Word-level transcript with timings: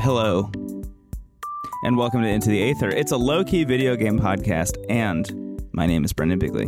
Hello, 0.00 0.50
and 1.84 1.96
welcome 1.96 2.22
to 2.22 2.28
Into 2.28 2.48
the 2.48 2.70
Aether. 2.70 2.88
It's 2.88 3.12
a 3.12 3.16
low 3.18 3.44
key 3.44 3.64
video 3.64 3.96
game 3.96 4.18
podcast, 4.18 4.76
and 4.88 5.60
my 5.72 5.86
name 5.86 6.04
is 6.04 6.12
Brendan 6.14 6.38
Bigley. 6.38 6.66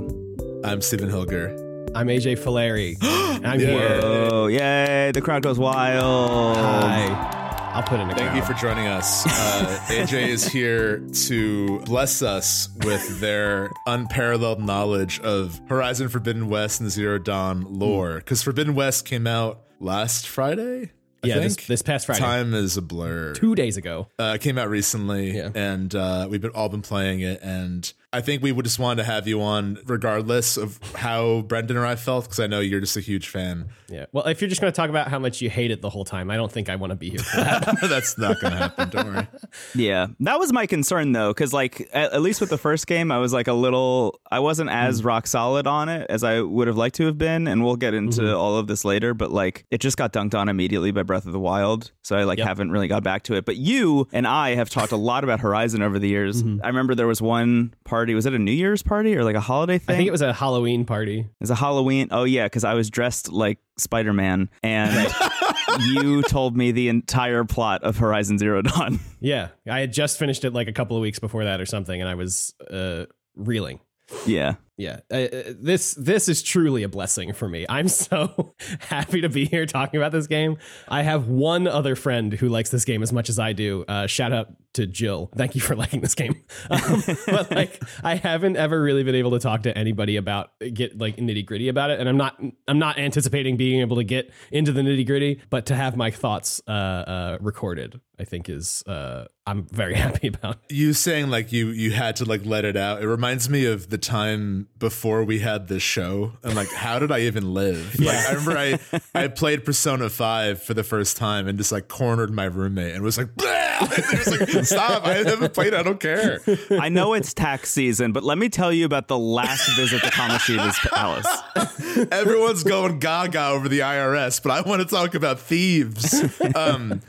I'm 0.65 0.83
Stephen 0.83 1.09
Hilger. 1.09 1.51
I'm 1.95 2.09
AJ 2.09 2.39
Fileri. 2.39 2.97
I'm 3.45 3.59
Yeah. 3.59 3.67
here. 3.67 4.01
Oh, 4.03 4.47
yay! 4.49 5.13
The 5.13 5.21
crowd 5.23 5.43
goes 5.43 5.59
wild. 5.59 6.57
Hi. 6.59 7.42
I'll 7.75 7.83
put 7.83 8.01
in 8.01 8.11
a 8.11 8.15
Thank 8.15 8.29
crowd. 8.31 8.37
you 8.37 8.43
for 8.43 8.53
joining 8.55 8.87
us. 8.87 9.25
Uh, 9.27 9.79
AJ 9.89 10.13
is 10.29 10.47
here 10.47 10.99
to 11.27 11.79
bless 11.81 12.21
us 12.21 12.69
with 12.85 13.19
their 13.21 13.71
unparalleled 13.87 14.63
knowledge 14.63 15.21
of 15.21 15.59
Horizon 15.69 16.09
Forbidden 16.11 16.49
West 16.49 16.81
and 16.83 16.91
Zero 16.91 17.19
Dawn 17.19 17.65
lore. 17.79 18.17
Because 18.17 18.43
Forbidden 18.43 18.75
West 18.75 19.07
came 19.07 19.27
out 19.27 19.63
last 19.81 20.29
Friday. 20.29 20.91
I 21.25 21.29
yeah, 21.29 21.39
this, 21.39 21.55
think? 21.57 21.67
this 21.69 21.83
past 21.83 22.07
Friday, 22.07 22.21
Time 22.21 22.53
is 22.53 22.77
a 22.77 22.83
blur. 22.83 23.33
two 23.35 23.55
days 23.55 23.79
ago. 23.79 24.09
Uh, 24.19 24.33
it 24.35 24.43
came 24.43 24.59
out 24.59 24.69
recently, 24.69 25.37
Yeah. 25.37 25.51
and 25.55 25.95
uh, 25.95 26.27
we've 26.29 26.41
been, 26.43 26.51
all 26.51 26.69
been 26.69 26.83
playing 26.83 27.21
it. 27.21 27.41
And 27.43 27.91
I 28.15 28.21
think 28.21 28.43
we 28.43 28.53
would 28.53 28.65
just 28.65 28.79
wanted 28.79 29.03
to 29.03 29.11
have 29.11 29.27
you 29.27 29.41
on, 29.41 29.79
regardless 29.87 30.59
of 30.59 30.79
how 30.95 31.41
Brendan 31.43 31.79
or 31.79 31.87
I 31.87 31.97
felt, 31.97 32.25
because 32.25 32.41
I 32.41 32.47
know 32.47 32.61
you're 32.61 32.81
just 32.81 32.97
a 32.97 33.01
huge 33.01 33.29
fan. 33.29 33.71
Yeah. 33.89 34.07
Well, 34.13 34.27
if 34.27 34.41
you're 34.41 34.49
just 34.49 34.61
going 34.61 34.73
to 34.73 34.77
talk 34.77 34.91
about 34.91 35.09
how 35.09 35.19
much 35.19 35.41
you 35.41 35.49
hate 35.49 35.71
it 35.71 35.81
the 35.81 35.89
whole 35.89 36.05
time, 36.05 36.31
I 36.31 36.37
don't 36.37 36.53
think 36.53 36.69
I 36.69 36.77
want 36.77 36.91
to 36.91 36.97
be 36.97 37.11
here 37.11 37.21
for 37.21 37.39
that. 37.39 37.79
That's 37.83 38.19
not 38.19 38.41
going 38.41 38.53
to 38.53 38.59
happen. 38.59 38.91
Don't 38.91 39.15
worry. 39.15 39.29
Yeah, 39.75 40.07
that 40.21 40.39
was 40.39 40.53
my 40.53 40.67
concern 40.67 41.13
though, 41.13 41.31
because 41.31 41.53
like 41.53 41.89
at, 41.93 42.13
at 42.13 42.23
least 42.23 42.41
with 42.41 42.49
the 42.49 42.59
first 42.59 42.87
game, 42.87 43.11
I 43.13 43.19
was 43.19 43.33
like 43.33 43.49
a 43.49 43.53
little, 43.53 44.19
I 44.31 44.39
wasn't 44.39 44.71
as 44.71 45.01
hmm. 45.01 45.09
rock 45.09 45.27
solid 45.27 45.67
on 45.67 45.89
it 45.89 46.07
as 46.09 46.25
I 46.25 46.41
would 46.41 46.69
have 46.69 46.77
liked 46.77 46.97
to 46.97 47.07
have 47.07 47.19
been, 47.19 47.47
and 47.47 47.63
we'll 47.63 47.77
get 47.77 47.93
into 47.93 48.23
mm-hmm. 48.23 48.37
all 48.37 48.57
of 48.57 48.67
this 48.67 48.85
later. 48.85 49.13
But 49.13 49.31
like, 49.31 49.67
it 49.71 49.79
just 49.79 49.97
got 49.97 50.13
dunked 50.13 50.35
on 50.35 50.49
immediately 50.49 50.91
by 50.91 51.03
Breath 51.03 51.27
of 51.27 51.33
the 51.33 51.41
Wild, 51.41 51.91
so 52.03 52.17
I 52.17 52.25
like 52.25 52.39
Yep. 52.39 52.49
haven't 52.49 52.71
really 52.71 52.89
got 52.89 53.03
back 53.03 53.25
to 53.25 53.35
it. 53.35 53.45
But 53.45 53.57
you 53.57 54.09
and 54.13 54.27
I 54.27 54.55
have 54.55 54.71
talked 54.71 54.93
a 54.93 54.97
lot 54.97 55.23
about 55.23 55.41
Horizon 55.41 55.83
over 55.83 55.99
the 55.99 56.09
years. 56.09 56.43
Mm-hmm. 56.43 56.65
I 56.65 56.69
remember 56.69 56.95
there 56.95 57.07
was 57.07 57.21
one 57.21 57.75
party, 58.03 58.15
was 58.17 58.27
it 58.27 58.35
a 58.35 58.39
New 58.39 58.51
Year's 58.51 58.83
party 58.83 59.17
or 59.17 59.23
like 59.23 59.37
a 59.37 59.41
holiday 59.41 59.79
thing? 59.79 59.95
I 59.95 59.97
think 59.97 60.09
it 60.09 60.11
was 60.11 60.23
a 60.23 60.33
Halloween 60.33 60.85
party. 60.85 61.21
It 61.21 61.27
was 61.41 61.51
a 61.51 61.55
Halloween. 61.55 62.09
Oh 62.11 62.25
yeah, 62.25 62.47
because 62.47 62.65
I 62.65 62.75
was 62.75 62.91
dressed 62.91 63.31
like 63.31 63.59
Spider 63.79 64.13
Man, 64.13 64.51
and 64.65 65.09
you 65.81 66.23
told 66.23 66.57
me 66.57 66.73
the 66.73 66.89
entire 66.89 67.45
plot 67.45 67.85
of 67.85 67.99
Horizon 67.99 68.39
Zero 68.39 68.63
Dawn. 68.63 68.99
Yeah. 69.25 69.51
I 69.71 69.79
had 69.79 69.93
just 69.93 70.19
finished 70.19 70.45
it 70.45 70.53
like 70.53 70.67
a 70.67 70.73
couple 70.73 70.97
of 70.97 71.01
weeks 71.01 71.21
before 71.21 71.45
that 71.45 71.61
or 71.61 71.67
something, 71.67 72.01
and 72.01 72.11
I 72.11 72.17
was 72.17 72.55
uh, 72.69 73.05
reeling. 73.37 73.79
yeah. 74.27 74.57
Yeah, 74.79 74.99
uh, 75.13 75.15
uh, 75.15 75.43
this 75.61 75.95
this 75.95 76.29
is 76.29 76.43
truly 76.43 76.83
a 76.83 76.89
blessing 76.89 77.33
for 77.35 77.49
me. 77.49 77.65
I'm 77.69 77.87
so 77.87 78.55
happy 78.81 79.21
to 79.21 79.29
be 79.29 79.45
here 79.45 79.65
talking 79.65 79.99
about 80.01 80.11
this 80.11 80.27
game. 80.27 80.57
I 80.89 81.03
have 81.03 81.29
one 81.29 81.69
other 81.69 81.95
friend 81.95 82.33
who 82.33 82.49
likes 82.49 82.71
this 82.71 82.85
game 82.85 83.01
as 83.01 83.13
much 83.13 83.29
as 83.29 83.39
I 83.39 83.53
do. 83.53 83.85
Uh, 83.87 84.09
shout 84.09 84.33
out 84.33 84.49
to 84.75 84.87
Jill. 84.87 85.31
Thank 85.37 85.55
you 85.55 85.61
for 85.61 85.77
liking 85.77 86.01
this 86.01 86.15
game. 86.15 86.37
Um, 86.71 87.03
but 87.27 87.51
like, 87.51 87.83
I 88.03 88.15
haven't 88.15 88.57
ever 88.57 88.81
really 88.81 89.03
been 89.03 89.15
able 89.15 89.33
to 89.33 89.39
talk 89.39 89.65
to 89.65 89.77
anybody 89.77 90.17
about 90.17 90.51
get 90.73 90.97
like 90.99 91.17
nitty 91.17 91.45
gritty 91.45 91.69
about 91.69 91.91
it, 91.91 92.01
and 92.01 92.09
I'm 92.09 92.17
not 92.17 92.41
I'm 92.67 92.79
not 92.79 92.99
anticipating 92.99 93.57
being 93.57 93.81
able 93.81 93.97
to 93.97 94.05
get 94.05 94.31
into 94.51 94.73
the 94.73 94.81
nitty 94.81 95.07
gritty, 95.07 95.41
but 95.51 95.67
to 95.67 95.75
have 95.75 95.97
my 95.97 96.11
thoughts 96.11 96.63
uh, 96.67 96.71
uh, 96.71 97.39
recorded, 97.41 98.01
I 98.19 98.25
think 98.25 98.49
is 98.49 98.83
uh, 98.87 99.27
I'm 99.47 99.65
very 99.67 99.95
happy 100.07 100.29
about. 100.29 100.59
you 100.71 100.93
saying 100.93 101.29
like 101.31 101.53
you 101.53 101.69
you 101.69 101.91
had 101.91 102.17
to 102.17 102.25
like 102.25 102.45
let 102.47 102.65
it 102.65 102.77
out 102.77 103.03
it 103.03 103.09
reminds 103.09 103.49
me 103.51 103.67
of 103.67 103.91
the 103.91 103.99
time 103.99 104.69
before 104.79 105.25
we 105.25 105.41
had 105.41 105.69
this 105.69 105.83
show 105.83 106.33
and 106.43 106.55
like 106.55 106.71
how 106.73 106.99
did 106.99 107.11
i 107.11 107.21
even 107.21 107.53
live 107.53 107.99
like 108.01 108.17
i 108.17 108.33
remember 108.33 108.57
i 108.59 108.79
i 109.15 109.29
played 109.29 109.65
persona 109.65 110.09
5 110.09 110.63
for 110.63 110.75
the 110.75 110.85
first 110.85 111.17
time 111.17 111.49
and 111.49 111.59
just 111.59 111.73
like 111.73 111.89
cornered 111.89 112.31
my 112.33 112.45
roommate 112.45 112.95
and 112.95 113.03
was 113.03 113.19
like 113.19 113.35
"Blah!" 113.35 113.49
it 113.83 114.19
was 114.19 114.39
like 114.39 114.49
stop 114.67 115.05
i 115.05 115.15
haven't 115.15 115.55
played 115.55 115.69
it, 115.69 115.75
i 115.75 115.83
don't 115.83 116.01
care 116.01 116.41
I 116.71 116.89
know 116.89 117.15
it's 117.15 117.35
tax 117.35 117.71
season, 117.71 118.13
but 118.13 118.25
let 118.25 118.39
me 118.39 118.49
tell 118.49 118.73
you 118.73 118.85
about 118.85 119.09
the 119.09 119.19
last 119.19 119.77
visit 119.77 120.03
to 120.03 120.11
Kamoshida's 120.11 120.79
palace. 120.79 122.09
everyone's 122.13 122.65
going 122.65 122.99
gaga 122.99 123.49
over 123.49 123.69
the 123.69 123.81
irs 123.81 124.43
but 124.43 124.51
i 124.53 124.69
want 124.69 124.83
to 124.83 124.89
talk 124.89 125.15
about 125.15 125.39
thieves 125.41 126.25
um 126.55 127.01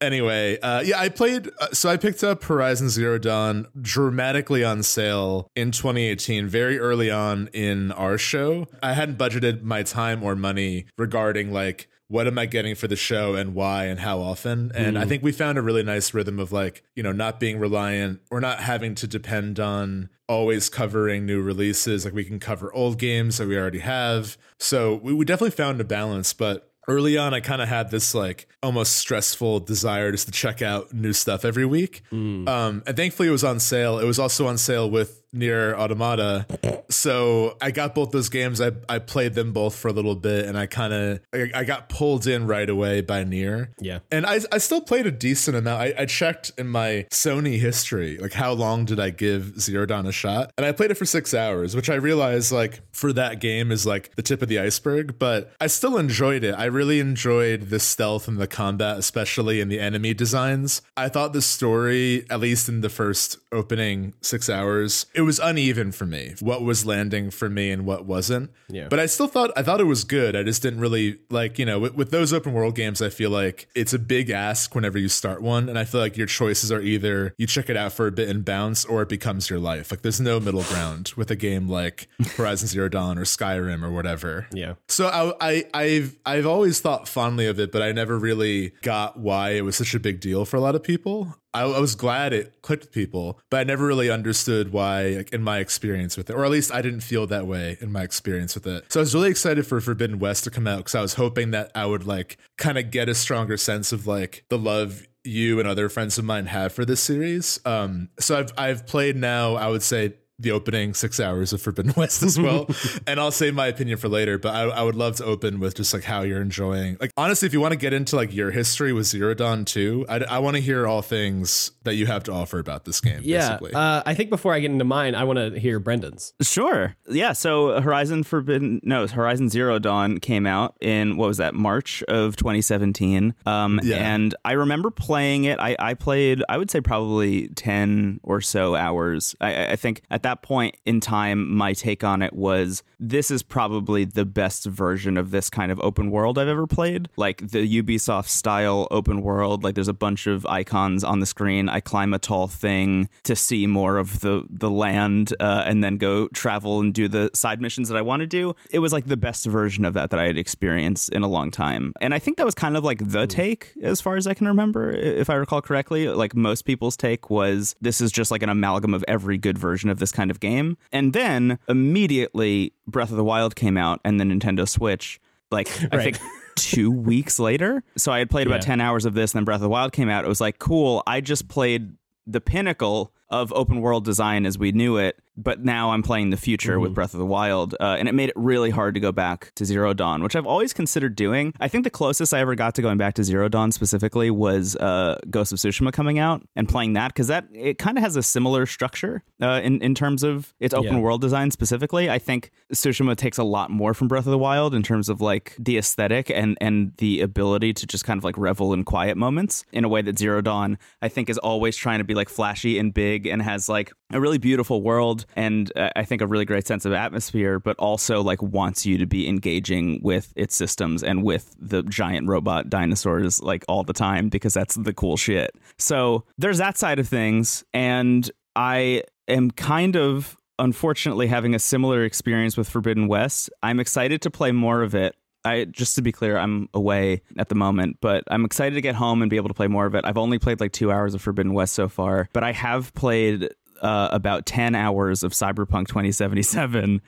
Anyway, 0.00 0.58
uh, 0.60 0.82
yeah, 0.84 0.98
I 0.98 1.08
played. 1.08 1.48
Uh, 1.60 1.68
so 1.72 1.88
I 1.88 1.96
picked 1.96 2.22
up 2.22 2.42
Horizon 2.44 2.88
Zero 2.88 3.18
Dawn 3.18 3.66
dramatically 3.80 4.64
on 4.64 4.82
sale 4.82 5.50
in 5.54 5.70
2018, 5.70 6.46
very 6.46 6.78
early 6.78 7.10
on 7.10 7.48
in 7.52 7.92
our 7.92 8.18
show. 8.18 8.66
I 8.82 8.92
hadn't 8.92 9.18
budgeted 9.18 9.62
my 9.62 9.82
time 9.82 10.22
or 10.22 10.36
money 10.36 10.86
regarding 10.98 11.52
like 11.52 11.88
what 12.12 12.26
am 12.26 12.38
I 12.38 12.44
getting 12.44 12.74
for 12.74 12.88
the 12.88 12.94
show 12.94 13.34
and 13.36 13.54
why 13.54 13.86
and 13.86 13.98
how 13.98 14.20
often. 14.20 14.70
And 14.74 14.98
I 14.98 15.06
think 15.06 15.22
we 15.22 15.32
found 15.32 15.56
a 15.56 15.62
really 15.62 15.82
nice 15.82 16.12
rhythm 16.12 16.38
of 16.38 16.52
like 16.52 16.84
you 16.94 17.02
know 17.02 17.10
not 17.10 17.40
being 17.40 17.58
reliant 17.58 18.20
or 18.30 18.38
not 18.38 18.60
having 18.60 18.94
to 18.96 19.06
depend 19.06 19.58
on 19.58 20.10
always 20.28 20.68
covering 20.68 21.24
new 21.24 21.40
releases. 21.40 22.04
Like 22.04 22.12
we 22.12 22.24
can 22.24 22.38
cover 22.38 22.70
old 22.74 22.98
games 22.98 23.38
that 23.38 23.48
we 23.48 23.56
already 23.56 23.78
have. 23.78 24.36
So 24.58 24.96
we, 24.96 25.14
we 25.14 25.24
definitely 25.24 25.56
found 25.56 25.80
a 25.80 25.84
balance, 25.84 26.34
but 26.34 26.68
early 26.88 27.16
on 27.16 27.32
i 27.32 27.38
kind 27.38 27.62
of 27.62 27.68
had 27.68 27.92
this 27.92 28.12
like 28.12 28.48
almost 28.60 28.96
stressful 28.96 29.60
desire 29.60 30.10
just 30.10 30.26
to 30.26 30.32
check 30.32 30.60
out 30.60 30.92
new 30.92 31.12
stuff 31.12 31.44
every 31.44 31.64
week 31.64 32.02
um 32.48 32.82
and 32.88 32.96
thankfully 32.96 33.28
it 33.28 33.30
was 33.30 33.44
on 33.44 33.60
sale 33.60 34.00
it 34.00 34.04
was 34.04 34.18
also 34.18 34.48
on 34.48 34.58
sale 34.58 34.90
with 34.90 35.21
Nier 35.32 35.74
Automata 35.76 36.46
so 36.90 37.56
i 37.62 37.70
got 37.70 37.94
both 37.94 38.10
those 38.10 38.28
games 38.28 38.60
i 38.60 38.70
i 38.86 38.98
played 38.98 39.32
them 39.32 39.52
both 39.52 39.74
for 39.74 39.88
a 39.88 39.92
little 39.92 40.14
bit 40.14 40.44
and 40.44 40.58
i 40.58 40.66
kind 40.66 40.92
of 40.92 41.20
I, 41.32 41.50
I 41.54 41.64
got 41.64 41.88
pulled 41.88 42.26
in 42.26 42.46
right 42.46 42.68
away 42.68 43.00
by 43.00 43.24
Nier 43.24 43.70
Yeah. 43.80 44.00
and 44.10 44.26
I, 44.26 44.40
I 44.52 44.58
still 44.58 44.82
played 44.82 45.06
a 45.06 45.10
decent 45.10 45.56
amount. 45.56 45.80
I, 45.80 45.94
I 46.02 46.06
checked 46.06 46.52
in 46.58 46.68
my 46.68 47.06
Sony 47.10 47.58
history, 47.58 48.18
like 48.18 48.34
how 48.34 48.52
long 48.52 48.84
did 48.84 49.00
I 49.00 49.08
give 49.10 49.58
Zero 49.60 49.86
Dawn 49.86 50.06
a 50.06 50.12
shot? 50.12 50.52
And 50.58 50.66
I 50.66 50.72
played 50.72 50.90
it 50.90 50.96
for 50.96 51.06
six 51.06 51.32
hours, 51.32 51.74
which 51.74 51.88
I 51.88 51.94
realized 51.94 52.52
like 52.52 52.80
for 52.92 53.12
that 53.14 53.40
game 53.40 53.70
is 53.72 53.86
like 53.86 54.14
the 54.16 54.22
tip 54.22 54.42
of 54.42 54.48
the 54.48 54.58
iceberg, 54.58 55.18
but 55.18 55.52
I 55.60 55.68
still 55.68 55.96
enjoyed 55.96 56.44
it. 56.44 56.52
I 56.52 56.66
really 56.66 57.00
enjoyed 57.00 57.70
the 57.70 57.78
stealth 57.80 58.28
and 58.28 58.38
the 58.38 58.46
combat, 58.46 58.98
especially 58.98 59.60
in 59.60 59.68
the 59.68 59.80
enemy 59.80 60.12
designs. 60.14 60.82
I 60.96 61.08
thought 61.08 61.32
the 61.32 61.42
story, 61.42 62.26
at 62.28 62.40
least 62.40 62.68
in 62.68 62.82
the 62.82 62.90
first 62.90 63.38
opening 63.52 64.12
six 64.20 64.50
hours, 64.50 65.06
it 65.14 65.21
was 65.24 65.38
uneven 65.38 65.92
for 65.92 66.06
me. 66.06 66.34
What 66.40 66.62
was 66.62 66.86
landing 66.86 67.30
for 67.30 67.48
me 67.48 67.70
and 67.70 67.86
what 67.86 68.04
wasn't. 68.04 68.50
Yeah. 68.68 68.88
But 68.88 69.00
I 69.00 69.06
still 69.06 69.28
thought 69.28 69.50
I 69.56 69.62
thought 69.62 69.80
it 69.80 69.84
was 69.84 70.04
good. 70.04 70.36
I 70.36 70.42
just 70.42 70.62
didn't 70.62 70.80
really 70.80 71.18
like, 71.30 71.58
you 71.58 71.66
know, 71.66 71.78
with, 71.78 71.94
with 71.94 72.10
those 72.10 72.32
open 72.32 72.52
world 72.52 72.74
games, 72.74 73.02
I 73.02 73.08
feel 73.08 73.30
like 73.30 73.68
it's 73.74 73.92
a 73.92 73.98
big 73.98 74.30
ask 74.30 74.74
whenever 74.74 74.98
you 74.98 75.08
start 75.08 75.42
one. 75.42 75.68
And 75.68 75.78
I 75.78 75.84
feel 75.84 76.00
like 76.00 76.16
your 76.16 76.26
choices 76.26 76.70
are 76.72 76.80
either 76.80 77.34
you 77.38 77.46
check 77.46 77.68
it 77.70 77.76
out 77.76 77.92
for 77.92 78.06
a 78.06 78.12
bit 78.12 78.28
and 78.28 78.44
bounce 78.44 78.84
or 78.84 79.02
it 79.02 79.08
becomes 79.08 79.50
your 79.50 79.58
life. 79.58 79.90
Like 79.90 80.02
there's 80.02 80.20
no 80.20 80.40
middle 80.40 80.62
ground 80.64 81.12
with 81.16 81.30
a 81.30 81.36
game 81.36 81.68
like 81.68 82.08
Horizon 82.36 82.68
Zero 82.68 82.88
Dawn 82.88 83.18
or 83.18 83.24
Skyrim 83.24 83.82
or 83.82 83.90
whatever. 83.90 84.46
Yeah. 84.52 84.74
So 84.88 85.06
I, 85.06 85.34
I 85.40 85.64
I've 85.74 86.18
I've 86.24 86.46
always 86.46 86.80
thought 86.80 87.08
fondly 87.08 87.46
of 87.46 87.58
it, 87.58 87.72
but 87.72 87.82
I 87.82 87.92
never 87.92 88.18
really 88.18 88.72
got 88.82 89.18
why 89.18 89.50
it 89.50 89.62
was 89.62 89.76
such 89.76 89.94
a 89.94 90.00
big 90.00 90.20
deal 90.20 90.44
for 90.44 90.56
a 90.56 90.60
lot 90.60 90.74
of 90.74 90.82
people. 90.82 91.36
I, 91.54 91.62
I 91.62 91.78
was 91.80 91.94
glad 91.94 92.32
it 92.32 92.62
clicked 92.62 92.84
with 92.84 92.92
people, 92.92 93.38
but 93.50 93.60
I 93.60 93.64
never 93.64 93.86
really 93.86 94.10
understood 94.10 94.72
why, 94.72 95.08
like, 95.08 95.32
in 95.32 95.42
my 95.42 95.58
experience 95.58 96.16
with 96.16 96.30
it, 96.30 96.34
or 96.34 96.44
at 96.44 96.50
least 96.50 96.72
I 96.72 96.82
didn't 96.82 97.00
feel 97.00 97.26
that 97.26 97.46
way 97.46 97.76
in 97.80 97.92
my 97.92 98.02
experience 98.02 98.54
with 98.54 98.66
it. 98.66 98.92
So 98.92 99.00
I 99.00 99.02
was 99.02 99.14
really 99.14 99.30
excited 99.30 99.66
for 99.66 99.80
Forbidden 99.80 100.18
West 100.18 100.44
to 100.44 100.50
come 100.50 100.66
out 100.66 100.78
because 100.78 100.94
I 100.94 101.02
was 101.02 101.14
hoping 101.14 101.50
that 101.52 101.70
I 101.74 101.86
would 101.86 102.06
like 102.06 102.38
kind 102.58 102.78
of 102.78 102.90
get 102.90 103.08
a 103.08 103.14
stronger 103.14 103.56
sense 103.56 103.92
of 103.92 104.06
like 104.06 104.44
the 104.48 104.58
love 104.58 105.06
you 105.24 105.60
and 105.60 105.68
other 105.68 105.88
friends 105.88 106.18
of 106.18 106.24
mine 106.24 106.46
have 106.46 106.72
for 106.72 106.84
this 106.84 107.00
series. 107.00 107.60
Um, 107.64 108.08
so 108.18 108.38
I've 108.38 108.52
I've 108.58 108.86
played 108.86 109.16
now. 109.16 109.54
I 109.54 109.68
would 109.68 109.82
say 109.82 110.14
the 110.42 110.50
opening 110.52 110.94
six 110.94 111.18
hours 111.20 111.52
of 111.52 111.62
Forbidden 111.62 111.92
West 111.96 112.22
as 112.22 112.38
well. 112.38 112.66
and 113.06 113.18
I'll 113.20 113.30
save 113.30 113.54
my 113.54 113.66
opinion 113.68 113.98
for 113.98 114.08
later, 114.08 114.38
but 114.38 114.54
I, 114.54 114.62
I 114.64 114.82
would 114.82 114.94
love 114.94 115.16
to 115.16 115.24
open 115.24 115.60
with 115.60 115.76
just 115.76 115.94
like 115.94 116.04
how 116.04 116.22
you're 116.22 116.40
enjoying. 116.42 116.96
Like, 117.00 117.12
honestly, 117.16 117.46
if 117.46 117.52
you 117.52 117.60
want 117.60 117.72
to 117.72 117.78
get 117.78 117.92
into 117.92 118.16
like 118.16 118.34
your 118.34 118.50
history 118.50 118.92
with 118.92 119.06
Zero 119.06 119.34
Dawn 119.34 119.64
too, 119.64 120.04
I, 120.08 120.16
I 120.24 120.38
want 120.40 120.56
to 120.56 120.62
hear 120.62 120.86
all 120.86 121.02
things 121.02 121.70
that 121.84 121.94
you 121.94 122.06
have 122.06 122.22
to 122.24 122.32
offer 122.32 122.58
about 122.58 122.84
this 122.84 123.00
game, 123.00 123.20
Yeah. 123.22 123.48
basically. 123.50 123.72
Uh, 123.74 124.02
I 124.04 124.14
think 124.14 124.30
before 124.30 124.52
I 124.54 124.60
get 124.60 124.70
into 124.70 124.84
mine, 124.84 125.14
I 125.14 125.24
want 125.24 125.38
to 125.38 125.58
hear 125.58 125.78
Brendan's. 125.78 126.32
Sure. 126.42 126.96
Yeah. 127.08 127.32
So 127.32 127.80
Horizon 127.80 128.22
Forbidden, 128.22 128.80
no, 128.82 129.06
Horizon 129.06 129.48
Zero 129.48 129.78
Dawn 129.78 130.18
came 130.18 130.46
out 130.46 130.76
in 130.80 131.16
what 131.16 131.28
was 131.28 131.38
that 131.38 131.54
March 131.54 132.02
of 132.08 132.36
2017. 132.36 133.34
Um, 133.46 133.80
Yeah. 133.82 133.96
and 133.96 134.34
I 134.44 134.52
remember 134.52 134.90
playing 134.90 135.44
it. 135.44 135.58
I, 135.60 135.76
I 135.78 135.94
played, 135.94 136.42
I 136.48 136.58
would 136.58 136.70
say 136.70 136.80
probably 136.80 137.48
10 137.48 138.20
or 138.22 138.40
so 138.40 138.74
hours. 138.74 139.34
I, 139.40 139.72
I 139.72 139.76
think 139.76 140.02
at 140.10 140.22
that 140.22 140.31
that 140.32 140.42
point 140.42 140.76
in 140.86 141.00
time, 141.00 141.54
my 141.54 141.74
take 141.74 142.02
on 142.02 142.22
it 142.22 142.32
was 142.32 142.82
this 142.98 143.30
is 143.30 143.42
probably 143.42 144.04
the 144.04 144.24
best 144.24 144.64
version 144.64 145.18
of 145.18 145.30
this 145.30 145.50
kind 145.50 145.70
of 145.70 145.78
open 145.80 146.10
world 146.10 146.38
I've 146.38 146.48
ever 146.48 146.66
played. 146.66 147.08
Like 147.16 147.46
the 147.46 147.82
Ubisoft 147.82 148.28
style 148.28 148.88
open 148.90 149.20
world, 149.22 149.62
like 149.62 149.74
there's 149.74 149.88
a 149.88 149.92
bunch 149.92 150.26
of 150.26 150.46
icons 150.46 151.04
on 151.04 151.20
the 151.20 151.26
screen. 151.26 151.68
I 151.68 151.80
climb 151.80 152.14
a 152.14 152.18
tall 152.18 152.48
thing 152.48 153.10
to 153.24 153.36
see 153.36 153.66
more 153.66 153.98
of 153.98 154.20
the 154.20 154.46
the 154.48 154.70
land, 154.70 155.34
uh, 155.38 155.64
and 155.66 155.84
then 155.84 155.98
go 155.98 156.28
travel 156.28 156.80
and 156.80 156.94
do 156.94 157.08
the 157.08 157.30
side 157.34 157.60
missions 157.60 157.88
that 157.88 157.98
I 157.98 158.02
want 158.02 158.20
to 158.20 158.26
do. 158.26 158.54
It 158.70 158.78
was 158.78 158.92
like 158.92 159.06
the 159.06 159.16
best 159.16 159.44
version 159.44 159.84
of 159.84 159.92
that 159.94 160.10
that 160.10 160.20
I 160.20 160.26
had 160.26 160.38
experienced 160.38 161.10
in 161.10 161.22
a 161.22 161.28
long 161.28 161.50
time, 161.50 161.92
and 162.00 162.14
I 162.14 162.18
think 162.18 162.38
that 162.38 162.46
was 162.46 162.54
kind 162.54 162.76
of 162.76 162.84
like 162.84 163.10
the 163.10 163.26
take 163.26 163.72
as 163.82 164.00
far 164.00 164.16
as 164.16 164.26
I 164.26 164.34
can 164.34 164.48
remember, 164.48 164.90
if 164.90 165.28
I 165.28 165.34
recall 165.34 165.60
correctly. 165.60 166.08
Like 166.08 166.34
most 166.34 166.62
people's 166.62 166.96
take 166.96 167.28
was 167.28 167.74
this 167.82 168.00
is 168.00 168.10
just 168.10 168.30
like 168.30 168.42
an 168.42 168.48
amalgam 168.48 168.94
of 168.94 169.04
every 169.08 169.36
good 169.36 169.58
version 169.58 169.90
of 169.90 169.98
this 169.98 170.11
kind 170.12 170.30
of 170.30 170.40
game, 170.40 170.76
and 170.92 171.12
then 171.12 171.58
immediately 171.68 172.72
Breath 172.86 173.10
of 173.10 173.16
the 173.16 173.24
Wild 173.24 173.56
came 173.56 173.76
out, 173.76 174.00
and 174.04 174.20
the 174.20 174.24
Nintendo 174.24 174.68
Switch. 174.68 175.20
Like 175.50 175.68
I 175.92 176.02
think 176.02 176.18
two 176.56 176.90
weeks 177.10 177.38
later. 177.38 177.82
So 177.96 178.10
I 178.12 178.18
had 178.18 178.30
played 178.30 178.46
about 178.46 178.62
10 178.62 178.80
hours 178.80 179.04
of 179.04 179.14
this, 179.14 179.32
and 179.32 179.40
then 179.40 179.44
Breath 179.44 179.56
of 179.56 179.62
the 179.62 179.68
Wild 179.68 179.92
came 179.92 180.08
out. 180.08 180.24
It 180.24 180.28
was 180.28 180.40
like, 180.40 180.58
cool, 180.58 181.02
I 181.06 181.20
just 181.20 181.48
played 181.48 181.92
the 182.26 182.40
pinnacle 182.40 183.12
of 183.28 183.52
open 183.52 183.80
world 183.80 184.04
design 184.04 184.46
as 184.46 184.58
we 184.58 184.72
knew 184.72 184.96
it, 184.96 185.18
but 185.36 185.64
now 185.64 185.90
I'm 185.90 186.02
playing 186.02 186.30
the 186.30 186.36
future 186.36 186.78
with 186.78 186.94
Breath 186.94 187.14
of 187.14 187.18
the 187.18 187.26
Wild. 187.26 187.74
Uh, 187.80 187.96
and 187.98 188.08
it 188.08 188.12
made 188.14 188.28
it 188.28 188.34
really 188.36 188.70
hard 188.70 188.94
to 188.94 189.00
go 189.00 189.12
back 189.12 189.52
to 189.56 189.64
Zero 189.64 189.94
Dawn, 189.94 190.22
which 190.22 190.36
I've 190.36 190.46
always 190.46 190.72
considered 190.72 191.16
doing. 191.16 191.52
I 191.60 191.68
think 191.68 191.84
the 191.84 191.90
closest 191.90 192.34
I 192.34 192.40
ever 192.40 192.54
got 192.54 192.74
to 192.74 192.82
going 192.82 192.98
back 192.98 193.14
to 193.14 193.24
Zero 193.24 193.48
Dawn 193.48 193.72
specifically 193.72 194.30
was 194.30 194.76
uh, 194.76 195.18
Ghost 195.30 195.52
of 195.52 195.58
Tsushima 195.58 195.92
coming 195.92 196.18
out 196.18 196.42
and 196.56 196.68
playing 196.68 196.92
that 196.94 197.08
because 197.08 197.28
that 197.28 197.46
it 197.52 197.78
kind 197.78 197.96
of 197.96 198.04
has 198.04 198.16
a 198.16 198.22
similar 198.22 198.66
structure 198.66 199.22
uh, 199.40 199.60
in, 199.62 199.80
in 199.82 199.94
terms 199.94 200.22
of 200.22 200.52
its 200.60 200.74
open 200.74 200.94
Yeah. 200.96 201.00
world 201.00 201.20
design 201.20 201.50
specifically. 201.50 202.10
I 202.10 202.18
think 202.18 202.50
Tsushima 202.72 203.16
takes 203.16 203.38
a 203.38 203.44
lot 203.44 203.70
more 203.70 203.94
from 203.94 204.08
Breath 204.08 204.26
of 204.26 204.32
the 204.32 204.38
Wild 204.38 204.74
in 204.74 204.82
terms 204.82 205.08
of 205.08 205.20
like 205.20 205.56
the 205.58 205.78
aesthetic 205.78 206.30
and 206.30 206.56
and 206.60 206.92
the 206.98 207.20
ability 207.22 207.72
to 207.74 207.86
just 207.86 208.04
kind 208.04 208.18
of 208.18 208.24
like 208.24 208.36
revel 208.36 208.72
in 208.72 208.84
quiet 208.84 209.16
moments 209.16 209.64
in 209.72 209.84
a 209.84 209.88
way 209.88 210.02
that 210.02 210.18
Zero 210.18 210.40
Dawn 210.40 210.78
I 211.00 211.08
think 211.08 211.30
is 211.30 211.38
always 211.38 211.76
trying 211.76 211.98
to 211.98 212.04
be 212.04 212.14
like 212.14 212.28
flashy 212.28 212.78
and 212.78 212.92
big 212.92 213.26
and 213.26 213.40
has 213.42 213.68
like 213.68 213.92
a 214.12 214.20
really 214.20 214.38
beautiful 214.38 214.82
world 214.82 215.21
and 215.36 215.72
uh, 215.76 215.90
I 215.96 216.04
think 216.04 216.22
a 216.22 216.26
really 216.26 216.44
great 216.44 216.66
sense 216.66 216.84
of 216.84 216.92
atmosphere, 216.92 217.58
but 217.58 217.76
also 217.78 218.22
like 218.22 218.42
wants 218.42 218.86
you 218.86 218.98
to 218.98 219.06
be 219.06 219.28
engaging 219.28 220.00
with 220.02 220.32
its 220.36 220.54
systems 220.54 221.02
and 221.02 221.22
with 221.22 221.54
the 221.58 221.82
giant 221.82 222.28
robot 222.28 222.68
dinosaurs 222.68 223.42
like 223.42 223.64
all 223.68 223.82
the 223.82 223.92
time 223.92 224.28
because 224.28 224.54
that's 224.54 224.74
the 224.74 224.92
cool 224.92 225.16
shit. 225.16 225.54
So 225.78 226.24
there's 226.38 226.58
that 226.58 226.78
side 226.78 226.98
of 226.98 227.08
things, 227.08 227.64
and 227.72 228.30
I 228.56 229.04
am 229.28 229.50
kind 229.50 229.96
of 229.96 230.36
unfortunately 230.58 231.26
having 231.26 231.54
a 231.54 231.58
similar 231.58 232.04
experience 232.04 232.56
with 232.56 232.68
Forbidden 232.68 233.08
West. 233.08 233.50
I'm 233.62 233.80
excited 233.80 234.22
to 234.22 234.30
play 234.30 234.52
more 234.52 234.82
of 234.82 234.94
it. 234.94 235.16
I 235.44 235.64
just 235.64 235.96
to 235.96 236.02
be 236.02 236.12
clear, 236.12 236.38
I'm 236.38 236.68
away 236.72 237.22
at 237.36 237.48
the 237.48 237.56
moment, 237.56 237.98
but 238.00 238.22
I'm 238.30 238.44
excited 238.44 238.76
to 238.76 238.80
get 238.80 238.94
home 238.94 239.22
and 239.22 239.30
be 239.30 239.36
able 239.36 239.48
to 239.48 239.54
play 239.54 239.66
more 239.66 239.86
of 239.86 239.94
it. 239.96 240.04
I've 240.04 240.18
only 240.18 240.38
played 240.38 240.60
like 240.60 240.72
two 240.72 240.92
hours 240.92 241.14
of 241.14 241.22
Forbidden 241.22 241.52
West 241.52 241.72
so 241.74 241.88
far, 241.88 242.28
but 242.32 242.44
I 242.44 242.52
have 242.52 242.94
played 242.94 243.48
uh, 243.82 244.08
about 244.12 244.46
10 244.46 244.74
hours 244.74 245.22
of 245.22 245.32
Cyberpunk 245.32 245.88
2077, 245.88 247.02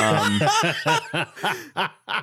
um, 0.00 0.40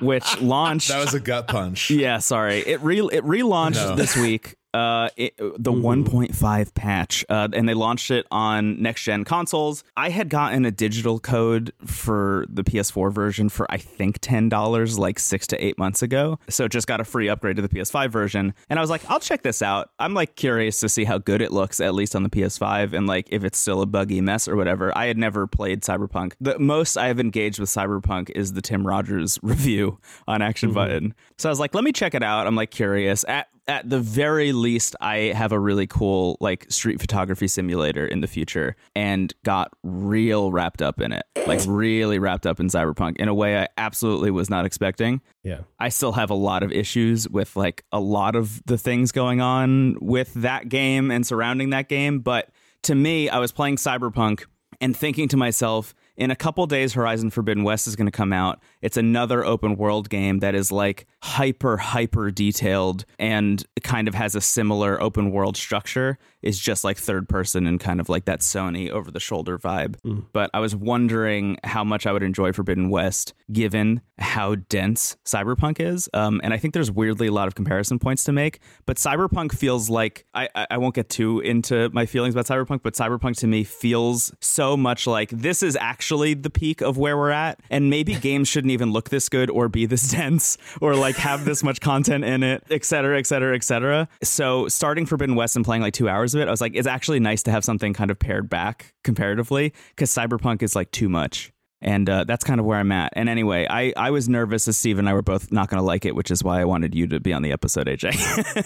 which 0.02 0.40
launched. 0.40 0.88
That 0.88 0.98
was 1.00 1.14
a 1.14 1.20
gut 1.20 1.46
punch. 1.48 1.90
Yeah, 1.90 2.18
sorry. 2.18 2.58
It 2.60 2.80
re 2.82 2.98
it 3.00 3.22
relaunched 3.24 3.74
No. 3.74 3.94
this 3.96 4.16
week. 4.16 4.56
Uh, 4.78 5.08
it, 5.16 5.36
the 5.36 5.72
1.5 5.72 6.74
patch, 6.74 7.24
uh, 7.28 7.48
and 7.52 7.68
they 7.68 7.74
launched 7.74 8.12
it 8.12 8.24
on 8.30 8.80
next 8.80 9.02
gen 9.02 9.24
consoles. 9.24 9.82
I 9.96 10.10
had 10.10 10.28
gotten 10.28 10.64
a 10.64 10.70
digital 10.70 11.18
code 11.18 11.72
for 11.84 12.46
the 12.48 12.62
PS4 12.62 13.12
version 13.12 13.48
for 13.48 13.66
I 13.72 13.78
think 13.78 14.18
ten 14.20 14.48
dollars, 14.48 14.96
like 14.96 15.18
six 15.18 15.48
to 15.48 15.64
eight 15.64 15.78
months 15.78 16.00
ago. 16.02 16.38
So 16.48 16.68
just 16.68 16.86
got 16.86 17.00
a 17.00 17.04
free 17.04 17.28
upgrade 17.28 17.56
to 17.56 17.62
the 17.62 17.68
PS5 17.68 18.10
version, 18.10 18.54
and 18.70 18.78
I 18.78 18.82
was 18.82 18.88
like, 18.88 19.02
I'll 19.10 19.18
check 19.18 19.42
this 19.42 19.62
out. 19.62 19.90
I'm 19.98 20.14
like 20.14 20.36
curious 20.36 20.78
to 20.78 20.88
see 20.88 21.02
how 21.02 21.18
good 21.18 21.42
it 21.42 21.50
looks, 21.50 21.80
at 21.80 21.92
least 21.92 22.14
on 22.14 22.22
the 22.22 22.30
PS5, 22.30 22.92
and 22.92 23.08
like 23.08 23.26
if 23.32 23.42
it's 23.42 23.58
still 23.58 23.82
a 23.82 23.86
buggy 23.86 24.20
mess 24.20 24.46
or 24.46 24.54
whatever. 24.54 24.96
I 24.96 25.06
had 25.06 25.18
never 25.18 25.48
played 25.48 25.82
Cyberpunk. 25.82 26.34
The 26.40 26.56
most 26.60 26.96
I 26.96 27.08
have 27.08 27.18
engaged 27.18 27.58
with 27.58 27.68
Cyberpunk 27.68 28.30
is 28.30 28.52
the 28.52 28.62
Tim 28.62 28.86
Rogers 28.86 29.40
review 29.42 29.98
on 30.28 30.40
Action 30.40 30.72
Button. 30.72 31.14
So 31.36 31.48
I 31.48 31.50
was 31.50 31.58
like, 31.58 31.74
let 31.74 31.82
me 31.82 31.90
check 31.90 32.14
it 32.14 32.22
out. 32.22 32.46
I'm 32.46 32.54
like 32.54 32.70
curious. 32.70 33.24
At 33.26 33.48
at 33.68 33.88
the 33.88 34.00
very 34.00 34.52
least, 34.52 34.96
I 35.00 35.32
have 35.34 35.52
a 35.52 35.58
really 35.58 35.86
cool 35.86 36.38
like 36.40 36.66
street 36.70 37.00
photography 37.00 37.46
simulator 37.46 38.06
in 38.06 38.22
the 38.22 38.26
future, 38.26 38.74
and 38.96 39.32
got 39.44 39.72
real 39.84 40.50
wrapped 40.50 40.82
up 40.82 41.00
in 41.00 41.12
it, 41.12 41.24
like 41.46 41.60
really 41.66 42.18
wrapped 42.18 42.46
up 42.46 42.58
in 42.58 42.68
Cyberpunk 42.68 43.18
in 43.18 43.28
a 43.28 43.34
way 43.34 43.58
I 43.58 43.68
absolutely 43.76 44.30
was 44.30 44.48
not 44.48 44.64
expecting. 44.64 45.20
Yeah. 45.44 45.60
I 45.78 45.90
still 45.90 46.12
have 46.12 46.30
a 46.30 46.34
lot 46.34 46.62
of 46.62 46.72
issues 46.72 47.28
with 47.28 47.54
like 47.54 47.84
a 47.92 48.00
lot 48.00 48.34
of 48.34 48.62
the 48.66 48.78
things 48.78 49.12
going 49.12 49.40
on 49.40 49.96
with 50.00 50.32
that 50.34 50.68
game 50.68 51.10
and 51.10 51.26
surrounding 51.26 51.70
that 51.70 51.88
game. 51.88 52.20
But 52.20 52.50
to 52.84 52.94
me, 52.94 53.28
I 53.28 53.38
was 53.38 53.52
playing 53.52 53.76
Cyberpunk 53.76 54.46
and 54.80 54.96
thinking 54.96 55.28
to 55.28 55.36
myself, 55.36 55.94
in 56.16 56.30
a 56.30 56.36
couple 56.36 56.66
days, 56.66 56.94
Horizon 56.94 57.30
Forbidden 57.30 57.64
West 57.64 57.86
is 57.86 57.96
going 57.96 58.06
to 58.06 58.12
come 58.12 58.32
out. 58.32 58.60
It's 58.82 58.96
another 58.96 59.44
open 59.44 59.76
world 59.76 60.08
game 60.08 60.38
that 60.40 60.54
is 60.54 60.70
like 60.70 61.06
hyper, 61.22 61.76
hyper 61.76 62.30
detailed 62.30 63.04
and 63.18 63.64
kind 63.82 64.08
of 64.08 64.14
has 64.14 64.34
a 64.34 64.40
similar 64.40 65.00
open 65.02 65.30
world 65.30 65.56
structure. 65.56 66.18
Is 66.40 66.60
just 66.60 66.84
like 66.84 66.96
third 66.96 67.28
person 67.28 67.66
and 67.66 67.80
kind 67.80 67.98
of 68.00 68.08
like 68.08 68.26
that 68.26 68.40
Sony 68.40 68.90
over 68.90 69.10
the 69.10 69.18
shoulder 69.18 69.58
vibe. 69.58 69.96
But 70.32 70.50
I 70.54 70.60
was 70.60 70.76
wondering 70.76 71.58
how 71.64 71.82
much 71.82 72.06
I 72.06 72.12
would 72.12 72.22
enjoy 72.22 72.52
Forbidden 72.52 72.90
West 72.90 73.34
given 73.50 74.02
how 74.18 74.54
dense 74.54 75.16
Cyberpunk 75.24 75.80
is. 75.80 76.08
Um, 76.14 76.40
and 76.44 76.54
I 76.54 76.56
think 76.58 76.74
there's 76.74 76.92
weirdly 76.92 77.26
a 77.26 77.32
lot 77.32 77.48
of 77.48 77.56
comparison 77.56 77.98
points 77.98 78.22
to 78.24 78.32
make. 78.32 78.60
But 78.86 78.98
Cyberpunk 78.98 79.52
feels 79.52 79.90
like 79.90 80.26
I, 80.32 80.48
I, 80.54 80.66
I 80.72 80.78
won't 80.78 80.94
get 80.94 81.08
too 81.08 81.40
into 81.40 81.90
my 81.90 82.06
feelings 82.06 82.36
about 82.36 82.46
Cyberpunk, 82.46 82.82
but 82.84 82.94
Cyberpunk 82.94 83.36
to 83.38 83.48
me 83.48 83.64
feels 83.64 84.32
so 84.40 84.76
much 84.76 85.08
like 85.08 85.30
this 85.30 85.62
is 85.64 85.76
actually 85.80 86.34
the 86.34 86.50
peak 86.50 86.80
of 86.80 86.98
where 86.98 87.16
we're 87.16 87.30
at. 87.30 87.58
And 87.68 87.90
maybe 87.90 88.14
games 88.20 88.46
shouldn't 88.46 88.67
even 88.70 88.92
look 88.92 89.10
this 89.10 89.28
good 89.28 89.50
or 89.50 89.68
be 89.68 89.86
this 89.86 90.08
dense 90.10 90.58
or 90.80 90.94
like 90.94 91.16
have 91.16 91.44
this 91.44 91.62
much 91.62 91.80
content 91.80 92.24
in 92.24 92.42
it, 92.42 92.64
et 92.70 92.84
cetera, 92.84 93.18
et 93.18 93.26
cetera, 93.26 93.54
et 93.54 93.64
cetera. 93.64 94.08
So 94.22 94.68
starting 94.68 95.06
Forbidden 95.06 95.36
West 95.36 95.56
and 95.56 95.64
playing 95.64 95.82
like 95.82 95.94
two 95.94 96.08
hours 96.08 96.34
of 96.34 96.40
it, 96.40 96.48
I 96.48 96.50
was 96.50 96.60
like, 96.60 96.72
it's 96.74 96.86
actually 96.88 97.20
nice 97.20 97.42
to 97.44 97.50
have 97.50 97.64
something 97.64 97.92
kind 97.92 98.10
of 98.10 98.18
pared 98.18 98.48
back 98.48 98.94
comparatively 99.04 99.72
because 99.90 100.10
Cyberpunk 100.10 100.62
is 100.62 100.74
like 100.76 100.90
too 100.90 101.08
much. 101.08 101.52
And 101.80 102.10
uh, 102.10 102.24
that's 102.24 102.42
kind 102.44 102.58
of 102.58 102.66
where 102.66 102.76
I'm 102.76 102.90
at. 102.90 103.12
And 103.14 103.28
anyway, 103.28 103.64
I, 103.70 103.92
I 103.96 104.10
was 104.10 104.28
nervous 104.28 104.66
as 104.66 104.76
Steve 104.76 104.98
and 104.98 105.08
I 105.08 105.12
were 105.12 105.22
both 105.22 105.52
not 105.52 105.68
going 105.68 105.78
to 105.78 105.84
like 105.84 106.04
it, 106.04 106.16
which 106.16 106.32
is 106.32 106.42
why 106.42 106.60
I 106.60 106.64
wanted 106.64 106.92
you 106.92 107.06
to 107.06 107.20
be 107.20 107.32
on 107.32 107.42
the 107.42 107.52
episode, 107.52 107.86
AJ. 107.86 108.14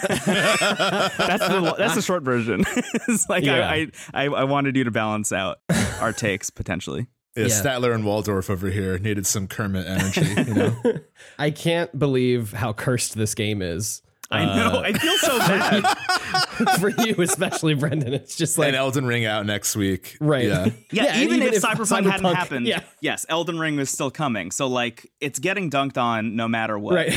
that's 1.19 1.46
the 1.46 1.74
that's 1.76 1.94
the 1.94 2.00
short 2.00 2.22
version. 2.22 2.65
it's 3.08 3.29
like 3.29 3.44
Yeah. 3.44 3.69
I, 3.69 3.88
I 4.15 4.24
I 4.29 4.44
wanted 4.44 4.76
you 4.76 4.84
to 4.84 4.91
balance 4.91 5.31
out 5.31 5.58
our 6.00 6.15
takes 6.15 6.48
potentially. 6.48 7.06
Yeah, 7.36 7.44
Yeah. 7.44 7.48
Statler 7.48 7.94
and 7.94 8.05
Waldorf 8.05 8.51
over 8.51 8.70
here 8.70 8.98
needed 8.98 9.27
some 9.27 9.46
Kermit 9.48 9.86
energy. 9.86 10.51
You 10.51 10.55
know, 10.55 10.77
I 11.39 11.51
can't 11.51 11.96
believe 11.98 12.53
how 12.53 12.72
cursed 12.72 13.15
this 13.17 13.34
game 13.34 13.62
is. 13.62 14.03
I 14.31 14.46
know. 14.46 14.79
Uh, 14.79 14.81
I 14.86 14.93
feel 14.94 15.17
so 15.19 15.39
bad. 15.41 16.81
for 16.81 16.89
you, 16.89 17.17
especially 17.20 17.74
Brendan. 17.74 18.15
It's 18.15 18.34
just 18.34 18.56
like 18.56 18.69
and 18.69 18.77
Elden 18.77 19.05
Ring 19.06 19.27
out 19.27 19.44
next 19.44 19.77
week. 19.77 20.17
right. 20.20 20.46
Yeah. 20.46 20.69
Yeah, 20.91 21.05
and 21.15 21.22
even, 21.22 21.43
if, 21.43 21.62
Cyberpunk, 21.62 22.05
hadn't 22.10 22.22
Cyberpunk- 22.24 22.34
happened, 22.34 22.67
yeah, 22.67 22.81
yes, 23.01 23.24
Elden 23.29 23.58
Ring 23.58 23.77
was 23.77 23.91
still 23.91 24.10
coming. 24.10 24.51
So 24.51 24.67
like, 24.69 25.10
it's 25.20 25.39
getting 25.39 25.70
dunked 25.70 25.96
on 25.98 26.34
no 26.36 26.48
matter 26.48 26.79
what. 26.79 26.94
right. 26.94 27.12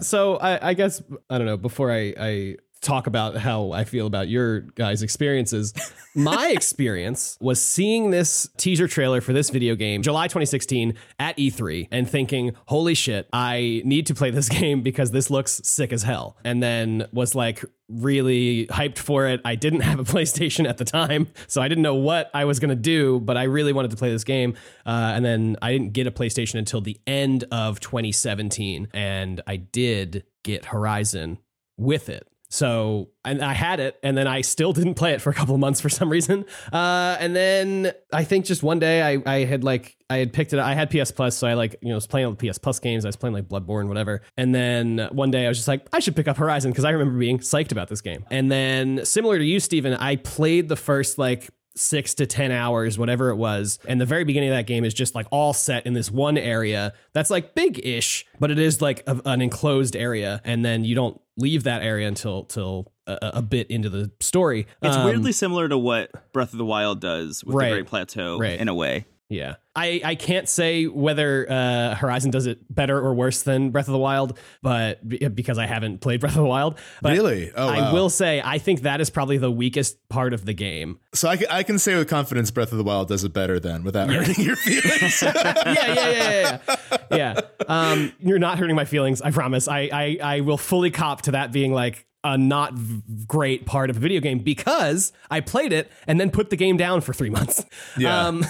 so 0.00 0.36
I, 0.36 0.70
I 0.70 0.74
guess 0.74 1.02
I 1.30 1.38
don't 1.38 1.46
know. 1.46 1.56
Before 1.56 1.90
I, 1.92 2.14
I 2.18 2.56
talk 2.82 3.06
about 3.06 3.36
how 3.36 3.72
I 3.72 3.84
feel 3.84 4.06
about 4.06 4.28
your 4.28 4.60
guys' 4.60 5.02
experiences, 5.02 5.72
my 6.14 6.48
experience 6.48 7.38
was 7.40 7.62
seeing 7.62 8.10
this 8.10 8.48
teaser 8.56 8.88
trailer 8.88 9.20
for 9.20 9.32
this 9.32 9.50
video 9.50 9.74
game, 9.74 10.02
July 10.02 10.26
2016, 10.26 10.94
at 11.18 11.36
E3, 11.38 11.88
and 11.90 12.08
thinking, 12.08 12.52
"Holy 12.66 12.94
shit, 12.94 13.28
I 13.32 13.82
need 13.84 14.06
to 14.06 14.14
play 14.14 14.30
this 14.30 14.48
game 14.60 14.82
because 14.82 15.12
this 15.12 15.30
looks 15.30 15.60
sick 15.64 15.92
as 15.92 16.02
hell." 16.02 16.36
And 16.44 16.62
then 16.62 17.06
was 17.12 17.34
like 17.34 17.64
really 17.88 18.66
hyped 18.66 18.98
for 18.98 19.26
it. 19.26 19.40
I 19.44 19.54
didn't 19.54 19.80
have 19.80 19.98
a 19.98 20.04
PlayStation 20.12 20.68
at 20.68 20.78
the 20.78 20.84
time, 20.84 21.28
so 21.46 21.62
I 21.62 21.68
didn't 21.68 21.82
know 21.82 21.94
what 21.94 22.30
I 22.34 22.44
was 22.44 22.58
going 22.58 22.70
to 22.70 22.76
do, 22.76 23.20
but 23.20 23.36
I 23.36 23.44
really 23.44 23.72
wanted 23.72 23.92
to 23.92 23.96
play 23.96 24.10
this 24.10 24.24
game. 24.24 24.54
Uh, 24.84 25.12
and 25.14 25.24
then 25.24 25.56
I 25.62 25.72
didn't 25.72 25.92
get 25.92 26.06
a 26.06 26.10
PlayStation 26.10 26.58
until 26.58 26.80
the 26.80 26.98
end 27.06 27.44
of 27.52 27.80
2017, 27.80 28.88
and 28.92 29.40
I 29.46 29.56
did 29.56 30.24
get 30.42 30.66
Horizon 30.66 31.38
with 31.76 32.08
it. 32.08 32.26
So, 32.52 33.08
and 33.24 33.40
I 33.40 33.54
had 33.54 33.80
it, 33.80 33.98
and 34.02 34.14
then 34.14 34.26
I 34.26 34.42
still 34.42 34.72
didn't 34.74 34.94
play 34.94 35.12
it 35.12 35.22
for 35.22 35.30
a 35.30 35.34
couple 35.34 35.56
months 35.56 35.80
for 35.80 35.88
some 35.88 36.10
reason. 36.10 36.44
Uh, 36.70 37.16
and 37.18 37.34
then 37.34 37.92
I 38.12 38.24
think 38.24 38.44
just 38.44 38.62
one 38.62 38.78
day 38.78 39.00
I, 39.00 39.22
I 39.24 39.44
had 39.44 39.64
like, 39.64 39.96
I 40.10 40.18
had 40.18 40.34
picked 40.34 40.52
it 40.52 40.58
up. 40.58 40.66
I 40.66 40.74
had 40.74 40.90
PS 40.90 41.10
Plus, 41.12 41.34
so 41.34 41.46
I 41.46 41.54
like, 41.54 41.76
you 41.80 41.88
know, 41.88 41.94
was 41.94 42.06
playing 42.06 42.26
all 42.26 42.34
the 42.34 42.50
PS 42.50 42.58
Plus 42.58 42.78
games. 42.78 43.06
I 43.06 43.08
was 43.08 43.16
playing 43.16 43.32
like 43.32 43.48
Bloodborne, 43.48 43.88
whatever. 43.88 44.20
And 44.36 44.54
then 44.54 45.08
one 45.12 45.30
day 45.30 45.46
I 45.46 45.48
was 45.48 45.56
just 45.56 45.68
like, 45.68 45.88
I 45.94 46.00
should 46.00 46.14
pick 46.14 46.28
up 46.28 46.36
Horizon 46.36 46.72
because 46.72 46.84
I 46.84 46.90
remember 46.90 47.18
being 47.18 47.38
psyched 47.38 47.72
about 47.72 47.88
this 47.88 48.02
game. 48.02 48.26
And 48.30 48.52
then, 48.52 49.06
similar 49.06 49.38
to 49.38 49.44
you, 49.44 49.58
Steven, 49.58 49.94
I 49.94 50.16
played 50.16 50.68
the 50.68 50.76
first 50.76 51.16
like 51.16 51.48
six 51.74 52.14
to 52.14 52.26
10 52.26 52.50
hours, 52.52 52.98
whatever 52.98 53.30
it 53.30 53.36
was. 53.36 53.78
And 53.86 54.00
the 54.00 54.06
very 54.06 54.24
beginning 54.24 54.50
of 54.50 54.56
that 54.56 54.66
game 54.66 54.84
is 54.84 54.92
just 54.94 55.14
like 55.14 55.26
all 55.30 55.52
set 55.52 55.86
in 55.86 55.94
this 55.94 56.10
one 56.10 56.36
area 56.36 56.92
that's 57.12 57.30
like 57.30 57.54
big 57.54 57.80
ish, 57.84 58.26
but 58.38 58.50
it 58.50 58.58
is 58.58 58.82
like 58.82 59.02
a, 59.06 59.20
an 59.24 59.40
enclosed 59.42 59.96
area. 59.96 60.40
And 60.44 60.64
then 60.64 60.84
you 60.84 60.94
don't 60.94 61.20
leave 61.36 61.64
that 61.64 61.82
area 61.82 62.06
until, 62.08 62.44
till 62.44 62.92
a, 63.06 63.18
a 63.34 63.42
bit 63.42 63.70
into 63.70 63.88
the 63.88 64.10
story. 64.20 64.66
It's 64.82 64.96
Um, 64.96 65.04
weirdly 65.06 65.32
similar 65.32 65.68
to 65.68 65.78
what 65.78 66.10
Breath 66.32 66.52
of 66.52 66.58
the 66.58 66.64
Wild 66.64 67.00
does 67.00 67.42
with 67.44 67.56
Right. 67.56 67.68
the 67.70 67.74
Great 67.76 67.86
Plateau 67.86 68.38
Right. 68.38 68.58
in 68.60 68.68
a 68.68 68.74
way. 68.74 69.06
Yeah. 69.32 69.54
I, 69.74 70.02
I 70.04 70.14
can't 70.16 70.46
say 70.46 70.84
whether 70.86 71.50
uh, 71.50 71.94
Horizon 71.94 72.30
does 72.30 72.46
it 72.46 72.58
better 72.68 72.98
or 72.98 73.14
worse 73.14 73.42
than 73.42 73.70
Breath 73.70 73.88
of 73.88 73.92
the 73.92 73.98
Wild, 73.98 74.38
but 74.60 75.00
because 75.34 75.56
I 75.56 75.64
haven't 75.64 76.02
played 76.02 76.20
Breath 76.20 76.32
of 76.32 76.42
the 76.42 76.44
Wild. 76.44 76.78
But 77.00 77.12
Really? 77.12 77.50
Oh, 77.56 77.68
I 77.68 77.80
wow. 77.80 77.94
will 77.94 78.10
say 78.10 78.42
I 78.44 78.58
think 78.58 78.82
that 78.82 79.00
is 79.00 79.08
probably 79.08 79.38
the 79.38 79.50
weakest 79.50 80.06
part 80.10 80.34
of 80.34 80.44
the 80.44 80.52
game. 80.52 80.98
So 81.14 81.28
I 81.28 81.38
can, 81.38 81.46
I 81.50 81.62
can 81.62 81.78
say 81.78 81.96
with 81.96 82.08
confidence, 82.08 82.50
Breath 82.50 82.72
of 82.72 82.78
the 82.78 82.84
Wild 82.84 83.08
does 83.08 83.24
it 83.24 83.32
better 83.32 83.58
than 83.58 83.82
without 83.82 84.10
hurting 84.10 84.44
your 84.44 84.56
feelings. 84.56 85.22
yeah, 85.22 85.54
yeah, 85.64 85.94
yeah, 85.94 86.10
yeah, 86.10 86.58
yeah. 86.70 86.98
yeah. 87.10 87.40
Um, 87.66 88.12
you're 88.18 88.38
not 88.38 88.58
hurting 88.58 88.76
my 88.76 88.84
feelings. 88.84 89.22
I 89.22 89.30
promise. 89.30 89.68
I, 89.68 89.88
I, 89.90 90.18
I 90.22 90.40
will 90.40 90.58
fully 90.58 90.90
cop 90.90 91.22
to 91.22 91.30
that 91.30 91.50
being 91.50 91.72
like 91.72 92.06
a 92.24 92.38
not 92.38 92.74
v- 92.74 93.02
great 93.26 93.66
part 93.66 93.90
of 93.90 93.96
a 93.96 94.00
video 94.00 94.20
game 94.20 94.38
because 94.38 95.12
I 95.30 95.40
played 95.40 95.72
it 95.72 95.90
and 96.06 96.20
then 96.20 96.30
put 96.30 96.50
the 96.50 96.56
game 96.56 96.76
down 96.76 97.00
for 97.00 97.12
three 97.12 97.30
months. 97.30 97.64
Yeah. 97.96 98.26
Um, 98.26 98.44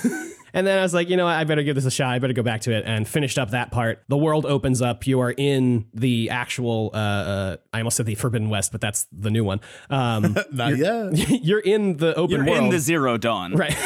and 0.54 0.66
then 0.66 0.78
I 0.78 0.82
was 0.82 0.92
like, 0.94 1.09
you 1.09 1.16
know 1.16 1.25
what? 1.25 1.35
I 1.35 1.44
better 1.44 1.62
give 1.62 1.75
this 1.75 1.85
a 1.85 1.90
shot. 1.90 2.11
I 2.11 2.18
better 2.18 2.32
go 2.32 2.42
back 2.42 2.62
to 2.62 2.73
it 2.73 2.85
and 2.87 3.06
finished 3.06 3.38
up 3.38 3.50
that 3.50 3.71
part. 3.71 4.02
The 4.09 4.16
world 4.16 4.47
opens 4.47 4.82
up. 4.82 5.06
You 5.06 5.21
are 5.21 5.32
in 5.37 5.87
the 5.94 6.30
actual, 6.30 6.90
uh, 6.92 6.97
uh, 6.97 7.56
I 7.73 7.78
almost 7.78 7.97
said 7.97 8.06
the 8.06 8.14
Forbidden 8.14 8.50
West, 8.50 8.73
but 8.73 8.80
that's 8.80 9.06
the 9.12 9.30
new 9.30 9.44
one. 9.44 9.61
Um, 9.90 10.37
Not 10.52 10.76
yet. 10.76 11.12
you're 11.42 11.61
in 11.61 11.97
the 11.97 12.14
open 12.14 12.37
You're 12.37 12.47
world. 12.47 12.64
in 12.64 12.71
the 12.71 12.78
Zero 12.78 13.16
Dawn. 13.16 13.54
Right. 13.54 13.76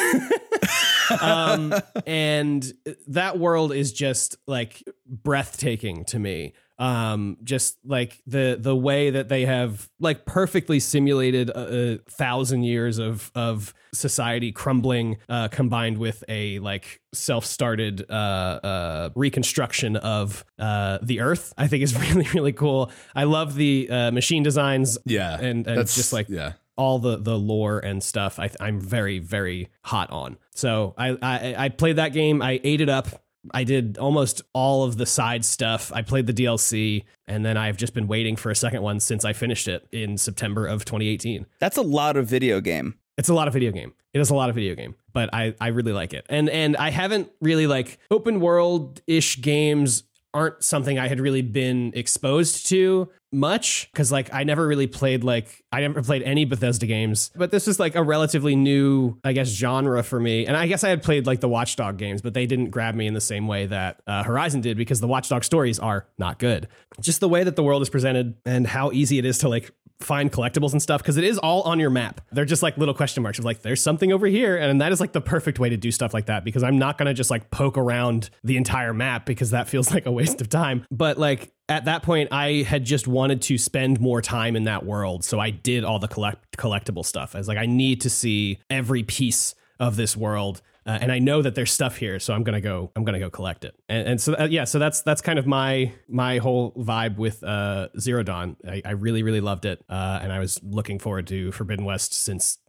um, 1.21 1.73
and 2.05 2.71
that 3.07 3.39
world 3.39 3.71
is 3.71 3.93
just 3.93 4.37
like 4.47 4.83
breathtaking 5.05 6.05
to 6.05 6.19
me. 6.19 6.53
Um, 6.79 7.37
just 7.43 7.77
like 7.83 8.21
the 8.27 8.57
the 8.59 8.75
way 8.75 9.09
that 9.09 9.29
they 9.29 9.45
have 9.45 9.89
like 9.99 10.25
perfectly 10.25 10.79
simulated 10.79 11.49
a, 11.49 11.93
a 11.93 11.97
thousand 12.09 12.63
years 12.63 12.99
of 12.99 13.31
of 13.33 13.73
society 13.93 14.51
crumbling, 14.51 15.17
uh, 15.27 15.47
combined 15.47 15.97
with 15.97 16.23
a 16.27 16.59
like 16.59 17.01
self 17.13 17.45
started 17.45 18.05
uh, 18.09 18.13
uh, 18.13 19.09
reconstruction 19.15 19.95
of 19.95 20.45
uh, 20.59 20.99
the 21.01 21.21
Earth. 21.21 21.53
I 21.57 21.67
think 21.67 21.83
is 21.83 21.97
really 22.13 22.27
really 22.33 22.53
cool. 22.53 22.91
I 23.15 23.23
love 23.23 23.55
the 23.55 23.89
uh, 23.89 24.11
machine 24.11 24.43
designs. 24.43 24.97
Yeah. 25.05 25.35
and 25.39 25.65
and 25.67 25.77
That's 25.77 25.95
just 25.95 26.13
like 26.13 26.29
yeah. 26.29 26.53
all 26.75 26.99
the 26.99 27.17
the 27.17 27.37
lore 27.37 27.79
and 27.79 28.03
stuff 28.03 28.39
I, 28.39 28.49
i'm 28.59 28.79
very 28.79 29.19
very 29.19 29.69
hot 29.83 30.11
on 30.11 30.37
so 30.53 30.93
I, 30.97 31.17
I 31.21 31.55
i 31.57 31.69
played 31.69 31.95
that 31.95 32.13
game 32.13 32.41
i 32.41 32.59
ate 32.63 32.81
it 32.81 32.89
up 32.89 33.07
i 33.53 33.63
did 33.63 33.97
almost 33.97 34.41
all 34.53 34.83
of 34.83 34.97
the 34.97 35.05
side 35.05 35.43
stuff. 35.45 35.91
I 35.93 36.01
played 36.01 36.27
the 36.27 36.33
dlc 36.33 37.03
and 37.27 37.45
then 37.45 37.57
i've 37.57 37.77
just 37.77 37.93
been 37.93 38.07
waiting 38.07 38.35
for 38.35 38.49
a 38.49 38.55
second 38.55 38.81
one 38.81 38.99
since 38.99 39.25
i 39.25 39.33
finished 39.33 39.67
it 39.67 39.87
in 39.91 40.17
september 40.17 40.65
of 40.65 40.85
2018 40.85 41.45
That's 41.59 41.77
a 41.77 41.81
lot 41.81 42.17
of 42.17 42.27
video 42.27 42.61
game. 42.61 42.95
it's 43.17 43.29
a 43.29 43.33
lot 43.33 43.47
of 43.47 43.53
video 43.53 43.71
game. 43.71 43.93
It 44.13 44.19
is 44.19 44.29
a 44.31 44.35
lot 44.35 44.49
of 44.49 44.55
video 44.55 44.75
game 44.75 44.95
but 45.13 45.29
i 45.33 45.53
i 45.59 45.67
really 45.67 45.93
like 45.93 46.13
it. 46.13 46.25
And 46.29 46.49
and 46.49 46.75
i 46.77 46.89
haven't 46.89 47.29
really 47.41 47.67
like 47.67 47.99
open 48.11 48.39
world 48.39 49.01
ish 49.07 49.41
games 49.41 50.03
aren't 50.33 50.63
something 50.63 50.99
i 50.99 51.07
had 51.07 51.19
really 51.19 51.41
been 51.41 51.91
exposed 51.95 52.67
to 52.67 53.09
much 53.31 53.89
because 53.91 54.11
like 54.11 54.33
i 54.33 54.43
never 54.43 54.65
really 54.65 54.87
played 54.87 55.23
like 55.23 55.63
i 55.73 55.81
never 55.81 56.01
played 56.01 56.23
any 56.23 56.45
bethesda 56.45 56.85
games 56.85 57.29
but 57.35 57.51
this 57.51 57.67
is 57.67 57.77
like 57.77 57.95
a 57.95 58.01
relatively 58.01 58.55
new 58.55 59.17
i 59.25 59.33
guess 59.33 59.49
genre 59.49 60.01
for 60.01 60.19
me. 60.19 60.45
And 60.45 60.55
i 60.55 60.67
guess 60.67 60.83
i 60.83 60.89
had 60.89 61.03
played 61.03 61.27
like 61.27 61.41
the 61.41 61.49
Watch 61.49 61.75
Dogs 61.75 61.97
games 61.97 62.21
but 62.21 62.33
they 62.33 62.45
didn't 62.45 62.69
grab 62.69 62.95
me 62.95 63.05
in 63.05 63.13
the 63.13 63.21
same 63.21 63.47
way 63.47 63.65
that 63.65 64.01
uh, 64.07 64.23
horizon 64.23 64.61
did 64.61 64.77
because 64.77 65.01
the 65.01 65.07
Watch 65.07 65.29
Dogs 65.29 65.45
stories 65.45 65.79
are 65.79 66.07
not 66.17 66.39
good. 66.39 66.67
Just 67.01 67.19
the 67.19 67.29
way 67.29 67.43
that 67.43 67.55
the 67.55 67.63
world 67.63 67.81
is 67.81 67.89
presented 67.89 68.35
and 68.45 68.65
how 68.67 68.91
easy 68.91 69.17
it 69.17 69.25
is 69.25 69.39
to 69.39 69.49
like 69.49 69.71
find 69.99 70.31
collectibles 70.31 70.71
and 70.73 70.81
stuff 70.81 71.01
because 71.01 71.17
it 71.17 71.23
is 71.23 71.37
all 71.37 71.63
on 71.63 71.79
your 71.79 71.89
map. 71.89 72.21
They're 72.31 72.45
just 72.45 72.61
like 72.61 72.77
little 72.77 72.93
question 72.93 73.23
marks 73.23 73.39
of 73.39 73.45
like, 73.45 73.61
there's 73.61 73.81
something 73.81 74.11
over 74.13 74.27
here. 74.27 74.55
And 74.55 74.81
that 74.81 74.91
is 74.91 74.99
like 74.99 75.11
the 75.11 75.21
perfect 75.21 75.59
way 75.59 75.69
to 75.69 75.77
do 75.77 75.91
stuff 75.91 76.13
like 76.13 76.27
that 76.27 76.43
because 76.43 76.63
I'm 76.63 76.77
not 76.77 76.97
going 76.97 77.07
to 77.07 77.13
just 77.13 77.31
like 77.31 77.49
poke 77.49 77.77
around 77.77 78.29
the 78.43 78.57
entire 78.57 78.93
map 78.93 79.25
because 79.25 79.51
that 79.51 79.67
feels 79.67 79.91
like 79.93 80.05
a 80.05 80.11
waste 80.11 80.41
of 80.41 80.49
time. 80.49 80.85
But 80.91 81.17
like 81.17 81.51
at 81.69 81.85
that 81.85 82.03
point, 82.03 82.29
I 82.31 82.63
had 82.63 82.85
just 82.85 83.07
wanted 83.07 83.41
to 83.43 83.57
spend 83.57 83.99
more 83.99 84.21
time 84.21 84.55
in 84.55 84.63
that 84.63 84.85
world. 84.85 85.25
So 85.25 85.39
I 85.39 85.49
did 85.49 85.83
all 85.83 85.99
the 85.99 86.07
collect- 86.07 86.57
collectible 86.57 87.05
stuff. 87.05 87.35
I 87.35 87.39
was 87.39 87.47
like, 87.47 87.57
I 87.57 87.65
need 87.65 88.01
to 88.01 88.09
see 88.09 88.59
every 88.69 89.03
piece 89.03 89.55
of 89.79 89.95
this 89.95 90.15
world. 90.15 90.61
Uh, 90.87 90.97
and 91.01 91.11
I 91.11 91.19
know 91.19 91.41
that 91.41 91.53
there's 91.53 91.71
stuff 91.71 91.97
here, 91.97 92.17
so 92.17 92.33
I'm 92.33 92.43
gonna 92.43 92.61
go. 92.61 92.91
I'm 92.95 93.03
gonna 93.03 93.19
go 93.19 93.29
collect 93.29 93.65
it. 93.65 93.75
And, 93.89 94.07
and 94.07 94.21
so 94.21 94.35
uh, 94.39 94.47
yeah, 94.49 94.63
so 94.63 94.79
that's 94.79 95.01
that's 95.01 95.21
kind 95.21 95.37
of 95.37 95.45
my 95.45 95.91
my 96.07 96.37
whole 96.37 96.71
vibe 96.71 97.17
with 97.17 97.43
uh, 97.43 97.89
Zero 97.99 98.23
Dawn. 98.23 98.55
I, 98.65 98.81
I 98.85 98.91
really 98.91 99.21
really 99.21 99.41
loved 99.41 99.65
it, 99.65 99.83
uh, 99.89 100.19
and 100.21 100.31
I 100.31 100.39
was 100.39 100.61
looking 100.63 100.97
forward 100.97 101.27
to 101.27 101.51
Forbidden 101.51 101.83
West 101.83 102.13
since 102.13 102.59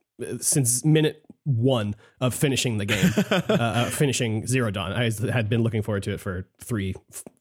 since 0.40 0.84
minute 0.84 1.24
one 1.44 1.94
of 2.20 2.34
finishing 2.34 2.78
the 2.78 2.86
game, 2.86 3.10
uh, 3.30 3.42
uh, 3.48 3.90
finishing 3.90 4.46
Zero 4.48 4.72
Dawn. 4.72 4.92
I 4.92 5.10
had 5.30 5.48
been 5.48 5.62
looking 5.62 5.82
forward 5.82 6.02
to 6.02 6.14
it 6.14 6.20
for 6.20 6.48
three, 6.58 6.96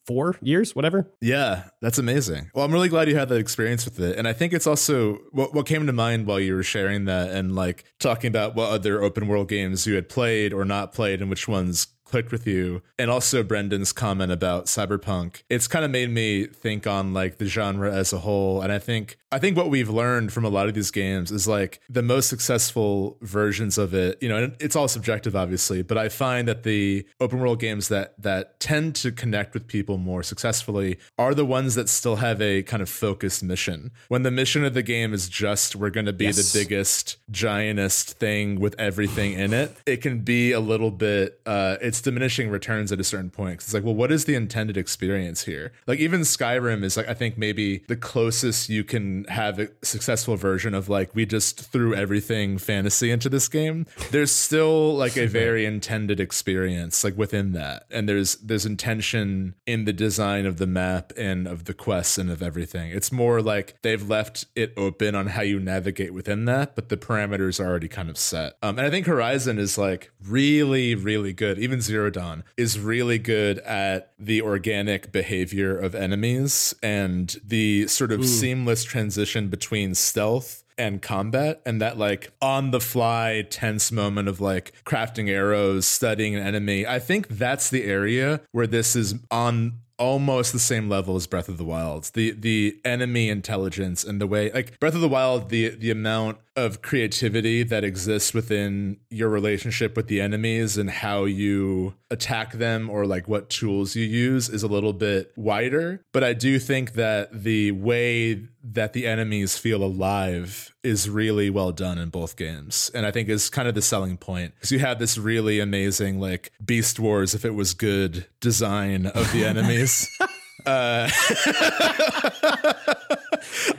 four 0.08 0.38
years, 0.42 0.76
whatever. 0.76 1.12
Yeah, 1.22 1.66
that's 1.82 2.00
amazing. 2.00 2.50
Well, 2.56 2.66
I'm 2.66 2.72
really 2.72 2.90
glad 2.90 3.10
you 3.10 3.18
had 3.18 3.30
that 3.30 3.38
experience 3.38 3.86
with 3.86 4.00
it. 4.00 4.18
And 4.18 4.28
I 4.28 4.34
think 4.34 4.54
it's 4.54 4.66
also 4.66 5.16
what, 5.32 5.54
what 5.54 5.66
came 5.66 5.86
to 5.86 5.94
mind 5.94 6.26
while 6.26 6.40
you 6.40 6.56
were 6.56 6.64
sharing 6.64 7.06
that 7.06 7.30
and 7.30 7.54
like 7.54 7.84
talking 8.00 8.30
about 8.30 8.56
what 8.56 8.72
other 8.72 9.04
open 9.04 9.28
world 9.28 9.50
games 9.50 9.86
you 9.86 9.96
had 9.96 10.10
played 10.10 10.54
or 10.54 10.66
not 10.66 10.94
played 10.94 11.22
and 11.22 11.30
which 11.30 11.48
ones 11.48 11.88
clicked 12.08 12.32
with 12.32 12.48
you. 12.48 12.82
And 12.98 13.12
also 13.12 13.44
Brendan's 13.44 13.92
comment 13.92 14.32
about 14.32 14.66
cyberpunk. 14.66 15.44
It's 15.50 15.68
kind 15.68 15.84
of 15.84 15.92
made 15.92 16.10
me 16.10 16.46
think 16.46 16.88
on 16.88 17.14
like 17.14 17.38
the 17.38 17.46
genre 17.46 17.94
as 17.94 18.14
a 18.14 18.20
whole. 18.20 18.62
And 18.62 18.72
I 18.72 18.80
think 18.80 19.18
I 19.30 19.40
think 19.40 19.58
what 19.58 19.70
we've 19.70 19.90
learned 19.90 20.32
from 20.32 20.46
a 20.46 20.50
lot 20.50 20.70
of 20.70 20.74
these 20.74 20.90
games 20.90 21.32
is 21.32 21.50
like 21.50 21.82
the 21.90 22.02
most 22.02 22.30
successful 22.30 23.18
versions 23.22 23.78
of 23.78 23.94
it, 23.94 24.18
you 24.22 24.30
know, 24.30 24.38
and 24.38 24.56
it's 24.62 24.76
all 24.76 24.88
subjective 24.88 25.36
obviously, 25.36 25.82
but 25.82 25.98
I 25.98 26.08
find 26.08 26.48
that 26.48 26.64
the 26.64 27.06
open 27.20 27.40
world 27.40 27.60
games 27.60 27.90
that 27.90 28.14
that 28.22 28.60
tend 28.62 28.96
to 28.96 29.12
connect 29.12 29.54
with 29.54 29.68
people 29.68 29.98
more 29.98 30.24
successfully 30.24 30.98
are 31.18 31.34
the 31.34 31.44
ones 31.46 31.76
that 31.76 31.90
still 31.90 32.18
have 32.18 32.42
a 32.42 32.64
kind 32.64 32.82
of 32.82 32.90
focused 32.90 33.44
mission. 33.44 33.92
When 34.08 34.24
the 34.24 34.32
mission 34.32 34.64
of 34.64 34.74
the 34.74 34.82
game 34.82 35.14
is 35.14 35.28
just 35.28 35.76
we're 35.76 35.90
going 35.90 36.06
to 36.06 36.14
be 36.14 36.26
Yes. 36.26 36.54
the 36.54 36.60
biggest 36.60 37.18
giantest 37.30 38.14
thing 38.14 38.60
with 38.60 38.76
everything 38.80 39.34
in 39.34 39.54
it, 39.54 39.76
it 39.86 39.98
can 40.02 40.20
be 40.20 40.54
a 40.54 40.60
little 40.62 40.92
bit 40.92 41.42
uh 41.46 41.76
it's 41.82 42.02
diminishing 42.02 42.50
returns 42.50 42.92
at 42.94 43.00
a 43.02 43.04
certain 43.04 43.30
point. 43.30 43.56
It's 43.56 43.74
like, 43.74 43.84
well, 43.84 43.96
what 43.96 44.12
is 44.12 44.24
the 44.24 44.36
intended 44.36 44.78
experience 44.78 45.44
here? 45.44 45.74
Like 45.86 46.00
even 46.00 46.22
Skyrim 46.22 46.84
is 46.84 46.96
like 46.96 47.10
I 47.10 47.14
think 47.14 47.38
maybe 47.38 47.80
the 47.88 47.98
closest 47.98 48.70
you 48.70 48.86
can 48.86 49.17
have 49.26 49.60
a 49.60 49.70
successful 49.84 50.36
version 50.36 50.74
of 50.74 50.90
like 50.90 51.14
we 51.16 51.26
just 51.26 51.60
threw 51.72 51.94
everything 51.94 52.58
fantasy 52.58 53.12
into 53.12 53.30
this 53.30 53.48
game. 53.48 53.86
There's 54.12 54.32
still 54.32 54.96
like 54.96 55.18
a 55.18 55.28
very 55.28 55.66
intended 55.66 56.20
experience 56.20 57.04
like 57.04 57.18
within 57.18 57.54
that. 57.54 57.86
And 57.90 58.08
there's 58.08 58.36
there's 58.36 58.66
intention 58.66 59.56
in 59.66 59.86
the 59.86 59.94
design 59.94 60.46
of 60.46 60.58
the 60.58 60.68
map 60.68 61.14
and 61.18 61.48
of 61.48 61.66
the 61.66 61.74
quests 61.74 62.18
and 62.18 62.30
of 62.30 62.42
everything. 62.42 62.92
It's 62.92 63.12
more 63.12 63.42
like 63.42 63.76
they've 63.82 64.08
left 64.08 64.46
it 64.56 64.74
open 64.78 65.16
on 65.16 65.28
how 65.28 65.42
you 65.42 65.60
navigate 65.60 66.14
within 66.14 66.46
that, 66.46 66.76
but 66.76 66.90
the 66.90 66.98
parameters 66.98 67.60
are 67.60 67.68
already 67.68 67.88
kind 67.88 68.10
of 68.10 68.18
set. 68.18 68.54
Um, 68.62 68.78
and 68.78 68.88
I 68.88 68.90
think 68.90 69.06
Horizon 69.06 69.60
is 69.60 69.78
like 69.78 70.12
really, 70.26 70.96
really 70.96 71.34
good. 71.34 71.60
Even 71.60 71.82
Zero 71.82 72.10
Dawn 72.10 72.44
is 72.56 72.80
really 72.80 73.20
good 73.20 73.60
at 73.60 74.14
the 74.20 74.42
organic 74.42 75.12
behavior 75.12 75.78
of 75.78 75.96
enemies 75.96 76.74
and 76.82 77.38
the 77.44 77.88
sort 77.88 78.12
of 78.12 78.26
seamless 78.26 78.84
transition 78.84 79.07
between 79.50 79.96
stealth 79.96 80.64
and 80.78 81.02
combat 81.02 81.62
and 81.66 81.82
that 81.82 81.98
like 81.98 82.32
on 82.42 82.72
the 82.72 82.80
fly 82.80 83.46
tense 83.50 83.92
moment 83.92 84.28
of 84.28 84.40
like 84.40 84.74
crafting 84.86 85.30
arrows 85.30 85.86
studying 85.86 86.36
an 86.36 86.46
enemy. 86.46 86.86
I 86.86 87.00
think 87.00 87.28
that's 87.28 87.70
the 87.70 87.84
area 87.84 88.42
where 88.52 88.68
this 88.68 88.96
is 88.96 89.16
on 89.32 89.80
almost 90.00 90.54
the 90.54 90.60
same 90.60 90.88
level 90.90 91.16
as 91.16 91.26
breath 91.28 91.50
of 91.50 91.58
the 91.58 91.66
wild. 91.66 92.12
The 92.14 92.32
the 92.32 92.80
enemy 92.86 93.30
intelligence 93.30 94.04
and 94.04 94.22
the 94.22 94.28
way 94.28 94.52
like 94.52 94.80
breath 94.80 94.96
of 94.96 95.02
the 95.02 95.10
wild 95.10 95.50
the 95.50 95.70
the 95.70 95.92
amount 95.92 96.38
of 96.58 96.82
creativity 96.82 97.62
that 97.62 97.84
exists 97.84 98.34
within 98.34 98.98
your 99.12 99.30
relationship 99.30 99.96
with 99.96 100.08
the 100.08 100.20
enemies 100.20 100.76
and 100.76 100.90
how 100.90 101.24
you 101.26 101.94
attack 102.10 102.54
them 102.54 102.90
or 102.90 103.06
like 103.06 103.28
what 103.28 103.48
tools 103.50 103.96
you 103.96 104.04
use 104.04 104.50
is 104.50 104.64
a 104.64 104.68
little 104.68 104.92
bit 104.92 105.32
wider. 105.38 106.02
But 106.12 106.24
i 106.24 106.34
do 106.34 106.58
think 106.58 106.94
that 106.94 107.44
the 107.44 107.72
way 107.72 108.48
that 108.64 108.94
the 108.94 109.06
enemies 109.06 109.58
feel 109.58 109.84
alive 109.84 110.74
is 110.84 111.10
really 111.10 111.50
well 111.50 111.72
done 111.72 112.00
in 112.00 112.10
both 112.10 112.36
games. 112.36 112.90
And 112.96 113.06
i 113.06 113.12
think 113.12 113.30
is 113.30 113.50
kind 113.52 113.68
of 113.68 113.76
the 113.76 113.82
selling 113.84 114.18
point. 114.18 114.56
Because 114.56 114.72
you 114.72 114.80
have 114.80 114.98
this 114.98 115.18
really 115.18 115.60
amazing 115.60 116.20
like 116.20 116.52
beast 116.66 117.00
wars 117.00 117.36
if 117.36 117.46
it 117.46 117.54
was 117.54 117.76
good 117.76 118.26
design 118.42 119.06
of 119.06 119.32
the 119.32 119.46
enemies. 119.46 120.10
Uh 120.66 121.08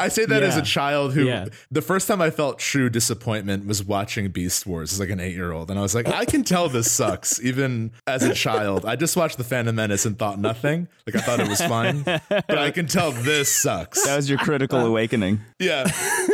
I 0.01 0.09
say 0.09 0.25
that 0.27 0.43
as 0.43 0.57
a 0.57 0.63
child 0.63 1.13
who 1.15 1.25
Yeah. 1.27 1.47
the 1.71 1.83
first 1.83 2.09
time 2.09 2.21
I 2.21 2.31
felt 2.31 2.59
true 2.59 2.89
disappointment 2.91 3.67
was 3.67 3.83
watching 3.85 4.29
Beast 4.29 4.67
Wars 4.67 4.93
as 4.93 5.01
like 5.01 5.11
an 5.11 5.21
eight 5.21 5.35
year 5.35 5.53
old. 5.53 5.71
And 5.71 5.79
I 5.79 5.83
was 5.83 5.95
like, 5.95 6.09
I 6.09 6.25
can 6.25 6.45
tell 6.45 6.69
this 6.69 6.91
sucks, 6.91 7.41
even 7.43 7.93
as 8.07 8.23
a 8.23 8.35
child. 8.35 8.85
I 8.85 8.97
just 8.97 9.17
watched 9.17 9.39
The 9.39 9.45
Phantom 9.45 9.75
Menace 9.75 10.07
and 10.07 10.19
thought 10.19 10.39
nothing. 10.39 10.89
Like 11.07 11.17
I 11.17 11.21
thought 11.21 11.41
it 11.41 11.49
was 11.49 11.61
fine. 11.63 12.03
But 12.05 12.59
I 12.59 12.71
can 12.71 12.87
tell 12.87 13.11
this 13.13 13.55
sucks. 13.55 14.05
That 14.07 14.17
was 14.17 14.29
your 14.29 14.39
critical 14.39 14.79
uh, 14.81 14.87
awakening. 14.87 15.41
Yeah, 15.59 15.85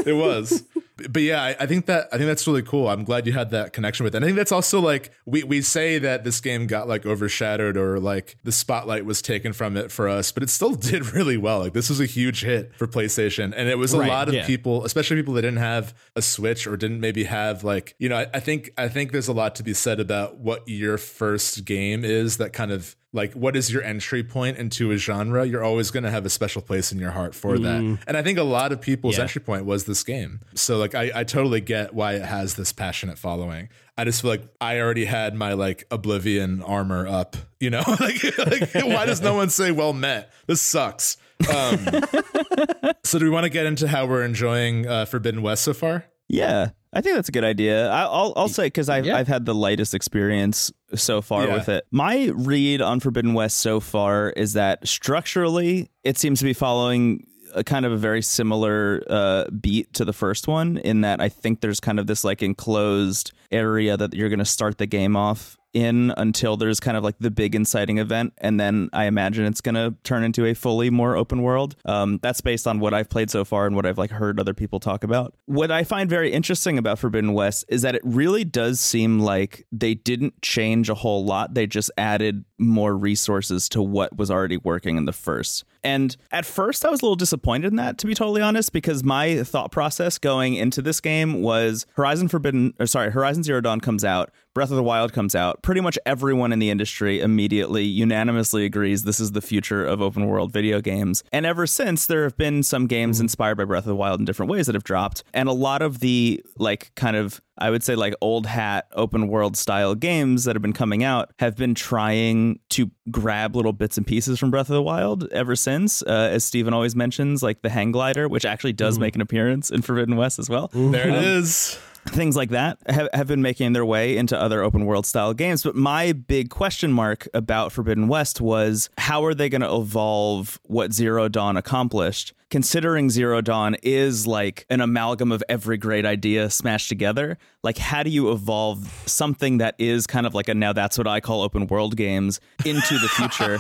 it 0.07 0.15
was. 0.17 0.65
But 0.97 1.23
yeah, 1.23 1.43
I, 1.43 1.57
I 1.61 1.67
think 1.67 1.87
that 1.87 2.07
I 2.13 2.19
think 2.19 2.29
that's 2.29 2.47
really 2.47 2.63
cool. 2.63 2.89
I'm 2.89 3.03
glad 3.03 3.27
you 3.27 3.33
had 3.33 3.51
that 3.51 3.73
connection 3.73 4.05
with 4.05 4.15
it. 4.15 4.19
And 4.19 4.25
I 4.25 4.29
think 4.29 4.37
that's 4.37 4.53
also 4.53 4.81
like 4.81 5.11
we 5.27 5.43
we 5.43 5.61
say 5.61 5.99
that 5.99 6.23
this 6.23 6.41
game 6.41 6.69
got 6.69 6.87
like 6.87 7.05
overshadowed 7.05 7.77
or 7.77 7.99
like 7.99 8.37
the 8.45 8.53
spotlight 8.53 9.05
was 9.05 9.21
taken 9.21 9.53
from 9.53 9.77
it 9.77 9.91
for 9.91 10.09
us, 10.09 10.31
but 10.31 10.43
it 10.45 10.51
still 10.51 10.75
did 10.75 11.13
really 11.13 11.37
well. 11.37 11.59
Like 11.59 11.73
this 11.73 11.89
was 11.89 12.01
a 12.01 12.07
huge 12.07 12.43
hit 12.43 12.73
for 12.77 12.87
PlayStation, 12.87 13.53
and 13.57 13.69
it 13.69 13.77
was 13.77 13.93
a 13.93 13.99
Right, 13.99 14.09
lot 14.09 14.29
of 14.29 14.35
yeah. 14.35 14.47
people, 14.47 14.85
especially 14.85 15.17
people 15.17 15.35
that 15.35 15.43
didn't 15.43 15.59
have 15.59 15.95
a 16.15 16.23
Switch 16.23 16.67
or 16.67 16.77
didn't 16.77 17.01
maybe 17.01 17.25
have 17.25 17.65
like 17.65 17.97
you 17.99 18.09
know. 18.09 18.17
I, 18.17 18.27
I 18.35 18.41
think 18.41 18.71
I 18.79 18.87
think 18.89 19.11
there's 19.11 19.29
a 19.29 19.33
lot 19.33 19.57
to 19.57 19.63
be 19.65 19.75
said 19.75 19.99
about 19.99 20.39
what 20.39 20.63
your 20.69 20.97
first 20.99 21.65
game 21.65 22.05
is 22.05 22.37
that 22.37 22.53
kind 22.53 22.71
of 22.71 22.95
like 23.15 23.33
what 23.33 23.57
is 23.57 23.73
your 23.73 23.83
entry 23.83 24.23
point 24.23 24.59
into 24.59 24.91
a 24.91 24.97
genre? 24.99 25.47
You're 25.47 25.63
always 25.65 25.91
going 25.91 26.03
to 26.03 26.11
have 26.11 26.27
a 26.27 26.31
special 26.31 26.61
place 26.61 26.93
in 26.93 26.99
your 26.99 27.13
heart 27.13 27.35
for 27.35 27.59
that. 27.59 27.99
And 28.07 28.17
i 28.17 28.23
think 28.23 28.39
a 28.39 28.43
lot 28.43 28.73
of 28.73 28.81
people's 28.81 29.17
Yeah. 29.17 29.23
entry 29.23 29.41
point 29.41 29.65
was 29.65 29.85
this 29.85 30.03
game. 30.03 30.41
So 30.55 30.77
like 30.77 30.95
I, 30.95 31.11
I 31.15 31.25
totally 31.25 31.61
get 31.63 31.95
why 31.95 32.15
it 32.15 32.23
has 32.25 32.57
this 32.57 32.73
passionate 32.73 33.19
following. 33.19 33.69
I 33.97 34.05
just 34.05 34.21
feel 34.23 34.33
like 34.33 34.43
i 34.61 34.81
already 34.81 35.05
had 35.05 35.35
my 35.35 35.53
like 35.55 35.85
oblivion 35.91 36.61
armor 36.63 37.07
up 37.07 37.37
you 37.61 37.71
know? 37.71 37.85
Like, 38.01 38.23
like 38.39 38.75
why 38.85 39.07
does 39.07 39.23
no 39.23 39.35
one 39.35 39.49
say 39.49 39.71
well 39.71 39.93
met 39.95 40.31
this 40.47 40.61
sucks. 40.61 41.17
Um 41.49 41.79
so 43.05 43.19
do 43.19 43.25
we 43.25 43.31
want 43.31 43.45
to 43.45 43.51
get 43.51 43.67
into 43.67 43.87
how 43.89 44.07
we're 44.07 44.25
enjoying 44.25 44.87
uh, 44.87 45.05
forbidden 45.05 45.41
west 45.43 45.63
so 45.63 45.73
far? 45.75 46.05
Yeah, 46.29 46.71
I 46.95 47.01
think 47.01 47.17
that's 47.17 47.29
a 47.29 47.33
good 47.33 47.45
idea. 47.45 47.89
I, 47.91 48.03
I'll 48.05 48.33
I'll 48.37 48.49
say 48.49 48.67
because 48.67 48.89
I've 48.89 49.05
Yeah. 49.07 49.17
I've 49.17 49.29
had 49.29 49.45
the 49.47 49.55
lightest 49.55 49.95
experience 49.95 50.73
so 50.95 51.21
far 51.21 51.47
Yeah. 51.47 51.55
with 51.55 51.69
it. 51.69 51.85
My 51.91 52.31
read 52.35 52.81
on 52.81 53.01
Forbidden 53.01 53.35
West 53.35 53.59
so 53.59 53.81
far 53.81 54.31
is 54.31 54.53
that 54.55 54.87
structurally 54.87 55.91
it 56.05 56.19
seems 56.19 56.39
to 56.39 56.45
be 56.45 56.53
following 56.53 57.27
a 57.55 57.63
kind 57.63 57.87
of 57.87 57.93
a 57.93 57.97
very 57.97 58.21
similar 58.23 59.03
uh, 59.09 59.45
beat 59.51 59.93
to 59.95 60.05
the 60.05 60.13
first 60.13 60.49
one 60.49 60.77
in 60.79 61.03
that 61.03 61.21
I 61.21 61.29
think 61.29 61.61
there's 61.61 61.79
kind 61.81 62.01
of 62.01 62.07
this 62.07 62.25
like 62.25 62.43
enclosed 62.43 63.33
area 63.53 63.97
that 63.97 64.13
you're 64.15 64.29
going 64.29 64.41
to 64.41 64.45
start 64.45 64.79
the 64.79 64.87
game 64.87 65.15
off 65.17 65.57
in 65.75 66.13
until 66.17 66.57
there's 66.57 66.81
kind 66.81 66.97
of 66.97 67.05
like 67.05 67.17
the 67.19 67.31
big 67.31 67.55
inciting 67.55 67.99
event 67.99 68.33
and 68.39 68.59
then 68.59 68.89
i 68.93 69.05
imagine 69.07 69.45
it's 69.45 69.61
going 69.61 69.75
to 69.75 69.95
turn 70.05 70.23
into 70.23 70.47
a 70.47 70.55
fully 70.55 70.89
more 70.89 71.17
open 71.17 71.43
world. 71.43 71.77
Um, 71.85 72.19
that's 72.23 72.41
based 72.41 72.67
on 72.67 72.81
what 72.81 72.95
i've 72.95 73.11
played 73.11 73.31
so 73.31 73.45
far 73.45 73.67
and 73.67 73.77
what 73.77 73.85
i've 73.85 73.99
like 73.99 74.11
heard 74.11 74.41
other 74.41 74.55
people 74.55 74.81
talk 74.81 75.05
about. 75.05 75.35
What 75.47 75.71
i 75.71 75.85
find 75.85 76.09
very 76.09 76.33
interesting 76.33 76.79
about 76.79 76.99
forbidden 76.99 77.33
west 77.33 77.65
is 77.69 77.83
that 77.83 77.95
it 77.95 78.03
really 78.05 78.45
does 78.45 78.81
seem 78.81 79.21
like 79.21 79.67
they 79.73 79.95
didn't 79.95 80.41
change 80.43 80.89
a 80.89 80.95
whole 80.95 81.25
lot. 81.25 81.55
They 81.55 81.67
just 81.67 81.91
added 81.99 82.45
more 82.59 82.97
resources 82.97 83.69
to 83.71 83.83
what 83.83 84.17
was 84.17 84.31
already 84.31 84.57
working 84.57 84.97
in 84.97 85.05
the 85.05 85.13
first 85.13 85.65
and 85.85 86.17
at 86.33 86.45
first 86.45 86.85
i 86.85 86.91
was 86.91 87.03
a 87.03 87.05
little 87.05 87.17
disappointed 87.17 87.69
in 87.69 87.77
that 87.77 87.99
to 87.99 88.07
be 88.07 88.15
totally 88.15 88.43
honest 88.43 88.73
because 88.73 89.05
my 89.05 89.43
thought 89.43 89.71
process 89.71 90.19
going 90.19 90.55
into 90.55 90.83
this 90.83 91.01
game 91.01 91.43
was 91.43 91.87
horizon 91.95 92.29
forbidden 92.29 92.75
or 92.81 92.87
sorry 92.87 93.11
horizon 93.11 93.43
zero 93.43 93.61
dawn 93.61 93.81
comes 93.81 94.05
out 94.05 94.33
Breath 94.55 94.71
of 94.71 94.77
the 94.77 94.85
Wild 94.85 95.13
comes 95.13 95.35
out, 95.35 95.63
pretty 95.63 95.81
much 95.81 95.99
everyone 96.07 96.53
in 96.53 96.61
the 96.61 96.71
industry 96.71 97.19
immediately 97.19 97.83
unanimously 97.83 98.65
agrees 98.65 99.03
this 99.03 99.19
is 99.19 99.33
the 99.33 99.41
future 99.41 99.85
of 99.85 100.01
open 100.01 100.29
world 100.29 100.53
video 100.53 100.81
games. 100.81 101.25
And 101.33 101.45
ever 101.45 101.67
since, 101.67 102.07
there 102.07 102.23
have 102.23 102.37
been 102.37 102.63
some 102.63 102.87
games 102.87 103.17
mm-hmm. 103.17 103.25
inspired 103.25 103.57
by 103.57 103.65
Breath 103.65 103.83
of 103.83 103.89
the 103.89 103.97
Wild 103.97 104.21
in 104.21 104.25
different 104.25 104.53
ways 104.53 104.67
that 104.67 104.77
have 104.77 104.85
dropped. 104.85 105.25
And 105.35 105.49
a 105.49 105.53
lot 105.53 105.83
of 105.83 105.99
the, 105.99 106.41
like, 106.57 106.95
kind 106.95 107.17
of, 107.17 107.43
I 107.59 107.71
would 107.71 107.83
say, 107.83 107.95
like, 107.95 108.15
old 108.21 108.47
hat 108.47 108.87
open 108.93 109.29
world 109.29 109.57
style 109.57 109.95
games 109.95 110.45
that 110.45 110.57
have 110.57 110.63
been 110.63 110.73
coming 110.73 111.05
out 111.05 111.33
have 111.39 111.57
been 111.57 111.75
trying 111.75 112.59
to 112.71 112.91
grab 113.11 113.55
little 113.55 113.73
bits 113.73 113.97
and 113.97 114.07
pieces 114.07 114.39
from 114.39 114.51
Breath 114.51 114.69
of 114.69 114.75
the 114.75 114.83
Wild 114.83 115.29
ever 115.33 115.55
since. 115.55 116.03
Uh, 116.03 116.31
as 116.33 116.45
Steven 116.45 116.75
always 116.75 116.97
mentions, 116.97 117.43
like 117.43 117.63
the 117.63 117.71
hang 117.71 117.93
glider, 117.93 118.29
which 118.29 118.45
actually 118.45 118.73
does 118.73 118.99
make 118.99 119.15
an 119.15 119.21
appearance 119.21 119.71
in 119.71 119.83
Forbidden 119.83 120.17
West 120.17 120.39
as 120.39 120.51
well. 120.51 120.71
There 120.73 121.09
it 121.09 121.15
is 121.15 121.79
things 122.09 122.37
like 122.37 122.51
that 122.51 122.79
have, 122.87 123.09
have 123.13 123.27
been 123.27 123.43
making 123.43 123.73
their 123.73 123.85
way 123.85 124.17
into 124.17 124.41
other 124.41 124.63
open 124.63 124.87
world 124.87 125.07
style 125.07 125.35
games. 125.35 125.63
But 125.63 125.75
my 125.75 126.13
big 126.13 126.51
question 126.51 126.93
mark 126.93 127.29
about 127.35 127.73
Forbidden 127.73 128.09
West 128.09 128.41
was 128.41 128.91
how 128.99 129.25
are 129.25 129.35
they 129.35 129.49
going 129.49 129.63
to 129.63 129.75
evolve 129.75 130.61
what 130.65 130.93
Zero 130.93 131.29
Dawn 131.29 131.57
accomplished? 131.57 132.33
Considering 132.51 133.11
Zero 133.11 133.41
Dawn 133.41 133.75
is 133.83 134.29
like 134.29 134.65
an 134.71 134.81
amalgam 134.81 135.33
of 135.33 135.43
every 135.49 135.77
great 135.77 136.07
idea 136.07 136.49
smashed 136.51 136.89
together, 136.89 137.37
like 137.65 137.79
how 137.79 138.05
do 138.05 138.11
you 138.11 138.31
evolve 138.31 139.03
something 139.07 139.59
that 139.59 139.75
is 139.79 140.07
kind 140.07 140.25
of 140.25 140.35
like 140.35 140.49
a 140.49 140.55
now 140.55 140.73
that's 140.73 140.97
what 140.97 141.09
I 141.09 141.19
call 141.19 141.43
open 141.43 141.67
world 141.67 141.97
games 141.97 142.39
into 142.65 142.99
the 142.99 143.09
future? 143.09 143.59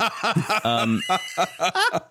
um, 0.64 1.00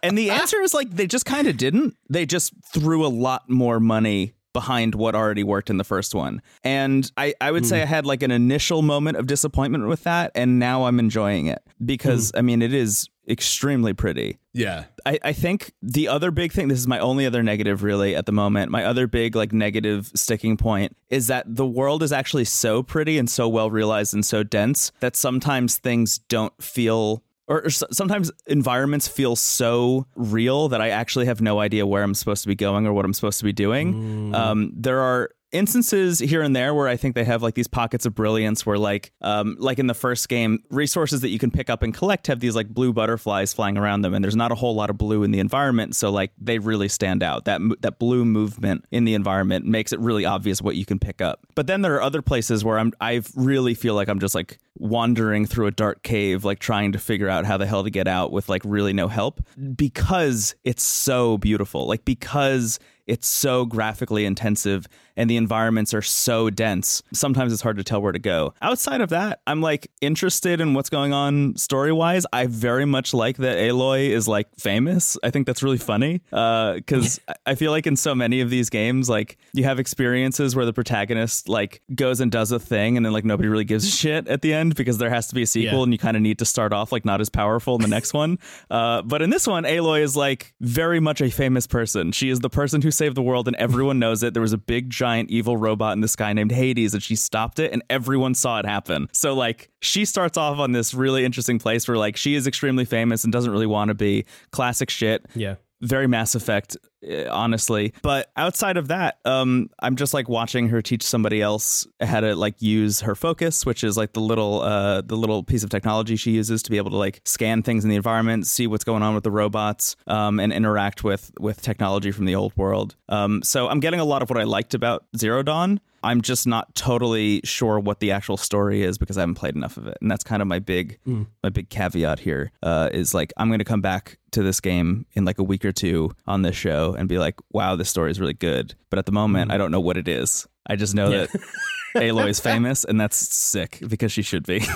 and 0.04 0.18
the 0.18 0.32
answer 0.32 0.60
is 0.62 0.74
like 0.74 0.90
they 0.90 1.08
just 1.08 1.26
kind 1.26 1.48
of 1.48 1.56
didn't. 1.56 1.96
They 2.10 2.26
just 2.26 2.54
threw 2.74 3.06
a 3.06 3.08
lot 3.08 3.50
more 3.50 3.80
money 3.80 4.34
behind 4.54 4.96
what 4.96 5.16
already 5.16 5.44
worked 5.44 5.70
in 5.70 5.78
the 5.78 5.84
first 5.84 6.16
one. 6.16 6.42
And 6.64 7.12
I, 7.18 7.34
I 7.42 7.52
would 7.52 7.66
say 7.66 7.78
hmm. 7.78 7.84
I 7.84 7.86
had 7.86 8.06
like 8.06 8.24
an 8.24 8.32
initial 8.32 8.82
moment 8.82 9.18
of 9.18 9.28
disappointment 9.28 9.88
with 9.88 10.04
that, 10.04 10.32
and 10.36 10.60
now 10.60 10.86
I'm 10.86 11.00
enjoying 11.00 11.48
it 11.48 11.62
because 11.84 12.32
hmm. 12.32 12.38
I 12.38 12.42
mean, 12.42 12.62
it 12.62 12.74
is 12.74 13.10
extremely 13.28 13.94
pretty. 13.94 14.38
yeah 14.52 14.84
I, 15.06 15.20
I 15.24 15.34
think 15.34 15.74
the 15.82 16.08
other 16.08 16.32
big 16.32 16.52
thing, 16.52 16.68
this 16.68 16.80
is 16.80 16.88
my 16.88 17.00
only 17.00 17.26
other 17.26 17.42
negative 17.42 17.84
really 17.84 18.16
at 18.16 18.26
the 18.26 18.32
moment. 18.32 18.72
My 18.72 18.84
other 18.84 19.08
big 19.08 19.36
like 19.36 19.54
negative 19.54 20.12
sticking 20.14 20.58
point 20.58 20.96
is 21.10 21.28
that 21.28 21.46
the 21.48 21.66
world 21.66 22.04
is 22.04 22.12
actually 22.12 22.46
so 22.46 22.84
pretty 22.84 23.18
and 23.18 23.30
so 23.30 23.48
well 23.48 23.70
realized 23.70 24.14
and 24.14 24.26
so 24.26 24.44
dense 24.44 24.92
that 25.00 25.16
sometimes 25.16 25.78
things 25.78 26.18
don't 26.18 26.54
feel 26.62 27.24
or, 27.48 27.66
or 27.66 27.70
sometimes 27.70 28.32
environments 28.48 29.08
feel 29.08 29.36
so 29.36 30.06
real 30.16 30.70
that 30.70 30.82
I 30.82 30.90
actually 30.90 31.26
have 31.26 31.42
no 31.42 31.60
idea 31.60 31.86
where 31.86 32.04
I'm 32.04 32.14
supposed 32.14 32.42
to 32.44 32.48
be 32.48 32.56
going 32.56 32.86
or 32.88 32.94
what 32.94 33.06
I'm 33.06 33.14
supposed 33.14 33.40
to 33.40 33.46
be 33.46 33.54
doing. 33.54 34.34
Um, 34.34 34.72
there 34.76 35.00
are 35.02 35.30
instances 35.54 36.20
here 36.20 36.42
and 36.42 36.56
there 36.56 36.74
where 36.74 36.88
I 36.88 36.98
think 36.98 37.16
they 37.16 37.24
have 37.24 37.42
like 37.42 37.54
these 37.56 37.68
pockets 37.68 38.06
of 38.06 38.16
brilliance 38.16 38.66
where 38.66 38.78
like 38.78 39.12
um 39.22 39.56
like 39.60 39.80
in 39.80 39.88
the 39.88 39.94
first 39.94 40.28
game 40.28 40.64
resources 40.70 41.22
that 41.22 41.30
you 41.30 41.40
can 41.40 41.52
pick 41.52 41.70
up 41.70 41.84
and 41.84 41.94
collect 41.94 42.28
have 42.28 42.40
these 42.40 42.56
like 42.56 42.68
blue 42.70 42.92
butterflies 42.92 43.54
flying 43.54 43.78
around 43.78 44.02
them 44.02 44.14
and 44.14 44.24
there's 44.24 44.36
not 44.36 44.52
a 44.52 44.56
whole 44.56 44.76
lot 44.76 44.90
of 44.90 44.98
blue 44.98 45.24
in 45.24 45.32
the 45.32 45.40
environment 45.40 45.96
so 45.96 46.10
like 46.10 46.32
they 46.38 46.60
really 46.60 46.88
stand 46.88 47.24
out. 47.24 47.46
That 47.46 47.62
that 47.82 48.00
blue 48.00 48.26
movement 48.26 48.86
in 48.92 49.06
the 49.06 49.14
environment 49.14 49.66
makes 49.66 49.94
it 49.94 50.00
really 50.00 50.26
obvious 50.26 50.62
what 50.62 50.76
you 50.76 50.86
can 50.86 51.00
pick 51.00 51.22
up. 51.22 51.46
But 51.56 51.68
then 51.68 51.82
there 51.82 51.96
are 51.96 52.02
other 52.02 52.22
places 52.22 52.66
where 52.66 52.80
I'm 52.80 52.92
I 53.00 53.22
really 53.36 53.74
feel 53.74 53.96
like 53.96 54.08
I'm 54.08 54.20
just 54.20 54.36
like 54.36 54.60
wandering 54.76 55.46
through 55.46 55.68
a 55.68 55.72
dark 55.72 56.02
cave 56.02 56.44
like 56.44 56.60
trying 56.60 56.92
to 56.92 56.98
figure 56.98 57.30
out 57.30 57.46
how 57.46 57.58
the 57.58 57.66
hell 57.66 57.84
to 57.84 57.92
get 57.92 58.08
out 58.08 58.32
with 58.32 58.50
like 58.50 58.62
really 58.66 58.94
no 58.94 59.08
help 59.08 59.42
because 59.76 60.56
it's 60.64 60.84
so 60.84 61.38
beautiful. 61.38 61.88
Like 61.88 62.06
because 62.06 62.80
it's 63.06 63.28
so 63.28 63.66
graphically 63.66 64.26
intensive 64.26 64.88
and 65.16 65.30
the 65.30 65.38
environments 65.38 65.94
are 65.94 66.02
so 66.02 66.50
dense. 66.50 67.02
Sometimes 67.14 67.54
it's 67.54 67.62
hard 67.62 67.78
to 67.78 67.84
tell 67.84 68.02
where 68.02 68.12
to 68.12 68.20
go. 68.20 68.54
Outside 68.62 69.02
of 69.02 69.10
that, 69.10 69.42
I'm 69.48 69.62
like 69.62 69.90
interested 70.02 70.60
in 70.62 70.74
what's 70.74 70.90
going 70.90 71.14
on 71.14 71.56
story 71.56 71.92
wise. 71.92 72.26
I 72.34 72.48
very 72.48 72.86
much 72.86 73.14
like 73.14 73.38
that 73.38 73.58
Aloy 73.58 74.10
is 74.10 74.28
like 74.28 74.48
famous. 74.58 75.18
I 75.24 75.30
think 75.30 75.46
that's 75.48 75.62
really 75.64 75.78
funny 75.78 76.22
because 76.30 77.20
I 77.46 77.56
feel 77.56 77.72
like 77.72 77.88
in 77.88 77.96
so 77.96 78.16
many 78.16 78.42
of 78.42 78.50
these 78.50 78.70
games, 78.70 79.10
like 79.10 79.38
you 79.54 79.64
have 79.66 79.80
experiences 79.80 80.56
where 80.56 80.66
the 80.66 80.74
protagonist 80.74 81.50
like 81.50 81.82
goes 81.94 82.20
and 82.20 82.32
does 82.32 82.52
a 82.52 82.60
thing 82.60 82.98
and 82.98 83.06
then 83.06 83.14
like 83.14 83.26
nobody 83.26 83.50
really 83.50 83.64
gives 83.66 83.86
a 83.86 83.92
shit 83.92 84.28
at 84.28 84.42
the 84.42 84.54
end 84.54 84.76
because 84.76 84.98
there 84.98 85.10
has 85.10 85.28
to 85.28 85.36
be 85.36 85.44
a 85.44 85.48
sequel 85.48 85.80
Yeah. 85.80 85.84
and 85.84 85.92
you 85.94 85.98
kind 85.98 86.16
of 86.18 86.22
need 86.24 86.40
to 86.40 86.46
start 86.46 86.74
off 86.74 86.92
like 86.92 87.06
not 87.06 87.22
as 87.22 87.30
powerful 87.30 87.76
in 87.76 87.82
the 87.82 87.88
next 87.88 88.14
one. 88.14 88.40
Uh, 88.70 89.02
but 89.02 89.22
in 89.22 89.30
this 89.30 89.48
one, 89.48 89.64
Aloy 89.64 90.02
is 90.02 90.16
like 90.16 90.54
very 90.62 91.00
much 91.00 91.22
a 91.22 91.30
famous 91.30 91.68
person. 91.68 92.12
She 92.12 92.30
is 92.30 92.40
the 92.40 92.50
person 92.50 92.82
who 92.82 92.92
saved 92.92 93.16
the 93.16 93.22
world 93.22 93.48
and 93.48 93.56
everyone 93.58 94.00
knows 94.00 94.24
it. 94.24 94.34
There 94.34 94.42
was 94.42 94.54
a 94.54 94.58
big 94.58 94.90
giant 95.04 95.30
evil 95.30 95.58
robot 95.58 95.92
in 95.92 96.00
the 96.00 96.08
sky 96.08 96.32
named 96.32 96.54
Hades 96.54 96.94
and 96.94 97.04
she 97.04 97.18
stopped 97.18 97.60
it 97.60 97.74
and 97.74 97.84
everyone 97.90 98.34
saw 98.34 98.60
it 98.60 98.66
happen. 98.66 99.10
So 99.12 99.34
like 99.34 99.70
she 99.82 100.06
starts 100.06 100.38
off 100.38 100.60
on 100.60 100.72
this 100.72 100.94
really 100.94 101.26
interesting 101.26 101.60
place 101.60 101.90
where 101.90 101.98
like 101.98 102.16
she 102.16 102.36
is 102.36 102.48
extremely 102.48 102.86
famous 102.86 103.26
and 103.26 103.34
doesn't 103.34 103.52
really 103.52 103.66
want 103.66 103.90
to 103.90 103.96
be. 103.96 104.24
Classic 104.52 104.90
shit 104.90 105.26
Yeah. 105.36 105.56
Very 105.84 106.08
Mass 106.08 106.34
Effect, 106.34 106.78
eh, 107.04 107.28
honestly. 107.30 107.94
But 108.02 108.32
outside 108.36 108.78
of 108.78 108.88
that, 108.88 109.20
um, 109.26 109.70
I'm 109.80 109.96
just 109.96 110.14
like 110.14 110.30
watching 110.30 110.70
her 110.70 110.82
teach 110.82 111.04
somebody 111.04 111.42
else 111.42 111.86
how 112.02 112.22
to 112.22 112.36
like 112.36 112.62
use 112.62 113.02
her 113.02 113.16
focus, 113.16 113.66
which 113.66 113.84
is 113.84 113.98
like 113.98 114.14
the 114.14 114.22
little 114.22 114.62
uh, 114.62 115.02
the 115.02 115.16
little 115.16 115.44
piece 115.44 115.64
of 115.64 115.70
technology 115.70 116.16
she 116.16 116.32
uses 116.32 116.64
to 116.64 116.72
be 116.72 116.78
able 116.78 116.92
to 116.92 116.98
like 116.98 117.22
scan 117.26 117.62
things 117.62 117.84
in 117.84 117.90
the 117.90 117.96
environment, 117.96 118.48
see 118.48 118.68
what's 118.68 118.84
going 118.84 119.04
on 119.04 119.14
with 119.14 119.24
the 119.24 119.32
robots, 119.32 119.96
um, 120.08 120.40
and 120.40 120.54
interact 120.54 121.04
with 121.04 121.32
with 121.40 121.62
technology 121.62 122.12
from 122.12 122.26
the 122.26 122.36
old 122.36 122.56
world. 122.56 122.96
Um, 123.10 123.44
so 123.44 123.68
I'm 123.68 123.80
getting 123.80 124.00
a 124.00 124.06
lot 124.06 124.22
of 124.22 124.30
what 124.30 124.40
I 124.40 124.44
liked 124.44 124.74
about 124.74 125.06
Zero 125.18 125.44
Dawn. 125.44 125.80
I'm 126.04 126.22
just 126.22 126.46
not 126.46 126.74
totally 126.76 127.42
sure 127.44 127.80
what 127.80 128.00
the 128.00 128.12
actual 128.12 128.38
story 128.38 128.84
is 128.84 128.98
because 128.98 129.18
I 129.18 129.22
haven't 129.22 129.36
played 129.36 129.56
enough 129.56 129.78
of 129.78 129.88
it, 129.88 129.98
and 130.02 130.12
that's 130.12 130.24
kind 130.24 130.42
of 130.42 130.48
my 130.48 130.60
big 130.60 131.00
my 131.44 131.50
big 131.50 131.70
caveat 131.70 132.20
here. 132.20 132.52
Uh, 132.62 132.90
is 132.92 133.14
like 133.14 133.32
I'm 133.38 133.48
going 133.48 133.60
to 133.60 133.66
come 133.66 133.82
back 133.82 134.18
to 134.32 134.44
this 134.44 134.60
game 134.60 135.06
in 135.14 135.26
like 135.26 135.40
a 135.40 135.44
week 135.44 135.64
or 135.64 135.72
two 135.72 136.12
on 136.28 136.42
this 136.42 136.56
show 136.56 136.94
and 136.98 137.08
be 137.08 137.18
like, 137.18 137.36
wow, 137.52 137.76
this 137.76 137.90
story 137.90 138.12
is 138.12 138.20
really 138.20 138.34
good. 138.34 138.76
But 138.90 139.00
at 139.00 139.06
the 139.06 139.12
moment, 139.12 139.52
I 139.52 139.58
don't 139.58 139.72
know 139.72 139.80
what 139.80 139.98
it 139.98 140.08
is. 140.08 140.48
I 140.68 140.76
just 140.76 140.96
know 140.96 141.10
that 141.10 141.30
Aloy 141.96 142.30
is 142.30 142.40
famous, 142.40 142.84
and 142.84 143.00
that's 143.00 143.18
sick 143.18 143.80
because 143.88 144.12
she 144.12 144.22
should 144.22 144.46
be. 144.46 144.62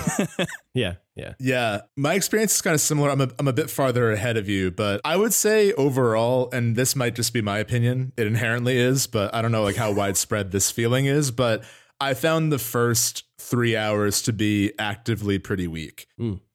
Yeah, 0.73 0.95
yeah. 1.17 1.33
Yeah, 1.39 1.81
my 1.95 2.13
experience 2.13 2.55
is 2.55 2.61
kind 2.61 2.73
of 2.73 2.81
similar. 2.81 3.09
I'm 3.09 3.21
a, 3.21 3.29
I'm 3.39 3.47
a 3.47 3.53
bit 3.53 3.69
farther 3.69 4.11
ahead 4.11 4.37
of 4.37 4.47
you, 4.47 4.71
but 4.71 5.01
I 5.03 5.17
would 5.17 5.33
say 5.33 5.73
overall, 5.73 6.49
and 6.53 6.75
this 6.75 6.95
might 6.95 7.15
just 7.15 7.33
be 7.33 7.41
my 7.41 7.57
opinion, 7.57 8.13
it 8.17 8.27
inherently 8.27 8.77
is, 8.77 9.07
but 9.07 9.33
I 9.33 9.41
don't 9.41 9.51
know 9.51 9.63
like 9.63 9.75
how 9.75 9.91
widespread 9.93 10.51
this 10.51 10.71
feeling 10.71 11.05
is, 11.05 11.31
but 11.31 11.63
I 11.99 12.13
found 12.13 12.51
the 12.51 12.59
first 12.59 13.23
three 13.39 13.75
hours 13.75 14.21
to 14.23 14.33
be 14.33 14.73
actively 14.77 15.39
pretty 15.39 15.67
weak. 15.67 16.07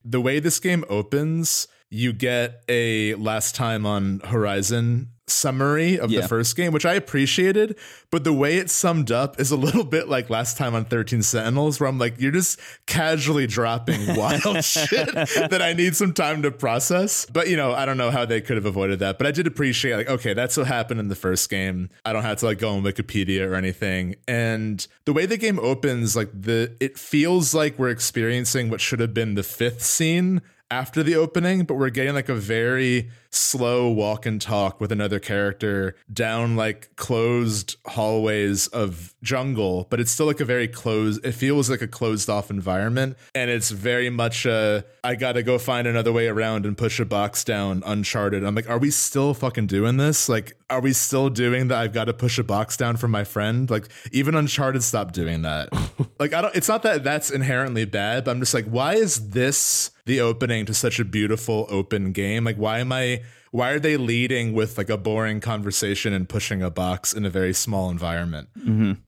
The 0.05 0.21
way 0.21 0.39
this 0.39 0.61
game 0.61 0.85
opens, 0.89 1.67
you 1.93 2.13
get 2.13 2.63
a 2.69 3.15
last 3.17 3.55
time 3.55 3.85
on 3.85 4.21
Horizon 4.25 5.09
summary 5.29 5.99
of 5.99 6.11
Yeah. 6.11 6.23
the 6.23 6.29
first 6.29 6.57
game, 6.57 6.73
which 6.73 6.85
I 6.85 6.95
appreciated, 6.95 7.79
but 8.11 8.25
the 8.25 8.33
way 8.33 8.57
it's 8.57 8.73
summed 8.73 9.11
up 9.13 9.39
is 9.41 9.51
a 9.51 9.57
little 9.57 9.85
bit 9.97 10.09
like 10.09 10.29
last 10.31 10.57
time 10.57 10.75
on 10.75 10.85
13 10.85 11.23
Sentinels, 11.23 11.79
where 11.81 11.89
I'm 11.89 11.99
like, 11.99 12.21
you're 12.21 12.33
just 12.33 12.59
casually 12.87 13.47
dropping 13.47 14.17
wild 14.17 14.65
shit 14.65 15.13
that 15.15 15.61
I 15.63 15.73
need 15.75 15.97
some 15.97 16.13
time 16.13 16.43
to 16.43 16.51
process. 16.51 17.25
But 17.27 17.49
you 17.49 17.57
know, 17.57 17.73
I 17.73 17.85
don't 17.87 17.97
know 17.97 18.11
how 18.11 18.25
they 18.25 18.41
could 18.41 18.57
have 18.57 18.67
avoided 18.67 18.99
that. 18.99 19.17
But 19.19 19.27
I 19.27 19.31
did 19.31 19.47
appreciate 19.47 19.97
like, 19.97 20.09
okay, 20.09 20.35
that's 20.35 20.57
what 20.57 20.67
happened 20.67 20.99
in 21.01 21.09
the 21.09 21.15
first 21.15 21.49
game. 21.49 21.89
I 22.05 22.13
don't 22.13 22.23
have 22.25 22.39
to 22.39 22.47
like 22.47 22.59
go 22.59 22.71
on 22.71 22.83
Wikipedia 22.83 23.47
or 23.49 23.55
anything. 23.55 24.17
And 24.27 24.87
the 25.05 25.13
way 25.13 25.27
the 25.27 25.37
game 25.39 25.59
opens, 25.61 26.17
like 26.17 26.31
the 26.33 26.75
it 26.81 26.99
feels 26.99 27.55
like 27.55 27.79
we're 27.79 27.91
experiencing 27.91 28.71
what 28.71 28.81
should 28.81 29.01
have 29.01 29.15
been 29.15 29.35
the 29.35 29.43
fifth 29.45 29.83
scene 29.83 30.43
after 30.73 31.03
the 31.03 31.15
opening, 31.15 31.65
but 31.65 31.75
we're 31.75 31.91
getting 31.91 32.15
like 32.15 32.31
a 32.31 32.35
very 32.35 33.11
slow 33.33 33.89
walk 33.89 34.27
and 34.27 34.41
talk 34.41 34.81
with 34.81 34.93
another 34.93 35.19
character 35.19 35.97
down 36.13 36.55
like 36.55 36.95
closed 36.97 37.77
hallways 37.87 38.67
of 38.69 39.15
jungle, 39.23 39.87
but 39.91 39.99
it's 39.99 40.11
still 40.11 40.27
like 40.27 40.41
a 40.41 40.45
very 40.45 40.69
closed, 40.69 41.25
it 41.25 41.33
feels 41.33 41.71
like 41.71 41.81
a 41.81 41.89
closed 41.89 42.29
off 42.29 42.51
environment. 42.51 43.17
And 43.35 43.51
it's 43.51 43.71
very 43.71 44.11
much 44.11 44.45
a, 44.45 44.85
I 45.03 45.15
gotta 45.15 45.43
go 45.43 45.59
find 45.59 45.87
another 45.87 46.13
way 46.13 46.29
around 46.29 46.67
and 46.67 46.77
push 46.77 47.01
a 47.01 47.05
box 47.05 47.43
down 47.43 47.83
uncharted. 47.87 48.45
I'm 48.45 48.55
like, 48.55 48.69
are 48.69 48.79
we 48.79 48.91
still 48.91 49.33
fucking 49.33 49.67
doing 49.67 49.97
this? 49.97 50.29
Like, 50.29 50.57
are 50.73 50.81
we 50.81 50.93
still 50.93 51.29
doing 51.29 51.69
that? 51.69 51.79
I've 51.79 51.93
got 51.93 52.05
to 52.05 52.15
push 52.15 52.39
a 52.39 52.43
box 52.43 52.77
down 52.77 52.97
for 52.97 53.07
my 53.07 53.25
friend. 53.25 53.71
Like, 53.71 53.89
even 54.11 54.35
Uncharted 54.35 54.83
stopped 54.83 55.13
doing 55.13 55.43
that. 55.43 55.69
like, 56.19 56.33
I 56.33 56.41
don't, 56.41 56.55
it's 56.55 56.69
not 56.69 56.83
that 56.85 57.05
that's 57.05 57.31
inherently 57.31 57.85
bad, 57.85 58.25
but 58.25 58.31
I'm 58.31 58.41
just 58.41 58.55
like, 58.55 58.65
why 58.65 58.95
is 58.95 59.31
this 59.31 59.91
the 60.07 60.21
opening 60.21 60.65
to 60.67 60.75
such 60.75 60.99
a 60.99 61.05
beautiful 61.05 61.67
open 61.69 62.13
game? 62.13 62.45
Like, 62.45 62.57
why 62.57 62.79
am 62.79 62.91
I, 62.91 63.22
why 63.53 63.71
are 63.71 63.79
they 63.79 63.99
leading 63.99 64.55
with 64.55 64.79
like 64.79 64.89
a 64.89 64.97
boring 64.97 65.39
conversation 65.39 66.15
and 66.15 66.27
pushing 66.27 66.63
a 66.63 66.71
box 66.71 67.13
in 67.13 67.27
a 67.27 67.31
very 67.31 67.53
small 67.53 67.91
environment? 67.91 68.49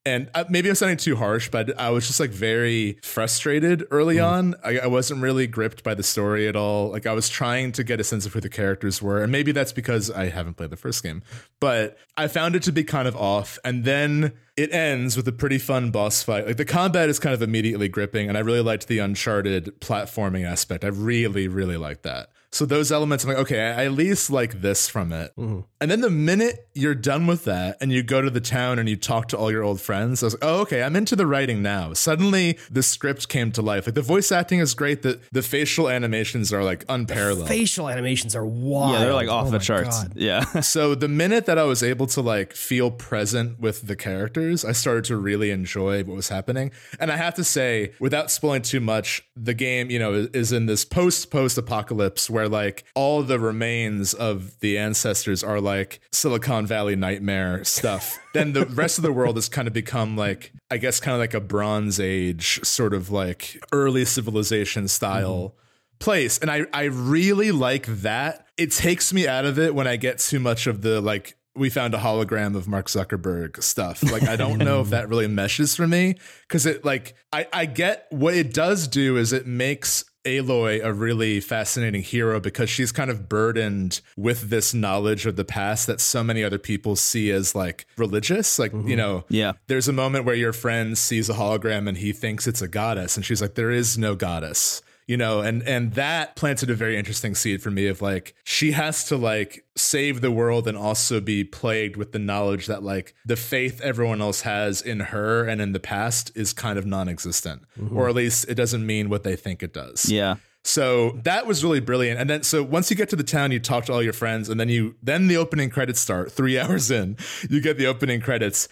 And 0.05 0.31
uh, 0.35 0.45
maybe 0.51 0.69
I'm 0.69 0.75
sounding 0.75 0.99
too 0.99 1.17
harsh, 1.17 1.49
but 1.49 1.79
I 1.81 1.89
was 1.89 2.07
just 2.07 2.21
like 2.21 2.29
very 2.31 2.99
frustrated 3.03 3.87
early 3.91 4.21
on. 4.21 4.55
I, 4.63 4.81
I 4.81 4.87
wasn't 4.87 5.23
really 5.23 5.47
gripped 5.47 5.83
by 5.83 5.95
the 5.95 6.03
story 6.03 6.47
at 6.47 6.57
all. 6.57 6.91
Like 6.91 7.07
I 7.07 7.15
was 7.15 7.31
trying 7.31 7.73
to 7.73 7.83
get 7.83 8.01
a 8.01 8.05
sense 8.05 8.27
of 8.27 8.35
who 8.35 8.41
the 8.41 8.51
characters 8.51 9.01
were, 9.01 9.23
and 9.23 9.33
maybe 9.33 9.51
that's 9.51 9.73
because 9.73 10.11
I 10.11 10.29
haven't 10.29 10.59
played 10.59 10.71
the 10.71 10.77
first 10.77 11.03
game. 11.03 11.23
But 11.59 11.97
I 12.19 12.29
found 12.29 12.55
it 12.55 12.63
to 12.65 12.73
be 12.73 12.85
kind 12.85 13.09
of 13.09 13.17
off, 13.17 13.59
and 13.65 13.85
then 13.85 14.35
it 14.59 14.75
ends 14.75 15.17
with 15.17 15.27
a 15.27 15.33
pretty 15.33 15.59
fun 15.59 15.91
boss 15.91 16.23
fight. 16.23 16.47
Like 16.47 16.59
the 16.59 16.67
combat 16.67 17.09
is 17.09 17.19
kind 17.19 17.33
of 17.33 17.41
immediately 17.41 17.89
gripping, 17.89 18.29
and 18.29 18.37
I 18.37 18.43
really 18.43 18.61
liked 18.61 18.89
the 18.89 18.99
Uncharted 18.99 19.81
platforming 19.81 20.47
aspect. 20.47 20.85
I 20.85 20.89
really, 20.89 21.49
really 21.49 21.79
liked 21.79 22.03
that. 22.03 22.29
So 22.55 22.65
those 22.65 22.93
elements, 22.93 23.25
I'm 23.25 23.31
like, 23.31 23.39
okay, 23.39 23.61
I 23.61 23.87
at 23.87 23.93
least 23.93 24.31
like 24.31 24.61
this 24.61 24.89
from 24.89 25.13
it. 25.13 25.33
Mm-hmm. 25.37 25.63
And 25.85 25.91
then 25.91 26.01
the 26.01 26.09
minute 26.09 26.67
you're 26.73 26.95
done 26.95 27.27
with 27.27 27.45
that 27.45 27.77
and 27.83 27.93
you 27.93 28.03
go 28.03 28.23
to 28.23 28.31
the 28.31 28.41
town 28.41 28.79
and 28.79 28.89
you 28.89 28.97
talk 28.97 29.29
to 29.29 29.37
all 29.37 29.51
your 29.53 29.63
old 29.63 29.83
friends, 29.83 30.23
I 30.23 30.27
was 30.29 30.33
like, 30.33 30.43
oh, 30.43 30.61
okay, 30.63 30.83
I'm 30.83 30.97
into 30.97 31.15
the 31.15 31.27
writing 31.27 31.61
now. 31.61 31.93
Suddenly 31.93 32.59
the 32.71 32.83
script 32.83 33.29
came 33.29 33.53
to 33.53 33.61
life. 33.61 33.87
Like 33.87 33.95
the 33.95 34.01
voice 34.01 34.33
acting 34.33 34.61
is 34.61 34.73
great. 34.73 35.03
The 35.03 35.21
the 35.33 35.43
facial 35.43 35.91
animations 35.91 36.55
are 36.55 36.65
like 36.65 36.87
unparalleled. 36.89 37.49
Facial 37.49 37.91
animations 37.91 38.35
are 38.35 38.47
wild. 38.47 38.93
yeah, 38.95 39.01
they're 39.01 39.13
like 39.13 39.29
off 39.29 39.49
Oh 39.49 39.51
the 39.51 39.59
charts. 39.59 40.05
God. 40.05 40.13
Yeah. 40.17 40.41
so 40.63 40.95
the 40.95 41.07
minute 41.09 41.45
that 41.45 41.59
I 41.59 41.65
was 41.65 41.83
able 41.83 42.07
to 42.07 42.23
like 42.23 42.55
feel 42.55 42.91
present 42.91 43.61
with 43.61 43.87
the 43.87 43.95
characters, 43.95 44.65
I 44.65 44.73
started 44.73 45.05
to 45.05 45.19
really 45.19 45.51
enjoy 45.51 46.03
what 46.05 46.17
was 46.17 46.31
happening. 46.31 46.71
And 46.99 47.13
I 47.13 47.17
have 47.19 47.35
to 47.35 47.45
say, 47.45 47.93
without 48.01 48.31
spoiling 48.31 48.63
too 48.63 48.81
much, 48.81 49.23
the 49.37 49.53
game, 49.53 49.91
you 49.91 49.99
know, 49.99 50.15
is- 50.15 50.29
is 50.33 50.51
in 50.53 50.65
this 50.65 50.87
post 50.87 51.31
post 51.31 51.59
apocalypse 51.59 52.31
where 52.31 52.49
like 52.49 52.85
all 52.95 53.23
the 53.23 53.39
remains 53.39 54.15
of 54.15 54.59
the 54.61 54.79
ancestors 54.79 55.45
are 55.45 55.61
like 55.61 55.74
Silicon 56.13 56.67
Valley 56.67 56.97
nightmare 56.97 57.65
stuff. 57.65 58.19
then 58.35 58.53
the 58.53 58.67
rest 58.67 58.99
of 58.99 59.03
the 59.03 59.13
world 59.13 59.37
has 59.37 59.49
kind 59.49 59.69
of 59.69 59.75
become 59.75 60.17
like 60.17 60.53
I 60.71 60.79
guess 60.79 61.01
kind 61.01 61.15
of 61.15 61.21
like 61.21 61.35
a 61.35 61.41
Bronze 61.41 62.01
Age 62.01 62.61
sort 62.65 62.95
of 62.95 63.11
like 63.11 63.63
early 63.73 64.05
civilization 64.05 64.89
style 64.89 65.55
mm-hmm. 65.55 65.99
place 65.99 66.39
and 66.39 66.51
I 66.51 66.67
I 66.73 66.85
really 66.85 67.53
like 67.53 67.87
that. 67.87 68.47
It 68.57 68.71
takes 68.71 69.13
me 69.13 69.27
out 69.27 69.45
of 69.45 69.59
it 69.59 69.75
when 69.75 69.87
I 69.87 69.97
get 69.97 70.19
too 70.19 70.41
much 70.41 70.67
of 70.67 70.83
the 70.83 71.01
like 71.01 71.37
we 71.57 71.71
found 71.71 71.95
a 71.95 71.99
hologram 71.99 72.57
of 72.57 72.67
Mark 72.67 72.87
Zuckerberg 72.87 73.63
stuff. 73.63 74.03
Like 74.03 74.25
I 74.25 74.37
don't 74.37 74.59
know 74.59 74.81
if 74.81 74.91
that 74.91 75.09
really 75.11 75.29
meshes 75.29 75.77
for 75.77 75.87
me 75.87 76.17
cuz 76.49 76.67
it 76.67 76.85
like 76.85 77.15
I 77.33 77.47
I 77.53 77.67
get 77.67 78.07
what 78.11 78.35
it 78.35 78.53
does 78.53 78.89
do 78.89 79.17
is 79.17 79.33
it 79.33 79.47
makes 79.47 80.05
Aloy 80.25 80.83
a 80.83 80.93
really 80.93 81.41
fascinating 81.41 82.03
hero 82.03 82.41
because 82.41 82.71
she's 82.71 82.93
kind 82.93 83.11
of 83.11 83.29
burdened 83.29 84.01
with 84.17 84.49
this 84.51 84.73
knowledge 84.73 85.27
of 85.27 85.37
the 85.37 85.45
past 85.45 85.87
that 85.87 86.01
so 86.01 86.25
many 86.25 86.43
other 86.43 86.59
people 86.59 86.97
see 86.97 87.31
as 87.31 87.55
like 87.55 87.87
religious. 87.97 88.59
Like, 88.59 88.73
you 88.73 88.79
mm-hmm. 88.79 88.97
know, 88.97 89.25
Yeah. 89.29 89.53
there's 89.67 89.89
a 89.89 89.93
moment 89.93 90.25
where 90.25 90.35
your 90.35 90.53
friend 90.53 90.97
sees 90.97 91.29
a 91.29 91.35
hologram 91.35 91.89
and 91.89 91.99
he 91.99 92.13
thinks 92.13 92.47
it's 92.47 92.63
a 92.63 92.69
goddess 92.69 93.17
and 93.17 93.25
she's 93.25 93.43
like 93.43 93.55
there 93.55 93.71
is 93.71 93.99
no 93.99 94.15
goddess 94.15 94.83
you 95.07 95.17
know 95.17 95.41
and 95.41 95.63
and 95.65 95.95
that 95.95 96.35
planted 96.37 96.71
a 96.71 96.75
very 96.75 96.97
interesting 96.97 97.35
seed 97.35 97.63
for 97.63 97.71
me 97.71 97.87
of 97.87 98.01
like 98.01 98.35
she 98.45 98.73
has 98.73 99.05
to 99.05 99.17
like 99.17 99.65
save 99.77 100.21
the 100.21 100.31
world 100.31 100.67
and 100.67 100.77
also 100.79 101.21
be 101.21 101.45
plagued 101.45 101.97
with 101.97 102.13
the 102.13 102.19
knowledge 102.19 102.67
that 102.67 102.83
like 102.83 103.15
the 103.25 103.37
faith 103.37 103.81
everyone 103.81 104.21
else 104.21 104.43
has 104.43 104.81
in 104.81 105.01
her 105.01 105.45
and 105.45 105.61
in 105.61 105.73
the 105.73 105.81
past 105.81 106.31
is 106.35 106.53
kind 106.53 106.79
of 106.79 106.87
non-existent 106.87 107.63
mm-hmm. 107.79 107.97
or 107.97 108.09
at 108.09 108.15
least 108.15 108.47
it 108.49 108.55
doesn't 108.55 108.87
mean 108.87 109.09
what 109.09 109.23
they 109.25 109.37
think 109.37 109.63
it 109.63 109.73
does 109.75 110.09
Yeah. 110.11 110.37
so 110.63 111.11
that 111.25 111.47
was 111.47 111.63
really 111.63 111.81
brilliant. 111.81 112.19
And 112.19 112.31
then 112.31 112.43
so 112.43 112.63
once 112.63 112.91
you 112.91 112.97
get 112.97 113.11
to 113.11 113.17
the 113.17 113.25
town, 113.25 113.53
you 113.53 113.61
talk 113.61 113.85
to 113.85 113.93
all 113.93 114.03
your 114.03 114.15
friends, 114.15 114.49
and 114.49 114.59
then 114.59 114.71
you 114.71 114.95
then 115.03 115.27
the 115.27 115.37
opening 115.37 115.69
credits 115.69 116.01
start. 116.01 116.33
Three 116.33 116.59
hours 116.61 116.91
in, 116.91 117.19
you 117.51 117.61
get 117.61 117.77
the 117.77 117.87
opening 117.87 118.21
credits. 118.23 118.67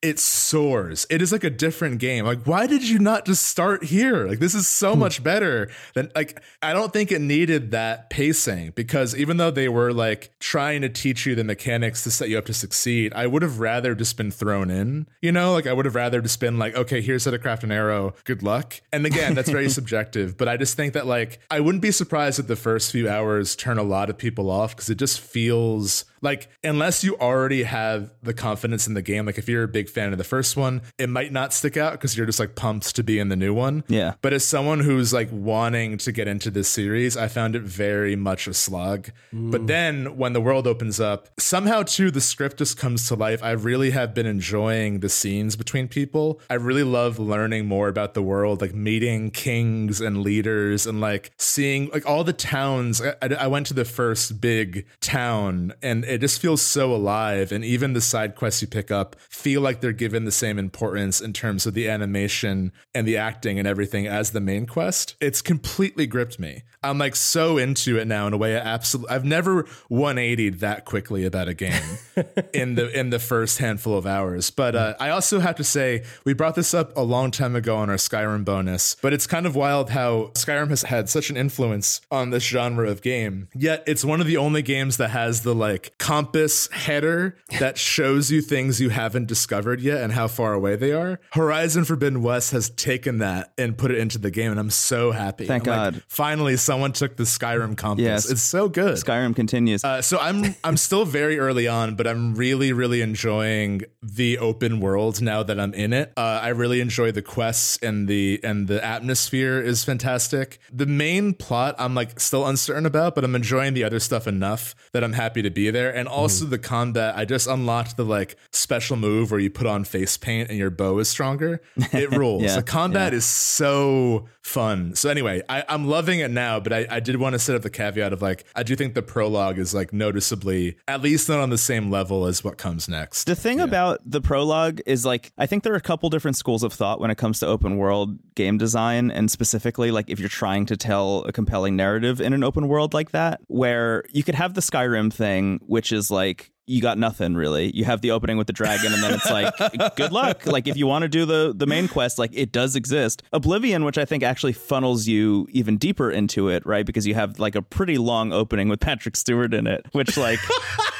It 0.00 0.20
soars. 0.20 1.06
It 1.10 1.20
is 1.20 1.32
like 1.32 1.42
a 1.42 1.50
different 1.50 1.98
game. 1.98 2.24
Like, 2.24 2.44
why 2.44 2.68
did 2.68 2.88
you 2.88 3.00
not 3.00 3.26
just 3.26 3.44
start 3.46 3.82
here? 3.82 4.28
Like, 4.28 4.38
this 4.38 4.54
is 4.54 4.68
so 4.68 4.94
hmm. 4.94 5.00
much 5.00 5.24
better 5.24 5.70
than 5.94 6.12
like 6.14 6.40
I 6.62 6.72
don't 6.72 6.92
think 6.92 7.10
it 7.10 7.20
needed 7.20 7.72
that 7.72 8.08
pacing 8.08 8.72
because 8.76 9.16
even 9.16 9.38
though 9.38 9.50
they 9.50 9.68
were 9.68 9.92
like 9.92 10.30
trying 10.38 10.82
to 10.82 10.88
teach 10.88 11.26
you 11.26 11.34
the 11.34 11.42
mechanics 11.42 12.04
to 12.04 12.12
set 12.12 12.28
you 12.28 12.38
up 12.38 12.46
to 12.46 12.54
succeed, 12.54 13.12
I 13.14 13.26
would 13.26 13.42
have 13.42 13.58
rather 13.58 13.96
just 13.96 14.16
been 14.16 14.30
thrown 14.30 14.70
in. 14.70 15.08
You 15.20 15.32
know, 15.32 15.52
like 15.52 15.66
I 15.66 15.72
would 15.72 15.84
have 15.84 15.96
rather 15.96 16.20
just 16.20 16.38
been 16.38 16.58
like, 16.58 16.76
okay, 16.76 17.00
here's 17.00 17.24
how 17.24 17.32
to 17.32 17.38
craft 17.38 17.64
an 17.64 17.72
arrow. 17.72 18.14
Good 18.22 18.44
luck. 18.44 18.80
And 18.92 19.04
again, 19.04 19.34
that's 19.34 19.50
very 19.50 19.68
subjective, 19.78 20.36
but 20.36 20.48
I 20.48 20.56
just 20.56 20.76
think 20.76 20.94
that 20.94 21.08
like 21.08 21.40
I 21.50 21.58
wouldn't 21.58 21.82
be 21.82 21.90
surprised 21.90 22.38
if 22.38 22.46
the 22.46 22.56
first 22.56 22.92
few 22.92 23.08
hours 23.08 23.56
turn 23.56 23.78
a 23.78 23.82
lot 23.82 24.10
of 24.10 24.16
people 24.16 24.48
off 24.48 24.76
because 24.76 24.90
it 24.90 24.98
just 24.98 25.18
feels 25.18 26.04
like 26.20 26.48
unless 26.64 27.04
you 27.04 27.16
already 27.18 27.62
have 27.64 28.10
the 28.22 28.34
confidence 28.34 28.86
in 28.86 28.94
the 28.94 29.02
game, 29.02 29.26
like 29.26 29.38
if 29.38 29.48
you're 29.48 29.64
a 29.64 29.68
big 29.68 29.88
fan 29.88 30.12
of 30.12 30.18
the 30.18 30.24
first 30.24 30.56
one, 30.56 30.82
it 30.98 31.08
might 31.08 31.32
not 31.32 31.52
stick 31.52 31.76
out 31.76 31.92
because 31.92 32.16
you're 32.16 32.26
just 32.26 32.40
like 32.40 32.54
pumped 32.54 32.94
to 32.96 33.02
be 33.02 33.18
in 33.18 33.28
the 33.28 33.36
new 33.36 33.54
one. 33.54 33.84
Yeah. 33.88 34.14
But 34.22 34.32
as 34.32 34.44
someone 34.44 34.80
who's 34.80 35.12
like 35.12 35.28
wanting 35.32 35.98
to 35.98 36.12
get 36.12 36.28
into 36.28 36.50
this 36.50 36.68
series, 36.68 37.16
I 37.16 37.28
found 37.28 37.56
it 37.56 37.62
very 37.62 38.16
much 38.16 38.46
a 38.46 38.54
slog. 38.54 39.10
But 39.32 39.66
then 39.66 40.16
when 40.16 40.32
the 40.32 40.40
world 40.40 40.66
opens 40.66 41.00
up, 41.00 41.28
somehow 41.38 41.82
too, 41.82 42.10
the 42.10 42.20
script 42.20 42.58
just 42.58 42.76
comes 42.76 43.06
to 43.08 43.14
life. 43.14 43.42
I 43.42 43.52
really 43.52 43.90
have 43.90 44.14
been 44.14 44.26
enjoying 44.26 45.00
the 45.00 45.08
scenes 45.08 45.56
between 45.56 45.88
people. 45.88 46.40
I 46.50 46.54
really 46.54 46.82
love 46.82 47.18
learning 47.18 47.66
more 47.66 47.88
about 47.88 48.14
the 48.14 48.22
world, 48.22 48.60
like 48.60 48.74
meeting 48.74 49.30
kings 49.30 50.00
and 50.00 50.22
leaders 50.22 50.86
and 50.86 51.00
like 51.00 51.30
seeing 51.38 51.88
like 51.90 52.06
all 52.06 52.24
the 52.24 52.32
towns. 52.32 53.00
I, 53.00 53.14
I 53.22 53.46
went 53.46 53.66
to 53.68 53.74
the 53.74 53.84
first 53.84 54.40
big 54.40 54.86
town 55.00 55.72
and 55.82 56.04
it 56.08 56.18
just 56.18 56.40
feels 56.40 56.62
so 56.62 56.94
alive. 56.94 57.52
And 57.52 57.64
even 57.64 57.92
the 57.92 58.00
side 58.00 58.34
quests 58.34 58.62
you 58.62 58.68
pick 58.68 58.90
up 58.90 59.16
feel 59.28 59.60
like 59.60 59.80
they're 59.80 59.92
given 59.92 60.24
the 60.24 60.32
same 60.32 60.58
importance 60.58 61.20
in 61.20 61.32
terms 61.32 61.66
of 61.66 61.74
the 61.74 61.88
animation 61.88 62.72
and 62.94 63.06
the 63.06 63.16
acting 63.16 63.58
and 63.58 63.68
everything 63.68 64.06
as 64.06 64.30
the 64.30 64.40
main 64.40 64.66
quest. 64.66 65.16
It's 65.20 65.42
completely 65.42 66.06
gripped 66.06 66.38
me. 66.38 66.62
I'm 66.82 66.98
like 66.98 67.16
so 67.16 67.58
into 67.58 67.98
it 67.98 68.06
now 68.06 68.28
in 68.28 68.32
a 68.32 68.36
way 68.36 68.56
I 68.56 68.60
absolutely 68.60 69.14
I've 69.14 69.24
never 69.24 69.64
180'd 69.90 70.60
that 70.60 70.84
quickly 70.84 71.24
about 71.24 71.48
a 71.48 71.54
game 71.54 71.82
in 72.54 72.76
the 72.76 72.88
in 72.98 73.10
the 73.10 73.18
first 73.18 73.58
handful 73.58 73.98
of 73.98 74.06
hours. 74.06 74.50
But 74.50 74.76
uh, 74.76 74.94
I 75.00 75.10
also 75.10 75.40
have 75.40 75.56
to 75.56 75.64
say 75.64 76.04
we 76.24 76.34
brought 76.34 76.54
this 76.54 76.74
up 76.74 76.96
a 76.96 77.02
long 77.02 77.30
time 77.32 77.56
ago 77.56 77.76
on 77.76 77.90
our 77.90 77.96
Skyrim 77.96 78.44
bonus, 78.44 78.96
but 79.02 79.12
it's 79.12 79.26
kind 79.26 79.44
of 79.44 79.56
wild 79.56 79.90
how 79.90 80.30
Skyrim 80.34 80.68
has 80.68 80.82
had 80.82 81.08
such 81.08 81.30
an 81.30 81.36
influence 81.36 82.00
on 82.12 82.30
this 82.30 82.44
genre 82.44 82.88
of 82.88 83.02
game. 83.02 83.48
Yet 83.54 83.82
it's 83.86 84.04
one 84.04 84.20
of 84.20 84.28
the 84.28 84.36
only 84.36 84.62
games 84.62 84.98
that 84.98 85.10
has 85.10 85.42
the 85.42 85.54
like 85.54 85.97
compass 85.98 86.68
header 86.72 87.36
that 87.58 87.76
shows 87.76 88.30
you 88.30 88.40
things 88.40 88.80
you 88.80 88.88
haven't 88.88 89.26
discovered 89.26 89.80
yet 89.80 90.02
and 90.02 90.12
how 90.12 90.28
far 90.28 90.52
away 90.54 90.76
they 90.76 90.92
are. 90.92 91.20
Horizon 91.32 91.84
Forbidden 91.84 92.22
West 92.22 92.52
has 92.52 92.70
taken 92.70 93.18
that 93.18 93.52
and 93.58 93.76
put 93.76 93.90
it 93.90 93.98
into 93.98 94.18
the 94.18 94.30
game, 94.30 94.50
and 94.50 94.60
I'm 94.60 94.70
so 94.70 95.10
happy. 95.10 95.46
Thank 95.46 95.66
I'm 95.66 95.76
like, 95.76 95.94
God. 95.94 96.02
finally, 96.08 96.56
someone 96.56 96.92
took 96.92 97.16
the 97.16 97.24
Skyrim 97.24 97.76
compass. 97.76 98.04
Yes. 98.04 98.30
It's 98.30 98.42
so 98.42 98.68
good. 98.68 98.94
Skyrim 98.94 99.34
continues. 99.34 99.84
Uh, 99.84 100.00
so 100.02 100.18
I'm 100.18 100.54
I'm 100.64 100.76
still 100.76 101.04
very 101.04 101.38
early 101.38 101.68
on, 101.68 101.96
but 101.96 102.06
I'm 102.06 102.34
really 102.34 102.72
really 102.72 103.02
enjoying 103.02 103.82
the 104.02 104.38
open 104.38 104.80
world 104.80 105.20
now 105.20 105.42
that 105.42 105.58
I'm 105.58 105.74
in 105.74 105.92
it. 105.92 106.12
Uh, 106.16 106.40
I 106.42 106.48
really 106.48 106.80
enjoy 106.80 107.12
the 107.12 107.22
quests 107.22 107.78
and 107.82 108.08
the 108.08 108.40
and 108.42 108.68
the 108.68 108.84
atmosphere 108.84 109.60
is 109.60 109.84
fantastic. 109.84 110.58
The 110.72 110.86
main 110.86 111.34
plot 111.34 111.74
I'm 111.78 111.94
like 111.94 112.20
still 112.20 112.46
uncertain 112.46 112.86
about, 112.86 113.14
but 113.14 113.24
I'm 113.24 113.34
enjoying 113.34 113.74
the 113.74 113.84
other 113.84 114.00
stuff 114.00 114.26
enough 114.26 114.74
that 114.92 115.02
I'm 115.02 115.12
happy 115.12 115.42
to 115.42 115.50
be 115.50 115.70
there. 115.70 115.87
And 115.88 116.08
also 116.08 116.44
the 116.44 116.58
combat, 116.58 117.16
I 117.16 117.24
just 117.24 117.46
unlocked 117.46 117.96
the 117.96 118.04
like 118.04 118.36
special 118.52 118.96
move 118.96 119.30
where 119.30 119.40
you 119.40 119.50
put 119.50 119.66
on 119.66 119.84
face 119.84 120.16
paint 120.16 120.48
and 120.48 120.58
your 120.58 120.70
bow 120.70 120.98
is 120.98 121.08
stronger. 121.08 121.60
It 121.92 122.10
rules. 122.16 122.42
Yeah, 122.42 122.56
the 122.56 122.62
combat 122.62 123.14
is 123.14 123.24
so 123.24 124.28
fun. 124.42 124.94
So 124.94 125.10
anyway, 125.10 125.42
I, 125.48 125.64
I'm 125.68 125.86
loving 125.86 126.20
it 126.20 126.30
now, 126.30 126.58
but 126.58 126.72
I, 126.72 126.86
I 126.90 127.00
did 127.00 127.16
want 127.16 127.34
to 127.34 127.38
set 127.38 127.54
up 127.54 127.62
the 127.62 127.70
caveat 127.70 128.12
of 128.12 128.22
like 128.22 128.44
I 128.56 128.62
do 128.62 128.74
think 128.74 128.94
the 128.94 129.02
prologue 129.02 129.58
is 129.58 129.74
like 129.74 129.92
noticeably 129.92 130.78
at 130.88 131.02
least 131.02 131.28
not 131.28 131.38
on 131.38 131.50
the 131.50 131.58
same 131.58 131.90
level 131.90 132.24
as 132.26 132.42
what 132.42 132.56
comes 132.58 132.88
next. 132.88 133.24
The 133.24 133.36
thing 133.36 133.60
about 133.60 134.00
the 134.04 134.20
prologue 134.20 134.80
is 134.86 135.04
like 135.04 135.32
I 135.38 135.46
think 135.46 135.62
there 135.62 135.72
are 135.72 135.76
a 135.76 135.80
couple 135.80 136.08
different 136.10 136.36
schools 136.36 136.62
of 136.62 136.72
thought 136.72 137.00
when 137.00 137.10
it 137.10 137.18
comes 137.18 137.40
to 137.40 137.46
open 137.46 137.76
world 137.76 138.18
game 138.34 138.58
design 138.58 139.10
and 139.10 139.30
specifically 139.30 139.90
like 139.90 140.08
if 140.08 140.18
you're 140.18 140.28
trying 140.28 140.66
to 140.66 140.76
tell 140.76 141.24
a 141.24 141.32
compelling 141.32 141.76
narrative 141.76 142.20
in 142.20 142.32
an 142.32 142.42
open 142.42 142.68
world 142.68 142.94
like 142.94 143.10
that 143.10 143.40
where 143.48 144.04
you 144.12 144.22
could 144.22 144.34
have 144.34 144.54
the 144.54 144.60
Skyrim 144.60 145.12
thing 145.12 145.60
which 145.78 145.92
is 145.92 146.10
like 146.10 146.50
you 146.66 146.82
got 146.82 146.98
nothing 146.98 147.36
really. 147.36 147.70
You 147.72 147.84
have 147.84 148.00
the 148.00 148.10
opening 148.10 148.36
with 148.36 148.48
the 148.48 148.52
dragon, 148.52 148.92
and 148.92 149.00
then 149.00 149.14
it's 149.14 149.30
like, 149.30 149.54
good 149.96 150.10
luck. 150.10 150.44
Like 150.44 150.66
if 150.66 150.76
you 150.76 150.88
want 150.88 151.02
to 151.02 151.08
do 151.08 151.24
the 151.24 151.52
the 151.54 151.68
main 151.68 151.86
quest, 151.86 152.18
like 152.18 152.32
it 152.34 152.50
does 152.50 152.74
exist. 152.74 153.22
Oblivion, 153.32 153.84
which 153.84 153.96
I 153.96 154.04
think 154.04 154.24
actually 154.24 154.54
funnels 154.54 155.06
you 155.06 155.46
even 155.52 155.76
deeper 155.76 156.10
into 156.10 156.48
it, 156.48 156.66
right? 156.66 156.84
Because 156.84 157.06
you 157.06 157.14
have 157.14 157.38
like 157.38 157.54
a 157.54 157.62
pretty 157.62 157.96
long 157.96 158.32
opening 158.32 158.68
with 158.68 158.80
Patrick 158.80 159.14
Stewart 159.14 159.54
in 159.54 159.68
it, 159.68 159.86
which 159.92 160.16
like 160.16 160.40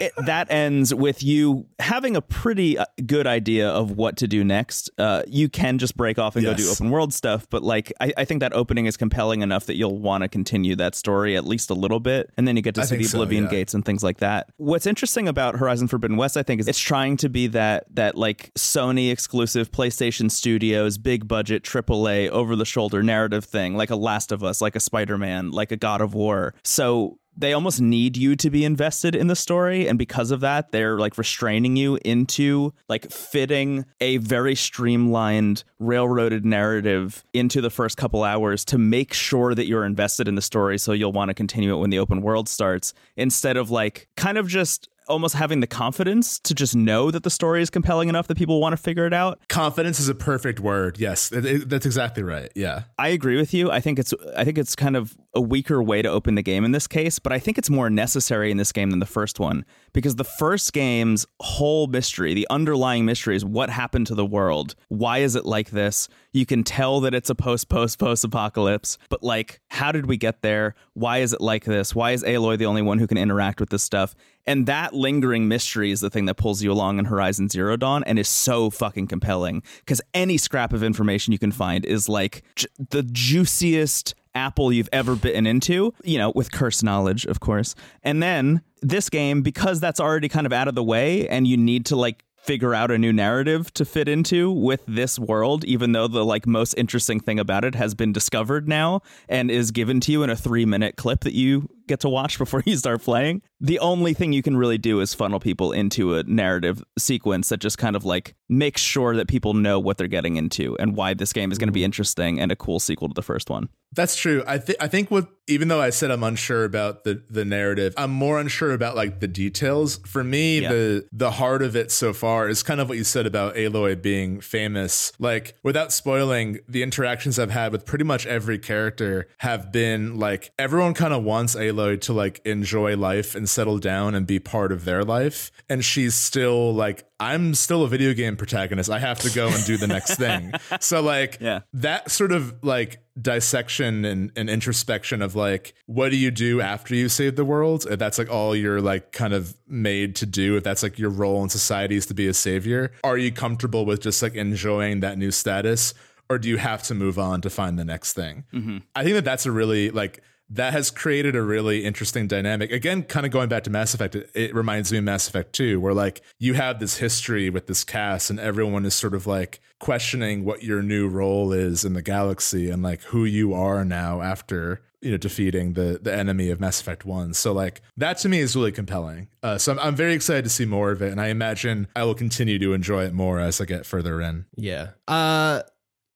it, 0.00 0.12
that 0.26 0.50
ends 0.50 0.94
with 0.94 1.22
you 1.22 1.66
having 1.78 2.16
a 2.16 2.22
pretty 2.22 2.78
uh, 2.78 2.86
good 3.06 3.26
idea 3.26 3.68
of 3.68 3.92
what 3.92 4.16
to 4.18 4.28
do 4.28 4.44
next. 4.44 4.90
Uh, 4.98 5.22
you 5.26 5.48
can 5.48 5.78
just 5.78 5.96
break 5.96 6.18
off 6.18 6.36
and 6.36 6.44
go 6.44 6.54
do 6.54 6.70
open 6.70 6.90
world 6.90 7.12
stuff, 7.12 7.48
but 7.50 7.62
like 7.62 7.92
I, 8.00 8.12
I 8.16 8.24
think 8.24 8.40
that 8.40 8.52
opening 8.54 8.86
is 8.86 8.96
compelling 8.96 9.42
enough 9.42 9.66
that 9.66 9.76
you'll 9.76 9.98
want 9.98 10.22
to 10.22 10.28
continue 10.28 10.76
that 10.76 10.94
story 10.94 11.36
at 11.36 11.44
least 11.44 11.70
a 11.70 11.74
little 11.74 12.00
bit, 12.00 12.30
and 12.36 12.46
then 12.46 12.56
you 12.56 12.62
get 12.62 12.74
to 12.76 12.82
I 12.82 12.84
see 12.84 12.96
the 12.96 13.04
so, 13.04 13.18
Oblivion 13.18 13.44
yeah. 13.44 13.50
gates 13.50 13.74
and 13.74 13.84
things 13.84 14.02
like 14.02 14.18
that. 14.18 14.48
What's 14.56 14.86
interesting 14.86 15.28
about 15.28 15.56
Horizon 15.56 15.88
Forbidden 15.88 16.16
West, 16.16 16.36
I 16.36 16.42
think, 16.42 16.60
is 16.60 16.68
it's 16.68 16.78
trying 16.78 17.16
to 17.18 17.28
be 17.28 17.46
that 17.48 17.84
that 17.94 18.16
like 18.16 18.52
Sony 18.54 19.10
exclusive 19.10 19.70
PlayStation 19.70 20.30
Studios 20.30 20.98
big 20.98 21.28
budget 21.28 21.62
AAA 21.62 22.28
over 22.30 22.56
the 22.56 22.64
shoulder 22.64 23.02
narrative 23.02 23.44
thing, 23.44 23.76
like 23.76 23.90
a 23.90 23.96
Last 23.96 24.32
of 24.32 24.42
Us, 24.42 24.60
like 24.60 24.76
a 24.76 24.80
Spider 24.80 25.18
Man, 25.18 25.50
like 25.50 25.72
a 25.72 25.76
God 25.76 26.00
of 26.00 26.14
War. 26.14 26.54
So 26.62 27.18
they 27.36 27.52
almost 27.52 27.80
need 27.80 28.16
you 28.16 28.36
to 28.36 28.50
be 28.50 28.64
invested 28.64 29.14
in 29.14 29.26
the 29.26 29.36
story 29.36 29.88
and 29.88 29.98
because 29.98 30.30
of 30.30 30.40
that 30.40 30.72
they're 30.72 30.98
like 30.98 31.16
restraining 31.18 31.76
you 31.76 31.98
into 32.04 32.72
like 32.88 33.10
fitting 33.10 33.84
a 34.00 34.18
very 34.18 34.54
streamlined 34.54 35.64
railroaded 35.78 36.44
narrative 36.44 37.24
into 37.32 37.60
the 37.60 37.70
first 37.70 37.96
couple 37.96 38.24
hours 38.24 38.64
to 38.64 38.78
make 38.78 39.12
sure 39.12 39.54
that 39.54 39.66
you're 39.66 39.84
invested 39.84 40.28
in 40.28 40.34
the 40.34 40.42
story 40.42 40.78
so 40.78 40.92
you'll 40.92 41.12
want 41.12 41.28
to 41.28 41.34
continue 41.34 41.74
it 41.74 41.78
when 41.78 41.90
the 41.90 41.98
open 41.98 42.20
world 42.22 42.48
starts 42.48 42.94
instead 43.16 43.56
of 43.56 43.70
like 43.70 44.08
kind 44.16 44.38
of 44.38 44.48
just 44.48 44.88
almost 45.08 45.34
having 45.34 45.60
the 45.60 45.66
confidence 45.66 46.38
to 46.40 46.54
just 46.54 46.74
know 46.74 47.10
that 47.10 47.22
the 47.22 47.30
story 47.30 47.62
is 47.62 47.70
compelling 47.70 48.08
enough 48.08 48.26
that 48.26 48.38
people 48.38 48.60
want 48.60 48.72
to 48.72 48.76
figure 48.76 49.06
it 49.06 49.12
out 49.12 49.38
Confidence 49.48 50.00
is 50.00 50.08
a 50.08 50.14
perfect 50.14 50.60
word. 50.60 50.98
Yes, 50.98 51.30
that's 51.30 51.86
exactly 51.86 52.22
right. 52.22 52.50
Yeah. 52.54 52.84
I 52.98 53.08
agree 53.08 53.36
with 53.36 53.52
you. 53.52 53.70
I 53.70 53.80
think 53.80 53.98
it's 53.98 54.14
I 54.36 54.44
think 54.44 54.58
it's 54.58 54.74
kind 54.74 54.96
of 54.96 55.16
a 55.34 55.40
weaker 55.40 55.82
way 55.82 56.02
to 56.02 56.08
open 56.08 56.34
the 56.34 56.42
game 56.42 56.64
in 56.64 56.72
this 56.72 56.86
case, 56.86 57.18
but 57.18 57.32
I 57.32 57.38
think 57.38 57.58
it's 57.58 57.70
more 57.70 57.90
necessary 57.90 58.50
in 58.50 58.56
this 58.56 58.72
game 58.72 58.90
than 58.90 59.00
the 59.00 59.06
first 59.06 59.40
one 59.40 59.64
because 59.92 60.16
the 60.16 60.24
first 60.24 60.72
game's 60.72 61.26
whole 61.40 61.86
mystery, 61.86 62.34
the 62.34 62.46
underlying 62.50 63.04
mystery 63.04 63.36
is 63.36 63.44
what 63.44 63.70
happened 63.70 64.06
to 64.08 64.14
the 64.14 64.24
world. 64.26 64.74
Why 64.88 65.18
is 65.18 65.36
it 65.36 65.44
like 65.44 65.70
this? 65.70 66.08
You 66.32 66.46
can 66.46 66.64
tell 66.64 67.00
that 67.00 67.14
it's 67.14 67.30
a 67.30 67.34
post 67.34 67.68
post 67.68 67.98
post 67.98 68.24
apocalypse, 68.24 68.98
but 69.08 69.22
like 69.22 69.60
how 69.68 69.92
did 69.92 70.06
we 70.06 70.16
get 70.16 70.42
there? 70.42 70.74
Why 70.94 71.18
is 71.18 71.32
it 71.32 71.40
like 71.40 71.64
this? 71.64 71.94
Why 71.94 72.12
is 72.12 72.22
Aloy 72.22 72.58
the 72.58 72.66
only 72.66 72.82
one 72.82 72.98
who 72.98 73.06
can 73.06 73.18
interact 73.18 73.60
with 73.60 73.70
this 73.70 73.82
stuff? 73.82 74.14
And 74.46 74.66
that 74.66 74.92
lingering 74.94 75.48
mystery 75.48 75.90
is 75.90 76.00
the 76.00 76.10
thing 76.10 76.26
that 76.26 76.36
pulls 76.36 76.62
you 76.62 76.70
along 76.70 76.98
in 76.98 77.06
Horizon 77.06 77.48
Zero 77.48 77.76
Dawn 77.76 78.04
and 78.04 78.18
is 78.18 78.28
so 78.28 78.70
fucking 78.70 79.06
compelling 79.06 79.62
because 79.78 80.00
any 80.12 80.36
scrap 80.36 80.72
of 80.72 80.82
information 80.82 81.32
you 81.32 81.38
can 81.38 81.52
find 81.52 81.84
is 81.86 82.08
like 82.08 82.42
the 82.90 83.02
juiciest 83.02 84.14
apple 84.34 84.72
you've 84.72 84.88
ever 84.92 85.16
bitten 85.16 85.46
into, 85.46 85.94
you 86.04 86.18
know, 86.18 86.32
with 86.34 86.52
curse 86.52 86.82
knowledge, 86.82 87.24
of 87.26 87.40
course. 87.40 87.74
And 88.02 88.22
then 88.22 88.62
this 88.82 89.08
game, 89.08 89.42
because 89.42 89.80
that's 89.80 90.00
already 90.00 90.28
kind 90.28 90.46
of 90.46 90.52
out 90.52 90.68
of 90.68 90.74
the 90.74 90.84
way 90.84 91.28
and 91.28 91.46
you 91.46 91.56
need 91.56 91.86
to 91.86 91.96
like 91.96 92.24
figure 92.44 92.74
out 92.74 92.90
a 92.90 92.98
new 92.98 93.12
narrative 93.12 93.72
to 93.72 93.86
fit 93.86 94.06
into 94.06 94.52
with 94.52 94.82
this 94.86 95.18
world 95.18 95.64
even 95.64 95.92
though 95.92 96.06
the 96.06 96.22
like 96.22 96.46
most 96.46 96.74
interesting 96.74 97.18
thing 97.18 97.38
about 97.38 97.64
it 97.64 97.74
has 97.74 97.94
been 97.94 98.12
discovered 98.12 98.68
now 98.68 99.00
and 99.30 99.50
is 99.50 99.70
given 99.70 99.98
to 99.98 100.12
you 100.12 100.22
in 100.22 100.28
a 100.28 100.36
3 100.36 100.66
minute 100.66 100.96
clip 100.96 101.20
that 101.20 101.32
you 101.32 101.66
get 101.86 102.00
to 102.00 102.08
watch 102.08 102.38
before 102.38 102.62
you 102.66 102.76
start 102.76 103.02
playing 103.02 103.42
the 103.60 103.78
only 103.78 104.12
thing 104.12 104.32
you 104.32 104.42
can 104.42 104.56
really 104.56 104.76
do 104.76 105.00
is 105.00 105.14
funnel 105.14 105.40
people 105.40 105.72
into 105.72 106.14
a 106.16 106.22
narrative 106.24 106.84
sequence 106.98 107.48
that 107.48 107.60
just 107.60 107.78
kind 107.78 107.96
of 107.96 108.04
like 108.04 108.34
makes 108.48 108.82
sure 108.82 109.16
that 109.16 109.26
people 109.26 109.54
know 109.54 109.80
what 109.80 109.96
they're 109.96 110.06
getting 110.06 110.36
into 110.36 110.76
and 110.78 110.94
why 110.96 111.14
this 111.14 111.32
game 111.32 111.50
is 111.50 111.56
going 111.56 111.68
to 111.68 111.72
be 111.72 111.80
mm-hmm. 111.80 111.86
interesting 111.86 112.38
and 112.38 112.52
a 112.52 112.56
cool 112.56 112.78
sequel 112.78 113.08
to 113.08 113.14
the 113.14 113.22
first 113.22 113.48
one 113.48 113.68
That's 113.92 114.16
true. 114.16 114.42
I 114.46 114.58
think 114.58 114.78
I 114.80 114.88
think 114.88 115.10
what 115.10 115.28
even 115.46 115.68
though 115.68 115.80
I 115.80 115.90
said 115.90 116.10
I'm 116.10 116.24
unsure 116.24 116.64
about 116.64 117.04
the 117.04 117.22
the 117.30 117.44
narrative, 117.44 117.94
I'm 117.96 118.10
more 118.10 118.40
unsure 118.40 118.72
about 118.72 118.96
like 118.96 119.20
the 119.20 119.28
details. 119.28 119.98
For 120.04 120.24
me, 120.24 120.60
Yeah. 120.60 120.72
the 120.72 121.08
the 121.12 121.30
heart 121.32 121.62
of 121.62 121.76
it 121.76 121.92
so 121.92 122.12
far 122.12 122.48
is 122.48 122.62
kind 122.62 122.80
of 122.80 122.88
what 122.88 122.98
you 122.98 123.04
said 123.04 123.24
about 123.24 123.54
Aloy 123.54 124.00
being 124.00 124.40
famous. 124.40 125.12
Like 125.18 125.54
without 125.62 125.92
spoiling, 125.92 126.58
the 126.68 126.82
interactions 126.82 127.38
I've 127.38 127.52
had 127.52 127.70
with 127.72 127.86
pretty 127.86 128.04
much 128.04 128.26
every 128.26 128.58
character 128.58 129.28
have 129.38 129.70
been 129.70 130.18
like 130.18 130.50
everyone 130.58 130.92
kind 130.92 131.14
of 131.14 131.22
wants 131.22 131.54
Aloy 131.54 131.73
to 131.74 132.12
like 132.12 132.40
enjoy 132.44 132.96
life 132.96 133.34
and 133.34 133.48
settle 133.48 133.78
down 133.78 134.14
and 134.14 134.26
be 134.26 134.38
part 134.38 134.72
of 134.72 134.84
their 134.84 135.04
life, 135.04 135.50
and 135.68 135.84
she's 135.84 136.14
still 136.14 136.72
like 136.74 137.04
I'm 137.20 137.54
still 137.54 137.82
a 137.84 137.88
video 137.88 138.12
game 138.12 138.36
protagonist. 138.36 138.90
I 138.90 138.98
have 138.98 139.18
to 139.20 139.30
go 139.30 139.48
and 139.48 139.64
do 139.64 139.76
the 139.76 139.86
next 139.86 140.16
thing. 140.18 140.52
So 140.80 141.00
like 141.00 141.38
Yeah. 141.40 141.60
that 141.72 142.10
sort 142.10 142.32
of 142.32 142.62
like 142.62 143.00
dissection 143.20 144.04
and, 144.04 144.32
and 144.36 144.50
introspection 144.50 145.22
of 145.22 145.36
like 145.36 145.74
what 145.86 146.10
do 146.10 146.16
you 146.16 146.30
do 146.32 146.60
after 146.60 146.94
you 146.96 147.08
save 147.08 147.36
the 147.36 147.44
world 147.44 147.86
if 147.88 147.96
that's 147.96 148.18
like 148.18 148.28
all 148.28 148.56
you're 148.56 148.80
like 148.80 149.12
kind 149.12 149.32
of 149.32 149.56
made 149.68 150.16
to 150.16 150.26
do 150.26 150.56
if 150.56 150.64
that's 150.64 150.82
like 150.82 150.98
your 150.98 151.10
role 151.10 151.40
in 151.44 151.48
society 151.48 151.94
is 151.94 152.06
to 152.06 152.14
be 152.14 152.26
a 152.26 152.34
savior 152.34 152.90
are 153.04 153.16
you 153.16 153.30
comfortable 153.30 153.86
with 153.86 154.00
just 154.00 154.20
like 154.20 154.34
enjoying 154.34 154.98
that 154.98 155.16
new 155.16 155.30
status 155.30 155.94
or 156.28 156.38
do 156.38 156.48
you 156.48 156.56
have 156.56 156.82
to 156.82 156.92
move 156.92 157.16
on 157.16 157.40
to 157.40 157.48
find 157.48 157.78
the 157.78 157.84
next 157.84 158.14
thing 158.14 158.42
mm-hmm. 158.52 158.78
i 158.96 159.04
think 159.04 159.14
that 159.14 159.24
that's 159.24 159.46
a 159.46 159.52
really 159.52 159.90
like 159.90 160.20
that 160.50 160.72
has 160.72 160.90
created 160.90 161.34
a 161.34 161.42
really 161.42 161.84
interesting 161.84 162.26
dynamic. 162.26 162.70
Again, 162.70 163.02
kind 163.02 163.24
of 163.26 163.32
going 163.32 163.48
back 163.48 163.64
to 163.64 163.70
Mass 163.70 163.94
Effect, 163.94 164.14
it, 164.14 164.30
it 164.34 164.54
reminds 164.54 164.92
me 164.92 164.98
of 164.98 165.04
Mass 165.04 165.28
Effect 165.28 165.52
2, 165.52 165.80
where 165.80 165.94
like 165.94 166.20
you 166.38 166.54
have 166.54 166.80
this 166.80 166.98
history 166.98 167.50
with 167.50 167.66
this 167.66 167.84
cast 167.84 168.30
and 168.30 168.38
everyone 168.38 168.84
is 168.84 168.94
sort 168.94 169.14
of 169.14 169.26
like 169.26 169.60
questioning 169.80 170.44
what 170.44 170.62
your 170.62 170.82
new 170.82 171.08
role 171.08 171.52
is 171.52 171.84
in 171.84 171.94
the 171.94 172.02
galaxy 172.02 172.70
and 172.70 172.82
like 172.82 173.02
who 173.04 173.24
you 173.24 173.52
are 173.54 173.84
now 173.84 174.22
after 174.22 174.80
you 175.04 175.10
know 175.10 175.18
defeating 175.18 175.74
the 175.74 176.00
the 176.02 176.12
enemy 176.12 176.50
of 176.50 176.58
Mass 176.58 176.80
Effect 176.80 177.04
1. 177.04 177.34
So 177.34 177.52
like 177.52 177.82
that 177.96 178.18
to 178.18 178.28
me 178.28 178.38
is 178.40 178.56
really 178.56 178.72
compelling. 178.72 179.28
Uh, 179.42 179.58
so 179.58 179.72
I'm, 179.72 179.78
I'm 179.78 179.96
very 179.96 180.14
excited 180.14 180.44
to 180.44 180.50
see 180.50 180.64
more 180.64 180.90
of 180.90 181.02
it 181.02 181.12
and 181.12 181.20
I 181.20 181.28
imagine 181.28 181.88
I 181.94 182.04
will 182.04 182.14
continue 182.14 182.58
to 182.58 182.72
enjoy 182.72 183.04
it 183.04 183.12
more 183.12 183.38
as 183.38 183.60
I 183.60 183.66
get 183.66 183.84
further 183.84 184.20
in. 184.22 184.46
Yeah. 184.56 184.90
Uh 185.06 185.62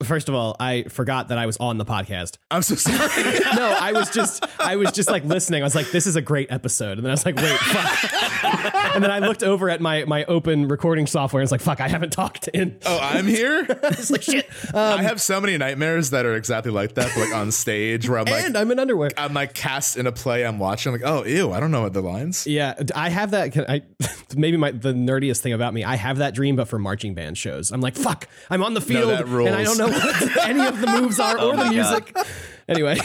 first 0.02 0.28
of 0.28 0.34
all, 0.34 0.56
I 0.60 0.84
forgot 0.84 1.28
that 1.28 1.38
I 1.38 1.46
was 1.46 1.56
on 1.58 1.78
the 1.78 1.84
podcast. 1.84 2.36
I'm 2.50 2.62
so 2.62 2.74
sorry. 2.76 2.98
No, 3.58 3.76
I 3.80 3.92
was 3.92 4.10
just 4.10 4.44
I 4.60 4.76
was 4.76 4.92
just 4.92 5.10
like 5.10 5.24
listening. 5.24 5.62
I 5.62 5.64
was 5.64 5.74
like, 5.74 5.90
this 5.90 6.06
is 6.06 6.14
a 6.16 6.22
great 6.22 6.52
episode. 6.52 6.98
And 6.98 7.04
then 7.04 7.10
I 7.10 7.14
was 7.14 7.24
like, 7.26 7.36
wait, 7.36 7.58
fuck. 7.58 8.52
and 8.94 9.02
then 9.02 9.10
I 9.10 9.18
looked 9.20 9.42
over 9.42 9.68
at 9.70 9.80
my 9.80 10.04
my 10.04 10.24
open 10.24 10.68
recording 10.68 11.06
software 11.06 11.40
and 11.40 11.44
was 11.44 11.52
like, 11.52 11.60
fuck, 11.60 11.80
I 11.80 11.88
haven't 11.88 12.10
talked 12.10 12.48
in. 12.48 12.78
oh, 12.86 12.98
I'm 13.00 13.26
here. 13.26 13.66
It's 13.88 14.10
like 14.10 14.22
shit. 14.22 14.48
I 14.74 14.94
um, 14.94 15.00
have 15.00 15.20
so 15.20 15.40
many 15.40 15.56
nightmares 15.56 16.10
that 16.10 16.26
are 16.26 16.34
exactly 16.36 16.70
like 16.70 16.94
that, 16.94 17.10
but, 17.14 17.20
like 17.20 17.34
on 17.34 17.50
stage 17.50 18.08
where 18.08 18.18
I'm 18.18 18.26
like 18.26 18.44
and 18.44 18.56
I'm 18.56 18.70
in 18.70 18.78
underwear. 18.78 19.10
I'm 19.16 19.34
like 19.34 19.54
cast 19.54 19.96
in 19.96 20.06
a 20.06 20.12
play 20.12 20.46
I'm 20.46 20.58
watching. 20.58 20.92
I'm 20.92 21.00
like, 21.00 21.10
oh, 21.10 21.24
ew, 21.24 21.52
I 21.52 21.60
don't 21.60 21.70
know 21.70 21.82
what 21.82 21.92
the 21.92 22.00
lines. 22.02 22.46
Yeah, 22.46 22.74
I 22.94 23.08
have 23.08 23.32
that. 23.32 23.52
can 23.52 23.64
I 23.68 23.82
maybe 24.36 24.56
my 24.56 24.70
the 24.72 24.92
nerdiest 24.92 25.40
thing 25.40 25.52
about 25.52 25.74
me. 25.74 25.84
I 25.84 25.96
have 25.96 26.18
that 26.18 26.34
dream, 26.34 26.56
but 26.56 26.68
for 26.68 26.78
marching 26.78 27.14
band 27.14 27.38
shows. 27.38 27.72
I'm 27.72 27.80
like, 27.80 27.96
fuck, 27.96 28.28
I'm 28.50 28.62
on 28.62 28.74
the 28.74 28.80
field 28.80 29.10
that 29.10 29.26
and 29.26 29.30
I 29.54 29.62
rules. 29.62 29.76
don't 29.76 29.90
know 29.90 29.96
what 29.98 30.46
any 30.46 30.66
of 30.66 30.80
the 30.80 30.86
moves 30.86 31.18
are 31.18 31.36
oh 31.38 31.50
or 31.50 31.56
the 31.56 31.70
music. 31.70 32.16
Anyway, 32.68 32.98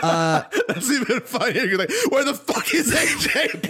That's 0.00 0.90
even 0.90 1.20
funnier. 1.20 1.64
You're 1.64 1.78
like, 1.78 1.90
where 2.10 2.24
the 2.24 2.34
fuck 2.34 2.72
is 2.74 2.92
AJ? 2.92 3.68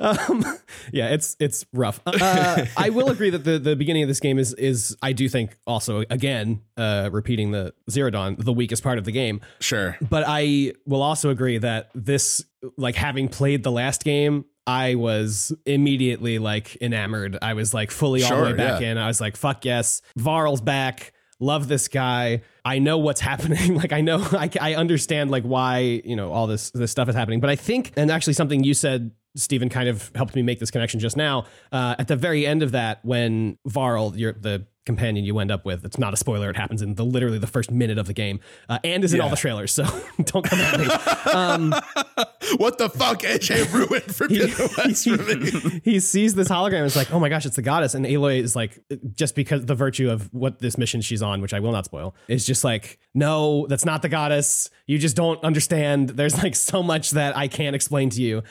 um, 0.00 0.44
yeah, 0.92 1.08
it's 1.08 1.36
it's 1.38 1.66
rough. 1.72 2.00
Uh, 2.06 2.66
I 2.76 2.90
will 2.90 3.10
agree 3.10 3.30
that 3.30 3.44
the, 3.44 3.58
the 3.58 3.76
beginning 3.76 4.02
of 4.02 4.08
this 4.08 4.20
game 4.20 4.38
is 4.38 4.54
is 4.54 4.96
I 5.02 5.12
do 5.12 5.28
think 5.28 5.56
also 5.66 6.04
again 6.10 6.62
uh, 6.76 7.10
repeating 7.12 7.50
the 7.50 7.74
Zero 7.90 8.10
Dawn 8.10 8.36
the 8.38 8.52
weakest 8.52 8.82
part 8.82 8.98
of 8.98 9.04
the 9.04 9.12
game. 9.12 9.40
sure. 9.60 9.96
But 10.00 10.24
I 10.26 10.72
will 10.86 11.02
also 11.02 11.30
agree 11.30 11.58
that 11.58 11.90
this 11.94 12.44
like 12.76 12.94
having 12.94 13.28
played 13.28 13.62
the 13.62 13.72
last 13.72 14.04
game. 14.04 14.44
I 14.66 14.94
was 14.94 15.52
immediately 15.66 16.38
like 16.38 16.76
enamored. 16.80 17.36
I 17.42 17.52
was 17.52 17.74
like 17.74 17.90
fully 17.90 18.24
all 18.24 18.34
the 18.34 18.42
way 18.44 18.52
back 18.54 18.80
yeah. 18.80 18.92
in. 18.92 18.98
I 18.98 19.08
was 19.08 19.20
like, 19.20 19.36
fuck 19.36 19.66
yes, 19.66 20.00
Varl's 20.16 20.62
back. 20.62 21.12
Love 21.44 21.68
this 21.68 21.88
guy. 21.88 22.42
I 22.64 22.78
know 22.78 22.98
what's 22.98 23.20
happening. 23.30 23.74
Like 23.74 23.92
I 23.92 24.00
know 24.00 24.26
I, 24.32 24.50
I 24.60 24.74
understand 24.74 25.30
like 25.30 25.44
why 25.44 26.02
you 26.04 26.16
know 26.16 26.32
all 26.32 26.46
this 26.46 26.70
this 26.70 26.90
stuff 26.90 27.08
is 27.08 27.14
happening. 27.14 27.40
But 27.40 27.50
I 27.50 27.56
think 27.56 27.92
and 27.96 28.10
actually 28.10 28.32
something 28.32 28.64
you 28.64 28.74
said, 28.74 29.10
Stephen, 29.36 29.68
kind 29.68 29.88
of 29.88 30.10
helped 30.14 30.34
me 30.34 30.42
make 30.42 30.60
this 30.60 30.70
connection 30.70 31.00
just 31.00 31.16
now. 31.16 31.46
Uh, 31.72 31.94
at 31.98 32.08
the 32.08 32.16
very 32.16 32.46
end 32.46 32.62
of 32.62 32.72
that, 32.72 33.04
when 33.04 33.58
Varl, 33.66 34.14
you're 34.16 34.32
the 34.32 34.66
companion 34.86 35.24
you 35.24 35.38
end 35.38 35.50
up 35.50 35.64
with, 35.64 35.84
it's 35.84 35.98
not 35.98 36.12
a 36.12 36.16
spoiler. 36.16 36.50
It 36.50 36.56
happens 36.56 36.82
in 36.82 36.94
the 36.94 37.04
literally 37.04 37.38
the 37.38 37.46
first 37.46 37.70
minute 37.70 37.98
of 37.98 38.06
the 38.06 38.12
game, 38.12 38.40
uh, 38.68 38.78
and 38.84 39.02
is 39.02 39.14
in 39.14 39.20
all 39.20 39.30
the 39.30 39.36
trailers. 39.36 39.72
So 39.72 39.84
don't 40.24 40.44
come 40.44 40.60
at 40.60 40.80
me. 40.80 40.86
Um, 41.32 41.74
What 42.56 42.78
the 42.78 42.88
fuck? 42.88 43.20
AJ 43.20 43.72
ruined 43.72 44.14
Forbidden 44.14 44.68
West 44.76 45.08
for 45.08 45.16
me. 45.16 45.80
he 45.84 46.00
sees 46.00 46.34
this 46.34 46.48
hologram 46.48 46.78
and 46.78 46.86
is 46.86 46.96
like, 46.96 47.12
oh 47.12 47.18
my 47.18 47.28
gosh, 47.28 47.46
it's 47.46 47.56
the 47.56 47.62
goddess. 47.62 47.94
And 47.94 48.04
Aloy 48.04 48.40
is 48.40 48.54
like, 48.54 48.78
just 49.14 49.34
because 49.34 49.66
the 49.66 49.74
virtue 49.74 50.10
of 50.10 50.32
what 50.32 50.58
this 50.58 50.78
mission 50.78 51.00
she's 51.00 51.22
on, 51.22 51.40
which 51.40 51.54
I 51.54 51.60
will 51.60 51.72
not 51.72 51.84
spoil, 51.84 52.14
is 52.28 52.46
just 52.46 52.64
like, 52.64 52.98
no, 53.14 53.66
that's 53.68 53.84
not 53.84 54.02
the 54.02 54.08
goddess. 54.08 54.70
You 54.86 54.98
just 54.98 55.16
don't 55.16 55.42
understand. 55.42 56.10
There's 56.10 56.42
like 56.42 56.54
so 56.54 56.82
much 56.82 57.12
that 57.12 57.36
I 57.36 57.48
can't 57.48 57.74
explain 57.74 58.10
to 58.10 58.22
you. 58.22 58.42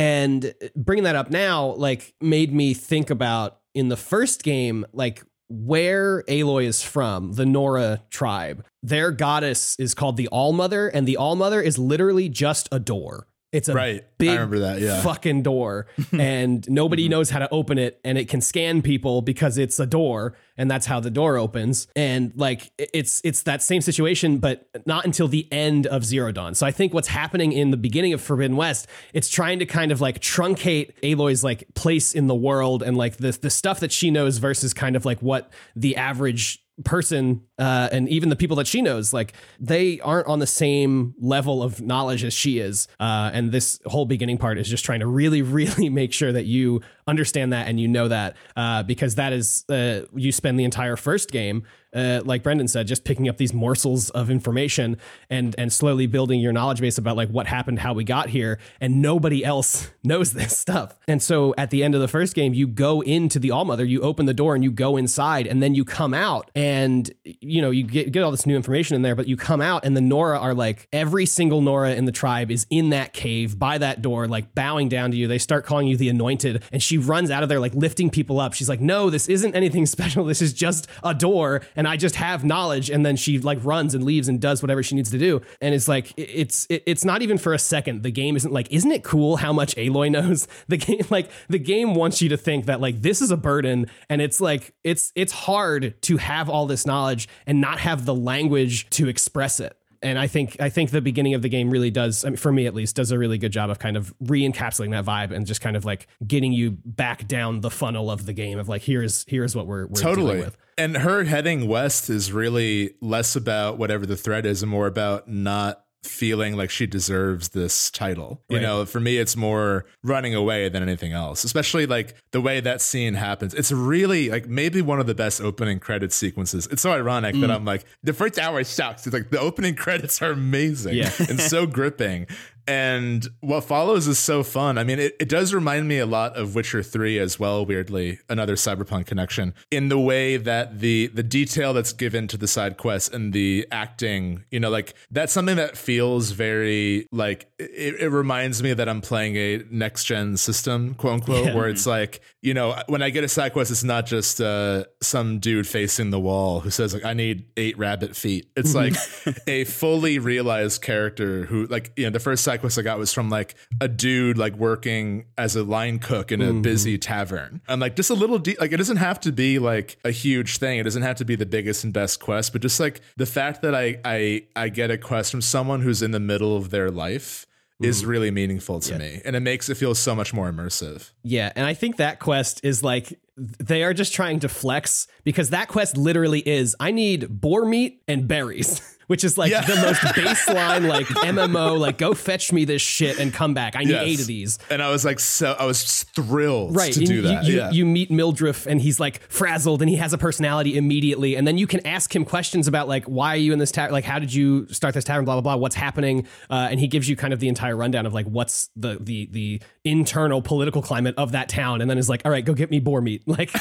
And 0.00 0.54
bringing 0.74 1.04
that 1.04 1.14
up 1.14 1.30
now, 1.30 1.72
like, 1.72 2.14
made 2.22 2.54
me 2.54 2.72
think 2.72 3.10
about 3.10 3.58
in 3.74 3.90
the 3.90 3.98
first 3.98 4.42
game, 4.42 4.86
like, 4.94 5.22
where 5.50 6.22
Aloy 6.22 6.64
is 6.64 6.82
from, 6.82 7.32
the 7.32 7.44
Nora 7.44 8.02
tribe. 8.08 8.64
Their 8.82 9.10
goddess 9.10 9.76
is 9.78 9.94
called 9.94 10.16
the 10.16 10.28
All 10.28 10.54
Mother, 10.54 10.88
and 10.88 11.06
the 11.06 11.18
All 11.18 11.36
Mother 11.36 11.60
is 11.60 11.76
literally 11.78 12.30
just 12.30 12.66
a 12.72 12.78
door. 12.78 13.26
It's 13.52 13.68
a 13.68 13.74
Right. 13.74 14.02
I 14.02 14.06
big 14.16 14.30
remember 14.30 14.60
that, 14.60 14.80
yeah. 14.80 15.00
fucking 15.02 15.42
door, 15.42 15.86
and 16.12 16.68
nobody 16.70 17.04
mm-hmm. 17.04 17.10
knows 17.10 17.30
how 17.30 17.40
to 17.40 17.48
open 17.50 17.78
it, 17.78 17.98
and 18.04 18.16
it 18.16 18.28
can 18.28 18.40
scan 18.40 18.80
people 18.80 19.22
because 19.22 19.58
it's 19.58 19.80
a 19.80 19.86
door, 19.86 20.36
and 20.56 20.70
that's 20.70 20.86
how 20.86 21.00
the 21.00 21.10
door 21.10 21.36
opens. 21.36 21.88
And 21.96 22.32
like 22.36 22.70
it's 22.78 23.20
it's 23.24 23.42
that 23.42 23.62
same 23.62 23.80
situation, 23.80 24.38
but 24.38 24.68
not 24.86 25.04
until 25.04 25.26
the 25.26 25.48
end 25.52 25.86
of 25.88 26.04
Zero 26.04 26.30
Dawn. 26.30 26.54
So 26.54 26.64
I 26.64 26.70
think 26.70 26.94
what's 26.94 27.08
happening 27.08 27.52
in 27.52 27.72
the 27.72 27.76
beginning 27.76 28.12
of 28.12 28.20
Forbidden 28.20 28.56
West, 28.56 28.86
it's 29.12 29.28
trying 29.28 29.58
to 29.58 29.66
kind 29.66 29.90
of 29.90 30.00
like 30.00 30.20
truncate 30.20 30.92
Aloy's 31.02 31.42
like 31.42 31.74
place 31.74 32.14
in 32.14 32.28
the 32.28 32.34
world 32.34 32.82
and 32.84 32.96
like 32.96 33.16
the 33.16 33.32
the 33.32 33.50
stuff 33.50 33.80
that 33.80 33.90
she 33.90 34.12
knows 34.12 34.38
versus 34.38 34.72
kind 34.72 34.94
of 34.94 35.04
like 35.04 35.20
what 35.22 35.50
the 35.74 35.96
average 35.96 36.62
person 36.84 37.42
uh, 37.58 37.88
and 37.92 38.08
even 38.08 38.28
the 38.28 38.36
people 38.36 38.56
that 38.56 38.66
she 38.66 38.82
knows 38.82 39.12
like 39.12 39.32
they 39.58 40.00
aren't 40.00 40.26
on 40.26 40.38
the 40.38 40.46
same 40.46 41.14
level 41.20 41.62
of 41.62 41.80
knowledge 41.80 42.24
as 42.24 42.32
she 42.32 42.58
is. 42.58 42.88
Uh, 42.98 43.30
and 43.32 43.52
this 43.52 43.80
whole 43.86 44.06
beginning 44.06 44.38
part 44.38 44.58
is 44.58 44.68
just 44.68 44.84
trying 44.84 45.00
to 45.00 45.06
really 45.06 45.42
really 45.60 45.88
make 45.88 46.12
sure 46.12 46.32
that 46.32 46.46
you 46.46 46.80
understand 47.06 47.52
that 47.52 47.68
and 47.68 47.80
you 47.80 47.88
know 47.88 48.08
that 48.08 48.36
uh, 48.56 48.82
because 48.82 49.16
that 49.16 49.32
is 49.32 49.64
uh, 49.68 50.02
you 50.14 50.32
spend 50.32 50.58
the 50.58 50.64
entire 50.64 50.96
first 50.96 51.30
game 51.30 51.64
uh, 51.92 52.20
like 52.24 52.42
Brendan 52.42 52.68
said, 52.68 52.86
just 52.86 53.04
picking 53.04 53.28
up 53.28 53.36
these 53.36 53.52
morsels 53.52 54.10
of 54.10 54.30
information 54.30 54.96
and 55.28 55.54
and 55.58 55.72
slowly 55.72 56.06
building 56.06 56.40
your 56.40 56.52
knowledge 56.52 56.80
base 56.80 56.98
about 56.98 57.16
like 57.16 57.28
what 57.28 57.46
happened, 57.46 57.80
how 57.80 57.92
we 57.92 58.04
got 58.04 58.28
here, 58.28 58.58
and 58.80 59.02
nobody 59.02 59.44
else 59.44 59.90
knows 60.04 60.32
this 60.32 60.56
stuff. 60.56 60.96
And 61.08 61.22
so 61.22 61.54
at 61.58 61.70
the 61.70 61.82
end 61.82 61.94
of 61.94 62.00
the 62.00 62.08
first 62.08 62.34
game, 62.34 62.54
you 62.54 62.66
go 62.66 63.00
into 63.00 63.38
the 63.38 63.50
All 63.50 63.64
Mother, 63.64 63.84
you 63.84 64.00
open 64.02 64.26
the 64.26 64.34
door 64.34 64.54
and 64.54 64.62
you 64.62 64.70
go 64.70 64.96
inside, 64.96 65.46
and 65.46 65.62
then 65.62 65.74
you 65.74 65.84
come 65.84 66.14
out, 66.14 66.50
and 66.54 67.10
you 67.24 67.60
know 67.60 67.70
you 67.70 67.82
get 67.82 68.12
get 68.12 68.22
all 68.22 68.30
this 68.30 68.46
new 68.46 68.56
information 68.56 68.94
in 68.94 69.02
there, 69.02 69.16
but 69.16 69.26
you 69.26 69.36
come 69.36 69.60
out, 69.60 69.84
and 69.84 69.96
the 69.96 70.00
Nora 70.00 70.38
are 70.38 70.54
like 70.54 70.88
every 70.92 71.26
single 71.26 71.60
Nora 71.60 71.94
in 71.94 72.04
the 72.04 72.12
tribe 72.12 72.50
is 72.50 72.66
in 72.70 72.90
that 72.90 73.12
cave 73.12 73.58
by 73.58 73.78
that 73.78 74.00
door, 74.00 74.28
like 74.28 74.54
bowing 74.54 74.88
down 74.88 75.10
to 75.10 75.16
you. 75.16 75.26
They 75.26 75.38
start 75.38 75.64
calling 75.64 75.88
you 75.88 75.96
the 75.96 76.08
Anointed, 76.08 76.62
and 76.70 76.82
she 76.82 76.98
runs 76.98 77.30
out 77.30 77.42
of 77.42 77.48
there 77.48 77.60
like 77.60 77.74
lifting 77.74 78.10
people 78.10 78.38
up. 78.38 78.52
She's 78.52 78.68
like, 78.68 78.80
"No, 78.80 79.10
this 79.10 79.28
isn't 79.28 79.56
anything 79.56 79.86
special. 79.90 80.24
This 80.24 80.40
is 80.40 80.52
just 80.52 80.86
a 81.02 81.14
door." 81.14 81.62
And 81.80 81.88
I 81.88 81.96
just 81.96 82.16
have 82.16 82.44
knowledge. 82.44 82.90
And 82.90 83.06
then 83.06 83.16
she 83.16 83.38
like 83.38 83.58
runs 83.64 83.94
and 83.94 84.04
leaves 84.04 84.28
and 84.28 84.38
does 84.38 84.60
whatever 84.60 84.82
she 84.82 84.94
needs 84.94 85.10
to 85.12 85.18
do. 85.18 85.40
And 85.62 85.74
it's 85.74 85.88
like 85.88 86.12
it's 86.18 86.66
it's 86.68 87.06
not 87.06 87.22
even 87.22 87.38
for 87.38 87.54
a 87.54 87.58
second. 87.58 88.02
The 88.02 88.10
game 88.10 88.36
isn't 88.36 88.52
like, 88.52 88.70
isn't 88.70 88.92
it 88.92 89.02
cool 89.02 89.36
how 89.36 89.54
much 89.54 89.74
Aloy 89.76 90.10
knows? 90.10 90.46
The 90.68 90.76
game 90.76 91.00
like 91.08 91.30
the 91.48 91.58
game 91.58 91.94
wants 91.94 92.20
you 92.20 92.28
to 92.28 92.36
think 92.36 92.66
that 92.66 92.82
like 92.82 93.00
this 93.00 93.22
is 93.22 93.30
a 93.30 93.36
burden, 93.36 93.86
and 94.10 94.20
it's 94.20 94.42
like 94.42 94.74
it's 94.84 95.10
it's 95.14 95.32
hard 95.32 95.94
to 96.02 96.18
have 96.18 96.50
all 96.50 96.66
this 96.66 96.84
knowledge 96.86 97.28
and 97.46 97.62
not 97.62 97.80
have 97.80 98.04
the 98.04 98.14
language 98.14 98.88
to 98.90 99.08
express 99.08 99.58
it. 99.58 99.74
And 100.02 100.18
I 100.18 100.26
think 100.26 100.60
I 100.60 100.68
think 100.68 100.90
the 100.90 101.00
beginning 101.00 101.34
of 101.34 101.42
the 101.42 101.48
game 101.48 101.70
really 101.70 101.90
does, 101.90 102.24
I 102.24 102.28
mean, 102.28 102.36
for 102.36 102.52
me 102.52 102.66
at 102.66 102.74
least, 102.74 102.94
does 102.96 103.10
a 103.10 103.18
really 103.18 103.38
good 103.38 103.52
job 103.52 103.70
of 103.70 103.78
kind 103.78 103.96
of 103.96 104.14
re-encapsulating 104.20 104.90
that 104.90 105.04
vibe 105.04 105.30
and 105.34 105.46
just 105.46 105.60
kind 105.60 105.76
of 105.76 105.84
like 105.84 106.06
getting 106.26 106.52
you 106.52 106.78
back 106.84 107.26
down 107.26 107.62
the 107.62 107.70
funnel 107.70 108.10
of 108.10 108.26
the 108.26 108.32
game 108.32 108.58
of 108.58 108.68
like 108.68 108.82
here's 108.82 109.24
here's 109.28 109.56
what 109.56 109.66
we're, 109.66 109.86
we're 109.86 110.00
dealing 110.00 110.14
Totally. 110.14 110.38
with. 110.40 110.56
And 110.80 110.96
her 110.98 111.24
heading 111.24 111.68
west 111.68 112.08
is 112.08 112.32
really 112.32 112.94
less 113.02 113.36
about 113.36 113.76
whatever 113.78 114.06
the 114.06 114.16
threat 114.16 114.46
is 114.46 114.62
and 114.62 114.70
more 114.70 114.86
about 114.86 115.28
not 115.28 115.84
feeling 116.02 116.56
like 116.56 116.70
she 116.70 116.86
deserves 116.86 117.50
this 117.50 117.90
title. 117.90 118.40
You 118.48 118.56
Right. 118.56 118.62
know, 118.62 118.86
for 118.86 119.00
me 119.00 119.18
it's 119.18 119.36
more 119.36 119.84
running 120.02 120.34
away 120.34 120.70
than 120.70 120.82
anything 120.82 121.12
else. 121.12 121.44
Especially 121.44 121.84
like 121.84 122.14
the 122.32 122.40
way 122.40 122.60
that 122.60 122.80
scene 122.80 123.12
happens. 123.12 123.52
It's 123.52 123.70
really 123.70 124.30
like 124.30 124.48
maybe 124.48 124.80
one 124.80 124.98
of 124.98 125.06
the 125.06 125.14
best 125.14 125.42
opening 125.42 125.78
credit 125.78 126.14
sequences. 126.14 126.66
It's 126.70 126.80
so 126.80 126.92
ironic 126.92 127.34
Mm. 127.34 127.42
that 127.42 127.50
I'm 127.50 127.66
like 127.66 127.84
the 128.02 128.14
first 128.14 128.38
hour 128.38 128.64
sucks. 128.64 129.06
It's 129.06 129.12
like 129.12 129.28
the 129.28 129.38
opening 129.40 129.74
credits 129.84 130.22
are 130.22 130.30
amazing 130.32 130.94
Yeah. 130.94 131.12
and 131.28 131.38
so 131.38 131.66
gripping. 131.76 132.26
And 132.70 133.26
what 133.40 133.62
follows 133.64 134.06
is 134.06 134.16
so 134.20 134.44
fun. 134.44 134.78
I 134.78 134.84
mean, 134.84 135.00
it, 135.00 135.16
it 135.18 135.28
does 135.28 135.52
remind 135.52 135.88
me 135.88 135.98
a 135.98 136.06
lot 136.06 136.36
of 136.36 136.54
Witcher 136.54 136.84
3 136.84 137.18
as 137.18 137.36
well, 137.36 137.66
weirdly, 137.66 138.20
another 138.28 138.54
cyberpunk 138.54 139.06
connection, 139.06 139.54
in 139.72 139.88
the 139.88 139.98
way 139.98 140.36
that 140.36 140.78
the 140.78 141.08
the 141.08 141.24
detail 141.24 141.72
that's 141.74 141.92
given 141.92 142.28
to 142.28 142.36
the 142.36 142.46
side 142.46 142.76
quests 142.76 143.08
and 143.12 143.32
the 143.32 143.66
acting, 143.72 144.44
you 144.52 144.60
know, 144.60 144.70
like 144.70 144.94
that's 145.10 145.32
something 145.32 145.56
that 145.56 145.76
feels 145.76 146.30
very 146.30 147.08
like 147.10 147.50
it, 147.58 147.96
it 148.02 148.08
reminds 148.10 148.62
me 148.62 148.72
that 148.72 148.88
I'm 148.88 149.00
playing 149.00 149.34
a 149.36 149.64
next 149.70 150.04
gen 150.04 150.36
system, 150.36 150.94
quote 150.94 151.14
unquote, 151.14 151.46
Yeah. 151.46 151.54
where 151.56 151.68
it's 151.68 151.86
like, 151.88 152.20
you 152.40 152.54
know, 152.54 152.80
when 152.86 153.02
I 153.02 153.10
get 153.10 153.24
a 153.24 153.28
side 153.28 153.52
quest, 153.52 153.72
it's 153.72 153.82
not 153.82 154.06
just 154.06 154.40
uh, 154.40 154.84
some 155.02 155.40
dude 155.40 155.66
facing 155.66 156.10
the 156.10 156.20
wall 156.20 156.60
who 156.60 156.70
says, 156.70 156.94
like, 156.94 157.04
I 157.04 157.14
need 157.14 157.46
eight 157.56 157.76
rabbit 157.78 158.14
feet. 158.14 158.48
It's 158.56 158.74
like 158.76 158.94
a 159.48 159.64
fully 159.64 160.20
realized 160.20 160.82
character 160.82 161.46
who, 161.46 161.66
like, 161.66 161.92
you 161.96 162.04
know, 162.04 162.10
the 162.10 162.20
first 162.20 162.44
side 162.44 162.59
quest 162.60 162.78
I 162.78 162.82
got 162.82 162.98
was 162.98 163.12
from 163.12 163.30
like 163.30 163.54
a 163.80 163.88
dude 163.88 164.38
like 164.38 164.54
working 164.56 165.26
as 165.36 165.56
a 165.56 165.64
line 165.64 165.98
cook 165.98 166.30
in 166.32 166.40
a 166.40 166.46
mm-hmm. 166.46 166.62
busy 166.62 166.98
tavern. 166.98 167.60
And 167.68 167.80
like 167.80 167.96
just 167.96 168.10
a 168.10 168.14
little 168.14 168.38
de- 168.38 168.56
like 168.60 168.72
it 168.72 168.76
doesn't 168.76 168.98
have 168.98 169.20
to 169.20 169.32
be 169.32 169.58
like 169.58 169.98
a 170.04 170.10
huge 170.10 170.58
thing. 170.58 170.78
It 170.78 170.84
doesn't 170.84 171.02
have 171.02 171.16
to 171.16 171.24
be 171.24 171.36
the 171.36 171.46
biggest 171.46 171.84
and 171.84 171.92
best 171.92 172.20
quest, 172.20 172.52
but 172.52 172.62
just 172.62 172.78
like 172.78 173.00
the 173.16 173.26
fact 173.26 173.62
that 173.62 173.74
I 173.74 173.98
I 174.04 174.44
I 174.54 174.68
get 174.68 174.90
a 174.90 174.98
quest 174.98 175.30
from 175.30 175.42
someone 175.42 175.80
who's 175.80 176.02
in 176.02 176.10
the 176.10 176.20
middle 176.20 176.56
of 176.56 176.70
their 176.70 176.90
life 176.90 177.46
is 177.80 178.02
mm-hmm. 178.02 178.10
really 178.10 178.30
meaningful 178.30 178.80
to 178.80 178.98
me. 178.98 179.22
And 179.24 179.34
it 179.34 179.40
makes 179.40 179.68
it 179.68 179.76
feel 179.76 179.94
so 179.94 180.14
much 180.14 180.34
more 180.34 180.50
immersive. 180.50 181.10
Yeah, 181.22 181.50
and 181.56 181.66
I 181.66 181.74
think 181.74 181.96
that 181.96 182.18
quest 182.18 182.60
is 182.62 182.82
like 182.82 183.18
they 183.36 183.82
are 183.82 183.94
just 183.94 184.12
trying 184.12 184.40
to 184.40 184.48
flex 184.48 185.06
because 185.24 185.50
that 185.50 185.68
quest 185.68 185.96
literally 185.96 186.40
is 186.40 186.76
I 186.78 186.90
need 186.90 187.40
boar 187.40 187.64
meat 187.64 188.02
and 188.06 188.28
berries, 188.28 188.98
which 189.10 189.24
is 189.24 189.36
like 189.36 189.50
Yeah. 189.50 189.62
the 189.62 189.74
most 189.74 189.98
baseline 190.14 190.86
like 190.88 191.06
MMO 191.06 191.76
like 191.76 191.98
go 191.98 192.14
fetch 192.14 192.52
me 192.52 192.64
this 192.64 192.80
shit 192.80 193.18
and 193.18 193.34
come 193.34 193.54
back. 193.54 193.74
I 193.74 193.80
need 193.80 193.88
Yes. 193.90 194.02
eight 194.06 194.20
of 194.20 194.26
these. 194.28 194.58
And 194.70 194.80
I 194.80 194.90
was 194.90 195.04
like 195.04 195.18
so 195.18 195.56
I 195.58 195.64
was 195.64 196.04
thrilled 196.14 196.76
Right, 196.76 196.92
to 196.92 197.00
and 197.00 197.08
do 197.08 197.14
you, 197.16 197.22
that. 197.22 197.44
You, 197.44 197.56
yeah. 197.56 197.70
you 197.72 197.84
meet 197.84 198.08
Mildriff, 198.10 198.66
and 198.66 198.80
he's 198.80 199.00
like 199.00 199.20
frazzled, 199.28 199.82
and 199.82 199.88
he 199.90 199.96
has 199.96 200.12
a 200.12 200.18
personality 200.18 200.76
immediately. 200.76 201.34
And 201.34 201.44
then 201.44 201.58
you 201.58 201.66
can 201.66 201.84
ask 201.84 202.14
him 202.14 202.24
questions 202.24 202.68
about 202.68 202.86
like 202.86 203.04
why 203.06 203.34
are 203.34 203.38
you 203.38 203.52
in 203.52 203.58
this 203.58 203.72
tavern? 203.72 203.92
Like 203.92 204.04
how 204.04 204.20
did 204.20 204.32
you 204.32 204.68
start 204.68 204.94
this 204.94 205.02
tavern? 205.02 205.24
Blah 205.24 205.34
blah 205.34 205.40
blah. 205.42 205.56
What's 205.56 205.74
happening? 205.74 206.28
Uh, 206.48 206.68
and 206.70 206.78
he 206.78 206.86
gives 206.86 207.08
you 207.08 207.16
kind 207.16 207.32
of 207.32 207.40
the 207.40 207.48
entire 207.48 207.76
rundown 207.76 208.06
of 208.06 208.14
like 208.14 208.26
what's 208.26 208.70
the 208.76 208.96
the 209.00 209.26
the 209.32 209.60
internal 209.84 210.42
political 210.42 210.82
climate 210.82 211.14
of 211.16 211.32
that 211.32 211.48
town. 211.48 211.80
And 211.80 211.90
then 211.90 211.96
is 211.96 212.08
like, 212.08 212.22
all 212.24 212.30
right, 212.30 212.44
go 212.44 212.52
get 212.52 212.70
me 212.70 212.80
boar 212.80 213.00
meat. 213.00 213.22
Like, 213.30 213.54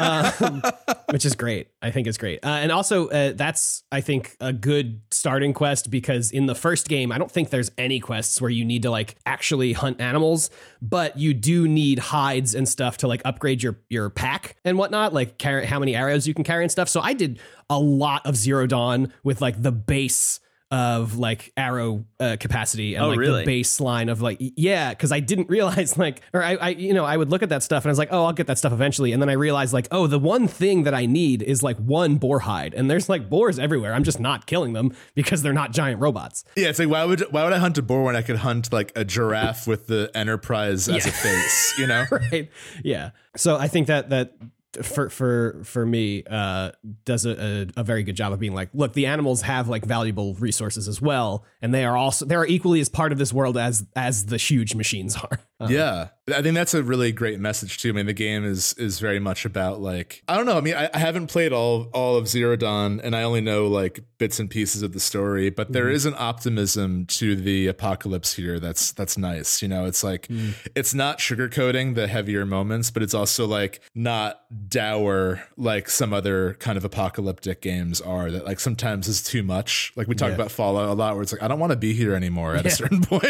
um, 0.00 0.62
which 1.10 1.26
is 1.26 1.34
great. 1.34 1.68
I 1.82 1.90
think 1.90 2.06
it's 2.06 2.16
great. 2.16 2.40
Uh, 2.42 2.48
and 2.48 2.72
also, 2.72 3.08
uh, 3.08 3.32
that's, 3.34 3.82
I 3.92 4.00
think, 4.00 4.36
a 4.40 4.52
good 4.52 5.02
starting 5.10 5.52
quest 5.52 5.90
because 5.90 6.30
in 6.30 6.46
the 6.46 6.54
first 6.54 6.88
game, 6.88 7.12
I 7.12 7.18
don't 7.18 7.30
think 7.30 7.50
there's 7.50 7.70
any 7.76 8.00
quests 8.00 8.40
where 8.40 8.50
you 8.50 8.64
need 8.64 8.82
to 8.82 8.90
like 8.90 9.16
actually 9.26 9.74
hunt 9.74 10.00
animals, 10.00 10.48
but 10.80 11.18
you 11.18 11.34
do 11.34 11.68
need 11.68 11.98
hides 11.98 12.54
and 12.54 12.66
stuff 12.66 12.96
to 12.98 13.06
like 13.06 13.20
upgrade 13.26 13.62
your, 13.62 13.78
your 13.90 14.08
pack 14.08 14.56
and 14.64 14.78
whatnot, 14.78 15.12
like 15.12 15.36
carry, 15.36 15.66
how 15.66 15.78
many 15.78 15.94
arrows 15.94 16.26
you 16.26 16.32
can 16.32 16.42
carry 16.42 16.64
and 16.64 16.72
stuff. 16.72 16.88
So 16.88 17.00
I 17.00 17.12
did 17.12 17.38
a 17.68 17.78
lot 17.78 18.24
of 18.24 18.34
Zero 18.34 18.66
Dawn 18.66 19.12
with 19.22 19.42
like 19.42 19.62
the 19.62 19.72
base 19.72 20.40
of 20.72 21.16
like 21.18 21.52
arrow 21.56 22.04
uh, 22.18 22.36
capacity 22.40 22.94
and 22.94 23.04
Oh, 23.04 23.08
like 23.10 23.18
really? 23.18 23.44
the 23.44 23.60
baseline 23.60 24.10
of 24.10 24.22
like 24.22 24.38
yeah 24.40 24.88
because 24.90 25.12
i 25.12 25.20
didn't 25.20 25.48
realize 25.56 25.98
like 25.98 26.22
or 26.32 26.42
I, 26.42 26.54
I 26.54 26.68
you 26.70 26.94
know 26.94 27.04
i 27.04 27.14
would 27.16 27.30
look 27.30 27.42
at 27.42 27.50
that 27.50 27.62
stuff 27.62 27.84
and 27.84 27.90
i 27.90 27.92
was 27.92 27.98
like 27.98 28.08
oh 28.10 28.24
i'll 28.24 28.32
get 28.32 28.46
that 28.46 28.56
stuff 28.56 28.72
eventually 28.72 29.12
and 29.12 29.20
then 29.20 29.28
i 29.28 29.34
realized 29.34 29.74
like 29.74 29.86
oh 29.90 30.06
the 30.06 30.18
one 30.18 30.48
thing 30.48 30.84
that 30.84 30.94
i 30.94 31.04
need 31.04 31.42
is 31.42 31.62
like 31.62 31.76
one 31.76 32.16
boar 32.16 32.38
hide 32.40 32.72
and 32.72 32.90
there's 32.90 33.08
like 33.10 33.28
boars 33.28 33.58
everywhere 33.58 33.92
i'm 33.92 34.02
just 34.02 34.18
not 34.18 34.46
killing 34.46 34.72
them 34.72 34.94
because 35.14 35.42
they're 35.42 35.52
not 35.52 35.72
giant 35.72 36.00
robots 36.00 36.42
Yeah, 36.56 36.68
it's 36.68 36.78
like 36.78 36.88
why 36.88 37.04
would 37.04 37.20
why 37.30 37.44
would 37.44 37.52
I 37.52 37.58
hunt 37.58 37.76
a 37.76 37.82
boar 37.82 38.02
when 38.04 38.16
I 38.16 38.22
could 38.22 38.36
hunt 38.36 38.72
like 38.72 38.92
a 38.96 39.04
giraffe 39.04 39.66
with 39.66 39.88
the 39.88 40.10
Enterprise 40.14 40.88
as 40.88 41.04
a 41.06 41.12
face? 41.12 41.74
You 41.78 41.86
know? 41.86 42.06
right 42.10 42.48
yeah 42.82 43.10
so 43.36 43.56
i 43.56 43.68
think 43.68 43.88
that 43.88 44.08
that 44.08 44.34
for 44.82 45.10
for 45.10 45.60
for 45.64 45.84
me 45.84 46.24
uh 46.30 46.70
does 47.04 47.26
a, 47.26 47.66
a, 47.76 47.80
a 47.80 47.84
very 47.84 48.02
good 48.02 48.16
job 48.16 48.32
of 48.32 48.38
being 48.38 48.54
like 48.54 48.70
look 48.72 48.94
the 48.94 49.06
animals 49.06 49.42
have 49.42 49.68
like 49.68 49.84
valuable 49.84 50.34
resources 50.34 50.88
as 50.88 51.02
well 51.02 51.44
and 51.60 51.74
they 51.74 51.84
are 51.84 51.96
also 51.96 52.24
they 52.24 52.34
are 52.34 52.46
equally 52.46 52.80
as 52.80 52.88
part 52.88 53.12
of 53.12 53.18
this 53.18 53.32
world 53.32 53.58
as 53.58 53.84
as 53.96 54.26
the 54.26 54.38
huge 54.38 54.74
machines 54.74 55.16
are 55.30 55.40
Uh, 55.60 55.68
Yeah, 55.70 56.08
I 56.34 56.42
think 56.42 56.54
that's 56.54 56.74
a 56.74 56.82
really 56.82 57.12
great 57.12 57.38
message 57.38 57.78
too. 57.78 57.90
I 57.90 57.92
mean, 57.92 58.06
the 58.06 58.12
game 58.12 58.44
is 58.44 58.74
is 58.78 58.98
very 58.98 59.20
much 59.20 59.44
about 59.44 59.80
like 59.80 60.22
I 60.26 60.36
don't 60.36 60.46
know. 60.46 60.56
I 60.56 60.60
mean, 60.60 60.74
I, 60.74 60.90
I 60.92 60.98
haven't 60.98 61.28
played 61.28 61.52
all 61.52 61.88
all 61.92 62.16
of 62.16 62.26
Zero 62.26 62.56
Dawn, 62.56 63.00
and 63.00 63.14
I 63.14 63.22
only 63.22 63.40
know 63.40 63.66
like 63.68 64.00
bits 64.18 64.40
and 64.40 64.50
pieces 64.50 64.82
of 64.82 64.92
the 64.92 64.98
story. 65.00 65.50
But 65.50 65.72
there 65.72 65.88
is 65.88 66.04
an 66.04 66.14
optimism 66.18 67.06
to 67.06 67.36
the 67.36 67.68
apocalypse 67.68 68.34
here. 68.34 68.58
That's 68.58 68.90
that's 68.92 69.16
nice. 69.16 69.62
You 69.62 69.68
know, 69.68 69.84
it's 69.86 70.02
like 70.02 70.26
it's 70.74 70.94
not 70.94 71.18
sugarcoating 71.18 71.94
the 71.94 72.08
heavier 72.08 72.44
moments, 72.44 72.90
but 72.90 73.02
it's 73.04 73.14
also 73.14 73.46
like 73.46 73.80
not 73.94 74.40
dour 74.68 75.42
like 75.56 75.88
some 75.88 76.12
other 76.12 76.54
kind 76.54 76.76
of 76.78 76.84
apocalyptic 76.84 77.60
games 77.62 78.00
are. 78.00 78.30
That 78.30 78.44
like 78.44 78.60
sometimes 78.60 79.08
is 79.08 79.22
too 79.22 79.42
much. 79.42 79.92
Like 79.96 80.08
we 80.08 80.14
talk 80.14 80.28
Yeah. 80.28 80.34
about 80.36 80.50
Fallout 80.50 80.88
a 80.88 80.92
lot, 80.92 81.14
where 81.14 81.22
it's 81.22 81.32
like 81.32 81.42
I 81.42 81.48
don't 81.48 81.58
want 81.58 81.70
to 81.72 81.76
be 81.76 81.92
here 81.94 82.14
anymore 82.14 82.54
at 82.56 82.66
a 82.66 82.70
certain 82.70 83.00
point. 83.02 83.24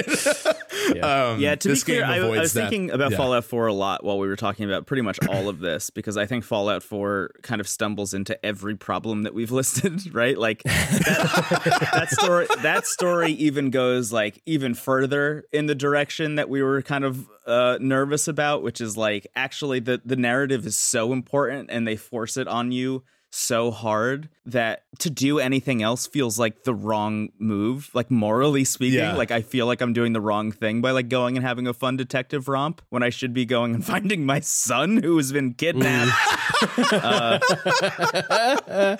Um, 1.00 1.40
Yeah, 1.40 1.54
to 1.54 1.68
be 1.74 1.80
clear, 1.80 2.04
I, 2.04 2.18
I 2.18 2.28
was 2.40 2.52
that. 2.52 2.60
thinking 2.70 2.90
about 2.90 3.10
Yeah. 3.12 3.16
Fallout 3.16 3.44
4 3.44 3.66
a 3.66 3.72
lot 3.72 4.04
while 4.04 4.18
we 4.18 4.26
were 4.28 4.36
talking 4.36 4.64
about 4.64 4.86
pretty 4.86 5.02
much 5.02 5.18
all 5.28 5.48
of 5.48 5.58
this 5.60 5.90
because 5.90 6.16
I 6.16 6.26
think 6.26 6.44
Fallout 6.44 6.82
4 6.82 7.30
kind 7.42 7.60
of 7.60 7.68
stumbles 7.68 8.14
into 8.14 8.42
every 8.44 8.76
problem 8.76 9.22
that 9.22 9.34
we've 9.34 9.50
listed, 9.60 10.14
right? 10.14 10.36
Like 10.38 10.62
that, 10.64 11.88
that 11.92 12.10
story 12.10 12.46
that 12.62 12.86
story 12.86 13.32
even 13.32 13.70
goes 13.70 14.12
like 14.12 14.40
even 14.46 14.74
further 14.74 15.44
in 15.52 15.66
the 15.66 15.74
direction 15.74 16.36
that 16.36 16.48
we 16.48 16.62
were 16.62 16.82
kind 16.82 17.04
of 17.04 17.28
uh, 17.46 17.78
nervous 17.80 18.28
about, 18.28 18.62
which 18.62 18.80
is 18.80 18.96
like 18.96 19.26
actually 19.34 19.80
the 19.80 20.00
the 20.04 20.16
narrative 20.16 20.66
is 20.66 20.76
so 20.76 21.12
important 21.12 21.70
and 21.70 21.86
they 21.86 21.96
force 21.96 22.36
it 22.36 22.48
on 22.48 22.72
you 22.72 23.02
so 23.34 23.70
hard 23.70 24.28
that 24.44 24.82
to 24.98 25.08
do 25.08 25.38
anything 25.38 25.82
else 25.82 26.06
feels 26.06 26.38
like 26.38 26.64
the 26.64 26.74
wrong 26.74 27.30
move 27.38 27.88
like 27.94 28.10
morally 28.10 28.62
speaking 28.64 28.98
Yeah. 28.98 29.14
like 29.14 29.30
i 29.30 29.40
feel 29.40 29.64
like 29.66 29.80
i'm 29.80 29.94
doing 29.94 30.12
the 30.12 30.20
wrong 30.20 30.52
thing 30.52 30.82
by 30.82 30.90
like 30.90 31.08
going 31.08 31.36
and 31.38 31.46
having 31.46 31.66
a 31.66 31.72
fun 31.72 31.96
detective 31.96 32.46
romp 32.48 32.82
when 32.90 33.02
i 33.02 33.08
should 33.08 33.32
be 33.32 33.46
going 33.46 33.74
and 33.74 33.82
finding 33.94 34.26
my 34.26 34.40
son 34.40 34.98
who 35.02 35.16
has 35.16 35.32
been 35.32 35.54
kidnapped 35.54 36.12
Uh, 36.92 37.38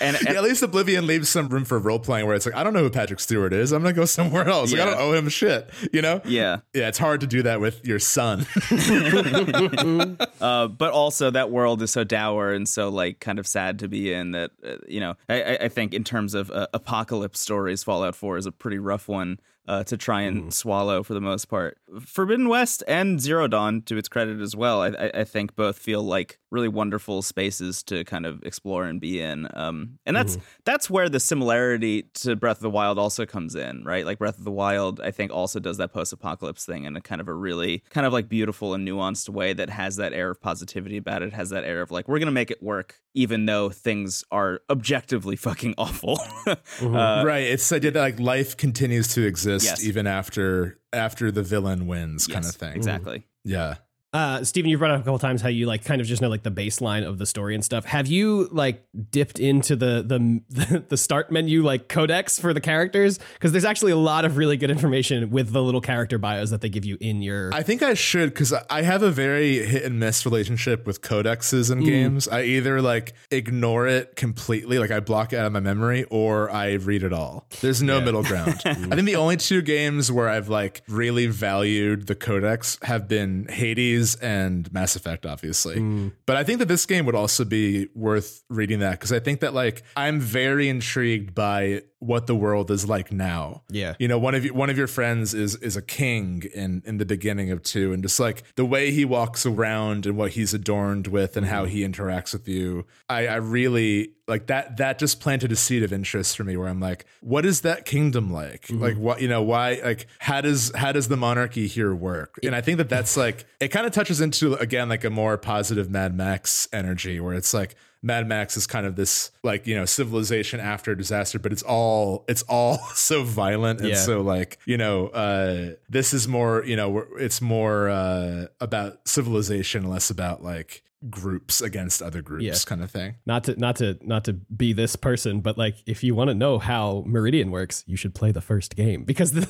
and, 0.01 0.17
and 0.17 0.23
Yeah, 0.25 0.33
at 0.39 0.43
least 0.43 0.63
Oblivion 0.63 1.07
leaves 1.07 1.29
some 1.29 1.49
room 1.49 1.65
for 1.65 1.79
role 1.79 1.99
playing 2.01 2.27
where 2.27 2.35
it's 2.35 2.45
like, 2.47 2.55
I 2.57 2.65
don't 2.65 2.73
know 2.73 2.83
who 2.83 2.91
Patrick 2.91 3.21
Stewart 3.21 3.53
is. 3.53 3.71
I'm 3.73 3.83
gonna 3.83 3.93
go 3.95 4.05
somewhere 4.05 4.49
else. 4.49 4.73
Like, 4.73 4.81
I 4.81 4.85
Yeah. 4.85 4.91
don't 4.93 5.01
owe 5.01 5.13
him 5.13 5.29
shit. 5.29 5.71
You 5.93 6.03
know? 6.03 6.21
yeah 6.25 6.59
Yeah, 6.75 6.89
it's 6.89 6.99
hard 6.99 7.21
to 7.21 7.27
do 7.29 7.43
that 7.43 7.61
with 7.61 7.87
your 7.87 7.99
son. 8.01 8.47
uh, 10.41 10.69
but 10.69 10.91
also 10.93 11.31
that 11.31 11.51
world 11.51 11.83
is 11.83 11.91
so 11.93 12.03
dour 12.05 12.53
and 12.53 12.69
so 12.69 12.89
like 12.89 13.21
kind 13.21 13.39
of 13.39 13.47
sad 13.47 13.79
to 13.81 13.89
be 13.89 14.13
in 14.13 14.22
that 14.31 14.53
uh, 14.65 14.77
you 14.89 15.01
know 15.01 15.15
I, 15.29 15.43
I- 15.43 15.59
I 15.65 15.69
think 15.69 15.93
in 15.93 16.05
terms 16.05 16.35
of 16.35 16.51
uh, 16.53 16.69
apocalypse 16.73 17.41
stories, 17.41 17.83
Fallout 17.83 18.15
Four 18.15 18.39
is 18.39 18.47
a 18.47 18.53
pretty 18.53 18.79
rough 18.79 19.09
one 19.09 19.41
uh, 19.69 19.85
to 19.85 19.97
try 19.97 20.23
and 20.23 20.53
swallow 20.53 21.03
for 21.03 21.15
the 21.15 21.21
most 21.21 21.47
part. 21.47 21.79
Forbidden 22.01 22.49
West 22.49 22.83
and 22.89 23.21
Zero 23.21 23.47
Dawn, 23.47 23.83
to 23.83 23.97
its 23.97 24.09
credit 24.09 24.41
as 24.41 24.57
well, 24.57 24.83
I, 24.83 24.89
I, 24.89 25.11
I 25.21 25.25
think 25.25 25.55
both 25.55 25.79
feel 25.79 26.03
like 26.03 26.39
really 26.51 26.69
wonderful 26.69 27.23
spaces 27.23 27.83
to 27.85 28.05
kind 28.05 28.27
of 28.27 28.43
explore 28.43 28.85
and 28.85 29.01
be 29.01 29.21
in. 29.21 29.49
Um, 29.55 29.99
and 30.05 30.15
that's 30.17 30.37
that's 30.65 30.91
where 30.91 31.09
the 31.09 31.21
similarity 31.21 32.03
to 32.15 32.37
Breath 32.37 32.59
of 32.59 32.63
the 32.63 32.71
Wild 32.71 32.99
also 32.99 33.25
comes 33.25 33.55
in, 33.55 33.85
right? 33.85 34.05
Like 34.05 34.19
Breath 34.19 34.39
of 34.39 34.45
the 34.45 34.51
Wild, 34.51 35.01
I 35.01 35.11
think 35.11 35.33
also 35.33 35.61
does 35.61 35.79
that 35.79 35.93
post-apocalypse 35.93 36.67
thing 36.67 36.85
in 36.85 36.97
a 36.97 37.01
kind 37.01 37.21
of 37.21 37.29
a 37.29 37.35
really 37.35 37.83
kind 37.91 38.07
of 38.07 38.13
like 38.13 38.29
beautiful 38.29 38.75
and 38.75 38.87
nuanced 38.87 39.29
way 39.29 39.53
that 39.55 39.71
has 39.71 39.97
that 39.97 40.13
air 40.13 40.31
of 40.31 40.41
positivity 40.41 40.97
about 40.97 41.23
it, 41.23 41.33
has 41.33 41.51
that 41.51 41.65
air 41.65 41.81
of 41.83 41.91
like 41.91 42.09
we're 42.09 42.19
gonna 42.19 42.31
make 42.31 42.51
it 42.51 42.63
work 42.63 43.01
even 43.15 43.47
though 43.47 43.69
things 43.71 44.25
are 44.31 44.61
objectively 44.71 45.37
fucking 45.49 45.75
awful. 45.79 46.19
Uh, 46.83 47.23
right. 47.25 47.45
It's 47.45 47.69
the 47.69 47.77
idea 47.77 47.91
that 47.93 48.01
like 48.01 48.21
life 48.21 48.57
continues 48.57 49.09
to 49.15 49.25
exist 49.25 49.52
Yes. 49.61 49.85
even 49.85 50.07
after 50.07 50.79
after 50.93 51.31
the 51.31 51.43
villain 51.43 51.87
wins, 51.87 52.27
kind 52.27 52.45
of 52.45 52.55
thing. 52.55 52.77
Exactly. 52.77 53.27
Yeah. 53.45 53.77
Uh, 54.13 54.45
Stephen, 54.45 54.71
you 54.71 54.77
brought 54.77 54.91
up 54.91 55.01
a 55.01 55.05
couple 55.05 55.19
times 55.19 55.41
how 55.41 55.49
you 55.49 55.65
like 55.65 55.85
kind 55.85 56.01
of 56.01 56.07
just 56.07 56.21
know 56.21 56.29
like 56.29 56.43
the 56.43 56.51
baseline 56.51 57.07
of 57.07 57.17
the 57.19 57.25
story 57.25 57.55
and 57.55 57.65
stuff. 57.65 57.87
Have 57.87 58.07
you 58.09 58.47
like 58.53 58.85
dipped 59.11 59.39
into 59.39 59.75
the 59.75 60.03
the 60.03 60.85
the 60.89 60.97
start 60.99 61.33
menu 61.33 61.63
like 61.63 61.89
codex 61.89 62.39
for 62.39 62.53
the 62.53 62.61
characters? 62.61 63.19
Because 63.35 63.53
there's 63.53 63.65
actually 63.65 63.93
a 63.93 63.97
lot 63.97 64.27
of 64.27 64.37
really 64.37 64.59
good 64.59 64.71
information 64.71 65.31
with 65.31 65.53
the 65.53 65.63
little 65.63 65.81
character 65.81 66.19
bios 66.19 66.51
that 66.51 66.61
they 66.61 66.69
give 66.69 66.85
you 66.85 66.99
in 67.01 67.23
your. 67.23 67.55
I 67.55 67.63
think 67.63 67.83
I 67.83 67.95
should 67.95 68.31
because 68.31 68.53
I 68.69 68.83
have 68.83 69.03
a 69.03 69.11
very 69.11 69.65
hit 69.65 69.83
and 69.85 69.99
miss 69.99 70.27
relationship 70.27 70.87
with 70.87 71.01
codexes 71.01 71.71
Mm. 71.71 71.73
in 71.73 71.85
games. 71.85 72.29
I 72.29 72.43
either 72.43 72.83
like 72.83 73.15
ignore 73.31 73.87
it 73.87 74.15
completely, 74.17 74.79
like 74.79 74.91
I 74.91 75.01
block 75.01 75.33
it 75.33 75.37
out 75.37 75.47
of 75.47 75.53
my 75.53 75.61
memory, 75.61 76.05
or 76.11 76.51
I 76.51 76.73
read 76.75 77.03
it 77.03 77.13
all. 77.15 77.47
There's 77.63 77.83
no 77.83 78.01
middle 78.01 78.23
ground. 78.23 78.61
I 78.67 78.75
think 78.75 79.05
the 79.07 79.17
only 79.17 79.39
two 79.39 79.63
games 79.63 80.13
where 80.13 80.29
I've 80.29 80.49
like 80.51 80.83
really 80.87 81.29
valued 81.29 82.09
the 82.09 82.15
codex 82.15 82.79
have 82.83 83.09
been 83.09 83.47
Hades 83.49 84.02
and 84.17 84.73
Mass 84.73 84.97
Effect, 84.97 85.27
obviously. 85.27 85.77
Mm. 85.77 86.13
But 86.27 86.37
I 86.37 86.45
think 86.45 86.59
that 86.59 86.69
this 86.69 86.87
game 86.87 87.07
would 87.07 87.15
also 87.15 87.45
be 87.45 87.89
worth 87.95 88.43
reading 88.49 88.81
that 88.81 88.93
because 88.93 89.13
I 89.13 89.21
think 89.21 89.41
that 89.41 89.55
like 89.55 89.83
I'm 89.97 90.21
very 90.21 90.69
intrigued 90.69 91.35
by 91.35 91.83
what 92.03 92.27
the 92.27 92.35
world 92.35 92.69
is 92.69 92.89
like 92.89 93.13
now 93.13 93.63
yeah. 93.71 93.95
you 94.01 94.09
know 94.09 94.19
one 94.19 94.35
of 94.35 94.45
you, 94.45 94.53
one 94.53 94.69
of 94.69 94.77
your 94.77 94.89
friends 94.89 95.35
is 95.35 95.55
is 95.57 95.77
a 95.77 95.83
king 95.83 96.43
in 96.53 96.83
in 96.85 96.99
the 96.99 97.07
beginning 97.07 97.53
of 97.53 97.63
two 97.63 97.93
and 97.93 98.03
just 98.03 98.19
like 98.19 98.43
the 98.57 98.65
way 98.65 98.91
he 98.91 99.05
walks 99.05 99.47
around 99.47 100.05
and 100.05 100.17
what 100.17 100.33
he's 100.33 100.53
adorned 100.53 101.07
with 101.07 101.37
and 101.37 101.47
how 101.47 101.65
he 101.65 101.87
interacts 101.87 102.33
with 102.33 102.49
you 102.49 102.85
i 103.09 103.29
i 103.29 103.37
really 103.37 104.15
like 104.35 104.47
that 104.53 104.65
that 104.79 104.99
just 104.99 105.21
planted 105.25 105.51
a 105.53 105.57
seed 105.57 105.83
of 105.83 105.93
interest 105.93 106.37
for 106.37 106.45
me 106.45 106.55
where 106.57 106.69
i'm 106.73 106.81
like 106.91 107.05
what 107.21 107.45
is 107.51 107.61
that 107.69 107.85
kingdom 107.85 108.27
like? 108.33 108.63
Like 108.71 108.97
what 109.07 109.17
you 109.23 109.29
know 109.29 109.43
why 109.53 109.67
like 109.85 110.07
how 110.19 110.41
does 110.41 110.73
how 110.83 110.91
does 110.97 111.07
the 111.09 111.17
monarchy 111.27 111.67
here 111.77 111.95
work? 111.95 112.33
And 112.43 112.55
i 112.55 112.61
think 112.61 112.77
that 112.79 112.89
that's 112.89 113.17
like 113.17 113.39
it 113.61 113.69
kind 113.69 113.87
of 113.87 113.93
touches 113.93 114.21
into 114.21 114.55
again 114.67 114.89
like 114.89 115.05
a 115.05 115.11
more 115.11 115.35
positive 115.39 115.87
mad 115.99 116.13
max 116.17 116.69
energy 116.73 117.17
where 117.21 117.35
it's 117.41 117.53
like 117.55 117.75
Mad 118.05 118.27
Max 118.27 118.57
is 118.57 118.67
kind 118.67 118.85
of 118.85 118.97
this 118.97 119.31
like 119.45 119.65
you 119.69 119.77
know 119.79 119.85
civilization 119.85 120.59
after 120.59 120.91
disaster, 120.97 121.39
but 121.39 121.53
it's 121.53 121.63
all 121.63 122.25
it's 122.27 122.43
all 122.49 122.79
so 122.95 123.23
violent 123.23 123.79
and 123.81 123.91
Yeah. 123.91 123.95
so 124.11 124.23
like 124.23 124.59
you 124.67 124.77
know 124.77 125.07
uh, 125.25 125.75
this 125.89 126.13
is 126.13 126.27
more 126.27 126.65
you 126.67 126.75
know 126.75 127.05
it's 127.27 127.41
more 127.41 127.89
uh, 127.89 128.47
about 128.61 129.07
civilization, 129.07 129.89
less 129.89 130.11
about 130.11 130.43
like 130.43 130.83
groups 131.11 131.61
against 131.61 132.01
other 132.03 132.23
groups 132.23 132.45
Yeah. 132.45 132.55
kind 132.65 132.83
of 132.83 132.91
thing. 132.91 133.17
Not 133.27 133.45
to 133.45 133.57
not 133.59 133.77
to 133.77 133.99
not 134.03 134.25
to 134.25 134.33
be 134.35 134.73
this 134.73 134.97
person, 134.97 135.41
but 135.41 135.59
like 135.59 135.77
if 135.87 136.03
you 136.05 136.15
want 136.15 136.29
to 136.29 136.35
know 136.35 136.59
how 136.59 137.03
Meridian 137.07 137.51
works, 137.51 137.85
you 137.87 137.97
should 137.97 138.15
play 138.15 138.33
the 138.33 138.41
first 138.41 138.77
game 138.77 139.05
because 139.05 139.33
the, 139.33 139.41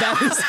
that 0.00 0.18
is 0.22 0.42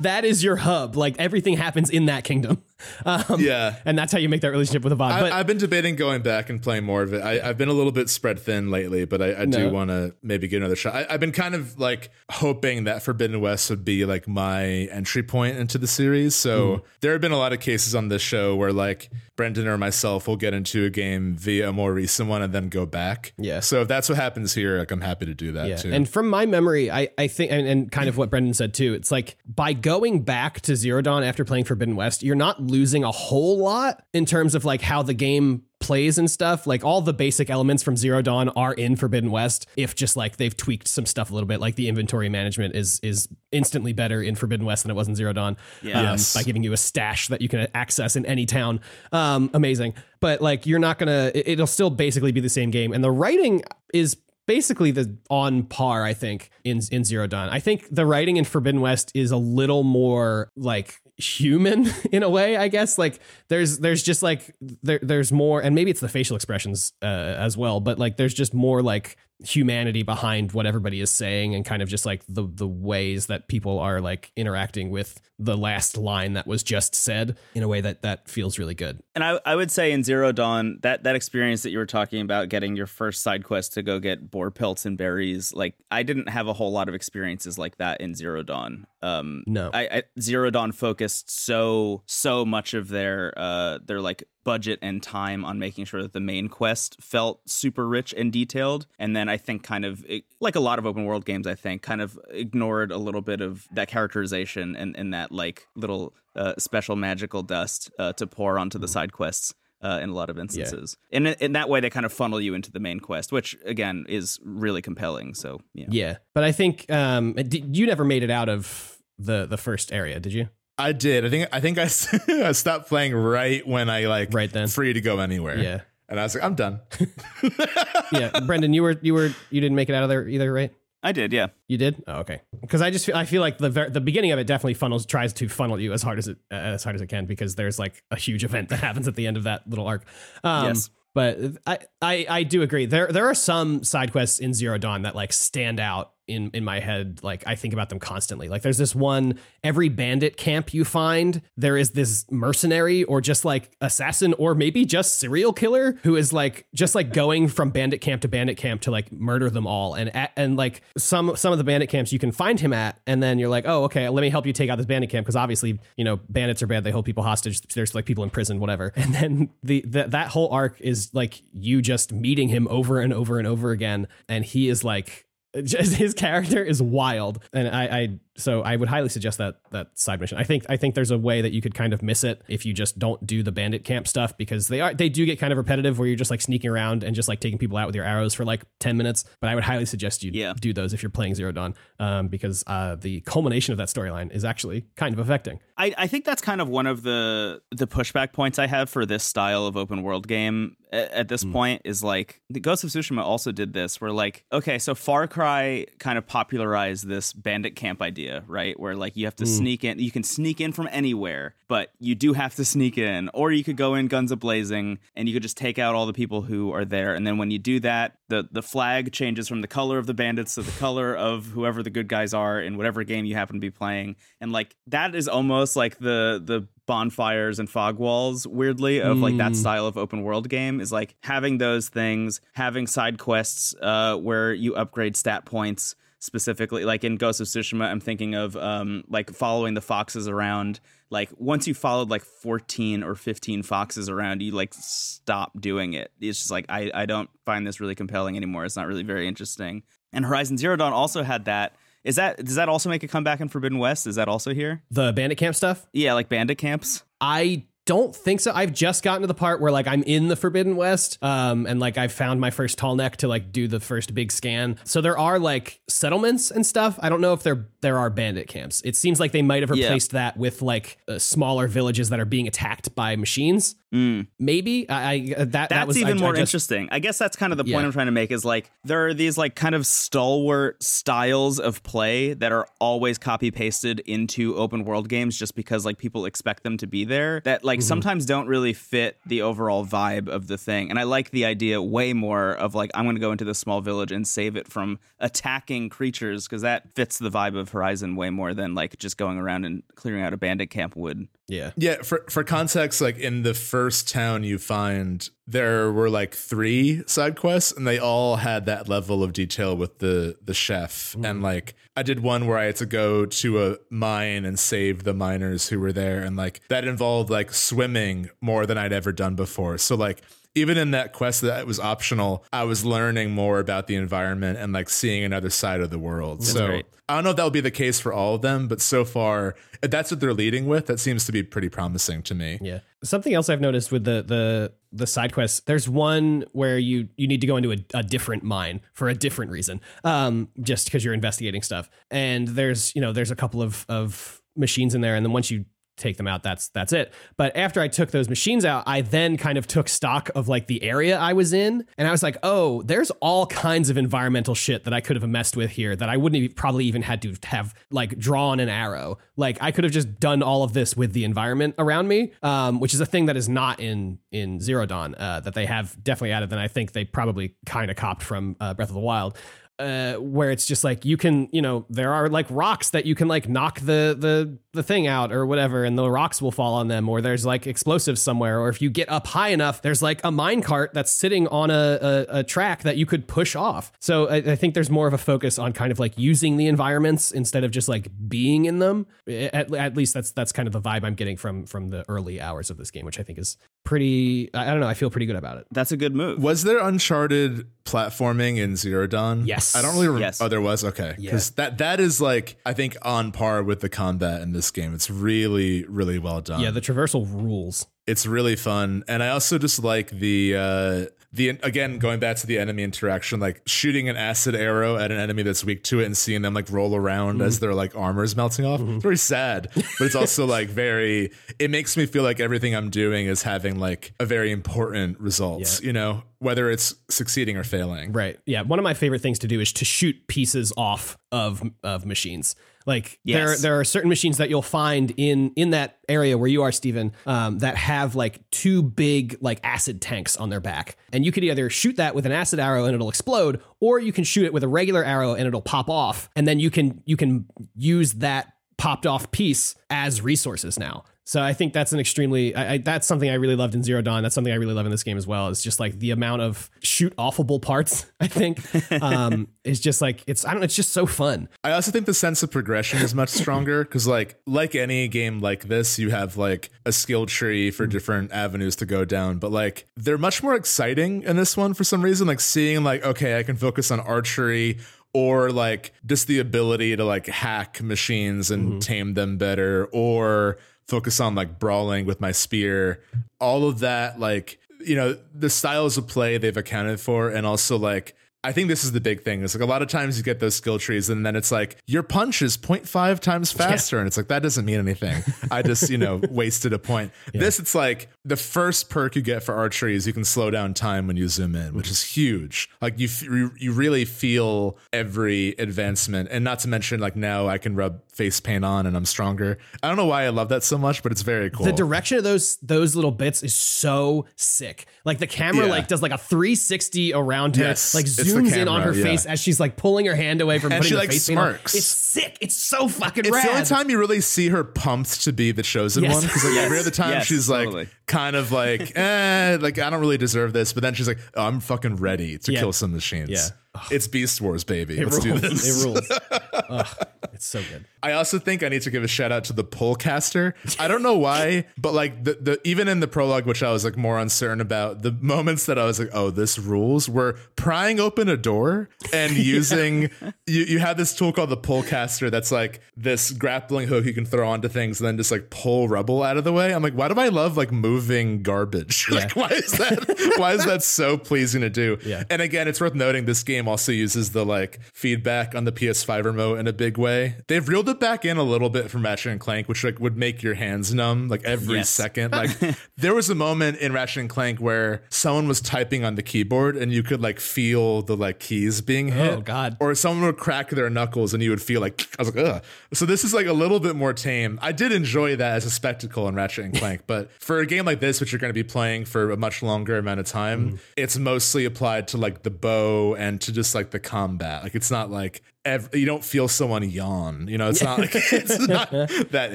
that 0.00 0.24
is 0.24 0.42
your 0.42 0.56
hub. 0.56 0.96
Like 0.96 1.16
everything 1.18 1.56
happens 1.56 1.90
in 1.90 2.06
that 2.06 2.24
kingdom. 2.24 2.62
Um, 3.06 3.22
Yeah. 3.38 3.76
and 3.86 3.96
that's 3.96 4.12
how 4.12 4.18
you 4.18 4.28
make 4.28 4.42
that 4.42 4.50
relationship 4.50 4.82
with 4.84 4.92
a. 4.92 4.96
But 4.96 5.32
I've 5.32 5.46
been 5.46 5.56
debating 5.56 5.96
going 5.96 6.20
back 6.20 6.50
and 6.50 6.60
playing 6.62 6.84
more 6.84 7.02
of 7.02 7.14
it. 7.14 7.22
I, 7.22 7.40
I've 7.48 7.56
been 7.56 7.70
a 7.70 7.72
little 7.72 7.92
bit 7.92 8.10
spread 8.10 8.38
thin 8.38 8.70
lately, 8.70 9.06
but 9.06 9.22
I, 9.22 9.42
I 9.42 9.44
do 9.46 9.58
No. 9.58 9.68
want 9.70 9.88
to 9.88 10.14
maybe 10.22 10.48
get 10.48 10.58
another 10.58 10.76
shot. 10.76 10.94
I, 10.94 11.06
I've 11.08 11.20
been 11.20 11.32
kind 11.32 11.54
of 11.54 11.78
like 11.78 12.10
hoping 12.30 12.84
that 12.84 13.02
Forbidden 13.02 13.40
West 13.40 13.70
would 13.70 13.86
be 13.86 14.04
like 14.04 14.28
my 14.28 14.64
entry 14.92 15.22
point 15.22 15.56
into 15.56 15.78
the 15.78 15.86
series. 15.86 16.34
So 16.34 16.76
Hmm. 16.76 16.82
there 17.00 17.12
have 17.12 17.22
been 17.22 17.32
a 17.32 17.38
lot 17.38 17.54
of 17.54 17.60
cases 17.60 17.94
on 17.94 18.08
this 18.08 18.20
show 18.20 18.54
where 18.54 18.72
like 18.72 19.08
Brendan 19.36 19.66
or 19.66 19.76
myself 19.76 20.28
will 20.28 20.36
get 20.36 20.54
into 20.54 20.84
a 20.84 20.90
game 20.90 21.34
via 21.36 21.70
a 21.70 21.72
more 21.72 21.92
recent 21.92 22.28
one 22.28 22.42
and 22.42 22.52
then 22.52 22.68
go 22.68 22.86
back. 22.86 23.32
Yeah. 23.36 23.60
So 23.60 23.80
if 23.82 23.88
that's 23.88 24.08
what 24.08 24.16
happens 24.16 24.54
here, 24.54 24.78
like 24.78 24.90
I'm 24.90 25.00
happy 25.00 25.26
to 25.26 25.34
do 25.34 25.52
that 25.52 25.68
Yeah. 25.68 25.76
too. 25.76 25.92
And 25.92 26.08
from 26.08 26.28
my 26.28 26.46
memory, 26.46 26.90
I, 26.90 27.08
I 27.18 27.26
think, 27.26 27.50
and, 27.50 27.66
and 27.66 27.90
kind 27.90 28.08
of 28.08 28.16
what 28.16 28.30
Brendan 28.30 28.54
said 28.54 28.74
too, 28.74 28.94
it's 28.94 29.10
like 29.10 29.36
by 29.46 29.72
going 29.72 30.22
back 30.22 30.60
to 30.62 30.76
Zero 30.76 31.02
Dawn 31.02 31.24
after 31.24 31.44
playing 31.44 31.64
Forbidden 31.64 31.96
West, 31.96 32.22
you're 32.22 32.36
not 32.36 32.62
losing 32.62 33.02
a 33.04 33.10
whole 33.10 33.58
lot 33.58 34.04
in 34.12 34.24
terms 34.24 34.54
of 34.54 34.64
like 34.64 34.80
how 34.82 35.02
the 35.02 35.14
game 35.14 35.62
plays 35.84 36.18
and 36.18 36.30
stuff, 36.30 36.66
like 36.66 36.84
all 36.84 37.00
the 37.00 37.12
basic 37.12 37.50
elements 37.50 37.82
from 37.82 37.96
Zero 37.96 38.22
Dawn 38.22 38.48
are 38.50 38.72
in 38.72 38.96
Forbidden 38.96 39.30
West. 39.30 39.66
If 39.76 39.94
just 39.94 40.16
like 40.16 40.38
they've 40.38 40.56
tweaked 40.56 40.88
some 40.88 41.06
stuff 41.06 41.30
a 41.30 41.34
little 41.34 41.46
bit, 41.46 41.60
like 41.60 41.74
the 41.76 41.88
inventory 41.88 42.28
management 42.28 42.74
is 42.74 43.00
is 43.02 43.28
instantly 43.52 43.92
better 43.92 44.22
in 44.22 44.34
Forbidden 44.34 44.66
West 44.66 44.82
than 44.84 44.90
it 44.90 44.94
was 44.94 45.08
in 45.08 45.14
Zero 45.14 45.32
Dawn. 45.32 45.56
Um, 45.82 45.88
Yes. 45.88 46.34
by 46.34 46.42
giving 46.42 46.62
you 46.62 46.72
a 46.72 46.76
stash 46.76 47.28
that 47.28 47.40
you 47.42 47.48
can 47.48 47.68
access 47.74 48.16
in 48.16 48.24
any 48.26 48.46
town. 48.46 48.80
Um, 49.12 49.50
amazing, 49.54 49.94
but 50.20 50.40
like 50.40 50.66
you're 50.66 50.78
not 50.78 50.98
gonna. 50.98 51.30
it- 51.34 51.48
It'll 51.54 51.66
still 51.66 51.90
basically 51.90 52.32
be 52.32 52.40
the 52.40 52.48
same 52.48 52.70
game, 52.70 52.92
and 52.92 53.04
the 53.04 53.10
writing 53.10 53.62
is 53.92 54.16
basically 54.46 54.90
the 54.90 55.16
on 55.30 55.62
par. 55.64 56.04
I 56.04 56.14
think 56.14 56.50
in 56.64 56.80
in 56.90 57.04
Zero 57.04 57.26
Dawn. 57.26 57.48
I 57.50 57.60
think 57.60 57.86
the 57.94 58.06
writing 58.06 58.36
in 58.38 58.44
Forbidden 58.44 58.80
West 58.80 59.12
is 59.14 59.30
a 59.30 59.36
little 59.36 59.82
more 59.84 60.50
like 60.56 61.00
human 61.16 61.86
in 62.12 62.22
a 62.22 62.28
way 62.28 62.56
i 62.56 62.68
guess. 62.68 62.98
Like 62.98 63.20
there's 63.48 63.78
there's 63.78 64.02
just 64.02 64.22
like 64.22 64.54
there, 64.60 64.98
there's 65.02 65.32
more 65.32 65.60
and 65.60 65.74
maybe 65.74 65.90
it's 65.90 66.00
the 66.00 66.08
facial 66.08 66.36
expressions 66.36 66.92
uh, 67.02 67.06
as 67.06 67.56
well 67.56 67.80
but 67.80 67.98
like 67.98 68.16
there's 68.16 68.34
just 68.34 68.52
more 68.54 68.82
like 68.82 69.16
humanity 69.40 70.02
behind 70.02 70.52
what 70.52 70.66
everybody 70.66 71.00
is 71.00 71.10
saying 71.10 71.54
and 71.54 71.64
kind 71.64 71.82
of 71.82 71.88
just 71.88 72.06
like 72.06 72.22
the 72.28 72.46
the 72.54 72.68
ways 72.68 73.26
that 73.26 73.48
people 73.48 73.78
are 73.78 74.00
like 74.00 74.32
interacting 74.36 74.90
with 74.90 75.20
the 75.38 75.56
last 75.56 75.96
line 75.96 76.34
that 76.34 76.46
was 76.46 76.62
just 76.62 76.94
said 76.94 77.36
in 77.54 77.62
a 77.62 77.68
way 77.68 77.80
that 77.80 78.02
that 78.02 78.28
feels 78.28 78.58
really 78.58 78.74
good 78.74 79.02
And 79.16 79.24
I, 79.24 79.40
I 79.44 79.56
would 79.56 79.70
say 79.70 79.90
in 79.90 80.04
Zero 80.04 80.30
Dawn, 80.30 80.78
that 80.82 81.02
that 81.02 81.16
experience 81.16 81.62
that 81.62 81.70
you 81.70 81.78
were 81.78 81.86
talking 81.86 82.20
about, 82.20 82.48
getting 82.48 82.76
your 82.76 82.86
first 82.86 83.22
side 83.22 83.42
quest 83.44 83.72
to 83.74 83.82
go 83.82 83.98
get 83.98 84.30
boar 84.30 84.50
pelts 84.52 84.86
and 84.86 84.96
berries, 84.96 85.52
like 85.52 85.74
I 85.90 86.04
didn't 86.04 86.28
have 86.28 86.46
a 86.46 86.52
whole 86.52 86.70
lot 86.70 86.88
of 86.88 86.94
experiences 86.94 87.58
like 87.58 87.76
that 87.78 88.00
in 88.00 88.14
Zero 88.14 88.42
Dawn. 88.44 88.86
Um, 89.02 89.42
No. 89.46 89.70
I, 89.74 89.82
I 89.90 90.02
Zero 90.20 90.50
Dawn 90.50 90.70
focused 90.72 91.30
so 91.30 92.02
so 92.06 92.44
much 92.44 92.74
of 92.74 92.88
their 92.88 93.32
uh 93.36 93.78
their 93.84 94.00
like 94.00 94.24
budget 94.44 94.78
and 94.82 95.02
time 95.02 95.44
on 95.44 95.58
making 95.58 95.86
sure 95.86 96.02
that 96.02 96.12
the 96.12 96.20
main 96.20 96.48
quest 96.48 97.00
felt 97.00 97.40
super 97.48 97.88
rich 97.88 98.12
and 98.16 98.30
detailed, 98.32 98.86
and 98.98 99.16
then 99.16 99.23
I 99.30 99.36
think 99.36 99.62
kind 99.62 99.84
of 99.84 100.04
like 100.40 100.54
a 100.56 100.60
lot 100.60 100.78
of 100.78 100.86
open 100.86 101.04
world 101.04 101.24
games, 101.24 101.46
I 101.46 101.54
think 101.54 101.82
kind 101.82 102.00
of 102.00 102.18
ignored 102.30 102.90
a 102.92 102.98
little 102.98 103.22
bit 103.22 103.40
of 103.40 103.66
that 103.72 103.88
characterization 103.88 104.76
and 104.76 104.96
and 104.96 105.12
that 105.14 105.32
like 105.32 105.66
little 105.76 106.14
uh, 106.36 106.54
special 106.58 106.96
magical 106.96 107.42
dust 107.42 107.90
uh, 107.98 108.12
to 108.14 108.26
pour 108.26 108.58
onto 108.58 108.78
the 108.78 108.88
side 108.88 109.12
quests. 109.12 109.54
Uh, 109.82 110.00
in 110.02 110.08
a 110.08 110.14
lot 110.14 110.30
of 110.30 110.38
instances, 110.38 110.96
and 111.12 111.28
in, 111.28 111.34
in 111.40 111.52
that 111.52 111.68
way, 111.68 111.78
they 111.78 111.90
kind 111.90 112.06
of 112.06 112.12
funnel 112.12 112.40
you 112.40 112.54
into 112.54 112.72
the 112.72 112.80
main 112.80 112.98
quest, 113.00 113.32
which 113.32 113.54
again 113.66 114.06
is 114.08 114.40
really 114.42 114.80
compelling. 114.80 115.34
So, 115.34 115.60
yeah, 115.74 115.86
yeah 115.90 116.16
but 116.32 116.42
i 116.42 116.52
think 116.52 116.90
um 116.90 117.34
you 117.50 117.84
never 117.84 118.02
made 118.02 118.22
it 118.22 118.30
out 118.30 118.48
of 118.48 118.96
the 119.18 119.44
the 119.44 119.58
first 119.58 119.92
area 119.92 120.18
did 120.18 120.32
you 120.32 120.48
I 120.78 120.92
did. 120.92 121.26
I 121.26 121.28
think 121.28 121.48
I 121.52 121.60
think 121.60 121.76
I, 121.78 121.82
s- 121.82 122.08
I 122.30 122.52
stopped 122.52 122.88
playing 122.88 123.14
right 123.14 123.66
when 123.66 123.90
I 123.90 124.06
like 124.06 124.32
Right 124.32 124.50
then. 124.50 124.68
free 124.68 124.92
to 124.94 125.00
go 125.02 125.18
anywhere. 125.20 125.58
yeah 125.58 125.80
And 126.08 126.20
I 126.20 126.22
was 126.22 126.34
like, 126.34 126.44
I'm 126.44 126.54
done. 126.54 126.80
yeah 128.12 128.40
brendan 128.40 128.72
you 128.72 128.82
were 128.82 128.96
you 129.02 129.14
were 129.14 129.30
you 129.50 129.60
didn't 129.60 129.74
make 129.74 129.88
it 129.88 129.94
out 129.94 130.02
of 130.02 130.08
there 130.08 130.28
either 130.28 130.52
right 130.52 130.72
I 131.06 131.12
did. 131.12 131.34
Yeah, 131.34 131.48
You 131.68 131.76
did? 131.76 132.02
Oh, 132.06 132.20
okay. 132.20 132.40
Because 132.62 132.80
I 132.80 132.90
just 132.90 133.04
feel, 133.04 133.14
I 133.14 133.26
feel 133.26 133.42
like 133.42 133.58
the 133.58 133.68
ver- 133.68 133.90
the 133.90 134.00
beginning 134.00 134.32
of 134.32 134.38
it 134.38 134.46
definitely 134.46 134.72
funnels 134.72 135.04
tries 135.04 135.34
to 135.34 135.50
funnel 135.50 135.78
you 135.78 135.92
as 135.92 136.02
hard 136.02 136.18
as 136.18 136.28
it 136.28 136.38
uh, 136.50 136.54
as 136.54 136.82
hard 136.82 136.96
as 136.96 137.02
it 137.02 137.08
can 137.08 137.26
because 137.26 137.56
there's 137.56 137.78
like 137.78 138.02
a 138.10 138.16
huge 138.16 138.42
event 138.42 138.70
that 138.70 138.78
happens 138.80 139.06
at 139.06 139.14
the 139.14 139.26
end 139.26 139.36
of 139.36 139.42
that 139.42 139.68
little 139.68 139.86
arc. 139.86 140.06
Um, 140.42 140.68
Yes. 140.68 140.88
But 141.12 141.38
I, 141.66 141.78
I 142.00 142.26
I 142.30 142.42
do 142.42 142.62
agree. 142.62 142.86
There 142.86 143.06
there 143.08 143.26
are 143.26 143.34
some 143.34 143.84
side 143.84 144.12
quests 144.12 144.38
in 144.38 144.54
Zero 144.54 144.78
Dawn 144.78 145.02
that 145.02 145.14
like 145.14 145.34
stand 145.34 145.78
out 145.78 146.13
in 146.26 146.50
in 146.52 146.64
my 146.64 146.80
head. 146.80 147.20
Like 147.22 147.44
I 147.46 147.54
think 147.54 147.74
about 147.74 147.88
them 147.88 147.98
constantly. 147.98 148.48
Like 148.48 148.62
there's 148.62 148.78
this 148.78 148.94
one 148.94 149.38
every 149.62 149.88
bandit 149.88 150.36
camp 150.36 150.74
you 150.74 150.84
find 150.84 151.42
there 151.56 151.76
is 151.76 151.90
this 151.90 152.24
mercenary 152.30 153.04
or 153.04 153.20
just 153.20 153.44
like 153.44 153.70
assassin 153.80 154.34
or 154.34 154.54
maybe 154.54 154.84
just 154.84 155.18
serial 155.18 155.52
killer 155.52 155.98
who 156.02 156.16
is 156.16 156.32
like 156.32 156.66
just 156.74 156.94
like 156.94 157.12
going 157.12 157.48
from 157.48 157.70
bandit 157.70 158.00
camp 158.00 158.22
to 158.22 158.28
bandit 158.28 158.56
camp 158.56 158.80
to 158.80 158.90
like 158.90 159.10
murder 159.12 159.50
them 159.50 159.66
all 159.66 159.94
and 159.94 160.10
and 160.36 160.56
like 160.56 160.82
some 160.96 161.34
some 161.36 161.52
of 161.52 161.58
the 161.58 161.64
bandit 161.64 161.88
camps 161.88 162.12
you 162.12 162.18
can 162.18 162.32
find 162.32 162.60
him 162.60 162.72
at 162.72 163.00
and 163.06 163.22
then 163.22 163.38
you're 163.38 163.48
like 163.48 163.64
oh 163.66 163.84
okay 163.84 164.08
let 164.08 164.22
me 164.22 164.30
help 164.30 164.46
you 164.46 164.52
take 164.52 164.70
out 164.70 164.76
this 164.76 164.86
bandit 164.86 165.10
camp 165.10 165.24
because 165.24 165.36
obviously 165.36 165.78
you 165.96 166.04
know 166.04 166.16
bandits 166.28 166.62
are 166.62 166.66
bad 166.66 166.84
they 166.84 166.90
hold 166.90 167.04
people 167.04 167.22
hostage 167.22 167.60
there's 167.74 167.94
like 167.94 168.04
people 168.04 168.24
in 168.24 168.30
prison 168.30 168.60
whatever 168.60 168.92
and 168.96 169.14
then 169.14 169.50
the, 169.62 169.82
the 169.86 170.04
that 170.04 170.28
whole 170.28 170.48
arc 170.50 170.80
is 170.80 171.10
like 171.14 171.42
you 171.52 171.80
just 171.80 172.12
meeting 172.12 172.48
him 172.48 172.68
over 172.68 173.00
and 173.00 173.12
over 173.12 173.38
and 173.38 173.46
over 173.46 173.70
again 173.70 174.06
and 174.28 174.44
he 174.44 174.68
is 174.68 174.84
like 174.84 175.23
just 175.64 175.94
his 175.94 176.14
character 176.14 176.62
is 176.62 176.82
wild. 176.82 177.42
And 177.52 177.68
I, 177.68 177.84
I 177.84 178.18
so 178.36 178.62
i 178.62 178.74
would 178.76 178.88
highly 178.88 179.08
suggest 179.08 179.38
that 179.38 179.56
that 179.70 179.88
side 179.98 180.20
mission. 180.20 180.38
I 180.38 180.44
think 180.44 180.64
i 180.68 180.76
think 180.76 180.94
there's 180.94 181.10
a 181.10 181.18
way 181.18 181.40
that 181.42 181.52
you 181.52 181.60
could 181.60 181.74
kind 181.74 181.92
of 181.92 182.02
miss 182.02 182.24
it 182.24 182.42
if 182.48 182.66
you 182.66 182.72
just 182.72 182.98
don't 182.98 183.24
do 183.26 183.42
the 183.42 183.52
bandit 183.52 183.84
camp 183.84 184.08
stuff 184.08 184.36
because 184.36 184.68
they 184.68 184.80
are 184.80 184.92
they 184.94 185.08
do 185.08 185.24
get 185.26 185.38
kind 185.38 185.52
of 185.52 185.56
repetitive 185.56 185.98
where 185.98 186.08
you're 186.08 186.16
just 186.16 186.30
like 186.30 186.40
sneaking 186.40 186.70
around 186.70 187.04
and 187.04 187.14
just 187.14 187.28
like 187.28 187.40
taking 187.40 187.58
people 187.58 187.76
out 187.76 187.86
with 187.86 187.94
your 187.96 188.04
arrows 188.04 188.34
for 188.34 188.44
like 188.44 188.62
10 188.80 188.96
minutes. 188.96 189.24
But 189.40 189.50
i 189.50 189.54
would 189.54 189.64
highly 189.64 189.86
suggest 189.86 190.22
you 190.22 190.30
Yeah. 190.34 190.54
do 190.60 190.72
those 190.72 190.92
if 190.92 191.02
you're 191.02 191.10
playing 191.10 191.34
zero 191.34 191.52
dawn 191.52 191.74
um, 192.00 192.28
because 192.28 192.64
uh, 192.66 192.96
the 192.96 193.20
culmination 193.22 193.72
of 193.72 193.78
that 193.78 193.88
storyline 193.88 194.32
is 194.32 194.44
actually 194.44 194.86
kind 194.96 195.12
of 195.14 195.18
affecting. 195.20 195.60
I, 195.76 195.94
I 195.98 196.06
think 196.06 196.24
that's 196.24 196.40
kind 196.42 196.60
of 196.60 196.68
one 196.68 196.86
of 196.86 197.02
the 197.02 197.60
the 197.70 197.86
pushback 197.86 198.32
points 198.32 198.58
I 198.58 198.66
have 198.66 198.88
for 198.90 199.04
this 199.06 199.24
style 199.24 199.66
of 199.66 199.76
open 199.76 200.02
world 200.02 200.26
game 200.28 200.76
at, 200.92 201.10
at 201.12 201.28
this 201.28 201.44
point 201.44 201.82
is 201.84 202.02
like 202.02 202.40
the 202.50 202.60
Ghost 202.60 202.84
of 202.84 202.90
Tsushima 202.90 203.22
also 203.22 203.50
did 203.52 203.72
this 203.72 204.00
where 204.00 204.12
like 204.12 204.44
okay 204.52 204.78
so 204.78 204.94
Far 204.94 205.26
Cry 205.26 205.86
kind 205.98 206.16
of 206.18 206.26
popularized 206.26 207.06
this 207.08 207.32
bandit 207.32 207.74
camp 207.76 208.00
idea 208.00 208.23
right? 208.46 208.78
Where 208.78 208.96
like 208.96 209.16
you 209.16 209.26
have 209.26 209.36
to 209.36 209.46
sneak 209.46 209.84
in 209.84 209.98
you 209.98 210.10
can 210.10 210.22
sneak 210.22 210.60
in 210.60 210.72
from 210.72 210.88
anywhere 210.90 211.54
but 211.68 211.90
you 211.98 212.14
do 212.14 212.32
have 212.32 212.54
to 212.54 212.64
sneak 212.64 212.98
in 212.98 213.30
or 213.34 213.50
you 213.50 213.64
could 213.64 213.76
go 213.76 213.94
in 213.94 214.06
guns 214.06 214.30
a 214.30 214.36
blazing 214.36 214.98
and 215.16 215.28
you 215.28 215.34
could 215.34 215.42
just 215.42 215.56
take 215.56 215.78
out 215.78 215.94
all 215.94 216.06
the 216.06 216.12
people 216.12 216.42
who 216.42 216.72
are 216.72 216.84
there. 216.84 217.14
And 217.14 217.26
then 217.26 217.38
when 217.38 217.50
you 217.50 217.58
do 217.58 217.80
that 217.80 218.16
the 218.28 218.48
the 218.50 218.62
flag 218.62 219.12
changes 219.12 219.48
from 219.48 219.60
the 219.60 219.68
color 219.68 219.98
of 219.98 220.06
the 220.06 220.14
bandits 220.14 220.54
to 220.54 220.62
the 220.62 220.78
color 220.78 221.14
of 221.14 221.46
whoever 221.46 221.82
the 221.82 221.90
good 221.90 222.08
guys 222.08 222.34
are 222.34 222.60
in 222.60 222.76
whatever 222.76 223.04
game 223.04 223.24
you 223.24 223.34
happen 223.34 223.56
to 223.56 223.60
be 223.60 223.70
playing. 223.70 224.16
And 224.40 224.52
like 224.52 224.76
that 224.88 225.14
is 225.14 225.28
almost 225.28 225.76
like 225.76 225.98
the 225.98 226.40
the 226.44 226.66
bonfires 226.86 227.58
and 227.58 227.68
fog 227.68 227.98
walls 227.98 228.46
weirdly 228.46 229.00
of 229.00 229.18
like 229.18 229.36
that 229.38 229.56
style 229.56 229.86
of 229.86 229.96
open 229.96 230.22
world 230.22 230.50
game 230.50 230.80
is 230.80 230.92
like 230.92 231.14
having 231.22 231.56
those 231.56 231.88
things 231.88 232.42
having 232.52 232.86
side 232.86 233.18
quests 233.18 233.74
uh 233.80 234.14
where 234.16 234.52
you 234.52 234.74
upgrade 234.74 235.16
stat 235.16 235.46
points 235.46 235.94
specifically 236.24 236.84
like 236.84 237.04
in 237.04 237.16
Ghost 237.16 237.40
of 237.40 237.46
Tsushima 237.46 237.84
I'm 237.84 238.00
thinking 238.00 238.34
of 238.34 238.56
um 238.56 239.04
like 239.08 239.30
following 239.30 239.74
the 239.74 239.82
foxes 239.82 240.26
around. 240.26 240.80
Like 241.10 241.28
once 241.36 241.68
you 241.68 241.74
followed 241.74 242.08
like 242.08 242.22
14 242.22 243.02
or 243.02 243.14
15 243.14 243.62
foxes 243.62 244.08
around 244.08 244.40
you 244.40 244.52
like 244.52 244.72
stop 244.72 245.52
doing 245.60 245.92
it. 245.92 246.10
It's 246.20 246.38
just 246.38 246.50
like 246.50 246.64
I 246.70 246.90
I 246.94 247.06
don't 247.06 247.28
find 247.44 247.66
this 247.66 247.78
really 247.78 247.94
compelling 247.94 248.36
anymore. 248.36 248.64
It's 248.64 248.76
not 248.76 248.86
really 248.86 249.02
very 249.02 249.28
interesting. 249.28 249.82
And 250.12 250.24
Horizon 250.24 250.56
Zero 250.56 250.76
Dawn 250.76 250.92
also 250.92 251.22
had 251.22 251.44
that. 251.44 251.76
Is 252.04 252.16
that 252.16 252.42
does 252.42 252.54
that 252.54 252.70
also 252.70 252.88
make 252.88 253.02
a 253.02 253.08
comeback 253.08 253.40
in 253.40 253.48
Forbidden 253.48 253.78
West? 253.78 254.06
Is 254.06 254.16
that 254.16 254.28
also 254.28 254.54
here? 254.54 254.82
The 254.90 255.12
bandit 255.12 255.36
camp 255.36 255.56
stuff? 255.56 255.86
Yeah 255.92 256.14
like 256.14 256.30
bandit 256.30 256.56
camps? 256.56 257.04
I 257.20 257.66
don't 257.86 258.16
think 258.16 258.40
so. 258.40 258.50
I've 258.54 258.72
just 258.72 259.02
gotten 259.02 259.20
to 259.20 259.26
the 259.26 259.34
part 259.34 259.60
where 259.60 259.70
like 259.70 259.86
I'm 259.86 260.02
in 260.04 260.28
the 260.28 260.36
Forbidden 260.36 260.76
West, 260.76 261.18
um, 261.22 261.66
and 261.66 261.80
like 261.80 261.98
I've 261.98 262.12
found 262.12 262.40
my 262.40 262.50
first 262.50 262.78
tall 262.78 262.96
neck 262.96 263.18
to 263.18 263.28
like 263.28 263.52
do 263.52 263.68
the 263.68 263.80
first 263.80 264.14
big 264.14 264.32
scan. 264.32 264.76
So 264.84 265.00
there 265.00 265.18
are 265.18 265.38
like 265.38 265.80
settlements 265.88 266.50
and 266.50 266.64
stuff. 266.64 266.98
I 267.02 267.08
don't 267.10 267.20
know 267.20 267.32
if 267.34 267.42
there 267.42 267.66
there 267.82 267.98
are 267.98 268.08
bandit 268.10 268.48
camps. 268.48 268.80
It 268.84 268.96
seems 268.96 269.20
like 269.20 269.32
they 269.32 269.42
might 269.42 269.62
have 269.62 269.76
Yeah. 269.76 269.86
replaced 269.86 270.12
that 270.12 270.36
with 270.36 270.62
like 270.62 270.98
uh, 271.08 271.18
smaller 271.18 271.68
villages 271.68 272.08
that 272.08 272.20
are 272.20 272.24
being 272.24 272.48
attacked 272.48 272.94
by 272.94 273.16
machines. 273.16 273.74
Mm. 273.94 274.26
Maybe 274.40 274.88
I, 274.90 275.12
I 275.12 275.34
uh, 275.36 275.38
that 275.38 275.52
that 275.52 275.68
That's 275.70 275.86
was 275.86 275.98
even 275.98 276.14
I- 276.18 276.20
I 276.20 276.20
more 276.20 276.32
just- 276.32 276.40
interesting. 276.40 276.88
I 276.90 276.98
guess 276.98 277.16
that's 277.16 277.36
kind 277.36 277.52
of 277.52 277.58
the 277.58 277.64
point 277.64 277.72
Yeah. 277.72 277.78
I'm 277.86 277.92
trying 277.92 278.06
to 278.06 278.12
make 278.12 278.32
is 278.32 278.44
like 278.44 278.70
there 278.84 279.06
are 279.06 279.14
these 279.14 279.38
like 279.38 279.54
kind 279.54 279.74
of 279.74 279.86
stalwart 279.86 280.82
styles 280.82 281.60
of 281.60 281.82
play 281.84 282.34
that 282.34 282.50
are 282.50 282.66
always 282.80 283.18
copy 283.18 283.50
pasted 283.52 284.00
into 284.00 284.56
open 284.56 284.84
world 284.84 285.08
games 285.08 285.38
just 285.38 285.54
because 285.54 285.84
like 285.84 285.96
people 285.98 286.26
expect 286.26 286.62
them 286.64 286.76
to 286.78 286.86
be 286.86 287.04
there 287.04 287.40
that 287.44 287.62
like 287.64 287.78
Mm-hmm. 287.78 287.86
sometimes 287.86 288.26
don't 288.26 288.46
really 288.48 288.72
fit 288.72 289.18
the 289.26 289.42
overall 289.42 289.86
vibe 289.86 290.28
of 290.28 290.46
the 290.48 290.58
thing. 290.58 290.90
And 290.90 290.98
I 290.98 291.02
like 291.04 291.30
the 291.30 291.44
idea 291.44 291.80
way 291.82 292.12
more 292.12 292.52
of 292.52 292.74
like 292.74 292.90
I'm 292.94 293.04
going 293.04 293.16
to 293.16 293.20
go 293.20 293.32
into 293.32 293.44
this 293.44 293.58
small 293.58 293.80
village 293.80 294.10
and 294.12 294.26
save 294.26 294.56
it 294.56 294.66
from 294.66 294.98
attacking 295.20 295.88
creatures 295.88 296.46
because 296.48 296.62
that 296.62 296.92
fits 296.94 297.18
the 297.18 297.30
vibe 297.30 297.56
of 297.56 297.70
Horizon 297.70 298.16
way 298.16 298.30
more 298.30 298.54
than 298.54 298.74
like 298.74 298.98
just 298.98 299.16
going 299.16 299.38
around 299.38 299.64
and 299.64 299.82
clearing 299.94 300.22
out 300.22 300.32
a 300.32 300.36
bandit 300.36 300.70
camp 300.70 300.96
would. 300.96 301.28
Yeah. 301.46 301.72
Yeah, 301.76 302.02
for 302.02 302.24
for 302.28 302.42
context, 302.42 303.00
like 303.00 303.18
in 303.18 303.42
the 303.42 303.54
first 303.54 304.08
town 304.08 304.44
you 304.44 304.58
find, 304.58 305.28
there 305.46 305.92
were 305.92 306.08
like 306.08 306.34
three 306.34 307.02
side 307.06 307.36
quests, 307.36 307.72
and 307.72 307.86
they 307.86 307.98
all 307.98 308.36
had 308.36 308.66
that 308.66 308.88
level 308.88 309.22
of 309.22 309.32
detail 309.32 309.76
with 309.76 309.98
the 309.98 310.36
the 310.42 310.54
chef. 310.54 311.12
Hmm. 311.12 311.24
And 311.24 311.42
like, 311.42 311.74
I 311.96 312.02
did 312.02 312.20
one 312.20 312.46
where 312.46 312.56
I 312.56 312.64
had 312.64 312.76
to 312.76 312.86
go 312.86 313.26
to 313.26 313.66
a 313.66 313.76
mine 313.90 314.44
and 314.44 314.58
save 314.58 315.04
the 315.04 315.14
miners 315.14 315.68
who 315.68 315.78
were 315.78 315.92
there, 315.92 316.22
and 316.22 316.36
like 316.36 316.60
that 316.68 316.86
involved 316.86 317.28
like 317.30 317.52
swimming 317.52 318.30
more 318.40 318.64
than 318.64 318.78
I'd 318.78 318.92
ever 318.92 319.12
done 319.12 319.34
before. 319.34 319.78
So 319.78 319.96
like. 319.96 320.22
Even 320.54 320.78
in 320.78 320.92
that 320.92 321.12
quest 321.12 321.40
that 321.40 321.66
was 321.66 321.80
optional, 321.80 322.44
I 322.52 322.64
was 322.64 322.84
learning 322.84 323.32
more 323.32 323.58
about 323.58 323.86
the 323.86 323.96
environment 323.96 324.58
and 324.58 324.72
like 324.72 324.88
seeing 324.88 325.24
another 325.24 325.50
side 325.50 325.80
of 325.80 325.90
the 325.90 325.98
world. 325.98 326.44
so 326.44 326.66
great. 326.66 326.86
I 327.08 327.16
don't 327.16 327.24
know 327.24 327.30
if 327.30 327.36
that 327.36 327.42
will 327.42 327.50
be 327.50 327.60
the 327.60 327.70
case 327.70 328.00
for 328.00 328.14
all 328.14 328.36
of 328.36 328.42
them, 328.42 328.66
but 328.66 328.80
so 328.80 329.04
far, 329.04 329.56
if 329.82 329.90
that's 329.90 330.10
what 330.10 330.20
they're 330.20 330.32
leading 330.32 330.66
with, 330.66 330.86
that 330.86 330.98
seems 330.98 331.26
to 331.26 331.32
be 331.32 331.42
pretty 331.42 331.68
promising 331.68 332.22
to 332.22 332.34
me. 332.34 332.58
Yeah. 332.62 332.78
Something 333.02 333.34
else 333.34 333.50
I've 333.50 333.60
noticed 333.60 333.92
with 333.92 334.04
the 334.04 334.22
the 334.22 334.72
the 334.90 335.06
side 335.06 335.34
quests, 335.34 335.60
there's 335.60 335.88
one 335.88 336.44
where 336.52 336.78
you 336.78 337.08
you 337.16 337.26
need 337.26 337.42
to 337.42 337.46
go 337.46 337.56
into 337.56 337.72
a, 337.72 337.76
a 337.92 338.02
different 338.02 338.42
mine 338.42 338.80
for 338.94 339.08
a 339.08 339.14
different 339.14 339.50
reason, 339.50 339.82
um, 340.04 340.48
just 340.62 340.86
because 340.86 341.04
you're 341.04 341.12
investigating 341.12 341.60
stuff. 341.60 341.90
And 342.10 342.48
there's 342.48 342.94
you 342.94 343.02
know 343.02 343.12
there's 343.12 343.30
a 343.30 343.36
couple 343.36 343.60
of 343.60 343.84
of 343.90 344.40
machines 344.56 344.94
in 344.94 345.02
there, 345.02 345.14
and 345.14 345.26
then 345.26 345.32
once 345.32 345.50
you 345.50 345.66
take 345.96 346.16
them 346.16 346.26
out 346.26 346.42
that's 346.42 346.68
that's 346.68 346.92
it. 346.92 347.12
But 347.36 347.56
after 347.56 347.80
i 347.80 347.88
took 347.88 348.10
those 348.10 348.28
machines 348.28 348.64
out 348.64 348.84
i 348.86 349.00
then 349.00 349.36
kind 349.36 349.58
of 349.58 349.66
took 349.66 349.88
stock 349.88 350.30
of 350.34 350.48
like 350.48 350.66
the 350.66 350.82
area 350.82 351.18
i 351.18 351.32
was 351.32 351.52
in 351.52 351.84
and 351.96 352.08
i 352.08 352.10
was 352.10 352.22
like 352.22 352.36
oh 352.42 352.82
there's 352.82 353.10
all 353.20 353.46
kinds 353.46 353.90
of 353.90 353.96
environmental 353.96 354.54
shit 354.54 354.84
that 354.84 354.92
i 354.92 355.00
could 355.00 355.16
have 355.16 355.28
messed 355.28 355.56
with 355.56 355.70
here 355.70 355.94
that 355.94 356.08
i 356.08 356.16
wouldn't 356.16 356.42
have 356.42 356.56
probably 356.56 356.84
even 356.84 357.02
had 357.02 357.22
to 357.22 357.34
have 357.44 357.74
like 357.90 358.18
drawn 358.18 358.60
an 358.60 358.68
arrow. 358.68 359.18
Like 359.36 359.58
i 359.60 359.70
could 359.70 359.84
have 359.84 359.92
just 359.92 360.20
done 360.20 360.42
all 360.42 360.62
of 360.62 360.72
this 360.72 360.96
with 360.96 361.12
the 361.12 361.24
environment 361.24 361.74
around 361.78 362.08
me 362.08 362.32
um, 362.42 362.80
which 362.80 362.94
is 362.94 363.00
a 363.00 363.06
thing 363.06 363.26
that 363.26 363.36
is 363.36 363.48
not 363.48 363.80
in 363.80 364.18
in 364.30 364.60
zero 364.60 364.86
dawn 364.86 365.14
uh, 365.14 365.40
that 365.40 365.54
they 365.54 365.66
have 365.66 366.02
definitely 366.02 366.32
added 366.32 366.50
and 366.52 366.60
i 366.60 366.68
think 366.68 366.92
they 366.92 367.04
probably 367.04 367.54
kind 367.66 367.90
of 367.90 367.96
copped 367.96 368.22
from 368.22 368.56
uh, 368.60 368.74
breath 368.74 368.88
of 368.88 368.94
the 368.94 369.00
wild 369.00 369.36
uh, 369.78 370.14
where 370.14 370.50
it's 370.50 370.66
just 370.66 370.84
like 370.84 371.04
you 371.04 371.16
can, 371.16 371.48
you 371.50 371.60
know, 371.60 371.84
there 371.90 372.12
are 372.12 372.28
like 372.28 372.46
rocks 372.48 372.90
that 372.90 373.06
you 373.06 373.14
can 373.14 373.26
like 373.26 373.48
knock 373.48 373.80
the 373.80 374.16
the 374.16 374.56
the 374.72 374.82
thing 374.82 375.06
out 375.06 375.32
or 375.32 375.46
whatever, 375.46 375.84
and 375.84 375.98
the 375.98 376.08
rocks 376.08 376.40
will 376.40 376.52
fall 376.52 376.74
on 376.74 376.88
them, 376.88 377.08
or 377.08 377.20
there's 377.20 377.44
like 377.44 377.66
explosives 377.66 378.22
somewhere, 378.22 378.60
or 378.60 378.68
if 378.68 378.80
you 378.80 378.88
get 378.88 379.08
up 379.10 379.26
high 379.26 379.48
enough, 379.48 379.82
there's 379.82 380.00
like 380.02 380.20
a 380.22 380.30
mine 380.30 380.62
cart 380.62 380.92
that's 380.94 381.10
sitting 381.10 381.48
on 381.48 381.70
a 381.70 381.98
a, 382.00 382.26
a 382.38 382.44
track 382.44 382.82
that 382.82 382.96
you 382.96 383.06
could 383.06 383.26
push 383.26 383.56
off. 383.56 383.92
So 384.00 384.28
I, 384.28 384.36
I, 384.36 384.56
think 384.56 384.74
there's 384.74 384.90
more 384.90 385.06
of 385.08 385.14
a 385.14 385.18
focus 385.18 385.58
on 385.58 385.72
kind 385.72 385.90
of 385.90 385.98
like 385.98 386.16
using 386.16 386.56
the 386.56 386.66
environments 386.66 387.32
instead 387.32 387.64
of 387.64 387.70
just 387.70 387.88
like 387.88 388.08
being 388.28 388.66
in 388.66 388.78
them. 388.78 389.06
At, 389.28 389.74
at 389.74 389.96
least 389.96 390.14
that's 390.14 390.30
that's 390.30 390.52
kind 390.52 390.68
of 390.68 390.72
the 390.72 390.80
vibe 390.80 391.04
I'm 391.04 391.14
getting 391.14 391.36
from 391.36 391.66
from 391.66 391.90
the 391.90 392.04
early 392.08 392.40
hours 392.40 392.70
of 392.70 392.76
this 392.76 392.92
game, 392.92 393.04
which 393.04 393.18
I 393.18 393.24
think 393.24 393.38
is 393.38 393.56
pretty. 393.84 394.50
I 394.54 394.66
don't 394.66 394.80
know. 394.80 394.88
I 394.88 394.94
feel 394.94 395.10
pretty 395.10 395.26
good 395.26 395.36
about 395.36 395.58
it. 395.58 395.66
That's 395.72 395.90
a 395.90 395.96
good 395.96 396.14
move. 396.14 396.40
Was 396.40 396.62
there 396.62 396.78
Uncharted 396.78 397.66
platforming 397.84 398.58
in 398.58 398.76
Zero 398.76 399.06
Dawn? 399.06 399.46
Yes. 399.46 399.63
I 399.74 399.82
don't 399.82 399.94
really 399.94 400.08
remember. 400.08 400.26
Yes. 400.26 400.40
Oh, 400.40 400.48
there 400.48 400.60
was? 400.60 400.84
Okay. 400.84 401.14
Yeah. 401.18 401.30
Because 401.30 401.50
that, 401.52 401.78
that 401.78 402.00
is 402.00 402.20
like, 402.20 402.56
I 402.66 402.72
think, 402.72 402.96
on 403.02 403.32
par 403.32 403.62
with 403.62 403.80
the 403.80 403.88
combat 403.88 404.42
in 404.42 404.52
this 404.52 404.70
game. 404.70 404.94
It's 404.94 405.08
really, 405.10 405.84
really 405.84 406.18
well 406.18 406.40
done. 406.40 406.60
Yeah, 406.60 406.70
the 406.70 406.80
traversal 406.80 407.26
rules. 407.30 407.86
it's 408.06 408.26
really 408.26 408.56
fun. 408.56 409.02
And 409.08 409.22
I 409.22 409.28
also 409.30 409.56
just 409.58 409.82
like 409.82 410.10
the, 410.10 410.56
uh, 410.56 411.06
the 411.34 411.50
again 411.62 411.98
going 411.98 412.18
back 412.20 412.36
to 412.36 412.46
the 412.46 412.58
enemy 412.58 412.82
interaction 412.82 413.40
like 413.40 413.60
shooting 413.66 414.08
an 414.08 414.16
acid 414.16 414.54
arrow 414.54 414.96
at 414.96 415.10
an 415.10 415.18
enemy 415.18 415.42
that's 415.42 415.64
weak 415.64 415.82
to 415.84 416.00
it 416.00 416.06
and 416.06 416.16
seeing 416.16 416.42
them 416.42 416.54
like 416.54 416.70
roll 416.70 416.94
around 416.94 417.42
as 417.42 417.58
mm. 417.58 417.60
their 417.60 417.74
like 417.74 417.94
armor 417.96 418.22
is 418.22 418.36
melting 418.36 418.64
off 418.64 418.80
mm-hmm. 418.80 418.94
it's 418.94 419.02
very 419.02 419.16
sad 419.16 419.68
but 419.74 420.04
it's 420.04 420.14
also 420.14 420.46
like 420.46 420.68
very 420.84 421.30
it 421.58 421.70
makes 421.70 421.96
me 421.96 422.06
feel 422.06 422.22
like 422.22 422.40
everything 422.40 422.74
i'm 422.74 422.88
doing 422.88 423.26
is 423.26 423.42
having 423.42 423.78
like 423.78 424.14
a 424.20 424.24
very 424.24 424.50
important 424.50 425.18
results 425.20 425.82
you 425.82 425.92
know 425.92 426.22
whether 426.38 426.70
it's 426.70 426.94
succeeding 427.08 427.56
or 427.56 427.64
failing 427.64 428.12
Right. 428.14 428.38
Yeah. 428.46 428.62
One 428.62 428.78
of 428.78 428.82
my 428.82 428.94
favorite 428.94 429.20
things 429.20 429.38
to 429.40 429.48
do 429.48 429.60
is 429.60 429.72
to 429.74 429.84
shoot 429.84 430.16
pieces 430.28 430.72
off 430.76 431.18
of 431.32 431.62
of 431.82 432.06
machines. 432.06 432.54
Like 432.86 433.18
there 433.24 433.56
there 433.56 433.80
are 433.80 433.84
certain 433.84 434.08
machines 434.08 434.36
that 434.38 434.50
you'll 434.50 434.60
find 434.62 435.12
in 435.16 435.52
in 435.56 435.70
that 435.70 435.98
area 436.08 436.36
where 436.36 436.48
you 436.48 436.62
are, 436.62 436.72
Stephen, 436.72 437.12
um, 437.26 437.60
that 437.60 437.76
have 437.76 438.14
like 438.14 438.48
two 438.50 438.82
big 438.82 439.38
like 439.40 439.58
acid 439.64 440.02
tanks 440.02 440.36
on 440.36 440.50
their 440.50 440.60
back, 440.60 440.96
and 441.12 441.24
you 441.24 441.32
could 441.32 441.44
either 441.44 441.70
shoot 441.70 441.96
that 441.96 442.14
with 442.14 442.26
an 442.26 442.32
acid 442.32 442.58
arrow 442.58 442.84
and 442.84 442.94
it'll 442.94 443.08
explode, 443.08 443.62
or 443.80 443.98
you 443.98 444.12
can 444.12 444.24
shoot 444.24 444.44
it 444.44 444.52
with 444.52 444.62
a 444.62 444.68
regular 444.68 445.02
arrow 445.02 445.34
and 445.34 445.46
it'll 445.46 445.62
pop 445.62 445.88
off, 445.88 446.28
and 446.36 446.46
then 446.46 446.60
you 446.60 446.70
can 446.70 447.02
you 447.06 447.16
can 447.16 447.46
use 447.74 448.14
that 448.14 448.52
popped 448.76 449.06
off 449.06 449.30
piece 449.30 449.76
as 449.88 450.20
resources 450.20 450.78
now. 450.78 451.04
So 451.26 451.40
I 451.40 451.54
think 451.54 451.72
that's 451.72 451.92
an 451.92 452.00
extremely 452.00 452.54
I, 452.54 452.74
I, 452.74 452.78
that's 452.78 453.06
something 453.06 453.30
I 453.30 453.34
really 453.34 453.56
loved 453.56 453.74
in 453.74 453.82
Zero 453.82 454.02
Dawn. 454.02 454.22
That's 454.22 454.34
something 454.34 454.52
I 454.52 454.56
really 454.56 454.74
love 454.74 454.84
in 454.84 454.92
this 454.92 455.02
game 455.02 455.16
as 455.16 455.26
well. 455.26 455.48
Is 455.48 455.62
just 455.62 455.80
like 455.80 455.98
the 455.98 456.10
amount 456.10 456.42
of 456.42 456.70
shoot 456.80 457.16
offable 457.16 457.60
parts. 457.60 458.06
I 458.20 458.26
think 458.26 458.60
um, 459.02 459.48
is 459.64 459.80
just 459.80 460.02
like 460.02 460.22
it's 460.26 460.44
I 460.44 460.50
don't 460.50 460.60
know. 460.60 460.64
It's 460.64 460.76
just 460.76 460.92
so 460.92 461.06
fun. 461.06 461.48
I 461.64 461.72
also 461.72 461.90
think 461.90 462.04
the 462.04 462.14
sense 462.14 462.42
of 462.42 462.50
progression 462.50 463.00
is 463.00 463.14
much 463.14 463.30
stronger 463.30 463.84
because, 463.84 464.06
like, 464.06 464.38
like 464.46 464.74
any 464.74 465.08
game 465.08 465.40
like 465.40 465.64
this, 465.64 465.98
you 465.98 466.10
have 466.10 466.36
like 466.36 466.70
a 466.84 466.92
skill 466.92 467.24
tree 467.24 467.70
for 467.70 467.86
different 467.86 468.30
avenues 468.30 468.76
to 468.76 468.86
go 468.86 469.04
down. 469.06 469.38
But 469.38 469.50
like, 469.50 469.86
they're 469.96 470.18
much 470.18 470.42
more 470.42 470.54
exciting 470.54 471.22
in 471.22 471.36
this 471.36 471.56
one 471.56 471.72
for 471.72 471.84
some 471.84 472.02
reason. 472.02 472.26
Like 472.26 472.40
seeing 472.40 472.84
like, 472.84 473.02
okay, 473.02 473.38
I 473.38 473.42
can 473.42 473.56
focus 473.56 473.90
on 473.90 473.98
archery 474.00 474.78
or 475.14 475.50
like 475.50 475.92
just 476.04 476.26
the 476.26 476.40
ability 476.40 476.96
to 476.96 477.04
like 477.04 477.26
hack 477.26 477.80
machines 477.80 478.50
and 478.50 478.82
tame 478.82 479.14
them 479.14 479.38
better, 479.38 479.88
or 479.92 480.58
focus 480.88 481.20
on 481.20 481.34
like 481.34 481.58
brawling 481.58 482.06
with 482.06 482.20
my 482.20 482.32
spear. 482.32 483.02
All 483.40 483.68
of 483.68 483.80
that, 483.80 484.18
like, 484.20 484.58
you 484.84 484.96
know, 484.96 485.16
the 485.34 485.50
styles 485.50 485.96
of 485.96 486.06
play 486.06 486.38
they've 486.38 486.56
accounted 486.56 487.00
for, 487.00 487.28
and 487.28 487.46
also 487.46 487.76
like. 487.78 488.14
I 488.46 488.52
think 488.52 488.68
this 488.68 488.84
is 488.84 488.92
the 488.92 489.00
big 489.00 489.22
thing. 489.22 489.42
It's 489.42 489.54
like 489.54 489.62
a 489.62 489.66
lot 489.66 489.80
of 489.80 489.88
times 489.88 490.18
you 490.18 490.22
get 490.22 490.38
those 490.38 490.54
skill 490.54 490.78
trees 490.78 491.08
and 491.08 491.24
then 491.24 491.34
it's 491.34 491.50
like 491.50 491.78
your 491.86 492.02
punch 492.02 492.42
is 492.42 492.58
0.5 492.58 493.20
times 493.20 493.50
faster. 493.50 493.98
And 493.98 494.06
it's 494.06 494.18
like, 494.18 494.28
that 494.28 494.42
doesn't 494.42 494.66
mean 494.66 494.78
anything. 494.78 495.24
I 495.50 495.62
just, 495.62 495.88
you 495.88 495.96
know, 495.96 496.20
wasted 496.30 496.74
a 496.74 496.78
point. 496.78 497.10
This, 497.32 497.58
it's 497.58 497.74
like 497.74 498.10
the 498.22 498.36
first 498.36 498.90
perk 498.90 499.16
you 499.16 499.22
get 499.22 499.42
for 499.42 499.54
archery 499.54 499.94
is 499.96 500.06
you 500.06 500.12
can 500.12 500.26
slow 500.26 500.50
down 500.50 500.74
time 500.74 501.06
when 501.06 501.16
you 501.16 501.26
zoom 501.28 501.54
in, 501.54 501.72
which 501.72 501.90
is 501.90 502.02
huge. 502.02 502.68
Like 502.82 502.98
you, 502.98 503.06
f- 503.06 503.22
you 503.22 503.52
you 503.58 503.72
really 503.72 504.04
feel 504.04 504.76
every 504.92 505.54
advancement. 505.58 506.28
And 506.30 506.44
not 506.44 506.58
to 506.58 506.68
mention, 506.68 507.00
like 507.00 507.16
now 507.16 507.48
I 507.48 507.56
can 507.56 507.74
rub 507.74 508.02
face 508.14 508.38
paint 508.40 508.64
on 508.64 508.86
and 508.86 508.96
I'm 508.96 509.04
stronger. 509.04 509.58
I 509.82 509.88
don't 509.88 509.96
know 509.96 510.06
why 510.06 510.24
I 510.24 510.28
love 510.28 510.48
that 510.50 510.62
so 510.62 510.78
much, 510.78 511.02
but 511.02 511.10
it's 511.12 511.22
very 511.22 511.50
cool. 511.50 511.66
The 511.66 511.72
direction 511.72 512.16
of 512.18 512.24
those 512.24 512.56
those 512.62 512.94
little 512.94 513.10
bits 513.10 513.42
is 513.42 513.54
so 513.54 514.26
sick. 514.36 514.86
Like 515.04 515.18
the 515.18 515.26
camera 515.26 515.64
Yeah. 515.66 515.70
like 515.72 515.88
does 515.88 516.00
like 516.02 516.12
a 516.12 516.18
360 516.18 517.12
around 517.12 517.56
her, 517.56 517.64
Yes, 517.64 517.94
like 517.94 518.04
it's 518.06 518.16
the 518.16 518.22
zooms 518.22 518.56
in 518.56 518.68
on 518.68 518.82
her 518.82 518.92
yeah. 518.92 519.02
face 519.02 519.26
as 519.26 519.40
she's 519.40 519.58
like 519.58 519.76
pulling 519.76 520.06
her 520.06 520.14
hand 520.14 520.40
away 520.40 520.58
from 520.58 520.72
And 520.72 520.80
putting 520.82 520.88
she, 520.90 520.94
the 520.94 521.00
like, 521.00 521.10
face 521.10 521.26
paint 521.28 521.40
on. 521.40 521.54
It's 521.64 521.84
sick. 521.86 522.38
It's 522.40 522.56
so 522.56 522.88
fucking 522.88 523.24
It's 523.26 523.34
rad. 523.34 523.46
the 523.46 523.50
only 523.50 523.64
time 523.64 523.90
you 523.90 523.98
really 523.98 524.20
see 524.20 524.48
her 524.48 524.62
pumped 524.64 525.22
to 525.24 525.32
be 525.32 525.50
the 525.52 525.62
chosen 525.62 526.04
Yes. 526.04 526.14
one 526.14 526.22
because 526.22 526.44
like 526.44 526.54
Yes. 526.54 526.64
every 526.66 526.78
other 526.78 526.90
time 526.90 527.10
Yes, 527.10 527.26
she's 527.26 527.48
like 527.48 527.64
totally. 527.66 527.88
kind 528.06 528.36
of 528.36 528.52
like 528.52 528.92
eh, 528.96 529.58
like 529.60 529.78
I 529.78 529.90
don't 529.90 530.00
really 530.00 530.18
deserve 530.18 530.52
this, 530.52 530.72
but 530.72 530.82
then 530.82 530.94
she's 530.94 531.08
like, 531.08 531.18
oh, 531.34 531.46
I'm 531.46 531.60
fucking 531.60 531.96
ready 531.96 532.38
to 532.38 532.52
Yeah. 532.52 532.60
kill 532.60 532.72
some 532.72 532.92
machines. 532.92 533.30
Yeah. 533.30 533.48
It's 533.90 534.06
Beast 534.08 534.40
Wars, 534.40 534.64
baby. 534.64 534.98
it 534.98 535.04
Let's 535.04 535.18
do 535.18 535.30
rules. 535.30 535.40
this. 535.42 535.84
It 535.84 535.84
rules. 535.84 536.84
It's 537.32 537.46
so 537.46 537.60
good. 537.68 537.84
I 538.02 538.12
also 538.12 538.38
think 538.38 538.62
I 538.62 538.68
need 538.68 538.82
to 538.82 538.90
give 538.90 539.02
a 539.02 539.08
shout 539.08 539.32
out 539.32 539.44
to 539.44 539.52
the 539.52 539.64
Pullcaster. 539.64 540.52
I 540.78 540.86
don't 540.86 541.02
know 541.02 541.18
why, 541.18 541.66
but 541.78 541.92
like 541.92 542.22
the, 542.22 542.34
the 542.40 542.60
even 542.62 542.86
in 542.86 543.00
the 543.00 543.08
prologue, 543.08 543.44
which 543.44 543.62
I 543.62 543.72
was 543.72 543.84
like 543.84 543.96
more 543.96 544.18
uncertain 544.20 544.60
about, 544.60 545.02
the 545.02 545.10
moments 545.10 545.66
that 545.66 545.76
I 545.78 545.84
was 545.84 545.98
like, 545.98 546.10
oh, 546.12 546.30
this 546.30 546.58
rules 546.58 547.08
were 547.08 547.36
prying 547.56 547.98
open 547.98 548.28
a 548.28 548.36
door 548.36 548.88
and 549.12 549.32
using 549.36 550.10
you, 550.46 550.62
you 550.64 550.78
have 550.78 550.96
this 550.96 551.14
tool 551.14 551.32
called 551.32 551.50
the 551.50 551.56
Pullcaster 551.56 552.30
that's 552.30 552.52
like 552.52 552.80
this 552.96 553.32
grappling 553.32 553.88
hook 553.88 554.04
you 554.04 554.12
can 554.14 554.24
throw 554.26 554.48
onto 554.48 554.68
things 554.68 555.00
and 555.00 555.08
then 555.08 555.16
just 555.16 555.32
like 555.32 555.50
pull 555.50 555.88
rubble 555.88 556.22
out 556.22 556.36
of 556.36 556.44
the 556.44 556.52
way. 556.52 556.72
I'm 556.72 556.82
like, 556.82 556.94
why 556.94 557.08
do 557.08 557.18
I 557.18 557.28
love 557.28 557.56
like 557.56 557.72
moving 557.72 558.42
garbage? 558.42 559.10
like 559.10 559.34
why 559.34 559.48
is 559.48 559.72
that 559.72 560.34
why 560.36 560.52
is 560.52 560.64
that 560.66 560.82
so 560.84 561.18
pleasing 561.18 561.62
to 561.62 561.70
do? 561.70 561.98
Yeah. 562.04 562.22
And 562.30 562.40
again, 562.40 562.68
it's 562.68 562.80
worth 562.80 562.94
noting 562.94 563.24
this 563.24 563.42
game 563.42 563.63
also 563.68 563.92
uses 563.92 564.32
the 564.32 564.44
like 564.44 564.80
feedback 564.92 565.54
on 565.54 565.64
the 565.64 565.72
PS5 565.72 566.24
remote 566.24 566.58
in 566.58 566.66
a 566.66 566.72
big 566.72 566.98
way. 566.98 567.36
They've 567.48 567.66
reeled 567.66 567.88
it 567.88 568.00
back 568.00 568.24
in 568.24 568.36
a 568.36 568.42
little 568.42 568.70
bit 568.70 568.90
from 568.90 569.02
Ratchet 569.02 569.32
and 569.32 569.40
Clank, 569.40 569.68
which 569.68 569.84
like 569.84 570.00
would 570.00 570.16
make 570.16 570.42
your 570.42 570.54
hands 570.54 570.92
numb 570.92 571.28
like 571.28 571.44
every 571.44 571.78
Yes. 571.78 571.90
second. 571.90 572.34
Like 572.44 572.76
there 572.96 573.14
was 573.14 573.30
a 573.30 573.34
moment 573.34 573.78
in 573.78 573.92
Ratchet 573.92 574.20
and 574.20 574.28
Clank 574.28 574.58
where 574.58 575.02
someone 575.08 575.46
was 575.46 575.60
typing 575.60 576.04
on 576.04 576.16
the 576.16 576.22
keyboard 576.22 576.76
and 576.76 576.92
you 576.92 577.02
could 577.02 577.20
like 577.22 577.38
feel 577.38 578.02
the 578.02 578.16
like 578.16 578.40
keys 578.40 578.80
being 578.80 579.10
oh, 579.10 579.14
hit. 579.14 579.32
Oh, 579.34 579.40
God. 579.40 579.76
Or 579.80 579.94
someone 579.94 580.26
would 580.26 580.36
crack 580.36 580.70
their 580.70 580.90
knuckles 580.90 581.32
and 581.32 581.42
you 581.42 581.50
would 581.50 581.62
feel 581.62 581.80
like 581.80 582.08
I 582.18 582.22
was 582.22 582.34
like, 582.34 582.44
ugh. 582.44 582.64
So 582.92 583.06
this 583.06 583.24
is 583.24 583.32
like 583.32 583.46
a 583.46 583.52
little 583.52 583.80
bit 583.80 583.94
more 583.96 584.12
tame. 584.12 584.58
I 584.62 584.72
did 584.72 584.92
enjoy 584.92 585.36
that 585.36 585.54
as 585.54 585.64
a 585.64 585.70
spectacle 585.70 586.28
in 586.28 586.34
Ratchet 586.34 586.64
and 586.64 586.76
Clank, 586.76 587.02
but 587.06 587.30
for 587.40 587.58
a 587.60 587.66
game 587.66 587.84
like 587.84 588.00
this, 588.00 588.20
which 588.20 588.32
you're 588.32 588.38
going 588.38 588.50
to 588.50 588.54
be 588.54 588.64
playing 588.64 589.04
for 589.04 589.30
a 589.30 589.36
much 589.36 589.62
longer 589.62 589.96
amount 589.98 590.20
of 590.20 590.26
time, 590.26 590.72
mm. 590.72 590.78
it's 590.96 591.16
mostly 591.16 591.64
applied 591.64 592.08
to 592.08 592.18
like 592.18 592.42
the 592.42 592.50
bow 592.50 593.14
and 593.14 593.40
to 593.42 593.52
just 593.54 593.74
like 593.74 593.90
the 593.90 594.00
combat. 594.00 594.62
Like 594.62 594.74
it's 594.74 594.90
not 594.90 595.10
like 595.10 595.42
ev- 595.64 595.90
you 595.94 596.06
don't 596.06 596.24
feel 596.24 596.48
someone 596.48 596.88
yawn. 596.88 597.48
You 597.48 597.58
know, 597.58 597.68
it's 597.68 597.82
not 597.82 597.98
like 597.98 598.14
it's 598.14 598.58
not 598.66 598.90
that 598.90 599.54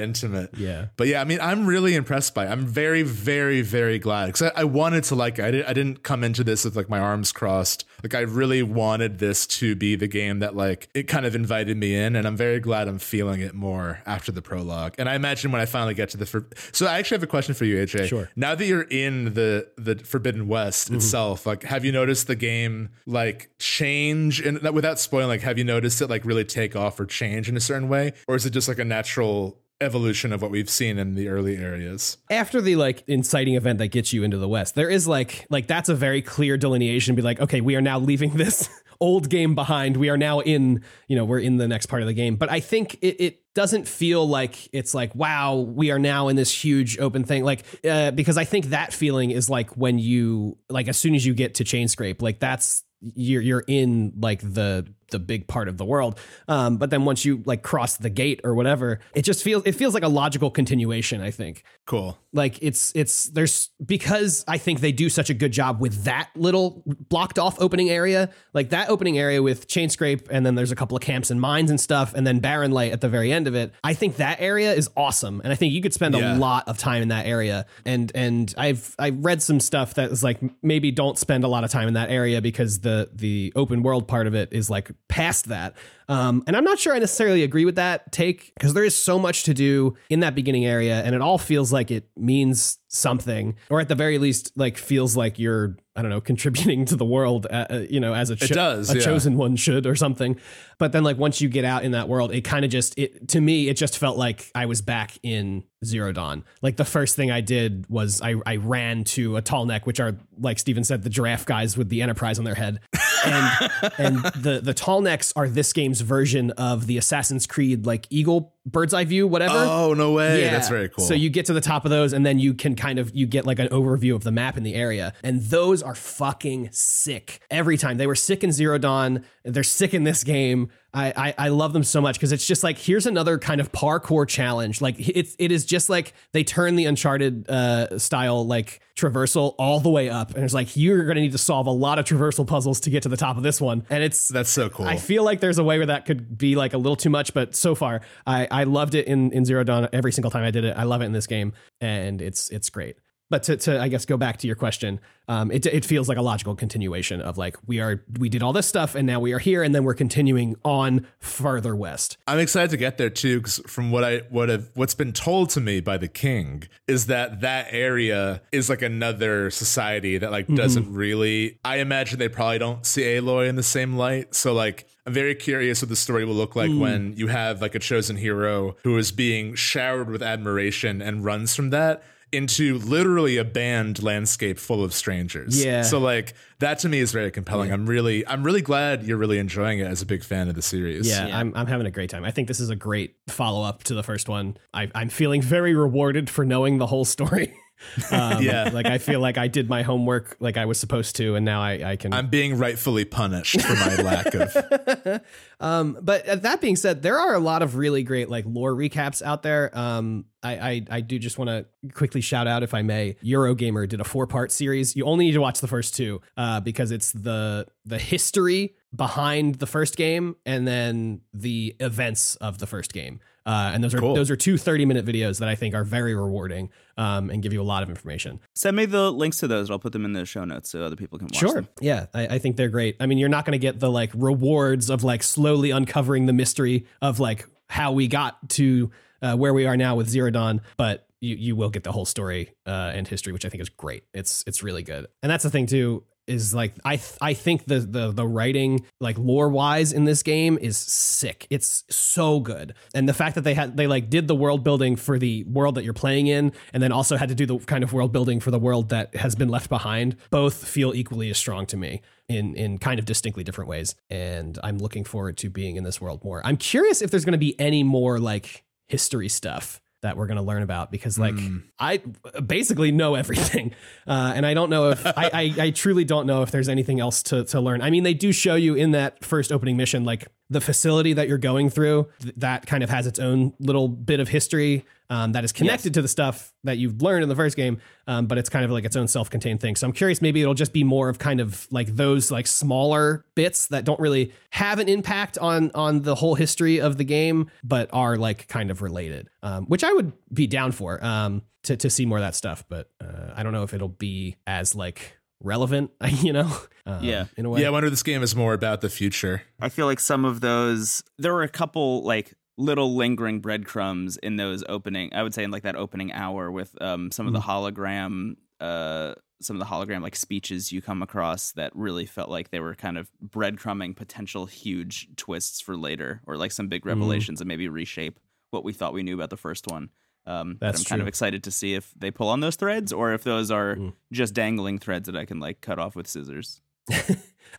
intimate. 0.00 0.50
Yeah. 0.56 0.86
But 0.96 1.08
yeah, 1.08 1.20
I 1.20 1.24
mean, 1.24 1.38
I'm 1.40 1.66
really 1.66 1.94
impressed 1.94 2.34
by 2.34 2.46
it. 2.46 2.50
I'm 2.50 2.66
very, 2.66 3.02
very, 3.02 3.62
very 3.62 3.98
glad 3.98 4.26
because 4.26 4.42
I, 4.42 4.62
I 4.62 4.64
wanted 4.64 5.04
to 5.04 5.14
like 5.14 5.38
it. 5.38 5.44
I, 5.44 5.50
did, 5.50 5.64
I 5.66 5.72
didn't 5.72 6.02
come 6.02 6.24
into 6.24 6.42
this 6.44 6.64
with 6.64 6.76
like 6.76 6.88
my 6.88 6.98
arms 6.98 7.32
crossed. 7.32 7.84
Like 8.02 8.14
I 8.14 8.20
really 8.20 8.62
wanted 8.62 9.18
this 9.18 9.46
to 9.48 9.74
be 9.76 9.94
the 9.96 10.06
game 10.08 10.38
that 10.40 10.56
like 10.56 10.88
it 10.94 11.04
kind 11.04 11.26
of 11.26 11.34
invited 11.34 11.76
me 11.76 11.94
in, 11.94 12.16
and 12.16 12.26
I'm 12.26 12.36
very 12.36 12.60
glad 12.60 12.88
I'm 12.88 12.98
feeling 12.98 13.40
it 13.40 13.54
more 13.54 14.00
after 14.06 14.32
the 14.32 14.42
prologue. 14.42 14.94
And 14.98 15.08
I 15.08 15.14
imagine 15.14 15.52
when 15.52 15.60
I 15.60 15.66
finally 15.66 15.94
get 15.94 16.08
to 16.10 16.16
the 16.16 16.26
for- 16.26 16.46
so 16.72 16.86
I 16.86 16.98
actually 16.98 17.16
have 17.16 17.22
a 17.22 17.26
question 17.28 17.54
for 17.54 17.64
you, 17.64 17.76
AJ. 17.76 18.08
Sure. 18.08 18.30
Now 18.36 18.54
that 18.54 18.64
you're 18.64 18.82
in 18.82 19.34
the 19.34 19.68
the 19.76 19.96
Forbidden 19.96 20.48
West 20.48 20.86
Mm-hmm. 20.88 20.96
itself, 20.96 21.46
like 21.46 21.62
have 21.64 21.84
you 21.84 21.92
noticed 21.92 22.26
the 22.26 22.36
game 22.36 22.90
like 23.06 23.50
change 23.58 24.40
and 24.40 24.60
without 24.72 24.98
spoiling, 24.98 25.28
like 25.28 25.40
have 25.42 25.58
you 25.58 25.64
noticed 25.64 26.00
it 26.00 26.08
like 26.08 26.24
really 26.24 26.44
take 26.44 26.74
off 26.76 26.98
or 27.00 27.06
change 27.06 27.48
in 27.48 27.56
a 27.56 27.60
certain 27.60 27.88
way, 27.88 28.12
or 28.28 28.34
is 28.36 28.46
it 28.46 28.50
just 28.50 28.68
like 28.68 28.78
a 28.78 28.84
natural 28.84 29.58
evolution 29.80 30.32
of 30.32 30.42
what 30.42 30.50
we've 30.50 30.70
seen 30.70 30.98
in 30.98 31.14
the 31.14 31.28
early 31.28 31.56
areas? 31.56 32.18
after 32.30 32.60
the 32.60 32.76
like 32.76 33.02
inciting 33.06 33.54
event 33.54 33.78
that 33.78 33.88
gets 33.88 34.12
you 34.12 34.22
into 34.22 34.38
the 34.38 34.48
west 34.48 34.74
there 34.74 34.88
is 34.88 35.06
like 35.08 35.46
like 35.50 35.66
that's 35.66 35.88
a 35.88 35.94
very 35.94 36.22
clear 36.22 36.56
delineation 36.56 37.14
be 37.14 37.22
like 37.22 37.40
okay 37.40 37.60
we 37.60 37.76
are 37.76 37.80
now 37.80 37.98
leaving 37.98 38.30
this 38.36 38.68
old 39.00 39.30
game 39.30 39.54
behind. 39.54 39.96
We 39.96 40.10
are 40.10 40.16
now 40.16 40.40
in 40.40 40.82
you 41.08 41.16
know 41.16 41.24
we're 41.24 41.38
in 41.40 41.56
the 41.56 41.66
next 41.66 41.86
part 41.86 42.02
of 42.02 42.08
the 42.08 42.14
game. 42.14 42.36
But 42.36 42.50
i 42.50 42.60
think 42.60 42.94
it, 43.00 43.16
it 43.20 43.54
doesn't 43.54 43.88
feel 43.88 44.26
like 44.26 44.68
it's 44.72 44.94
like 44.94 45.14
wow 45.14 45.56
we 45.56 45.90
are 45.90 45.98
now 45.98 46.28
in 46.28 46.36
this 46.36 46.52
huge 46.52 46.98
open 46.98 47.24
thing. 47.24 47.44
Like 47.44 47.64
uh, 47.84 48.10
because 48.10 48.36
i 48.36 48.44
think 48.44 48.66
that 48.66 48.92
feeling 48.92 49.30
is 49.30 49.48
like 49.48 49.70
when 49.76 49.98
you 49.98 50.58
like 50.68 50.88
as 50.88 50.98
soon 50.98 51.14
as 51.14 51.24
you 51.24 51.34
get 51.34 51.54
to 51.56 51.64
Chainscrape 51.64 52.22
like 52.22 52.38
that's 52.38 52.84
you're 53.00 53.42
you're 53.42 53.64
in 53.66 54.12
like 54.20 54.40
the 54.40 54.86
the 55.10 55.18
big 55.18 55.46
part 55.46 55.68
of 55.68 55.76
the 55.78 55.84
world 55.84 56.18
um 56.48 56.76
but 56.76 56.90
then 56.90 57.04
once 57.04 57.24
you 57.24 57.42
like 57.46 57.62
cross 57.62 57.96
the 57.96 58.10
gate 58.10 58.40
or 58.44 58.54
whatever 58.54 59.00
it 59.14 59.22
just 59.22 59.42
feels 59.42 59.62
it 59.66 59.72
feels 59.72 59.94
like 59.94 60.02
a 60.02 60.08
logical 60.08 60.50
continuation 60.50 61.20
i 61.20 61.30
think 61.30 61.62
Cool. 61.86 62.16
like 62.32 62.58
it's 62.62 62.92
it's 62.94 63.24
there's 63.30 63.70
because 63.84 64.44
I 64.46 64.58
think 64.58 64.78
they 64.78 64.92
do 64.92 65.08
such 65.08 65.28
a 65.28 65.34
good 65.34 65.50
job 65.50 65.80
with 65.80 66.04
that 66.04 66.30
little 66.36 66.84
blocked 67.08 67.36
off 67.36 67.60
opening 67.60 67.90
area, 67.90 68.30
like 68.54 68.70
that 68.70 68.88
opening 68.90 69.18
area 69.18 69.42
with 69.42 69.66
Chainscrape, 69.66 70.28
and 70.30 70.46
then 70.46 70.54
there's 70.54 70.70
a 70.70 70.76
couple 70.76 70.96
of 70.96 71.02
camps 71.02 71.32
and 71.32 71.40
mines 71.40 71.68
and 71.68 71.80
stuff, 71.80 72.14
and 72.14 72.24
then 72.24 72.38
Barren 72.38 72.70
Light 72.70 72.92
at 72.92 73.00
the 73.00 73.08
very 73.08 73.32
end 73.32 73.48
of 73.48 73.56
it. 73.56 73.72
I 73.82 73.94
think 73.94 74.16
that 74.16 74.40
area 74.40 74.72
is 74.72 74.88
awesome, 74.96 75.40
and 75.42 75.52
I 75.52 75.56
think 75.56 75.72
you 75.72 75.82
could 75.82 75.92
spend 75.94 76.14
Yeah. 76.14 76.36
a 76.36 76.38
lot 76.38 76.68
of 76.68 76.78
time 76.78 77.02
in 77.02 77.08
that 77.08 77.26
area. 77.26 77.66
And 77.84 78.12
and 78.14 78.54
I've 78.56 78.94
I 78.96 79.10
read 79.10 79.42
some 79.42 79.58
stuff 79.58 79.94
that 79.94 80.12
is 80.12 80.22
like 80.22 80.38
maybe 80.62 80.92
don't 80.92 81.18
spend 81.18 81.42
a 81.42 81.48
lot 81.48 81.64
of 81.64 81.70
time 81.70 81.88
in 81.88 81.94
that 81.94 82.10
area 82.10 82.40
because 82.40 82.80
the 82.80 83.10
the 83.12 83.52
open 83.56 83.82
world 83.82 84.06
part 84.06 84.28
of 84.28 84.34
it 84.36 84.50
is 84.52 84.70
like 84.70 84.92
past 85.08 85.48
that. 85.48 85.74
Um, 86.08 86.42
and 86.46 86.56
I'm 86.56 86.64
not 86.64 86.78
sure 86.78 86.94
I 86.94 86.98
necessarily 86.98 87.42
agree 87.42 87.64
with 87.64 87.76
that 87.76 88.10
take 88.10 88.52
because 88.54 88.74
there 88.74 88.84
is 88.84 88.96
so 88.96 89.18
much 89.18 89.44
to 89.44 89.54
do 89.54 89.96
in 90.08 90.20
that 90.20 90.34
beginning 90.34 90.66
area, 90.66 91.02
and 91.02 91.14
it 91.14 91.20
all 91.20 91.38
feels 91.38 91.72
like 91.72 91.90
it 91.90 92.08
means 92.16 92.78
something, 92.88 93.54
or 93.68 93.80
at 93.80 93.88
the 93.88 93.94
very 93.94 94.18
least, 94.18 94.50
like 94.56 94.76
feels 94.76 95.16
like 95.16 95.38
you're 95.38 95.76
I 95.94 96.02
don't 96.02 96.10
know 96.10 96.20
contributing 96.32 96.84
to 96.86 96.96
the 96.96 97.04
world, 97.04 97.46
uh, 97.48 97.66
uh, 97.70 97.86
you 97.88 98.00
know, 98.00 98.14
as 98.14 98.30
a 98.30 98.36
cho- 98.36 98.54
does, 98.54 98.90
a 98.90 98.98
yeah. 98.98 99.04
chosen 99.04 99.36
one 99.36 99.54
should 99.54 99.86
or 99.86 99.94
something. 99.94 100.36
But 100.78 100.92
then 100.92 101.04
like 101.04 101.18
once 101.18 101.40
you 101.40 101.48
get 101.48 101.64
out 101.64 101.84
in 101.84 101.92
that 101.92 102.08
world, 102.08 102.32
it 102.32 102.42
kind 102.42 102.64
of 102.64 102.70
just 102.72 102.98
it 102.98 103.28
to 103.28 103.40
me 103.40 103.68
it 103.68 103.76
just 103.76 103.98
felt 103.98 104.16
like 104.16 104.50
I 104.54 104.66
was 104.66 104.82
back 104.82 105.16
in 105.22 105.62
Zero 105.84 106.10
Dawn. 106.10 106.44
Like 106.62 106.76
the 106.76 106.84
first 106.84 107.14
thing 107.14 107.30
I 107.30 107.40
did 107.40 107.86
was 107.88 108.20
I 108.20 108.34
I 108.46 108.56
ran 108.56 109.04
to 109.04 109.36
a 109.36 109.42
tall 109.42 109.66
neck, 109.66 109.86
which 109.86 110.00
are 110.00 110.16
like 110.38 110.58
Stephen 110.58 110.82
said, 110.82 111.04
the 111.04 111.10
giraffe 111.10 111.46
guys 111.46 111.76
with 111.76 111.88
the 111.88 112.02
Enterprise 112.02 112.38
on 112.38 112.44
their 112.44 112.54
head, 112.54 112.80
and 113.24 113.70
and 113.98 114.18
the 114.34 114.60
the 114.62 114.74
tall 114.74 115.00
necks 115.00 115.32
are 115.36 115.48
this 115.48 115.72
game's 115.72 116.00
version 116.00 116.50
of 116.52 116.86
the 116.86 116.98
Assassin's 116.98 117.46
Creed 117.46 117.86
like 117.86 118.06
eagle 118.10 118.54
bird's 118.66 118.94
eye 118.94 119.04
view 119.04 119.26
whatever. 119.26 119.54
Oh 119.56 119.94
no 119.94 120.12
way! 120.12 120.42
Yeah. 120.42 120.50
That's 120.50 120.68
very 120.68 120.88
cool. 120.88 121.04
So 121.04 121.14
you 121.14 121.30
get 121.30 121.46
to 121.46 121.52
the 121.52 121.60
top 121.60 121.84
of 121.84 121.90
those, 121.90 122.12
and 122.12 122.24
then 122.24 122.38
you 122.38 122.54
can 122.54 122.76
kind 122.76 122.98
of 122.98 123.14
you 123.14 123.26
get 123.26 123.46
like 123.46 123.58
an 123.58 123.68
overview 123.68 124.14
of 124.14 124.24
the 124.24 124.32
map 124.32 124.56
in 124.56 124.62
the 124.62 124.74
area, 124.74 125.12
and 125.22 125.40
those 125.42 125.82
are 125.82 125.94
fucking 125.94 126.70
sick 126.72 127.40
every 127.50 127.76
time. 127.76 127.96
They 127.96 128.06
were 128.06 128.14
sick 128.14 128.44
in 128.44 128.52
Zero 128.52 128.78
Dawn. 128.78 129.24
They're 129.44 129.62
sick 129.62 129.94
in 129.94 130.04
this 130.04 130.24
game. 130.24 130.70
I 130.92 131.12
I, 131.16 131.46
I 131.46 131.48
love 131.48 131.72
them 131.72 131.84
so 131.84 132.00
much 132.00 132.16
because 132.16 132.32
it's 132.32 132.46
just 132.46 132.62
like 132.64 132.78
here's 132.78 133.06
another 133.06 133.38
kind 133.38 133.60
of 133.60 133.72
parkour 133.72 134.26
challenge. 134.26 134.80
Like 134.80 134.96
it's 134.98 135.36
it 135.38 135.52
is 135.52 135.64
just 135.64 135.88
like 135.88 136.12
they 136.32 136.44
turn 136.44 136.76
the 136.76 136.86
Uncharted 136.86 137.48
uh, 137.48 137.98
style 137.98 138.46
like 138.46 138.80
traversal 138.96 139.54
all 139.58 139.80
the 139.80 139.88
way 139.88 140.10
up, 140.10 140.34
and 140.34 140.44
it's 140.44 140.52
like 140.52 140.76
you're 140.76 141.04
gonna 141.06 141.20
need 141.20 141.32
to 141.32 141.38
solve 141.38 141.66
a 141.66 141.72
lot 141.72 141.98
of 141.98 142.04
traversal 142.04 142.46
puzzles 142.46 142.80
to 142.80 142.90
get 142.90 143.04
to 143.04 143.08
the 143.08 143.16
top 143.16 143.36
of 143.36 143.42
this 143.42 143.60
one, 143.60 143.84
and 143.88 144.02
it's 144.02 144.28
that's 144.28 144.50
so 144.50 144.68
cool. 144.68 144.86
I 144.86 144.96
feel 144.96 145.24
like 145.24 145.40
there's 145.40 145.58
a 145.58 145.64
way 145.64 145.78
where 145.78 145.86
that 145.86 146.06
could 146.06 146.36
be 146.36 146.56
like 146.56 146.74
a 146.74 146.78
little 146.78 146.96
too 146.96 147.10
much, 147.10 147.32
but 147.32 147.54
so 147.54 147.74
far 147.74 148.02
I, 148.26 148.48
I 148.50 148.64
loved 148.64 148.94
it 148.94 149.06
in, 149.06 149.32
in 149.32 149.44
Zero 149.44 149.64
Dawn 149.64 149.88
every 149.92 150.12
single 150.12 150.30
time 150.30 150.44
I 150.44 150.50
did 150.50 150.64
it. 150.64 150.76
I 150.76 150.84
love 150.84 151.02
it 151.02 151.06
in 151.06 151.12
this 151.12 151.26
game, 151.26 151.52
and 151.80 152.20
it's 152.20 152.50
it's 152.50 152.70
great. 152.70 152.96
But 153.30 153.44
to, 153.44 153.56
to 153.58 153.80
I 153.80 153.86
guess 153.86 154.06
go 154.06 154.16
back 154.16 154.38
to 154.38 154.48
your 154.48 154.56
question, 154.56 154.98
um, 155.28 155.52
it 155.52 155.64
it 155.64 155.84
feels 155.84 156.08
like 156.08 156.18
a 156.18 156.22
logical 156.22 156.56
continuation 156.56 157.20
of 157.20 157.38
like 157.38 157.56
we 157.64 157.78
are 157.78 158.02
we 158.18 158.28
did 158.28 158.42
all 158.42 158.52
this 158.52 158.66
stuff 158.66 158.96
and 158.96 159.06
now 159.06 159.20
we 159.20 159.32
are 159.32 159.38
here 159.38 159.62
and 159.62 159.72
then 159.72 159.84
we're 159.84 159.94
continuing 159.94 160.56
on 160.64 161.06
further 161.20 161.76
west. 161.76 162.18
I'm 162.26 162.40
excited 162.40 162.70
to 162.70 162.76
get 162.76 162.98
there 162.98 163.08
too, 163.08 163.38
because 163.38 163.58
from 163.68 163.92
what 163.92 164.02
I 164.02 164.22
what 164.30 164.48
have 164.48 164.70
what's 164.74 164.96
been 164.96 165.12
told 165.12 165.50
to 165.50 165.60
me 165.60 165.78
by 165.78 165.96
the 165.96 166.08
king 166.08 166.64
is 166.88 167.06
that 167.06 167.42
that 167.42 167.68
area 167.70 168.42
is 168.50 168.68
like 168.68 168.82
another 168.82 169.48
society 169.50 170.18
that 170.18 170.32
like 170.32 170.48
doesn't 170.48 170.92
really. 170.92 171.60
I 171.64 171.76
imagine 171.76 172.18
they 172.18 172.28
probably 172.28 172.58
don't 172.58 172.84
see 172.84 173.02
Aloy 173.02 173.48
in 173.48 173.54
the 173.54 173.62
same 173.62 173.96
light. 173.96 174.34
So 174.34 174.52
like, 174.52 174.88
I'm 175.06 175.12
very 175.12 175.34
curious 175.34 175.82
what 175.82 175.88
the 175.88 175.96
story 175.96 176.24
will 176.24 176.34
look 176.34 176.54
like 176.56 176.70
hmm. 176.70 176.80
when 176.80 177.12
you 177.14 177.28
have 177.28 177.60
like 177.62 177.74
a 177.74 177.78
chosen 177.78 178.16
hero 178.16 178.76
who 178.84 178.98
is 178.98 179.12
being 179.12 179.54
showered 179.54 180.10
with 180.10 180.22
admiration 180.22 181.00
and 181.00 181.24
runs 181.24 181.56
from 181.56 181.70
that 181.70 182.02
into 182.32 182.78
literally 182.78 183.36
a 183.36 183.44
banned 183.44 184.02
landscape 184.02 184.58
full 184.58 184.84
of 184.84 184.94
strangers. 184.94 185.62
Yeah. 185.64 185.82
So 185.82 185.98
like 185.98 186.34
that 186.60 186.78
to 186.80 186.88
me 186.88 187.00
is 187.00 187.12
very 187.12 187.30
compelling. 187.30 187.72
I'm 187.72 187.86
really 187.86 188.26
I'm 188.26 188.44
really 188.44 188.62
glad 188.62 189.02
you're 189.02 189.16
really 189.16 189.38
enjoying 189.38 189.80
it 189.80 189.86
as 189.86 190.02
a 190.02 190.06
big 190.06 190.22
fan 190.22 190.48
of 190.48 190.54
the 190.54 190.62
series. 190.62 191.08
Yeah, 191.08 191.36
I'm, 191.36 191.52
I'm 191.56 191.66
having 191.66 191.86
a 191.86 191.90
great 191.90 192.10
time. 192.10 192.24
I 192.24 192.30
think 192.30 192.48
this 192.48 192.60
is 192.60 192.70
a 192.70 192.76
great 192.76 193.16
follow 193.28 193.64
up 193.64 193.82
to 193.84 193.94
the 193.94 194.02
first 194.02 194.28
one. 194.28 194.56
I, 194.72 194.90
I'm 194.94 195.08
feeling 195.08 195.42
very 195.42 195.74
rewarded 195.74 196.30
for 196.30 196.44
knowing 196.44 196.78
the 196.78 196.86
whole 196.86 197.04
story. 197.04 197.54
um, 198.10 198.42
Yeah. 198.42 198.70
like 198.72 198.86
I 198.86 198.98
feel 198.98 199.20
like 199.20 199.38
I 199.38 199.48
did 199.48 199.68
my 199.68 199.82
homework 199.82 200.36
like 200.40 200.56
I 200.56 200.64
was 200.66 200.78
supposed 200.78 201.16
to, 201.16 201.34
and 201.34 201.44
now 201.44 201.60
I, 201.62 201.92
I 201.92 201.96
can. 201.96 202.12
I'm 202.12 202.28
being 202.28 202.58
rightfully 202.58 203.04
punished 203.04 203.60
for 203.60 203.74
my 203.74 203.94
lack 204.02 204.34
of. 204.34 205.20
Um, 205.62 205.98
but 206.00 206.26
uh, 206.26 206.36
that 206.36 206.62
being 206.62 206.74
said, 206.76 207.02
there 207.02 207.18
are 207.18 207.34
a 207.34 207.38
lot 207.38 207.60
of 207.60 207.76
really 207.76 208.02
great 208.02 208.30
like 208.30 208.46
lore 208.48 208.74
recaps 208.74 209.20
out 209.20 209.42
there. 209.42 209.70
Um, 209.78 210.24
I 210.42 210.52
I, 210.70 210.86
I 210.90 211.00
do 211.02 211.18
just 211.18 211.36
want 211.36 211.48
to 211.50 211.66
quickly 211.92 212.22
shout 212.22 212.46
out, 212.46 212.62
if 212.62 212.72
I 212.72 212.80
may, 212.80 213.16
Eurogamer 213.22 213.86
did 213.86 214.00
a 214.00 214.04
four 214.04 214.26
part 214.26 214.52
series. 214.52 214.96
You 214.96 215.04
only 215.04 215.26
need 215.26 215.32
to 215.32 215.40
watch 215.42 215.60
the 215.60 215.68
first 215.68 215.94
two, 215.94 216.22
uh, 216.38 216.60
because 216.60 216.92
it's 216.92 217.12
the 217.12 217.66
the 217.84 217.98
history 217.98 218.74
behind 218.96 219.56
the 219.56 219.66
first 219.66 219.96
game 219.98 220.34
and 220.46 220.66
then 220.66 221.20
the 221.34 221.76
events 221.78 222.36
of 222.36 222.56
the 222.56 222.66
first 222.66 222.94
game. 222.94 223.20
Uh, 223.46 223.70
and 223.74 223.82
those 223.82 223.94
are 223.94 223.98
Cool. 223.98 224.14
those 224.14 224.30
are 224.30 224.36
two 224.36 224.56
30 224.58 224.84
minute 224.84 225.04
videos 225.06 225.38
that 225.38 225.48
I 225.48 225.54
think 225.54 225.74
are 225.74 225.84
very 225.84 226.14
rewarding 226.14 226.70
um, 226.96 227.30
and 227.30 227.42
give 227.42 227.52
you 227.52 227.60
a 227.60 227.64
lot 227.64 227.82
of 227.82 227.88
information. 227.88 228.38
Send 228.54 228.76
me 228.76 228.84
the 228.86 229.10
links 229.10 229.38
to 229.38 229.48
those. 229.48 229.70
I'll 229.70 229.78
put 229.78 229.92
them 229.92 230.04
in 230.04 230.12
the 230.12 230.24
show 230.26 230.44
notes 230.44 230.70
so 230.70 230.82
other 230.82 230.96
people 230.96 231.18
can 231.18 231.26
watch 231.26 231.36
Sure. 231.38 231.54
them. 231.54 231.68
Yeah, 231.80 232.06
I, 232.14 232.26
I 232.26 232.38
think 232.38 232.56
they're 232.56 232.68
great. 232.68 232.96
I 233.00 233.06
mean, 233.06 233.18
you're 233.18 233.28
not 233.30 233.44
going 233.44 233.52
to 233.52 233.58
get 233.58 233.80
the 233.80 233.90
like 233.90 234.10
rewards 234.14 234.90
of 234.90 235.02
like 235.04 235.22
slowly 235.22 235.70
uncovering 235.70 236.26
the 236.26 236.32
mystery 236.32 236.86
of 237.00 237.18
like 237.20 237.46
how 237.68 237.92
we 237.92 238.08
got 238.08 238.48
to 238.50 238.90
uh, 239.22 239.36
where 239.36 239.54
we 239.54 239.66
are 239.66 239.76
now 239.76 239.96
with 239.96 240.08
Zero 240.08 240.30
Dawn, 240.30 240.60
but 240.76 241.06
you 241.20 241.36
you 241.36 241.54
will 241.56 241.68
get 241.70 241.82
the 241.84 241.92
whole 241.92 242.06
story 242.06 242.54
uh, 242.66 242.92
and 242.94 243.06
history, 243.06 243.32
which 243.32 243.44
I 243.44 243.48
think 243.50 243.60
is 243.62 243.68
great. 243.68 244.04
It's 244.14 244.42
it's 244.46 244.62
really 244.62 244.82
good, 244.82 245.06
and 245.22 245.30
that's 245.30 245.44
the 245.44 245.50
thing 245.50 245.66
too. 245.66 246.04
Is 246.26 246.54
like 246.54 246.74
I 246.84 246.96
th- 246.96 247.18
I 247.20 247.34
think 247.34 247.64
the 247.64 247.80
the 247.80 248.12
the 248.12 248.26
writing 248.26 248.84
like 249.00 249.18
lore 249.18 249.48
wise 249.48 249.92
in 249.92 250.04
this 250.04 250.22
game 250.22 250.58
is 250.60 250.76
sick. 250.76 251.46
It's 251.50 251.84
so 251.90 252.40
good, 252.40 252.74
and 252.94 253.08
the 253.08 253.14
fact 253.14 253.34
that 253.34 253.42
they 253.42 253.54
had 253.54 253.76
they 253.76 253.86
like 253.86 254.10
did 254.10 254.28
the 254.28 254.34
world 254.34 254.62
building 254.62 254.96
for 254.96 255.18
the 255.18 255.44
world 255.44 255.74
that 255.74 255.84
you're 255.84 255.92
playing 255.92 256.28
in, 256.28 256.52
and 256.72 256.82
then 256.82 256.92
also 256.92 257.16
had 257.16 257.30
to 257.30 257.34
do 257.34 257.46
the 257.46 257.58
kind 257.58 257.82
of 257.82 257.92
world 257.92 258.12
building 258.12 258.38
for 258.38 258.50
the 258.50 258.58
world 258.58 258.90
that 258.90 259.16
has 259.16 259.34
been 259.34 259.48
left 259.48 259.68
behind. 259.68 260.16
Both 260.30 260.68
feel 260.68 260.94
equally 260.94 261.30
as 261.30 261.38
strong 261.38 261.66
to 261.66 261.76
me 261.76 262.00
in 262.28 262.54
in 262.54 262.78
kind 262.78 262.98
of 262.98 263.06
distinctly 263.06 263.42
different 263.42 263.68
ways, 263.68 263.96
and 264.08 264.58
I'm 264.62 264.78
looking 264.78 265.04
forward 265.04 265.36
to 265.38 265.50
being 265.50 265.76
in 265.76 265.84
this 265.84 266.00
world 266.00 266.22
more. 266.22 266.46
I'm 266.46 266.56
curious 266.56 267.02
if 267.02 267.10
there's 267.10 267.24
going 267.24 267.32
to 267.32 267.38
be 267.38 267.58
any 267.58 267.82
more 267.82 268.18
like 268.20 268.64
history 268.88 269.28
stuff 269.28 269.80
that 270.02 270.16
we're 270.16 270.26
going 270.26 270.38
to 270.38 270.42
learn 270.42 270.62
about 270.62 270.90
because 270.90 271.18
like 271.18 271.34
I 271.78 271.98
basically 272.44 272.90
know 272.90 273.14
everything, 273.14 273.74
uh, 274.06 274.32
and 274.34 274.46
I 274.46 274.54
don't 274.54 274.70
know 274.70 274.90
if 274.90 275.06
I, 275.06 275.30
I 275.32 275.54
I 275.58 275.70
truly 275.70 276.04
don't 276.04 276.26
know 276.26 276.42
if 276.42 276.50
there's 276.50 276.68
anything 276.68 277.00
else 277.00 277.22
to 277.24 277.44
to 277.44 277.60
learn. 277.60 277.82
I 277.82 277.90
mean, 277.90 278.02
they 278.02 278.14
do 278.14 278.32
show 278.32 278.54
you 278.54 278.74
in 278.74 278.92
that 278.92 279.24
first 279.24 279.52
opening 279.52 279.76
mission 279.76 280.04
like 280.04 280.28
the 280.48 280.60
facility 280.60 281.12
that 281.12 281.28
you're 281.28 281.38
going 281.38 281.70
through 281.70 282.08
th- 282.20 282.34
that 282.36 282.66
kind 282.66 282.82
of 282.82 282.90
has 282.90 283.06
its 283.06 283.18
own 283.18 283.52
little 283.60 283.88
bit 283.88 284.20
of 284.20 284.28
history 284.28 284.84
um, 285.10 285.32
that 285.32 285.44
is 285.44 285.52
connected 285.52 285.92
to 285.94 286.02
the 286.02 286.08
stuff 286.08 286.54
that 286.64 286.78
you've 286.78 287.02
learned 287.02 287.22
in 287.22 287.28
the 287.28 287.36
first 287.36 287.56
game, 287.56 287.78
um, 288.06 288.26
but 288.26 288.38
it's 288.38 288.48
kind 288.48 288.64
of 288.64 288.70
like 288.70 288.84
its 288.84 288.96
own 288.96 289.08
self-contained 289.08 289.60
thing. 289.60 289.76
So 289.76 289.86
I'm 289.86 289.92
curious, 289.92 290.22
maybe 290.22 290.40
it'll 290.40 290.54
just 290.54 290.72
be 290.72 290.84
more 290.84 291.08
of 291.08 291.18
kind 291.18 291.40
of 291.40 291.66
like 291.70 291.88
those 291.96 292.30
like 292.30 292.46
smaller 292.46 293.24
bits 293.34 293.66
that 293.68 293.84
don't 293.84 294.00
really 294.00 294.32
have 294.50 294.78
an 294.78 294.88
impact 294.88 295.36
on 295.36 295.70
on 295.74 296.02
the 296.02 296.14
whole 296.14 296.34
history 296.36 296.80
of 296.80 296.96
the 296.96 297.04
game, 297.04 297.50
but 297.64 297.90
are 297.92 298.16
like 298.16 298.48
kind 298.48 298.70
of 298.70 298.80
related, 298.80 299.28
um, 299.42 299.66
which 299.66 299.84
I 299.84 299.92
would 299.92 300.12
be 300.32 300.46
down 300.46 300.72
for 300.72 301.04
um, 301.04 301.42
to 301.64 301.76
to 301.76 301.90
see 301.90 302.06
more 302.06 302.18
of 302.18 302.22
that 302.22 302.34
stuff. 302.36 302.64
But 302.68 302.88
uh, 303.00 303.32
I 303.34 303.42
don't 303.42 303.52
know 303.52 303.64
if 303.64 303.74
it'll 303.74 303.88
be 303.88 304.36
as 304.46 304.74
like 304.74 305.16
relevant, 305.42 305.90
you 306.22 306.32
know? 306.32 306.54
Uh, 306.86 307.00
Yeah. 307.02 307.24
In 307.36 307.46
a 307.46 307.50
way. 307.50 307.62
Yeah, 307.62 307.68
I 307.68 307.70
wonder 307.70 307.86
if 307.86 307.92
this 307.92 308.02
game 308.02 308.22
is 308.22 308.36
more 308.36 308.52
about 308.52 308.80
the 308.80 308.90
future. 308.90 309.42
I 309.60 309.68
feel 309.70 309.86
like 309.86 310.00
some 310.00 310.24
of 310.24 310.40
those 310.40 311.02
there 311.18 311.32
were 311.32 311.42
a 311.42 311.48
couple 311.48 312.02
like 312.04 312.34
little 312.58 312.94
lingering 312.94 313.40
breadcrumbs 313.40 314.16
in 314.18 314.36
those 314.36 314.62
opening 314.68 315.12
I 315.14 315.22
would 315.22 315.32
say 315.34 315.44
in 315.44 315.50
like 315.50 315.62
that 315.62 315.76
opening 315.76 316.12
hour 316.12 316.50
with 316.50 316.80
um 316.82 317.10
some 317.10 317.26
of 317.26 317.32
the 317.32 317.40
hologram 317.40 318.36
uh 318.60 319.14
some 319.40 319.56
of 319.56 319.60
the 319.60 319.74
hologram 319.74 320.02
like 320.02 320.14
speeches 320.14 320.70
you 320.70 320.82
come 320.82 321.00
across 321.02 321.52
that 321.52 321.74
really 321.74 322.04
felt 322.04 322.28
like 322.28 322.50
they 322.50 322.60
were 322.60 322.74
kind 322.74 322.98
of 322.98 323.08
breadcrumbing 323.26 323.96
potential 323.96 324.44
huge 324.44 325.08
twists 325.16 325.60
for 325.62 325.76
later 325.76 326.20
or 326.26 326.36
like 326.36 326.52
some 326.52 326.68
big 326.68 326.84
revelations 326.84 327.38
that 327.38 327.46
maybe 327.46 327.66
reshape 327.68 328.20
what 328.50 328.64
we 328.64 328.72
thought 328.74 328.92
we 328.92 329.02
knew 329.02 329.14
about 329.14 329.30
the 329.30 329.36
first 329.38 329.66
one. 329.66 329.88
Um, 330.26 330.58
that 330.60 330.72
That's 330.72 330.80
I'm 330.80 330.84
kind 330.84 331.00
of 331.00 331.08
excited 331.08 331.44
to 331.44 331.50
see 331.50 331.72
if 331.74 331.94
they 331.96 332.10
pull 332.10 332.28
on 332.28 332.40
those 332.40 332.56
threads 332.56 332.92
or 332.92 333.14
if 333.14 333.24
those 333.24 333.50
are 333.50 333.76
Mm. 333.76 333.94
just 334.12 334.34
dangling 334.34 334.78
threads 334.78 335.06
that 335.06 335.16
I 335.16 335.24
can 335.24 335.40
like 335.40 335.62
cut 335.62 335.78
off 335.78 335.96
with 335.96 336.06
scissors. 336.06 336.60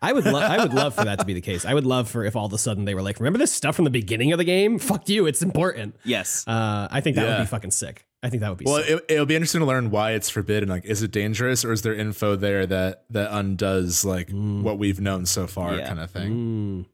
I 0.02 0.14
would 0.14 0.26
love 0.26 0.44
I 0.44 0.58
would 0.64 0.74
love 0.74 0.96
for 0.96 1.06
that 1.06 1.20
to 1.20 1.26
be 1.26 1.34
the 1.34 1.42
case. 1.42 1.64
I 1.66 1.74
would 1.74 1.86
love 1.86 2.10
for 2.10 2.26
if 2.26 2.36
all 2.36 2.46
of 2.46 2.54
a 2.54 2.58
sudden 2.58 2.86
they 2.86 2.96
were 2.96 3.02
like, 3.02 3.20
remember 3.20 3.38
this 3.40 3.52
stuff 3.52 3.76
from 3.76 3.86
the 3.86 3.92
beginning 3.92 4.32
of 4.32 4.38
the 4.40 4.44
game? 4.44 4.80
Fuck 4.80 5.10
you, 5.10 5.26
it's 5.28 5.42
important. 5.42 5.96
Yes. 6.04 6.44
Uh, 6.48 6.88
I 6.90 7.02
think 7.02 7.16
that 7.18 7.28
would 7.28 7.44
be 7.44 7.48
fucking 7.48 7.72
sick. 7.72 8.06
I 8.24 8.30
think 8.30 8.42
that 8.42 8.50
would 8.50 8.58
be 8.60 8.66
Well, 8.66 8.84
sick. 8.84 8.90
it, 9.08 9.14
it'll 9.14 9.26
be 9.26 9.36
interesting 9.36 9.62
to 9.62 9.66
learn 9.66 9.90
why 9.92 10.12
it's 10.12 10.30
forbidden. 10.30 10.70
Like, 10.70 10.86
is 10.86 11.02
it 11.02 11.12
dangerous, 11.12 11.66
or 11.66 11.72
is 11.72 11.82
there 11.82 11.96
info 11.96 12.36
there 12.36 12.66
that 12.68 13.06
that 13.10 13.30
undoes 13.32 14.06
like 14.06 14.28
Mm. 14.30 14.62
what 14.64 14.78
we've 14.78 15.00
known 15.02 15.26
so 15.26 15.48
far, 15.48 15.76
Yeah. 15.76 15.88
kind 15.88 16.00
of 16.00 16.10
thing? 16.12 16.32
Mm, 16.32 16.86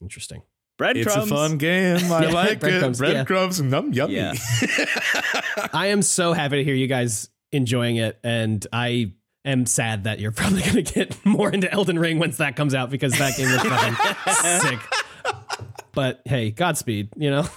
interesting. 0.00 0.42
Breadcrumbs. 0.78 1.06
It's 1.06 1.16
a 1.16 1.26
fun 1.26 1.56
game. 1.58 1.96
I 2.12 2.22
Yeah, 2.26 2.30
like 2.30 2.50
it. 2.52 2.60
breadcrumbs, 2.60 3.00
yeah. 3.00 3.12
Breadcrumbs, 3.24 3.60
num 3.62 3.92
yummy. 3.92 4.14
Yeah. 4.14 4.34
I 5.72 5.86
am 5.88 6.02
so 6.02 6.32
happy 6.32 6.56
to 6.56 6.64
hear 6.64 6.74
you 6.74 6.86
guys 6.86 7.28
enjoying 7.52 7.96
it, 7.96 8.18
and 8.22 8.64
I 8.72 9.12
am 9.46 9.66
sad 9.66 10.04
that 10.04 10.20
you're 10.20 10.32
probably 10.32 10.62
going 10.62 10.74
to 10.74 10.82
get 10.82 11.24
more 11.24 11.50
into 11.50 11.72
Elden 11.72 11.98
Ring 11.98 12.18
once 12.18 12.36
that 12.38 12.56
comes 12.56 12.74
out 12.74 12.90
because 12.90 13.16
that 13.18 13.36
game 13.36 13.50
was 13.50 13.62
fucking 13.62 14.60
sick. 14.60 14.80
But 15.92 16.20
hey, 16.26 16.50
Godspeed, 16.50 17.08
you 17.16 17.30
know? 17.30 17.46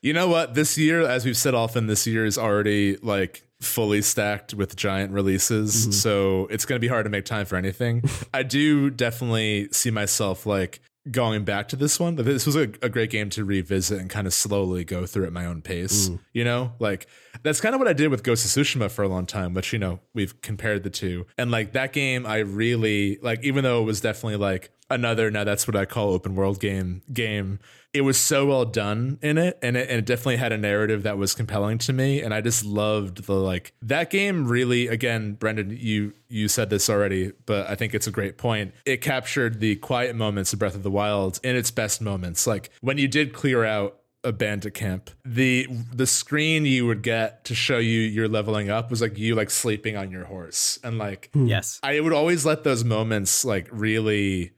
You 0.00 0.12
know 0.12 0.28
what? 0.28 0.54
This 0.54 0.78
year, 0.78 1.00
as 1.00 1.24
we've 1.24 1.36
said 1.36 1.54
often, 1.54 1.88
this 1.88 2.06
year 2.06 2.24
is 2.24 2.38
already 2.38 2.98
like 2.98 3.42
fully 3.60 4.00
stacked 4.00 4.54
with 4.54 4.76
giant 4.76 5.12
releases. 5.12 5.74
Mm-hmm. 5.74 5.90
So 5.90 6.46
it's 6.52 6.64
going 6.64 6.76
to 6.76 6.80
be 6.80 6.86
hard 6.86 7.04
to 7.04 7.10
make 7.10 7.24
time 7.24 7.46
for 7.46 7.56
anything. 7.56 8.04
I 8.32 8.44
do 8.44 8.90
definitely 8.90 9.68
see 9.72 9.90
myself 9.90 10.46
like 10.46 10.80
going 11.10 11.44
back 11.44 11.68
to 11.68 11.76
this 11.76 11.98
one. 11.98 12.16
This 12.16 12.46
was 12.46 12.54
a, 12.54 12.62
a 12.80 12.88
great 12.88 13.10
game 13.10 13.28
to 13.30 13.44
revisit 13.44 14.00
and 14.00 14.08
kind 14.08 14.26
of 14.26 14.32
slowly 14.32 14.84
go 14.84 15.04
through 15.06 15.26
at 15.26 15.32
my 15.32 15.46
own 15.46 15.62
pace. 15.62 16.08
Mm. 16.08 16.20
You 16.32 16.44
know, 16.44 16.72
like 16.78 17.06
that's 17.42 17.60
kind 17.60 17.74
of 17.74 17.80
what 17.80 17.88
I 17.88 17.92
did 17.92 18.08
with 18.08 18.22
Ghost 18.22 18.44
of 18.44 18.50
Tsushima 18.50 18.90
for 18.90 19.02
a 19.02 19.08
long 19.08 19.26
time, 19.26 19.54
which, 19.54 19.72
you 19.72 19.78
know, 19.78 20.00
we've 20.14 20.40
compared 20.42 20.84
the 20.84 20.90
two. 20.90 21.26
And 21.36 21.50
like 21.50 21.72
that 21.72 21.92
game, 21.92 22.24
I 22.24 22.38
really 22.38 23.18
like, 23.22 23.42
even 23.42 23.64
though 23.64 23.82
it 23.82 23.84
was 23.84 24.00
definitely 24.00 24.36
like 24.36 24.70
another, 24.90 25.30
now 25.30 25.44
that's 25.44 25.66
what 25.66 25.76
I 25.76 25.86
call 25.86 26.12
open 26.12 26.36
world 26.36 26.60
game 26.60 27.02
game 27.12 27.58
it 27.94 28.02
was 28.02 28.18
so 28.18 28.46
well 28.46 28.64
done 28.64 29.18
in 29.22 29.36
it 29.38 29.58
and, 29.62 29.76
it 29.76 29.88
and 29.88 29.98
it 29.98 30.06
definitely 30.06 30.36
had 30.36 30.52
a 30.52 30.58
narrative 30.58 31.02
that 31.02 31.18
was 31.18 31.34
compelling 31.34 31.78
to 31.78 31.92
me 31.92 32.20
and 32.20 32.32
i 32.32 32.40
just 32.40 32.64
loved 32.64 33.24
the 33.24 33.34
like 33.34 33.72
that 33.82 34.10
game 34.10 34.46
really 34.46 34.88
again 34.88 35.34
brendan 35.34 35.76
you 35.78 36.12
you 36.28 36.48
said 36.48 36.70
this 36.70 36.88
already 36.88 37.32
but 37.46 37.68
i 37.68 37.74
think 37.74 37.94
it's 37.94 38.06
a 38.06 38.10
great 38.10 38.38
point 38.38 38.72
it 38.84 38.98
captured 38.98 39.60
the 39.60 39.76
quiet 39.76 40.16
moments 40.16 40.52
of 40.52 40.58
breath 40.58 40.74
of 40.74 40.82
the 40.82 40.90
wild 40.90 41.38
in 41.42 41.56
its 41.56 41.70
best 41.70 42.00
moments 42.00 42.46
like 42.46 42.70
when 42.80 42.98
you 42.98 43.08
did 43.08 43.32
clear 43.32 43.64
out 43.64 43.98
a 44.24 44.32
bandit 44.32 44.72
camp 44.72 45.10
the 45.24 45.66
the 45.92 46.06
screen 46.06 46.64
you 46.64 46.86
would 46.86 47.02
get 47.02 47.44
to 47.44 47.56
show 47.56 47.78
you 47.78 48.00
you're 48.00 48.28
leveling 48.28 48.70
up 48.70 48.88
was 48.88 49.02
like 49.02 49.18
you 49.18 49.34
like 49.34 49.50
sleeping 49.50 49.96
on 49.96 50.12
your 50.12 50.24
horse 50.24 50.78
and 50.84 50.96
like 50.96 51.28
hmm. 51.32 51.46
Yes. 51.46 51.80
I 51.82 51.98
would 51.98 52.12
always 52.12 52.46
let 52.46 52.62
those 52.62 52.84
moments 52.84 53.44
like 53.44 53.68
really 53.72 54.52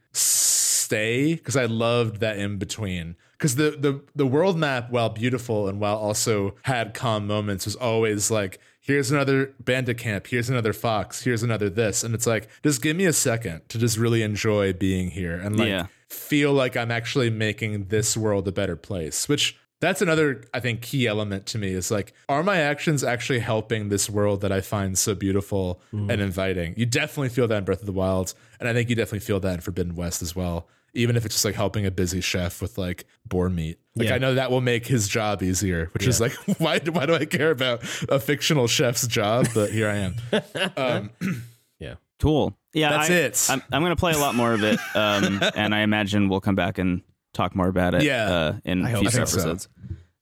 stay 0.85 1.33
because 1.35 1.55
I 1.55 1.65
loved 1.65 2.19
that 2.21 2.37
in 2.37 2.57
between. 2.57 3.15
Because 3.37 3.55
the, 3.55 3.71
the 3.71 4.01
the 4.15 4.25
world 4.25 4.57
map, 4.57 4.89
while 4.91 5.09
beautiful 5.09 5.67
and 5.67 5.79
while 5.79 5.97
also 5.97 6.55
had 6.63 6.93
calm 6.93 7.27
moments, 7.27 7.65
was 7.65 7.75
always 7.75 8.31
like, 8.31 8.59
here's 8.79 9.11
another 9.11 9.53
bandit 9.59 9.97
camp, 9.97 10.27
here's 10.27 10.49
another 10.49 10.73
fox, 10.73 11.23
here's 11.23 11.43
another 11.43 11.69
this, 11.69 12.03
and 12.03 12.13
it's 12.15 12.27
like, 12.27 12.47
just 12.63 12.81
give 12.81 12.95
me 12.95 13.05
a 13.05 13.13
second 13.13 13.67
to 13.69 13.77
just 13.77 13.97
really 13.97 14.21
enjoy 14.21 14.71
being 14.73 15.09
here 15.11 15.35
and 15.35 15.57
like 15.57 15.67
Yeah. 15.67 15.87
feel 16.09 16.53
like 16.53 16.77
I'm 16.77 16.91
actually 16.91 17.29
making 17.29 17.85
this 17.85 18.15
world 18.15 18.47
a 18.47 18.51
better 18.51 18.75
place. 18.75 19.27
Which 19.27 19.57
that's 19.81 20.01
another 20.01 20.43
I 20.53 20.61
think 20.61 20.81
key 20.81 21.05
element 21.05 21.45
to 21.47 21.57
me 21.57 21.69
is 21.69 21.91
like, 21.91 22.13
are 22.29 22.43
my 22.43 22.57
actions 22.57 23.03
actually 23.03 23.39
helping 23.39 23.89
this 23.89 24.09
world 24.09 24.41
that 24.41 24.51
I 24.51 24.61
find 24.61 24.97
so 24.97 25.13
beautiful 25.13 25.81
mm. 25.93 26.09
and 26.11 26.21
inviting? 26.21 26.73
You 26.77 26.85
definitely 26.85 27.29
feel 27.29 27.47
that 27.49 27.57
in 27.57 27.65
Breath 27.65 27.81
of 27.81 27.85
the 27.85 27.91
Wild, 27.91 28.33
and 28.59 28.69
I 28.69 28.73
think 28.73 28.89
you 28.89 28.95
definitely 28.95 29.19
feel 29.19 29.39
that 29.41 29.55
in 29.55 29.61
Forbidden 29.61 29.95
West 29.95 30.21
as 30.21 30.35
well. 30.35 30.67
Even 30.95 31.15
if 31.15 31.25
it's 31.25 31.35
just 31.35 31.45
like 31.45 31.55
helping 31.55 31.85
a 31.85 31.91
busy 31.91 32.21
chef 32.21 32.61
with 32.61 32.77
like 32.77 33.05
boar 33.25 33.49
meat. 33.49 33.79
Like 33.95 34.07
Yeah. 34.09 34.15
I 34.15 34.17
know 34.17 34.35
that 34.35 34.49
will 34.51 34.61
make 34.61 34.87
his 34.87 35.07
job 35.07 35.43
easier, 35.43 35.89
which 35.93 36.07
is 36.07 36.19
like 36.21 36.33
why 36.57 36.79
do, 36.79 36.91
why 36.91 37.05
do 37.05 37.13
I 37.15 37.25
care 37.25 37.51
about 37.51 37.83
a 38.09 38.19
fictional 38.19 38.67
chef's 38.67 39.05
job? 39.07 39.47
But 39.53 39.71
here 39.71 39.89
I 39.89 39.95
am. 39.97 40.15
Um, 40.77 41.09
yeah. 41.79 41.95
Tool. 42.19 42.57
Yeah, 42.73 42.89
That's 42.89 43.09
I, 43.09 43.13
it. 43.13 43.47
I'm, 43.49 43.63
I'm 43.73 43.81
going 43.81 43.91
to 43.95 43.99
play 43.99 44.13
a 44.13 44.17
lot 44.17 44.35
more 44.35 44.53
of 44.53 44.63
it, 44.63 44.79
um, 44.95 45.41
and 45.55 45.73
I 45.73 45.79
imagine 45.81 46.27
we'll 46.29 46.41
come 46.41 46.55
back 46.55 46.77
and 46.77 47.01
talk 47.33 47.55
more 47.55 47.67
about 47.67 47.93
it. 47.95 48.03
Yeah. 48.03 48.25
uh, 48.29 48.53
in 48.65 48.85
I 48.85 48.89
hope 48.89 49.01
future 49.01 49.25
so. 49.25 49.37
episodes. 49.39 49.69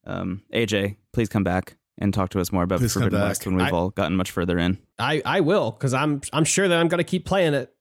Um, 0.06 0.44
AJ, 0.54 0.98
please 1.14 1.30
come 1.30 1.44
back 1.44 1.78
and 2.00 2.14
talk 2.14 2.30
to 2.32 2.40
us 2.40 2.52
more 2.52 2.64
about 2.64 2.80
Please 2.80 2.94
Forbidden. 2.94 3.22
West 3.22 3.46
when 3.46 3.56
we've 3.56 3.66
I- 3.68 3.72
all 3.72 3.90
gotten 3.92 4.16
much 4.18 4.32
further 4.32 4.58
in. 4.60 4.78
I, 5.00 5.22
I 5.26 5.42
will, 5.42 5.72
because 5.72 5.94
I'm 5.94 6.22
I'm 6.32 6.44
sure 6.46 6.68
that 6.68 6.78
I'm 6.78 6.88
gonna 6.88 7.04
keep 7.04 7.26
playing 7.26 7.54
it 7.56 7.74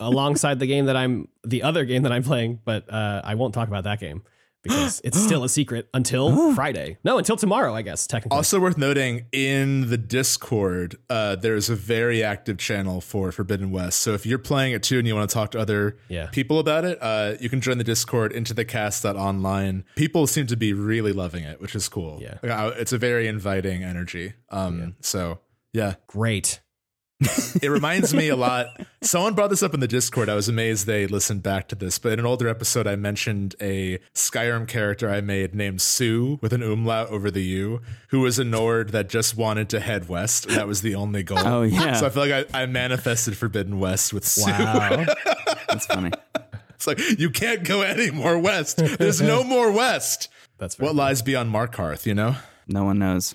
alongside 0.00 0.58
the 0.58 0.66
game 0.66 0.86
that 0.86 0.96
I'm 0.96 1.28
the 1.44 1.62
other 1.62 1.84
game 1.84 2.02
that 2.02 2.12
I'm 2.12 2.22
playing, 2.22 2.60
but 2.64 2.92
uh, 2.92 3.20
I 3.24 3.34
won't 3.34 3.54
talk 3.54 3.68
about 3.68 3.84
that 3.84 4.00
game 4.00 4.22
because 4.62 5.00
it's 5.04 5.16
still 5.20 5.44
a 5.44 5.48
secret 5.48 5.88
until 5.94 6.52
Friday. 6.56 6.96
No, 7.04 7.18
until 7.18 7.36
tomorrow, 7.36 7.72
I 7.72 7.82
guess, 7.82 8.04
technically. 8.08 8.34
Also 8.36 8.58
worth 8.58 8.76
noting 8.76 9.26
in 9.30 9.90
the 9.90 9.96
Discord, 9.96 10.96
uh, 11.08 11.36
there's 11.36 11.70
a 11.70 11.76
very 11.76 12.24
active 12.24 12.58
channel 12.58 13.00
for 13.00 13.30
Forbidden 13.30 13.70
West. 13.70 14.00
So 14.00 14.12
if 14.14 14.26
you're 14.26 14.40
playing 14.40 14.72
it 14.72 14.82
too 14.82 14.98
and 14.98 15.06
you 15.06 15.14
want 15.14 15.30
to 15.30 15.34
talk 15.34 15.52
to 15.52 15.60
other 15.60 15.98
Yeah. 16.08 16.26
people 16.32 16.58
about 16.58 16.84
it, 16.84 16.98
uh, 17.00 17.34
you 17.40 17.48
can 17.48 17.60
join 17.60 17.78
the 17.78 17.84
Discord 17.84 18.32
into 18.32 18.54
the 18.54 18.64
cast.online. 18.64 19.84
People 19.94 20.26
seem 20.26 20.48
to 20.48 20.56
be 20.56 20.72
really 20.72 21.12
loving 21.12 21.44
it, 21.44 21.60
which 21.60 21.76
is 21.76 21.88
cool. 21.88 22.20
Yeah. 22.20 22.38
Uh, 22.42 22.72
it's 22.76 22.92
a 22.92 22.98
very 22.98 23.28
inviting 23.28 23.84
energy. 23.84 24.32
Um, 24.50 24.96
so 25.00 25.38
yeah, 25.72 25.94
Great. 26.08 26.60
It 27.20 27.70
reminds 27.70 28.12
me 28.12 28.28
a 28.28 28.36
lot. 28.36 28.66
Someone 29.00 29.34
brought 29.34 29.48
this 29.48 29.62
up 29.62 29.72
in 29.72 29.80
the 29.80 29.88
Discord. 29.88 30.28
I 30.28 30.34
was 30.34 30.48
amazed 30.48 30.86
they 30.86 31.06
listened 31.06 31.42
back 31.42 31.68
to 31.68 31.74
this. 31.74 31.98
But 31.98 32.12
in 32.12 32.18
an 32.18 32.26
older 32.26 32.46
episode, 32.48 32.86
I 32.86 32.96
mentioned 32.96 33.54
a 33.60 33.98
Skyrim 34.14 34.68
character 34.68 35.08
I 35.08 35.22
made 35.22 35.54
named 35.54 35.80
Sue 35.80 36.38
with 36.42 36.52
an 36.52 36.62
umlaut 36.62 37.08
over 37.08 37.30
the 37.30 37.42
U, 37.42 37.80
who 38.08 38.20
was 38.20 38.38
a 38.38 38.44
Nord 38.44 38.90
that 38.90 39.08
just 39.08 39.36
wanted 39.36 39.70
to 39.70 39.80
head 39.80 40.08
west. 40.08 40.48
That 40.48 40.66
was 40.66 40.82
the 40.82 40.94
only 40.94 41.22
goal. 41.22 41.38
Oh, 41.38 41.62
yeah. 41.62 41.94
So 41.94 42.06
I 42.06 42.10
feel 42.10 42.26
like 42.26 42.48
I, 42.54 42.62
I 42.62 42.66
manifested 42.66 43.36
Forbidden 43.36 43.78
West 43.78 44.12
with 44.12 44.26
Sue. 44.26 44.50
Wow. 44.50 45.06
That's 45.68 45.86
funny. 45.86 46.10
It's 46.76 46.86
like 46.86 47.00
you 47.18 47.30
can't 47.30 47.64
go 47.64 47.80
any 47.80 48.10
more 48.10 48.38
west. 48.38 48.76
There's 48.76 49.22
no 49.22 49.42
more 49.42 49.72
west. 49.72 50.28
That's 50.58 50.78
What 50.78 50.94
lies 50.94 51.22
beyond 51.22 51.50
Markarth? 51.50 52.04
You 52.04 52.12
know. 52.12 52.36
No 52.68 52.84
one 52.84 52.98
knows. 52.98 53.34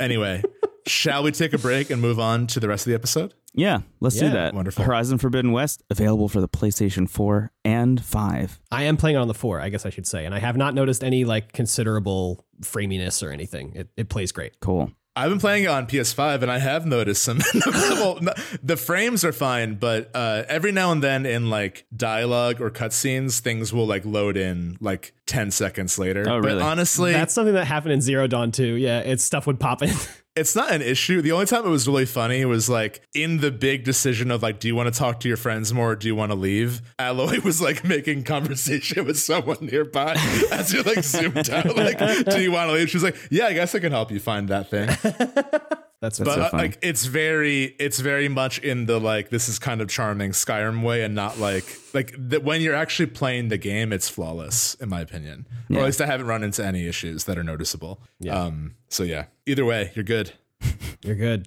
Anyway, 0.00 0.42
shall 0.88 1.22
we 1.22 1.30
take 1.32 1.52
a 1.52 1.58
break 1.58 1.90
and 1.90 2.00
move 2.02 2.18
on 2.18 2.46
to 2.48 2.60
the 2.60 2.68
rest 2.68 2.86
of 2.86 2.90
the 2.90 2.94
episode? 2.94 3.34
Yeah, 3.54 3.78
let's 4.00 4.16
Yeah, 4.16 4.28
do 4.28 4.30
that. 4.34 4.54
wonderful. 4.54 4.84
Horizon 4.84 5.18
Forbidden 5.18 5.52
West 5.52 5.82
available 5.90 6.28
for 6.28 6.40
the 6.40 6.48
PlayStation 6.48 7.08
4 7.08 7.50
and 7.64 8.02
5. 8.04 8.60
I 8.70 8.84
am 8.84 8.96
playing 8.96 9.16
it 9.16 9.20
on 9.20 9.28
the 9.28 9.34
four, 9.34 9.60
I 9.60 9.68
guess 9.68 9.84
I 9.86 9.90
should 9.90 10.06
say, 10.06 10.24
and 10.24 10.34
I 10.34 10.38
have 10.38 10.56
not 10.56 10.74
noticed 10.74 11.02
any 11.02 11.24
like 11.24 11.52
considerable 11.52 12.44
framiness 12.62 13.22
or 13.22 13.30
anything. 13.30 13.72
It, 13.74 13.88
it 13.96 14.08
plays 14.08 14.32
great. 14.32 14.60
Cool. 14.60 14.92
I've 15.16 15.30
been 15.30 15.40
playing 15.40 15.64
it 15.64 15.68
on 15.68 15.88
PS5 15.88 16.42
and 16.42 16.50
I 16.50 16.58
have 16.58 16.86
noticed 16.86 17.22
some. 17.24 17.40
well, 17.66 18.20
the 18.62 18.76
frames 18.76 19.24
are 19.24 19.32
fine, 19.32 19.74
but 19.74 20.10
uh, 20.14 20.44
every 20.48 20.70
now 20.70 20.92
and 20.92 21.02
then 21.02 21.26
in 21.26 21.50
like 21.50 21.86
dialogue 21.96 22.60
or 22.60 22.70
cutscenes, 22.70 23.40
things 23.40 23.72
will 23.72 23.86
like 23.86 24.04
load 24.04 24.36
in 24.36 24.76
like 24.80 25.12
10 25.28 25.50
seconds 25.50 25.98
later. 25.98 26.24
Oh, 26.28 26.38
really? 26.38 26.58
But 26.58 26.62
honestly, 26.62 27.12
That's 27.12 27.32
something 27.32 27.54
that 27.54 27.66
happened 27.66 27.92
in 27.92 28.00
Zero 28.00 28.26
Dawn 28.26 28.50
too. 28.50 28.74
Yeah, 28.74 29.00
it's 29.00 29.22
stuff 29.22 29.46
would 29.46 29.60
pop 29.60 29.82
in. 29.82 29.94
it's 30.36 30.56
not 30.56 30.72
an 30.72 30.82
issue. 30.82 31.20
The 31.20 31.32
only 31.32 31.46
time 31.46 31.64
it 31.64 31.68
was 31.68 31.86
really 31.86 32.06
funny 32.06 32.44
was 32.44 32.68
like 32.68 33.02
in 33.14 33.38
the 33.38 33.50
big 33.50 33.84
decision 33.84 34.30
of 34.30 34.42
like, 34.42 34.58
do 34.60 34.68
you 34.68 34.74
want 34.74 34.92
to 34.92 34.98
talk 34.98 35.20
to 35.20 35.28
your 35.28 35.36
friends 35.36 35.72
more 35.72 35.92
or 35.92 35.96
do 35.96 36.08
you 36.08 36.16
want 36.16 36.32
to 36.32 36.36
leave? 36.36 36.80
Aloy 36.98 37.42
was 37.44 37.60
like 37.60 37.84
making 37.84 38.24
conversation 38.24 39.04
with 39.06 39.18
someone 39.18 39.58
nearby 39.60 40.14
as 40.50 40.72
you're 40.72 40.82
like 40.82 41.04
zoomed 41.04 41.50
out. 41.50 41.76
Like, 41.76 41.98
do 42.24 42.40
you 42.40 42.50
want 42.50 42.70
to 42.70 42.72
leave? 42.72 42.90
She's 42.90 43.04
like, 43.04 43.16
yeah, 43.30 43.46
I 43.46 43.52
guess 43.52 43.74
I 43.74 43.78
can 43.78 43.92
help 43.92 44.10
you 44.10 44.20
find 44.20 44.48
that 44.48 44.70
thing. 44.70 45.84
That's, 46.00 46.20
but 46.20 46.50
so 46.50 46.56
like 46.56 46.78
it's 46.80 47.06
very 47.06 47.64
it's 47.80 47.98
very 47.98 48.28
much 48.28 48.60
in 48.60 48.86
the 48.86 49.00
like 49.00 49.30
this 49.30 49.48
is 49.48 49.58
kind 49.58 49.80
of 49.80 49.88
charming 49.88 50.30
Skyrim 50.30 50.84
way 50.84 51.02
and 51.02 51.12
not 51.14 51.38
like 51.40 51.64
like 51.92 52.14
that 52.16 52.44
when 52.44 52.60
you're 52.60 52.76
actually 52.76 53.06
playing 53.06 53.48
the 53.48 53.58
game 53.58 53.92
it's 53.92 54.08
flawless 54.08 54.74
in 54.74 54.88
my 54.88 55.00
opinion. 55.00 55.46
Or 55.70 55.78
at 55.80 55.84
least 55.86 56.00
I 56.00 56.06
haven't 56.06 56.26
run 56.26 56.44
into 56.44 56.64
any 56.64 56.86
issues 56.86 57.24
that 57.24 57.36
are 57.36 57.42
noticeable. 57.42 58.00
Yeah. 58.20 58.40
um 58.40 58.76
so 58.88 59.02
yeah 59.02 59.24
either 59.46 59.64
way 59.64 59.90
you're 59.94 60.04
good. 60.04 60.32
You're 61.04 61.14
good. 61.14 61.46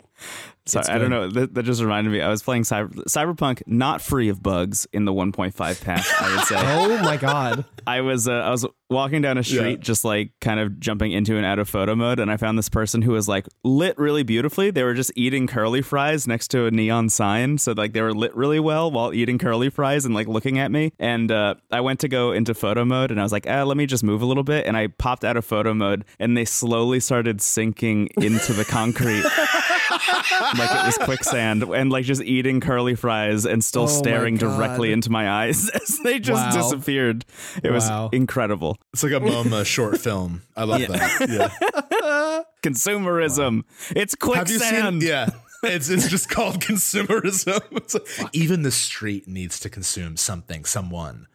Sorry, 0.68 0.86
I 0.88 0.98
don't 1.00 1.10
know. 1.10 1.28
That, 1.28 1.54
that 1.56 1.64
just 1.64 1.82
reminded 1.82 2.12
me. 2.12 2.22
I 2.22 2.30
was 2.30 2.44
playing 2.44 2.64
Cyber, 2.64 2.94
Cyberpunk, 3.06 3.64
not 3.66 4.02
free 4.02 4.30
of 4.30 4.44
bugs 4.44 4.86
in 4.94 5.06
the 5.06 5.12
1.5 5.14 5.84
patch. 5.84 6.08
I 6.20 6.36
would 6.36 6.46
say. 6.46 6.56
Oh 6.62 7.04
my 7.04 7.18
god. 7.18 7.66
I 7.88 8.02
was 8.02 8.28
uh, 8.28 8.34
I 8.34 8.52
was 8.52 8.66
walking 8.90 9.22
down 9.24 9.38
a 9.40 9.44
street, 9.44 9.70
Yeah. 9.72 9.76
just 9.78 10.06
like 10.06 10.32
kind 10.40 10.60
of 10.60 10.80
jumping 10.80 11.12
into 11.14 11.36
and 11.36 11.46
out 11.46 11.58
of 11.58 11.68
photo 11.68 11.96
mode, 11.96 12.20
and 12.20 12.30
I 12.30 12.38
found 12.38 12.58
this 12.60 12.70
person 12.70 13.02
who 13.02 13.12
was 13.14 13.28
like 13.28 13.48
lit 13.64 13.98
really 13.98 14.22
beautifully. 14.24 14.70
They 14.70 14.84
were 14.84 14.94
just 14.94 15.12
eating 15.16 15.48
curly 15.48 15.82
fries 15.82 16.28
next 16.28 16.50
to 16.50 16.66
a 16.68 16.72
neon 16.72 17.10
sign, 17.10 17.58
so 17.58 17.72
like 17.72 17.94
they 17.94 18.02
were 18.02 18.14
lit 18.14 18.36
really 18.36 18.60
well 18.60 18.92
while 18.92 19.14
eating 19.14 19.38
curly 19.40 19.70
fries 19.72 20.06
and 20.06 20.14
like 20.14 20.28
looking 20.28 20.60
at 20.60 20.72
me. 20.72 20.92
And 21.00 21.32
uh, 21.32 21.56
I 21.72 21.82
went 21.82 22.00
to 22.02 22.08
go 22.08 22.32
into 22.34 22.54
photo 22.54 22.86
mode, 22.86 23.10
and 23.10 23.20
I 23.20 23.24
was 23.24 23.32
like, 23.32 23.48
ah, 23.50 23.64
let 23.64 23.78
me 23.78 23.88
just 23.88 24.04
move 24.04 24.22
a 24.22 24.26
little 24.26 24.44
bit, 24.44 24.68
and 24.68 24.78
I 24.78 24.88
popped 24.88 25.26
out 25.26 25.38
of 25.38 25.44
photo 25.46 25.74
mode, 25.74 26.06
and 26.20 26.38
they 26.38 26.46
slowly 26.46 27.00
started 27.00 27.42
sinking 27.42 28.10
into 28.18 28.54
the 28.54 28.66
concrete. 28.66 29.24
like 30.58 30.72
it 30.72 30.86
was 30.86 30.98
quicksand 31.04 31.64
and 31.64 31.92
like 31.92 32.06
just 32.06 32.22
eating 32.22 32.60
curly 32.60 32.96
fries 32.96 33.46
and 33.46 33.64
still 33.64 33.84
Oh 33.84 33.88
staring 33.88 34.38
directly 34.38 34.92
into 34.92 35.10
my 35.12 35.30
eyes 35.30 35.70
as 35.74 36.00
they 36.04 36.20
just 36.20 36.56
Wow. 36.56 36.62
disappeared. 36.72 37.26
It 37.64 37.72
was 37.72 37.90
incredible. 38.14 38.78
It's 38.94 39.04
like 39.04 39.14
a 39.14 39.20
MoMA 39.20 39.66
short 39.66 40.00
film. 40.00 40.42
I 40.56 40.64
love 40.64 40.82
that. 40.88 41.28
Yeah. 41.30 42.44
Consumerism. 42.64 43.64
It's 43.96 44.16
quicksand. 44.16 45.02
seen? 45.02 45.10
Yeah. 45.10 45.30
It's 45.64 45.90
it's 45.90 46.10
just 46.10 46.28
called 46.30 46.60
consumerism. 46.60 47.62
It's 47.78 47.94
like, 47.94 48.30
even 48.34 48.64
the 48.64 48.72
street 48.72 49.28
needs 49.28 49.60
to 49.60 49.70
consume 49.70 50.18
something, 50.18 50.66
someone. 50.66 51.28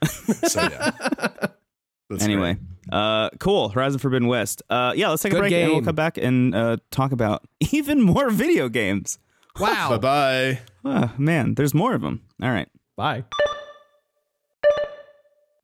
So 0.48 0.62
yeah. 0.62 0.90
That's 2.10 2.24
Anyway, 2.24 2.56
uh, 2.92 3.30
cool. 3.40 3.68
Horizon 3.70 3.98
Forbidden 3.98 4.28
West. 4.28 4.62
Uh, 4.70 4.92
yeah, 4.96 5.08
let's 5.08 5.22
take 5.22 5.32
a 5.32 5.36
Good 5.36 5.40
break 5.40 5.52
and 5.52 5.72
we'll 5.72 5.82
come 5.82 5.94
back 5.94 6.16
and 6.18 6.54
uh, 6.54 6.76
talk 6.90 7.12
about 7.12 7.44
even 7.72 8.00
more 8.00 8.30
video 8.30 8.68
games. 8.68 9.18
Wow. 9.58 9.96
bye. 9.96 10.58
Oh, 10.84 11.10
man, 11.16 11.54
there's 11.54 11.72
more 11.72 11.94
of 11.94 12.02
them. 12.02 12.20
All 12.42 12.50
right. 12.50 12.68
Bye. 12.94 13.24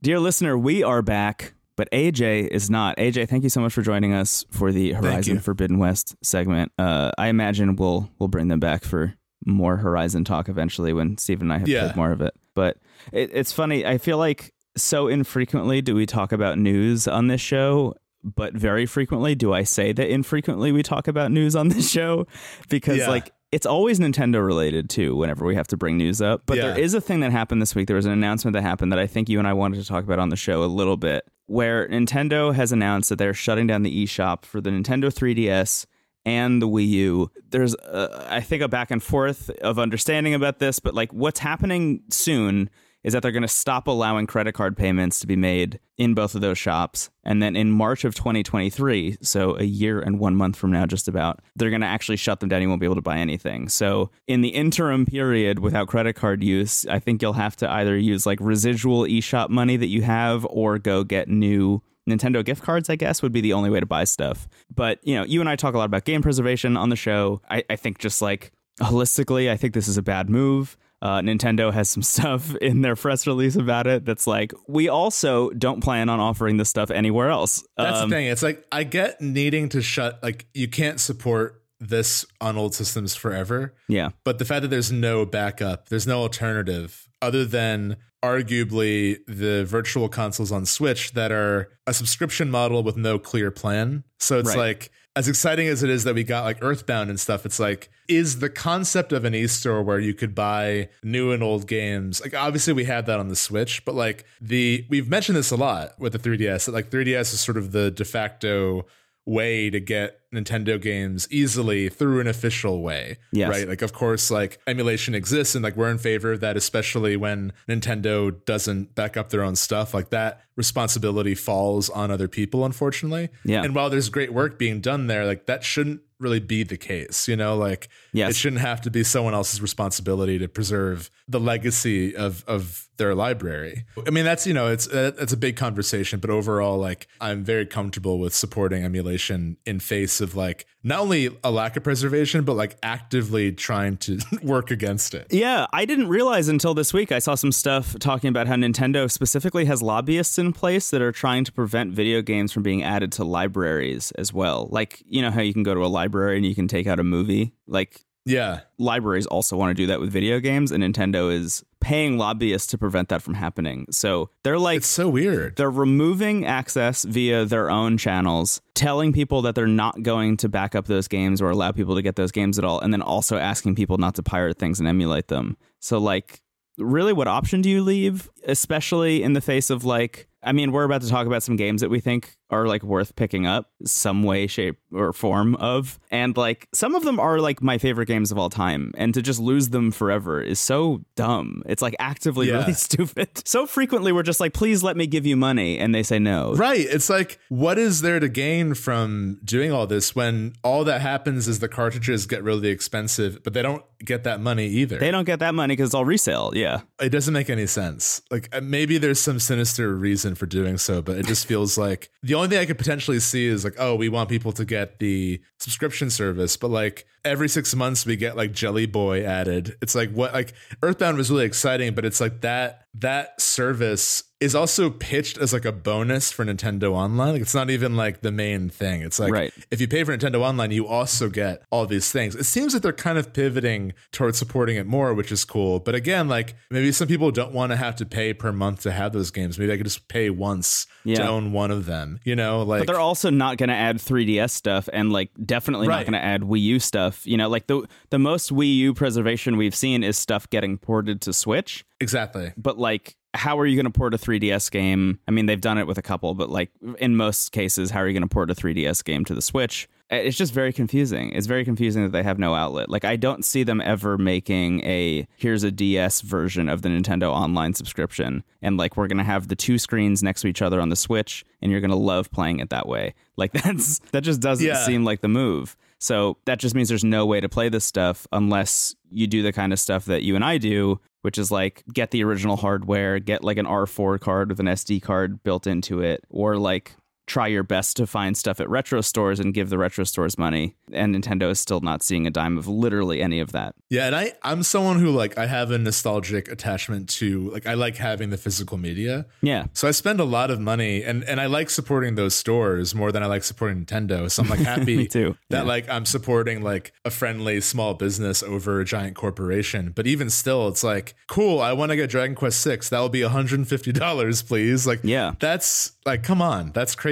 Dear 0.03 0.19
listener, 0.19 0.59
we 0.59 0.83
are 0.83 1.03
back, 1.03 1.53
but 1.77 1.91
AJ 1.93 2.49
is 2.49 2.69
not. 2.71 2.97
AJ, 2.97 3.29
thank 3.29 3.45
you 3.45 3.49
so 3.51 3.61
much 3.61 3.73
for 3.73 3.83
joining 3.83 4.13
us 4.13 4.45
for 4.51 4.73
the 4.73 4.93
Horizon. 4.95 5.39
Forbidden 5.39 5.79
West 5.79 6.17
segment. 6.25 6.73
Uh, 6.79 7.13
I 7.19 7.29
imagine 7.29 7.77
we'll 7.77 8.11
we'll 8.19 8.29
bring 8.29 8.49
them 8.49 8.61
back 8.61 8.83
for 8.83 9.15
more 9.45 9.77
Horizon 9.77 10.25
talk 10.25 10.49
eventually 10.49 10.93
when 10.93 11.19
Steve 11.19 11.41
and 11.41 11.53
I 11.53 11.59
have 11.59 11.69
Yeah. 11.69 11.83
played 11.83 11.97
more 11.97 12.13
of 12.13 12.21
it. 12.21 12.35
But 12.55 12.79
it, 13.13 13.31
it's 13.33 13.53
funny. 13.53 13.87
I 13.87 13.99
feel 13.99 14.19
like 14.19 14.53
so 14.77 15.09
infrequently 15.09 15.83
do 15.83 15.95
we 15.95 16.07
talk 16.07 16.33
about 16.33 16.59
news 16.59 17.07
on 17.09 17.27
this 17.29 17.41
show. 17.41 17.95
But 18.25 18.55
very 18.55 18.87
frequently, 18.87 19.35
do 19.35 19.53
I 19.53 19.65
say 19.65 19.93
that 19.93 20.09
infrequently 20.09 20.71
we 20.71 20.85
talk 20.85 21.09
about 21.09 21.33
news 21.33 21.57
on 21.57 21.69
this 21.69 21.91
show? 21.97 22.27
Because, 22.69 22.99
Yeah. 22.99 23.09
like, 23.09 23.33
it's 23.51 23.67
always 23.67 23.99
Nintendo 23.99 24.45
related 24.47 24.89
too 24.89 25.17
whenever 25.17 25.45
we 25.45 25.57
have 25.57 25.67
to 25.69 25.77
bring 25.77 25.97
news 25.97 26.23
up. 26.23 26.43
But 26.47 26.57
Yeah. 26.57 26.69
there 26.69 26.79
is 26.79 26.95
a 26.95 27.01
thing 27.01 27.19
that 27.21 27.33
happened 27.33 27.61
this 27.61 27.75
week. 27.75 27.89
There 27.89 27.97
was 27.97 28.07
an 28.07 28.13
announcement 28.13 28.55
that 28.55 28.63
happened 28.63 28.93
that 28.93 28.99
I 29.01 29.09
think 29.09 29.29
you 29.29 29.41
and 29.41 29.49
I 29.49 29.53
wanted 29.55 29.81
to 29.83 29.87
talk 29.89 30.05
about 30.05 30.21
on 30.21 30.29
the 30.29 30.37
show 30.37 30.63
a 30.63 30.67
little 30.67 30.97
bit, 30.97 31.25
where 31.47 31.89
Nintendo 31.89 32.55
has 32.55 32.71
announced 32.71 33.09
that 33.09 33.17
they're 33.17 33.35
shutting 33.35 33.67
down 33.67 33.83
the 33.83 34.05
eShop 34.05 34.45
for 34.45 34.61
the 34.61 34.71
Nintendo 34.71 35.13
3DS 35.13 35.87
and 36.25 36.63
the 36.63 36.69
Wii 36.69 36.89
U. 36.89 37.31
There's, 37.51 37.75
uh, 37.75 38.29
I 38.31 38.41
think, 38.41 38.63
a 38.63 38.69
back 38.69 38.93
and 38.93 39.03
forth 39.03 39.51
of 39.63 39.81
understanding 39.81 40.33
about 40.33 40.61
this, 40.61 40.79
but 40.79 40.95
like 40.95 41.13
what's 41.13 41.41
happening 41.41 42.03
soon 42.09 42.71
is 43.05 43.13
that 43.13 43.23
they're 43.23 43.33
going 43.33 43.43
to 43.43 43.49
stop 43.49 43.87
allowing 43.87 44.27
credit 44.27 44.53
card 44.53 44.77
payments 44.77 45.21
to 45.21 45.27
be 45.27 45.37
made 45.37 45.81
in 45.99 46.15
both 46.15 46.35
of 46.35 46.41
those 46.41 46.59
shops. 46.59 47.11
And 47.25 47.43
then 47.43 47.57
in 47.57 47.71
March 47.71 48.05
of 48.05 48.15
2023, 48.15 49.19
so 49.23 49.57
a 49.57 49.65
year 49.65 50.01
and 50.01 50.19
one 50.19 50.37
month 50.37 50.57
from 50.57 50.71
now, 50.73 50.87
just 50.87 51.09
about, 51.09 51.41
they're 51.57 51.71
going 51.71 51.81
to 51.81 51.87
actually 51.87 52.17
shut 52.17 52.41
them 52.41 52.49
down. 52.49 52.63
You 52.63 52.69
won't 52.69 52.81
be 52.81 52.87
able 52.87 52.97
to 52.97 53.03
buy 53.03 53.19
anything. 53.19 53.69
So 53.69 54.11
in 54.27 54.41
the 54.41 54.51
interim 54.51 55.07
period 55.07 55.59
without 55.59 55.89
credit 55.89 56.15
card 56.15 56.43
use, 56.43 56.87
I 56.87 56.99
think 56.99 57.23
you'll 57.23 57.33
have 57.35 57.57
to 57.57 57.71
either 57.71 57.97
use 57.97 58.27
like 58.27 58.39
residual 58.41 59.03
eShop 59.03 59.49
money 59.49 59.77
that 59.77 59.89
you 59.89 60.03
have 60.03 60.47
or 60.51 60.79
go 60.79 61.05
get 61.05 61.29
new 61.29 61.83
Nintendo 62.09 62.45
gift 62.45 62.63
cards, 62.63 62.91
I 62.91 62.97
guess, 62.97 63.23
would 63.23 63.33
be 63.33 63.41
the 63.41 63.53
only 63.53 63.71
way 63.71 63.81
to 63.81 63.87
buy 63.87 64.05
stuff. 64.05 64.49
But, 64.75 64.99
you 65.07 65.15
know, 65.15 65.25
you 65.25 65.41
and 65.41 65.49
I 65.49 65.57
talk 65.57 65.75
a 65.75 65.79
lot 65.79 65.85
about 65.85 66.05
game 66.05 66.23
preservation 66.23 66.77
on 66.77 66.89
the 66.89 66.97
show. 66.97 67.41
I, 67.49 67.63
I 67.71 67.77
think 67.77 67.99
just 67.99 68.21
like 68.21 68.53
holistically, 68.81 69.51
I 69.51 69.57
think 69.57 69.75
this 69.75 69.89
is 69.89 69.97
a 69.97 70.03
bad 70.03 70.29
move. 70.29 70.77
Uh, 71.03 71.21
Nintendo 71.21 71.73
has 71.73 71.89
some 71.89 72.03
stuff 72.15 72.55
in 72.57 72.81
their 72.83 72.95
press 72.97 73.27
release 73.27 73.57
about 73.57 73.87
it 73.89 74.05
that's 74.05 74.27
like, 74.27 74.53
we 74.69 74.89
also 74.89 75.51
don't 75.51 75.83
plan 75.83 76.09
on 76.09 76.21
offering 76.21 76.57
this 76.59 76.69
stuff 76.71 76.91
anywhere 76.93 77.29
else. 77.29 77.65
That's 77.77 77.99
Um, 77.99 78.09
the 78.09 78.17
thing. 78.17 78.27
It's 78.29 78.43
like 78.43 78.65
I 78.71 78.85
get 78.85 79.21
needing 79.21 79.69
to 79.71 79.83
shut 79.83 80.23
like 80.23 80.47
you 80.55 80.69
can't 80.69 81.01
support 81.01 81.61
this 81.81 82.25
on 82.41 82.57
old 82.57 82.73
systems 82.77 83.17
forever. 83.17 83.75
Yeah. 83.89 84.11
But 84.25 84.39
the 84.39 84.45
fact 84.45 84.63
that 84.63 84.69
there's 84.69 84.93
no 84.93 85.27
backup, 85.27 85.89
there's 85.89 86.07
no 86.07 86.21
alternative 86.21 87.09
other 87.21 87.45
than 87.45 87.97
arguably 88.25 89.19
the 89.27 89.65
virtual 89.65 90.09
consoles 90.09 90.53
on 90.53 90.65
Switch 90.65 91.13
that 91.13 91.33
are 91.33 91.71
a 91.87 91.93
subscription 91.93 92.51
model 92.51 92.83
with 92.85 92.97
no 92.97 93.19
clear 93.19 93.51
plan. 93.51 94.05
So 94.21 94.39
it's 94.39 94.51
Right. 94.51 94.59
like 94.59 94.91
as 95.15 95.29
exciting 95.29 95.69
as 95.69 95.83
it 95.83 95.91
is 95.91 96.05
that 96.05 96.15
we 96.15 96.25
got 96.25 96.45
like 96.45 96.59
Earthbound 96.63 97.11
and 97.11 97.21
stuff, 97.21 97.45
it's 97.45 97.61
like 97.61 97.91
is 98.09 98.39
the 98.39 98.49
concept 98.49 99.13
of 99.13 99.25
an 99.25 99.35
e-store 99.35 99.83
where 99.83 99.99
you 99.99 100.15
could 100.15 100.35
buy 100.35 100.89
new 101.03 101.33
and 101.33 101.43
old 101.43 101.67
games. 101.67 102.21
Like 102.21 102.35
obviously 102.35 102.73
we 102.73 102.85
had 102.85 103.07
that 103.07 103.21
on 103.21 103.29
the 103.29 103.37
Switch, 103.37 103.85
but 103.85 103.95
like 103.95 104.25
the 104.41 104.87
we've 104.89 105.09
mentioned 105.09 105.37
this 105.37 105.51
a 105.51 105.57
lot 105.57 105.99
with 105.99 106.13
the 106.13 106.19
3DS. 106.19 106.67
That 106.67 106.73
like 106.73 106.91
3DS 106.91 107.35
is 107.35 107.41
sort 107.41 107.59
of 107.59 107.73
the 107.73 107.91
de 107.91 108.05
facto 108.05 108.87
way 109.27 109.71
to 109.71 109.81
get 109.81 110.22
Nintendo 110.33 110.81
games 110.81 111.29
easily 111.31 111.89
through 111.89 112.21
an 112.21 112.27
official 112.27 112.83
way. 112.83 113.19
Yes. 113.33 113.51
Right. 113.51 113.69
Like 113.69 113.83
of 113.83 113.93
course 113.93 114.31
like 114.31 114.59
emulation 114.67 115.15
exists 115.15 115.55
and 115.55 115.63
like 115.63 115.77
we're 115.77 115.91
in 115.91 115.99
favor 115.99 116.33
of 116.33 116.41
that, 116.41 116.57
especially 116.57 117.17
when 117.17 117.53
Nintendo 117.69 118.33
doesn't 118.45 118.95
back 118.95 119.17
up 119.17 119.31
their 119.31 119.43
own 119.43 119.57
stuff. 119.57 119.93
Like 119.95 120.11
that 120.11 120.41
responsibility 120.57 121.35
falls 121.35 121.91
on 121.91 122.11
other 122.11 122.29
people, 122.29 122.65
unfortunately. 122.65 123.29
Yeah. 123.45 123.63
And 123.63 123.75
while 123.75 123.91
there's 123.91 124.09
great 124.09 124.33
work 124.33 124.59
being 124.59 124.81
done 124.81 125.07
there, 125.07 125.27
like 125.27 125.47
that 125.47 125.65
shouldn't 125.65 126.01
really 126.19 126.41
be 126.41 126.63
the 126.63 126.77
case, 126.77 127.27
you 127.27 127.37
know, 127.37 127.57
like 127.57 127.89
Yes. 128.13 128.31
it 128.31 128.37
shouldn't 128.37 128.63
have 128.63 128.81
to 128.83 128.91
be 128.91 129.03
someone 129.03 129.35
else's 129.35 129.61
responsibility 129.61 130.39
to 130.39 130.49
preserve 130.49 131.11
the 131.29 131.41
legacy 131.41 132.15
of 132.15 132.45
of 132.47 132.89
their 133.03 133.15
library. 133.17 133.85
I 134.07 134.11
mean, 134.11 134.25
that's 134.25 134.47
you 134.47 134.55
know, 134.55 134.69
it's 134.69 134.87
uh, 134.87 135.11
that's 135.19 135.33
a 135.33 135.37
big 135.37 135.57
conversation, 135.57 136.21
but 136.21 136.31
overall, 136.31 136.79
like 136.79 137.09
I'm 137.21 137.43
very 137.43 137.67
comfortable 137.67 138.21
with 138.21 138.33
supporting 138.33 138.85
emulation 138.85 139.57
in 139.67 139.81
face 139.81 140.21
of 140.21 140.37
like 140.37 140.67
not 140.85 141.01
only 141.01 141.37
a 141.43 141.51
lack 141.51 141.77
of 141.77 141.83
preservation, 141.83 142.45
but 142.45 142.55
like 142.55 142.77
actively 142.83 143.51
trying 143.51 143.97
to 143.99 144.21
work 144.43 144.71
against 144.71 145.15
it. 145.15 145.27
Yeah, 145.31 145.67
I 145.73 145.85
didn't 145.85 146.09
realize 146.09 146.47
until 146.49 146.75
this 146.75 146.93
week. 146.93 147.11
I 147.11 147.19
saw 147.19 147.35
some 147.35 147.51
stuff 147.51 147.99
talking 147.99 148.29
about 148.29 148.47
how 148.47 148.55
Nintendo 148.55 149.11
specifically 149.11 149.65
has 149.65 149.83
lobbyists 149.83 150.39
in 150.39 150.53
place 150.53 150.91
that 150.91 151.03
are 151.03 151.13
trying 151.13 151.45
to 151.45 151.53
prevent 151.53 151.93
video 151.93 152.23
games 152.23 152.53
from 152.53 152.63
being 152.63 152.85
added 152.85 153.11
to 153.13 153.25
libraries 153.25 154.13
as 154.13 154.33
well. 154.33 154.69
Like, 154.71 155.03
you 155.07 155.23
know 155.23 155.33
how 155.33 155.41
you 155.41 155.53
can 155.53 155.65
go 155.65 155.75
to 155.75 155.85
a 155.85 155.89
library 155.89 156.37
and 156.37 156.47
you 156.47 156.55
can 156.55 156.69
take 156.69 156.87
out 156.87 157.01
a 157.01 157.05
movie? 157.05 157.55
Like, 157.67 158.05
Yeah, 158.25 158.61
libraries 158.79 159.27
also 159.27 159.57
want 159.57 159.71
to 159.71 159.75
do 159.75 159.87
that 159.89 160.01
with 160.01 160.11
video 160.11 160.39
games, 160.39 160.71
and 160.71 160.83
Nintendo 160.85 161.33
is 161.33 161.65
paying 161.81 162.19
lobbyists 162.19 162.69
to 162.69 162.79
prevent 162.79 163.09
that 163.09 163.21
from 163.21 163.35
happening. 163.35 163.87
So 163.91 164.31
they're 164.45 164.59
like, 164.59 164.79
it's 164.79 164.87
so 164.87 165.09
weird. 165.09 165.57
they're 165.57 165.71
removing 165.71 166.47
access 166.47 167.03
via 167.03 167.45
their 167.45 167.69
own 167.69 167.99
channels, 167.99 168.61
telling 168.75 169.13
people 169.13 169.43
that 169.43 169.57
they're 169.57 169.67
not 169.67 170.03
going 170.03 170.37
to 170.39 170.49
back 170.49 170.77
up 170.77 170.87
those 170.87 171.09
games 171.09 171.43
or 171.43 171.51
allow 171.51 171.73
people 171.73 171.97
to 171.97 172.03
get 172.03 172.15
those 172.15 172.31
games 172.31 172.59
at 172.59 172.65
all, 172.65 172.79
and 172.79 172.93
then 172.93 173.03
also 173.03 173.37
asking 173.37 173.75
people 173.75 173.99
not 173.99 174.15
to 174.15 174.23
pirate 174.23 174.59
things 174.59 174.79
and 174.79 174.89
emulate 174.89 175.27
them. 175.27 175.57
So, 175.81 175.99
like, 175.99 176.43
really, 176.79 177.13
what 177.13 177.27
option 177.27 177.61
do 177.61 177.69
you 177.69 177.83
leave? 177.83 178.31
Especially 178.47 179.25
in 179.25 179.33
the 179.33 179.41
face 179.41 179.69
of, 179.69 179.85
like, 179.85 180.29
I 180.43 180.53
mean, 180.53 180.73
we're 180.73 180.85
about 180.85 181.03
to 181.03 181.09
talk 181.09 181.27
about 181.27 181.43
some 181.43 181.57
games 181.57 181.81
that 181.83 181.91
we 181.91 182.01
think 182.01 182.37
are 182.51 182.67
like 182.67 182.83
worth 182.83 183.17
picking 183.17 183.47
up 183.47 183.71
some 183.85 184.23
way, 184.23 184.47
shape, 184.47 184.77
or 184.93 185.13
form 185.13 185.55
of. 185.57 185.99
And 186.11 186.37
like 186.37 186.69
some 186.75 186.95
of 186.95 187.03
them 187.05 187.19
are 187.19 187.39
like 187.39 187.63
my 187.63 187.79
favorite 187.79 188.07
games 188.07 188.31
of 188.31 188.39
all 188.39 188.51
time. 188.51 188.93
And 188.99 189.15
to 189.15 189.23
just 189.23 189.41
lose 189.41 189.71
them 189.71 189.91
forever 189.91 190.43
is 190.43 190.59
so 190.61 191.03
dumb. 191.17 191.63
It's 191.67 191.81
like 191.81 191.95
actively 191.99 192.49
Yeah. 192.49 192.59
really 192.61 192.73
stupid. 192.89 193.47
So 193.49 193.67
frequently 193.67 194.13
we're 194.13 194.23
just 194.23 194.39
like, 194.41 194.53
please 194.53 194.83
let 194.83 194.97
me 194.97 195.07
give 195.07 195.25
you 195.25 195.37
money. 195.37 195.79
And 195.79 195.95
they 195.95 196.03
say 196.03 196.19
no. 196.19 196.55
Right. 196.55 196.81
It's 196.87 197.09
like, 197.09 197.39
what 197.49 197.79
is 197.79 198.03
there 198.03 198.21
to 198.21 198.29
gain 198.29 198.75
from 198.75 199.41
doing 199.45 199.73
all 199.73 199.87
this 199.87 200.15
when 200.15 200.53
all 200.63 200.85
that 200.85 201.01
happens 201.01 201.49
is 201.49 201.61
the 201.61 201.69
cartridges 201.69 202.27
get 202.27 202.43
really 202.43 202.69
expensive, 202.69 203.43
but 203.43 203.55
they 203.55 203.63
don't 203.63 203.83
get 204.05 204.25
that 204.25 204.41
money 204.41 204.67
either? 204.67 204.99
They 204.99 205.11
don't 205.11 205.25
get 205.25 205.39
that 205.39 205.55
money 205.55 205.73
because 205.75 205.89
it's 205.91 205.95
all 205.95 206.05
resale. 206.05 206.53
Yeah. 206.55 206.81
it 207.01 207.09
doesn't 207.11 207.33
make 207.33 207.49
any 207.49 207.67
sense. 207.67 208.21
Like 208.31 208.49
uh, 208.53 208.61
maybe 208.61 208.99
there's 208.99 209.21
some 209.21 209.39
sinister 209.41 209.95
reason 209.95 210.32
for 210.35 210.47
doing 210.47 210.79
so, 210.79 211.03
but 211.03 211.17
it 211.17 211.27
just 211.27 211.47
feels 211.47 211.77
like 211.79 212.11
the 212.23 212.35
only 212.35 212.49
thing 212.49 212.59
I 212.59 212.67
could 212.67 212.79
potentially 212.79 213.21
see 213.21 213.47
is 213.47 213.65
like, 213.65 213.75
oh, 213.79 213.95
we 213.95 214.09
want 214.09 214.29
people 214.29 214.53
to 214.53 214.65
get 214.65 214.99
the 214.99 215.41
subscription 215.59 216.11
service, 216.11 216.57
but 216.57 216.69
like 216.69 217.07
every 217.25 217.49
six 217.49 217.75
months 217.75 218.05
we 218.05 218.17
get 218.17 218.37
like 218.37 218.53
Jelly 218.53 218.87
Boy 218.87 219.25
added. 219.25 219.77
It's 219.81 219.95
like 219.95 220.11
what 220.13 220.33
like 220.33 220.53
Earthbound 220.83 221.17
was 221.17 221.31
really 221.31 221.45
exciting, 221.45 221.95
but 221.95 222.05
it's 222.05 222.21
like 222.21 222.41
that 222.43 222.87
that 222.95 223.41
service 223.41 224.25
is 224.43 224.55
also 224.55 224.91
pitched 224.91 225.39
as 225.39 225.53
like 225.53 225.65
a 225.65 225.73
bonus 225.73 226.33
for 226.33 226.45
Nintendo 226.45 226.93
Online. 226.93 227.33
Like 227.35 227.43
it's 227.43 227.55
not 227.55 227.71
even 227.71 227.97
like 227.97 228.21
the 228.21 228.33
main 228.33 228.69
thing. 228.69 229.01
It's 229.03 229.19
like 229.19 229.33
Right. 229.33 229.53
if 229.71 229.81
you 229.81 229.89
pay 229.89 230.05
for 230.05 230.17
Nintendo 230.17 230.41
Online, 230.41 230.71
you 230.73 230.87
also 230.87 231.29
get 231.31 231.63
all 231.71 231.87
these 231.87 232.11
things. 232.13 232.35
It 232.35 232.45
seems 232.45 232.73
that 232.73 232.83
they're 232.83 232.93
kind 232.93 233.19
of 233.19 233.33
pivoting 233.33 233.93
towards 234.11 234.39
supporting 234.39 234.77
it 234.77 234.87
more, 234.87 235.15
which 235.15 235.31
is 235.33 235.45
cool. 235.45 235.79
But 235.79 235.95
again, 235.95 236.29
like 236.29 236.55
maybe 236.71 236.93
some 236.93 237.09
people 237.09 237.31
don't 237.31 237.53
want 237.53 237.71
to 237.73 237.77
have 237.77 237.97
to 237.97 238.05
pay 238.07 238.35
per 238.35 238.53
month 238.53 238.83
to 238.83 238.93
have 238.93 239.13
those 239.13 239.31
games. 239.31 239.59
Maybe 239.59 239.73
I 239.73 239.77
could 239.77 239.87
just 239.87 240.09
pay 240.09 240.29
once 240.29 240.87
to 241.07 241.27
own 241.27 241.53
one 241.53 241.71
of 241.71 241.87
them. 241.87 242.19
You 242.25 242.37
know, 242.37 242.63
like 242.63 242.81
But 242.81 242.87
they're 242.89 243.01
also 243.01 243.31
not 243.31 243.57
going 243.57 243.69
to 243.71 243.75
add 243.75 243.97
3DS 243.99 244.51
stuff, 244.51 244.89
and 244.93 245.13
like 245.13 245.31
definitely 245.45 245.89
Right. 245.89 245.97
not 245.99 246.03
going 246.05 246.21
to 246.21 246.25
add 246.25 246.43
Wii 246.43 246.61
U 246.63 246.79
stuff. 246.81 247.27
You 247.27 247.37
know, 247.37 247.49
like 247.49 247.67
the 247.69 247.87
the 248.11 248.19
most 248.19 248.53
Wii 248.53 248.75
U 248.77 248.95
preservation 248.95 249.57
we've 249.57 249.75
seen 249.75 250.03
is 250.05 250.19
stuff 250.19 250.51
getting 250.51 250.79
ported 250.79 251.21
to 251.23 251.33
Switch. 251.33 251.85
exactly. 252.01 252.53
But 252.57 252.79
like, 252.79 253.15
how 253.35 253.59
are 253.59 253.67
you 253.67 253.77
going 253.77 253.91
to 253.91 253.99
port 253.99 254.15
a 254.15 254.19
3DS 254.19 254.71
game? 254.71 255.19
I 255.27 255.31
mean, 255.31 255.47
they've 255.47 255.61
done 255.61 255.79
it 255.79 255.87
with 255.87 255.99
a 255.99 256.03
couple, 256.03 256.35
but 256.35 256.51
like 256.51 256.71
in 256.99 257.17
most 257.17 257.53
cases, 257.53 257.91
how 257.91 258.01
are 258.01 258.07
you 258.07 258.13
going 258.13 258.29
to 258.29 258.33
port 258.33 258.51
a 258.51 258.55
3DS 258.55 259.03
game 259.05 259.25
to 259.27 259.35
the 259.35 259.43
Switch? 259.43 259.89
It's 260.11 260.37
just 260.37 260.53
very 260.53 260.75
confusing. 260.75 261.33
It's 261.33 261.47
very 261.47 261.65
confusing 261.65 262.03
that 262.03 262.13
they 262.13 262.23
have 262.23 262.39
no 262.39 262.55
outlet. 262.55 262.91
Like, 262.91 263.07
I 263.07 263.17
don't 263.17 263.47
see 263.47 263.63
them 263.63 263.81
ever 263.81 264.19
making 264.19 264.81
a 264.85 265.27
here's 265.37 265.63
a 265.63 265.71
DS 265.71 266.21
version 266.21 266.69
of 266.69 266.83
the 266.83 266.91
Nintendo 266.91 267.31
Online 267.33 267.73
subscription, 267.73 268.45
and 268.61 268.77
like 268.77 268.99
we're 268.99 269.07
gonna 269.07 269.25
have 269.25 269.49
the 269.49 269.57
two 269.57 269.79
screens 269.79 270.23
next 270.23 270.43
to 270.43 270.49
each 270.49 270.61
other 270.61 270.83
on 270.83 270.91
the 270.91 270.97
Switch, 270.97 271.47
and 271.63 271.73
you're 271.73 271.81
gonna 271.81 271.97
love 271.97 272.31
playing 272.31 272.59
it 272.59 272.69
that 272.69 272.87
way. 272.87 273.15
Like 273.39 273.53
that's 273.65 274.01
that 274.11 274.21
just 274.21 274.41
doesn't 274.43 274.67
Yeah. 274.67 274.85
seem 274.85 275.03
like 275.03 275.23
the 275.23 275.29
move. 275.29 275.79
So 275.99 276.37
that 276.45 276.59
just 276.59 276.75
means 276.75 276.91
there's 276.91 277.05
no 277.05 277.25
way 277.25 277.41
to 277.41 277.49
play 277.49 277.71
this 277.71 277.87
stuff 277.87 278.27
unless 278.33 278.95
you 279.11 279.27
do 279.27 279.43
the 279.43 279.53
kind 279.53 279.73
of 279.73 279.81
stuff 279.81 280.05
that 280.07 280.23
you 280.25 280.35
and 280.37 280.45
I 280.45 280.59
do, 280.59 281.01
which 281.23 281.39
is 281.39 281.51
like 281.51 281.83
get 281.93 282.11
the 282.11 282.23
original 282.23 282.57
hardware, 282.57 283.19
get 283.19 283.43
like 283.43 283.57
an 283.57 283.67
R4 283.67 284.21
card 284.21 284.49
with 284.51 284.61
an 284.61 284.67
SD 284.67 285.03
card 285.03 285.43
built 285.43 285.67
into 285.67 286.01
it, 286.01 286.25
or 286.29 286.57
like 286.57 286.95
try 287.27 287.47
your 287.47 287.63
best 287.63 287.97
to 287.97 288.07
find 288.07 288.37
stuff 288.37 288.61
at 288.61 288.69
retro 288.69 289.01
stores 289.01 289.39
and 289.41 289.55
give 289.55 289.71
the 289.71 289.79
retro 289.79 290.05
stores 290.05 290.37
money. 290.37 290.75
And 290.93 291.15
Nintendo 291.15 291.51
is 291.51 291.61
still 291.61 291.81
not 291.81 292.03
seeing 292.03 292.27
a 292.27 292.31
dime 292.31 292.59
of 292.59 292.67
literally 292.67 293.23
any 293.23 293.39
of 293.41 293.53
that. 293.53 293.75
Yeah, 293.91 294.07
and 294.07 294.17
I 294.17 294.33
I'm 294.43 294.63
someone 294.63 294.99
who 294.99 295.11
like 295.11 295.39
I 295.39 295.47
have 295.47 295.71
a 295.71 295.79
nostalgic 295.79 296.51
attachment 296.51 297.09
to 297.11 297.51
like 297.51 297.67
I 297.67 297.75
like 297.75 297.97
having 297.97 298.31
the 298.31 298.37
physical 298.37 298.77
media. 298.77 299.27
Yeah. 299.41 299.67
So 299.73 299.87
I 299.89 299.93
spend 299.93 300.19
a 300.21 300.25
lot 300.25 300.51
of 300.51 300.61
money 300.61 301.03
and 301.05 301.23
and 301.25 301.41
I 301.41 301.47
like 301.47 301.71
supporting 301.71 302.17
those 302.17 302.35
stores 302.35 302.95
more 302.95 303.13
than 303.13 303.23
I 303.23 303.27
like 303.27 303.45
supporting 303.45 303.85
Nintendo. 303.87 304.31
So 304.31 304.43
I'm 304.43 304.49
like 304.49 304.59
happy 304.75 305.07
too. 305.07 305.37
that 305.51 305.59
Yeah. 305.59 305.63
like 305.63 305.89
I'm 305.89 306.05
supporting 306.05 306.63
like 306.63 306.93
a 307.05 307.11
friendly 307.11 307.61
small 307.61 307.95
business 307.95 308.43
over 308.43 308.81
a 308.81 308.85
giant 308.85 309.15
corporation. 309.17 309.93
But 309.95 310.07
even 310.07 310.29
still, 310.29 310.69
it's 310.69 310.83
like, 310.85 311.15
cool, 311.29 311.61
I 311.61 311.73
want 311.73 311.91
to 311.91 311.97
get 311.97 312.11
Dragon 312.11 312.35
Quest 312.35 312.61
6. 312.61 312.89
That 312.89 312.99
will 313.01 313.09
be 313.09 313.21
$150, 313.21 314.47
please. 314.49 314.87
Like 314.87 315.01
Yeah. 315.03 315.33
that's 315.39 315.93
like 316.05 316.23
come 316.23 316.43
on, 316.43 316.73
that's 316.73 316.95
crazy. 316.95 317.12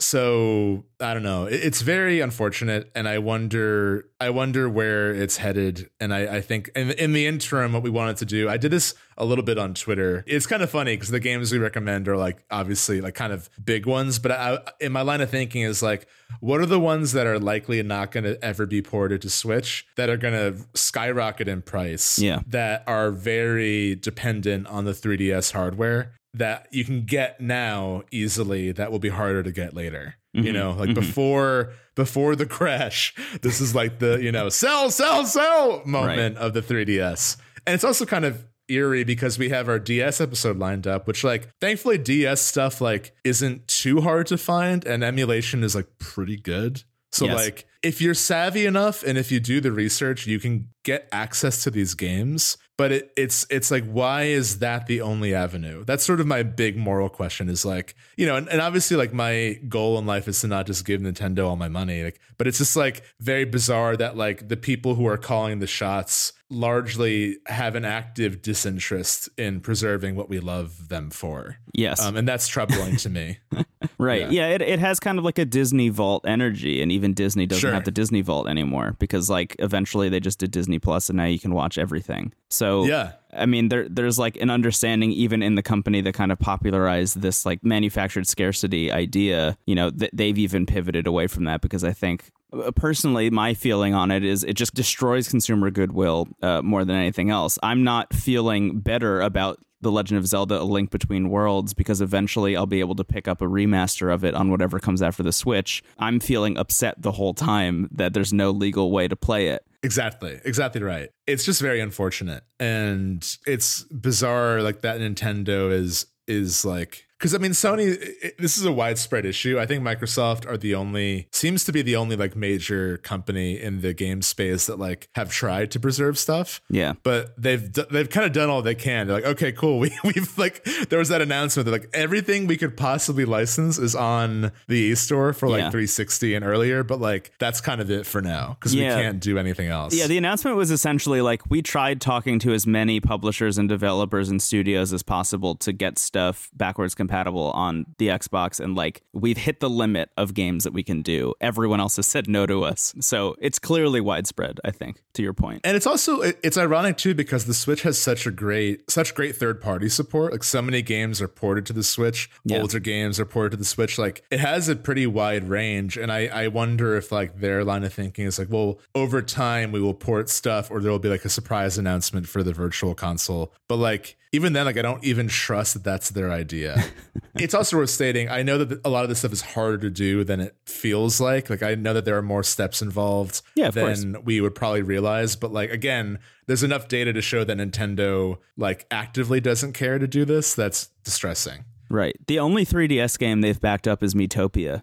So 0.00 0.84
I 1.00 1.14
don't 1.14 1.22
know. 1.22 1.44
It's 1.44 1.80
very 1.82 2.20
unfortunate, 2.20 2.90
and 2.94 3.08
I 3.08 3.18
wonder. 3.18 4.08
I 4.20 4.30
wonder 4.30 4.68
where 4.68 5.12
it's 5.12 5.36
headed. 5.36 5.90
And 6.00 6.12
I, 6.14 6.36
I 6.36 6.40
think 6.40 6.70
in, 6.74 6.90
in 6.92 7.12
the 7.12 7.26
interim, 7.26 7.72
what 7.72 7.82
we 7.82 7.90
wanted 7.90 8.16
to 8.18 8.24
do, 8.24 8.48
I 8.48 8.56
did 8.56 8.70
this 8.70 8.94
a 9.16 9.24
little 9.24 9.44
bit 9.44 9.58
on 9.58 9.74
Twitter. 9.74 10.24
It's 10.26 10.46
kind 10.46 10.62
of 10.62 10.70
funny 10.70 10.94
because 10.96 11.10
the 11.10 11.20
games 11.20 11.52
we 11.52 11.58
recommend 11.58 12.08
are 12.08 12.16
like 12.16 12.44
obviously 12.50 13.00
like 13.00 13.14
kind 13.14 13.32
of 13.32 13.50
big 13.64 13.86
ones, 13.86 14.18
but 14.18 14.32
I, 14.32 14.58
in 14.80 14.92
my 14.92 15.02
line 15.02 15.20
of 15.20 15.30
thinking 15.30 15.62
is 15.62 15.82
like, 15.82 16.06
what 16.40 16.60
are 16.60 16.66
the 16.66 16.80
ones 16.80 17.12
that 17.12 17.26
are 17.26 17.38
likely 17.38 17.82
not 17.82 18.10
going 18.10 18.24
to 18.24 18.42
ever 18.44 18.66
be 18.66 18.80
ported 18.82 19.22
to 19.22 19.30
Switch 19.30 19.86
that 19.96 20.08
are 20.08 20.16
going 20.16 20.34
to 20.34 20.64
skyrocket 20.74 21.48
in 21.48 21.62
price? 21.62 22.18
Yeah. 22.18 22.40
that 22.46 22.84
are 22.86 23.10
very 23.10 23.94
dependent 23.96 24.66
on 24.66 24.84
the 24.84 24.92
3DS 24.92 25.52
hardware 25.52 26.12
that 26.34 26.66
you 26.70 26.84
can 26.84 27.04
get 27.04 27.40
now 27.40 28.02
easily 28.10 28.72
that 28.72 28.90
will 28.90 28.98
be 28.98 29.10
harder 29.10 29.42
to 29.42 29.52
get 29.52 29.74
later. 29.74 30.14
You 30.32 30.44
mm-hmm. 30.44 30.52
know, 30.54 30.70
like 30.72 30.90
mm-hmm. 30.90 30.94
before 30.94 31.72
before 31.94 32.36
the 32.36 32.46
crash, 32.46 33.14
this 33.42 33.60
is 33.60 33.74
like 33.74 33.98
the, 33.98 34.22
you 34.22 34.32
know, 34.32 34.48
sell, 34.48 34.90
sell, 34.90 35.26
sell 35.26 35.82
moment 35.84 36.38
of 36.38 36.54
the 36.54 36.62
3DS. 36.62 37.36
And 37.66 37.74
it's 37.74 37.84
also 37.84 38.06
kind 38.06 38.24
of 38.24 38.46
eerie 38.68 39.04
because 39.04 39.38
we 39.38 39.50
have 39.50 39.68
our 39.68 39.78
DS 39.78 40.20
episode 40.20 40.56
lined 40.58 40.86
up, 40.86 41.06
which 41.06 41.22
like 41.22 41.48
thankfully 41.60 41.98
DS 41.98 42.40
stuff 42.40 42.80
like 42.80 43.14
isn't 43.24 43.68
too 43.68 44.00
hard 44.00 44.26
to 44.28 44.38
find 44.38 44.86
and 44.86 45.04
emulation 45.04 45.62
is 45.62 45.74
like 45.74 45.98
pretty 45.98 46.36
good. 46.36 46.82
So 47.10 47.26
Yes. 47.26 47.36
like 47.36 47.66
if 47.82 48.00
you're 48.00 48.14
savvy 48.14 48.64
enough 48.64 49.02
and 49.02 49.18
if 49.18 49.30
you 49.30 49.38
do 49.38 49.60
the 49.60 49.72
research, 49.72 50.26
you 50.26 50.38
can 50.38 50.68
get 50.84 51.08
access 51.12 51.62
to 51.64 51.70
these 51.70 51.94
games. 51.94 52.56
But 52.78 52.92
it, 52.92 53.12
it's 53.16 53.46
it's 53.50 53.70
like 53.70 53.84
why 53.84 54.24
is 54.24 54.60
that 54.60 54.86
the 54.86 55.02
only 55.02 55.34
avenue? 55.34 55.84
That's 55.84 56.04
sort 56.04 56.20
of 56.20 56.26
my 56.26 56.42
big 56.42 56.76
moral 56.76 57.08
question. 57.08 57.48
Is 57.48 57.64
like 57.64 57.94
you 58.16 58.26
know, 58.26 58.36
and, 58.36 58.48
and 58.48 58.60
obviously 58.60 58.96
like 58.96 59.12
my 59.12 59.58
goal 59.68 59.98
in 59.98 60.06
life 60.06 60.26
is 60.26 60.40
to 60.40 60.48
not 60.48 60.66
just 60.66 60.84
give 60.84 61.00
Nintendo 61.00 61.46
all 61.46 61.56
my 61.56 61.68
money. 61.68 62.02
Like, 62.02 62.20
but 62.38 62.46
it's 62.46 62.58
just 62.58 62.76
like 62.76 63.02
very 63.20 63.44
bizarre 63.44 63.96
that 63.96 64.16
like 64.16 64.48
the 64.48 64.56
people 64.56 64.94
who 64.94 65.06
are 65.06 65.18
calling 65.18 65.58
the 65.58 65.66
shots 65.66 66.32
largely 66.52 67.38
have 67.46 67.74
an 67.74 67.84
active 67.84 68.42
disinterest 68.42 69.28
in 69.38 69.60
preserving 69.60 70.16
what 70.16 70.28
we 70.28 70.38
love 70.40 70.88
them 70.88 71.10
for. 71.10 71.56
Yes. 71.72 72.00
Um, 72.00 72.16
and 72.16 72.28
that's 72.28 72.46
troubling 72.48 72.96
to 72.96 73.08
me. 73.10 73.38
Right. 73.98 74.30
Yeah, 74.32 74.48
it, 74.48 74.62
it 74.62 74.78
has 74.80 74.98
kind 74.98 75.18
of 75.18 75.24
like 75.24 75.38
a 75.38 75.44
Disney 75.44 75.88
Vault 75.88 76.24
energy, 76.26 76.82
and 76.82 76.90
even 76.90 77.14
Disney 77.14 77.46
doesn't 77.46 77.60
Sure. 77.60 77.72
have 77.72 77.84
the 77.84 77.90
Disney 77.92 78.20
Vault 78.20 78.48
anymore 78.48 78.96
because 78.98 79.28
like 79.30 79.54
eventually 79.60 80.08
they 80.08 80.18
just 80.18 80.38
did 80.38 80.50
Disney 80.50 80.78
Plus, 80.80 81.08
and 81.08 81.16
now 81.16 81.24
you 81.24 81.38
can 81.38 81.52
watch 81.52 81.78
everything. 81.78 82.32
So 82.48 82.84
Yeah. 82.84 83.12
I 83.34 83.46
mean, 83.46 83.68
there 83.68 83.88
there's 83.88 84.18
like 84.18 84.36
an 84.36 84.50
understanding 84.50 85.10
even 85.12 85.42
in 85.42 85.54
the 85.54 85.62
company 85.62 86.00
that 86.02 86.12
kind 86.14 86.30
of 86.32 86.38
popularized 86.38 87.20
this 87.20 87.46
like 87.46 87.64
manufactured 87.64 88.26
scarcity 88.26 88.92
idea. 88.92 89.56
You 89.66 89.74
know, 89.74 89.90
th- 89.90 90.10
they've 90.12 90.38
even 90.38 90.66
pivoted 90.66 91.06
away 91.06 91.26
from 91.26 91.44
that 91.44 91.60
because 91.60 91.84
I 91.84 91.92
think. 91.92 92.30
uh, 92.52 92.70
Personally, 92.72 93.30
my 93.30 93.54
feeling 93.54 93.94
on 93.94 94.10
it 94.10 94.22
is 94.24 94.44
it 94.44 94.54
just 94.54 94.74
destroys 94.74 95.28
consumer 95.28 95.70
goodwill 95.70 96.28
uh, 96.42 96.60
more 96.62 96.84
than 96.84 96.96
anything 96.96 97.30
else. 97.30 97.58
I'm 97.62 97.82
not 97.84 98.12
feeling 98.12 98.80
better 98.80 99.20
about 99.22 99.58
the 99.80 99.90
Legend 99.90 100.18
of 100.18 100.26
Zelda: 100.26 100.60
A 100.60 100.62
Link 100.62 100.90
Between 100.90 101.28
Worlds 101.28 101.74
because 101.74 102.00
eventually 102.00 102.56
I'll 102.56 102.66
be 102.66 102.80
able 102.80 102.94
to 102.96 103.04
pick 103.04 103.26
up 103.26 103.40
a 103.42 103.46
remaster 103.46 104.12
of 104.12 104.24
it 104.24 104.34
on 104.34 104.50
whatever 104.50 104.78
comes 104.78 105.00
after 105.02 105.22
the 105.22 105.32
Switch. 105.32 105.82
I'm 105.98 106.20
feeling 106.20 106.56
upset 106.58 107.00
the 107.00 107.12
whole 107.12 107.34
time 107.34 107.88
that 107.92 108.12
there's 108.12 108.32
no 108.32 108.50
legal 108.50 108.90
way 108.92 109.08
to 109.08 109.16
play 109.16 109.48
it. 109.48 109.64
Exactly. 109.82 110.40
Exactly 110.44 110.82
right. 110.82 111.10
It's 111.26 111.44
just 111.44 111.60
very 111.60 111.80
unfortunate. 111.80 112.44
And 112.60 113.26
it's 113.46 113.82
bizarre 113.84 114.62
like 114.62 114.82
that 114.82 115.00
Nintendo 115.00 115.72
is 115.72 116.06
is 116.28 116.64
like 116.64 117.04
cuz 117.22 117.34
I 117.34 117.38
mean 117.38 117.52
Sony 117.52 117.96
it, 118.22 118.36
this 118.38 118.58
is 118.58 118.64
a 118.66 118.72
widespread 118.72 119.24
issue. 119.24 119.58
I 119.58 119.64
think 119.66 119.82
Microsoft 119.82 120.46
are 120.46 120.56
the 120.58 120.74
only 120.74 121.28
seems 121.32 121.64
to 121.64 121.72
be 121.72 121.80
the 121.80 121.96
only 121.96 122.16
like 122.16 122.36
major 122.36 122.98
company 122.98 123.58
in 123.58 123.80
the 123.80 123.94
game 123.94 124.20
space 124.20 124.66
that 124.66 124.78
like 124.78 125.08
have 125.14 125.30
tried 125.30 125.70
to 125.70 125.80
preserve 125.80 126.18
stuff. 126.18 126.60
Yeah. 126.68 126.92
But 127.02 127.40
they've 127.40 127.72
they've 127.72 128.10
kind 128.10 128.26
of 128.26 128.32
done 128.32 128.50
all 128.50 128.60
they 128.60 128.74
can. 128.74 129.06
They're 129.06 129.16
like, 129.16 129.30
okay, 129.34 129.52
cool. 129.52 129.78
We 129.82 129.90
we've 130.04 130.36
like 130.36 130.64
there 130.90 130.98
was 130.98 131.08
that 131.08 131.22
announcement 131.22 131.64
that 131.66 131.72
like 131.72 131.88
everything 131.94 132.46
we 132.48 132.56
could 132.56 132.76
possibly 132.76 133.24
license 133.24 133.78
is 133.78 133.94
on 133.94 134.50
the 134.68 134.76
e 134.90 134.94
store 134.96 135.32
for 135.32 135.48
like 135.48 135.60
Yeah. 135.60 135.70
360 135.70 136.34
and 136.34 136.44
earlier, 136.44 136.82
but 136.82 137.00
like 137.00 137.30
that's 137.38 137.60
kind 137.60 137.80
of 137.80 137.90
it 137.90 138.04
for 138.06 138.20
now 138.20 138.56
because 138.58 138.74
Yeah. 138.74 138.96
we 138.96 139.02
can't 139.02 139.20
do 139.20 139.38
anything 139.38 139.68
else. 139.68 139.94
Yeah, 139.94 140.08
the 140.08 140.18
announcement 140.18 140.56
was 140.56 140.70
essentially 140.72 141.20
like 141.20 141.42
we 141.50 141.62
tried 141.62 142.00
talking 142.00 142.38
to 142.40 142.52
as 142.52 142.66
many 142.66 142.98
publishers 143.00 143.58
and 143.58 143.68
developers 143.68 144.28
and 144.28 144.42
studios 144.42 144.92
as 144.92 145.02
possible 145.04 145.54
to 145.56 145.72
get 145.72 145.98
stuff 145.98 146.50
backwards 146.56 146.94
compatible 146.96 147.11
on 147.12 147.86
the 147.98 148.08
Xbox 148.08 148.58
and 148.60 148.74
like 148.74 149.02
we've 149.12 149.36
hit 149.36 149.60
the 149.60 149.70
limit 149.70 150.10
of 150.16 150.34
games 150.34 150.64
that 150.64 150.72
we 150.72 150.82
can 150.82 151.02
do. 151.02 151.34
Everyone 151.40 151.80
else 151.80 151.96
has 151.96 152.06
said 152.06 152.28
no 152.28 152.46
to 152.46 152.64
us. 152.64 152.94
So, 153.00 153.36
it's 153.40 153.58
clearly 153.58 154.00
widespread, 154.00 154.60
I 154.64 154.70
think, 154.70 155.02
to 155.14 155.22
your 155.22 155.32
point. 155.32 155.60
And 155.64 155.76
it's 155.76 155.86
also 155.86 156.20
it's 156.20 156.56
ironic 156.56 156.96
too 156.96 157.14
because 157.14 157.44
the 157.46 157.54
Switch 157.54 157.82
has 157.82 157.98
such 157.98 158.26
a 158.26 158.30
great 158.30 158.90
such 158.90 159.14
great 159.14 159.36
third 159.36 159.60
party 159.60 159.88
support. 159.88 160.32
Like 160.32 160.44
so 160.44 160.62
many 160.62 160.82
games 160.82 161.20
are 161.20 161.28
ported 161.28 161.66
to 161.66 161.72
the 161.72 161.82
Switch, 161.82 162.30
Yeah. 162.44 162.60
older 162.60 162.78
games 162.78 163.20
are 163.20 163.26
ported 163.26 163.52
to 163.52 163.56
the 163.56 163.64
Switch. 163.64 163.98
Like 163.98 164.24
it 164.30 164.40
has 164.40 164.68
a 164.68 164.76
pretty 164.76 165.06
wide 165.06 165.48
range, 165.48 165.96
and 165.96 166.10
I 166.10 166.26
I 166.26 166.48
wonder 166.48 166.96
if 166.96 167.12
like 167.12 167.40
their 167.40 167.64
line 167.64 167.84
of 167.84 167.92
thinking 167.92 168.26
is 168.26 168.38
like, 168.38 168.50
well, 168.50 168.78
over 168.94 169.22
time 169.22 169.72
we 169.72 169.80
will 169.80 169.94
port 169.94 170.28
stuff, 170.28 170.70
or 170.70 170.80
there 170.80 170.90
will 170.90 170.98
be 170.98 171.08
like 171.08 171.24
a 171.24 171.28
surprise 171.28 171.78
announcement 171.78 172.28
for 172.28 172.42
the 172.42 172.52
Virtual 172.52 172.94
Console. 172.94 173.52
But 173.68 173.76
like 173.76 174.16
even 174.32 174.54
then, 174.54 174.64
like 174.66 174.78
I 174.78 174.82
don't 174.82 175.04
even 175.04 175.28
trust 175.28 175.74
that 175.74 175.84
that's 175.84 176.10
their 176.10 176.30
idea. 176.30 176.82
it's 177.34 177.54
also 177.54 177.76
worth 177.76 177.90
stating. 177.90 178.28
I 178.28 178.42
know 178.42 178.64
that 178.64 178.80
a 178.84 178.88
lot 178.88 179.02
of 179.04 179.08
this 179.10 179.18
stuff 179.20 179.32
is 179.32 179.42
harder 179.42 179.78
to 179.78 179.90
do 179.90 180.24
than 180.24 180.40
it 180.40 180.56
feels 180.64 181.20
like. 181.20 181.50
Like 181.50 181.62
I 181.62 181.74
know 181.74 181.92
that 181.94 182.04
there 182.04 182.16
are 182.16 182.22
more 182.22 182.42
steps 182.42 182.80
involved 182.82 183.42
Yeah, 183.54 183.70
than 183.70 184.14
course. 184.14 184.24
we 184.24 184.40
would 184.40 184.54
probably 184.54 184.82
realize 184.82 185.36
but 185.36 185.52
like 185.52 185.70
again 185.70 186.18
there's 186.46 186.62
enough 186.62 186.88
data 186.88 187.12
to 187.12 187.22
show 187.22 187.44
that 187.44 187.56
nintendo 187.56 188.38
like 188.56 188.86
actively 188.90 189.40
doesn't 189.40 189.72
care 189.72 189.98
to 189.98 190.06
do 190.06 190.24
this 190.24 190.54
that's 190.54 190.86
distressing 191.04 191.64
Right. 191.90 192.16
The 192.26 192.38
only 192.38 192.64
3DS 192.64 193.18
game 193.18 193.42
they've 193.42 193.60
backed 193.60 193.86
up 193.86 194.02
is 194.02 194.14
Miitopia 194.14 194.80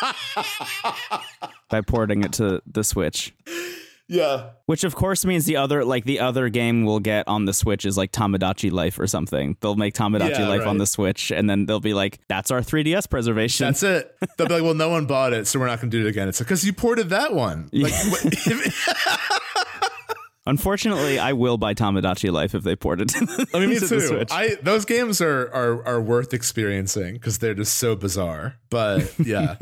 by 1.70 1.80
porting 1.80 2.22
it 2.22 2.32
to 2.34 2.62
the 2.70 2.84
Switch. 2.84 3.34
Yeah. 4.12 4.50
Which 4.66 4.84
of 4.84 4.94
course 4.94 5.24
means 5.24 5.46
the 5.46 5.56
other 5.56 5.84
like 5.84 6.04
the 6.04 6.20
other 6.20 6.50
game 6.50 6.84
we'll 6.84 7.00
get 7.00 7.26
on 7.26 7.46
the 7.46 7.54
Switch 7.54 7.86
is 7.86 7.96
like 7.96 8.12
Tomodachi 8.12 8.70
Life 8.70 8.98
or 8.98 9.06
something. 9.06 9.56
They'll 9.60 9.74
make 9.74 9.94
Tomodachi 9.94 10.38
Yeah, 10.38 10.48
Life 10.48 10.66
on 10.66 10.76
the 10.76 10.86
Switch 10.86 11.30
and 11.30 11.48
then 11.48 11.64
they'll 11.64 11.80
be 11.80 11.94
like, 11.94 12.18
that's 12.28 12.50
our 12.50 12.60
3DS 12.60 13.08
preservation. 13.08 13.66
That's 13.66 13.82
it. 13.82 14.14
They'll 14.36 14.48
be 14.48 14.54
like, 14.54 14.62
well, 14.62 14.74
no 14.74 14.90
one 14.90 15.06
bought 15.06 15.32
it, 15.32 15.46
so 15.46 15.58
we're 15.58 15.66
not 15.66 15.80
going 15.80 15.90
to 15.90 15.98
do 15.98 16.06
it 16.06 16.10
again. 16.10 16.28
It's 16.28 16.38
because 16.38 16.64
you 16.64 16.72
ported 16.72 17.08
that 17.08 17.34
one. 17.34 17.70
Like, 17.82 17.92
Unfortunately, 20.44 21.18
I 21.20 21.32
will 21.34 21.56
buy 21.56 21.72
Tomodachi 21.72 22.32
Life 22.32 22.54
if 22.54 22.64
they 22.64 22.74
port 22.74 23.00
it 23.00 23.08
to 23.10 23.24
the, 23.24 23.46
I 23.54 23.60
mean, 23.60 23.70
me 23.70 23.78
to 23.78 23.88
too. 23.88 24.24
I 24.30 24.56
those 24.60 24.84
games 24.84 25.20
are 25.20 25.48
are 25.52 25.86
are 25.86 26.02
worth 26.02 26.34
experiencing 26.34 27.14
because 27.14 27.38
they're 27.38 27.54
just 27.54 27.78
so 27.78 27.94
bizarre. 27.94 28.56
But 28.68 29.14
yeah. 29.20 29.56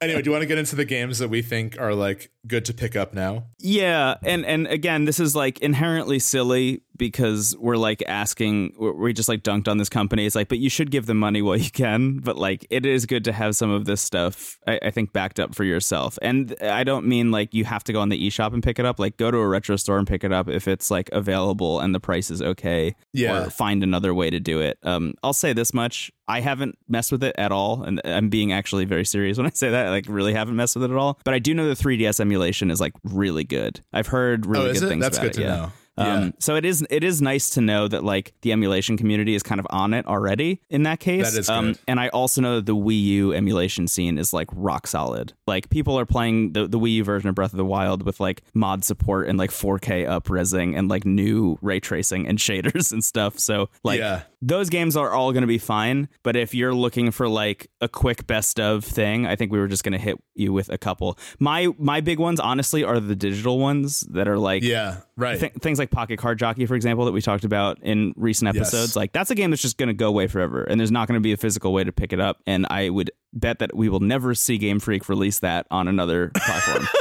Anyway, 0.00 0.22
do 0.22 0.28
you 0.28 0.32
want 0.32 0.42
to 0.42 0.46
get 0.46 0.58
into 0.58 0.76
the 0.76 0.84
games 0.84 1.18
that 1.18 1.28
we 1.28 1.42
think 1.42 1.78
are 1.80 1.94
like 1.94 2.30
good 2.46 2.64
to 2.66 2.74
pick 2.74 2.96
up 2.96 3.14
now? 3.14 3.46
Yeah, 3.58 4.16
and 4.22 4.44
and 4.46 4.66
again, 4.66 5.04
this 5.04 5.20
is 5.20 5.34
like 5.34 5.58
inherently 5.60 6.18
silly 6.18 6.82
because 6.98 7.56
we're 7.58 7.76
like 7.76 8.02
asking, 8.06 8.74
we- 8.78 9.12
just 9.12 9.28
like 9.28 9.42
dunked 9.42 9.68
on 9.68 9.78
this 9.78 9.88
company. 9.88 10.26
It's 10.26 10.34
like, 10.34 10.48
but 10.48 10.58
you 10.58 10.70
should 10.70 10.90
give 10.90 11.06
them 11.06 11.18
money 11.18 11.42
while 11.42 11.56
you 11.56 11.70
can. 11.70 12.18
But 12.18 12.36
like, 12.36 12.66
it 12.70 12.84
is 12.84 13.06
good 13.06 13.24
to 13.24 13.32
have 13.32 13.56
some 13.56 13.70
of 13.70 13.84
this 13.84 14.00
stuff, 14.00 14.58
I, 14.66 14.78
I 14.82 14.90
think, 14.90 15.12
backed 15.12 15.40
up 15.40 15.54
for 15.54 15.64
yourself. 15.64 16.18
And 16.22 16.54
I 16.62 16.84
don't 16.84 17.06
mean 17.06 17.30
like 17.30 17.54
you 17.54 17.64
have 17.64 17.84
to 17.84 17.92
go 17.92 18.00
on 18.00 18.08
the 18.08 18.28
eShop 18.28 18.52
and 18.52 18.62
pick 18.62 18.78
it 18.78 18.84
up. 18.84 18.98
Like, 18.98 19.16
go 19.16 19.30
to 19.30 19.38
a 19.38 19.46
retro 19.46 19.76
store 19.76 19.98
and 19.98 20.06
pick 20.06 20.24
it 20.24 20.32
up 20.32 20.48
if 20.48 20.68
it's 20.68 20.90
like 20.90 21.08
available 21.12 21.80
and 21.80 21.94
the 21.94 22.00
price 22.00 22.30
is 22.30 22.42
okay. 22.42 22.94
Yeah. 23.12 23.44
or 23.44 23.50
find 23.50 23.82
another 23.82 24.14
way 24.14 24.30
to 24.30 24.40
do 24.40 24.60
it. 24.60 24.78
Um, 24.82 25.14
I'll 25.22 25.32
say 25.32 25.52
this 25.52 25.72
much: 25.72 26.10
I 26.28 26.40
haven't 26.40 26.78
messed 26.88 27.12
with 27.12 27.22
it 27.22 27.34
at 27.38 27.52
all, 27.52 27.82
and 27.82 28.00
I'm 28.04 28.28
being 28.28 28.52
actually 28.52 28.84
very 28.84 29.04
serious 29.04 29.38
when 29.38 29.46
I 29.46 29.50
say 29.50 29.70
that. 29.70 29.86
I 29.86 29.90
like 29.90 30.06
really 30.08 30.34
haven't 30.34 30.56
messed 30.56 30.76
with 30.76 30.84
it 30.84 30.90
at 30.90 30.96
all. 30.96 31.18
But 31.24 31.34
I 31.34 31.38
do 31.38 31.54
know 31.54 31.68
the 31.68 31.74
3DS 31.74 32.20
emulation 32.20 32.70
is 32.70 32.80
like 32.80 32.92
really 33.04 33.44
good. 33.44 33.80
I've 33.92 34.08
heard 34.08 34.46
really 34.46 34.70
oh, 34.70 34.72
good 34.72 34.82
it? 34.84 34.88
things 34.88 35.02
That's 35.02 35.18
about 35.18 35.32
good 35.32 35.40
it. 35.40 35.42
to 35.42 35.48
yeah. 35.48 35.56
know. 35.56 35.72
Um, 35.98 36.06
yeah. 36.24 36.30
so 36.40 36.56
it 36.56 36.64
is 36.64 36.86
it 36.90 37.02
is 37.02 37.22
nice 37.22 37.50
to 37.50 37.60
know 37.60 37.88
that 37.88 38.04
like 38.04 38.34
the 38.42 38.52
emulation 38.52 38.96
community 38.96 39.34
is 39.34 39.42
kind 39.42 39.58
of 39.58 39.66
on 39.70 39.94
it 39.94 40.06
already 40.06 40.60
in 40.68 40.82
that 40.82 41.00
case. 41.00 41.32
That 41.32 41.38
is 41.40 41.48
um, 41.48 41.68
good. 41.68 41.78
and 41.88 41.98
I 42.00 42.08
also 42.08 42.40
know 42.40 42.56
that 42.56 42.66
the 42.66 42.76
Wii 42.76 43.02
U 43.02 43.32
emulation 43.32 43.88
scene 43.88 44.18
is 44.18 44.32
like 44.32 44.48
rock 44.52 44.86
solid. 44.86 45.32
Like 45.46 45.70
people 45.70 45.98
are 45.98 46.04
playing 46.06 46.52
the, 46.52 46.66
the 46.68 46.78
Wii 46.78 46.96
U 46.96 47.04
version 47.04 47.28
of 47.30 47.34
Breath 47.34 47.52
of 47.52 47.56
the 47.56 47.64
Wild 47.64 48.02
with 48.04 48.20
like 48.20 48.42
mod 48.54 48.84
support 48.84 49.28
and 49.28 49.38
like 49.38 49.50
4K 49.50 50.06
upresing 50.06 50.76
and 50.76 50.88
like 50.88 51.04
new 51.06 51.58
ray 51.62 51.80
tracing 51.80 52.26
and 52.28 52.38
shaders 52.46 52.92
and 52.92 53.02
stuff. 53.02 53.38
So 53.38 53.68
like 53.82 53.98
Yeah. 53.98 54.22
those 54.42 54.68
games 54.68 54.96
are 54.96 55.10
all 55.12 55.32
going 55.32 55.42
to 55.42 55.46
be 55.48 55.58
fine. 55.58 56.08
But 56.22 56.36
if 56.36 56.54
you're 56.54 56.74
looking 56.74 57.10
for 57.10 57.28
like 57.28 57.70
a 57.80 57.88
quick 57.88 58.26
best 58.26 58.60
of 58.60 58.84
thing, 58.84 59.26
I 59.26 59.34
think 59.36 59.50
we 59.50 59.58
were 59.58 59.68
just 59.68 59.82
going 59.84 59.92
to 59.92 59.98
hit 59.98 60.18
you 60.34 60.52
with 60.52 60.68
a 60.68 60.76
couple. 60.78 61.18
My 61.38 61.68
my 61.78 62.00
big 62.02 62.18
ones, 62.18 62.38
honestly, 62.38 62.84
are 62.84 63.00
the 63.00 63.16
digital 63.16 63.58
ones 63.58 64.00
that 64.10 64.28
are 64.28 64.38
like 64.38 64.62
Yeah. 64.62 64.98
Right. 65.18 65.40
Th- 65.40 65.52
things 65.54 65.78
like 65.78 65.90
Pocket 65.90 66.18
Card 66.18 66.38
Jockey, 66.38 66.66
for 66.66 66.74
example, 66.74 67.06
that 67.06 67.12
we 67.12 67.22
talked 67.22 67.44
about 67.44 67.78
in 67.82 68.12
recent 68.16 68.54
Yes. 68.54 68.62
episodes. 68.68 68.96
Like 68.96 69.12
that's 69.12 69.30
a 69.30 69.34
game 69.34 69.50
that's 69.50 69.62
just 69.62 69.78
going 69.78 69.88
to 69.88 69.94
go 69.94 70.08
away 70.08 70.26
forever, 70.26 70.62
and 70.64 70.78
there's 70.78 70.90
not 70.92 71.08
going 71.08 71.14
to 71.18 71.22
be 71.22 71.32
a 71.32 71.36
physical 71.38 71.72
way 71.72 71.84
to 71.84 71.92
pick 71.92 72.12
it 72.12 72.20
up. 72.20 72.42
And 72.46 72.66
I 72.68 72.90
would 72.90 73.10
bet 73.32 73.58
that 73.60 73.74
we 73.74 73.88
will 73.88 74.00
never 74.00 74.34
see 74.34 74.58
Game 74.58 74.78
Freak 74.78 75.08
release 75.08 75.38
that 75.38 75.66
on 75.70 75.88
another 75.88 76.30
platform. 76.36 76.86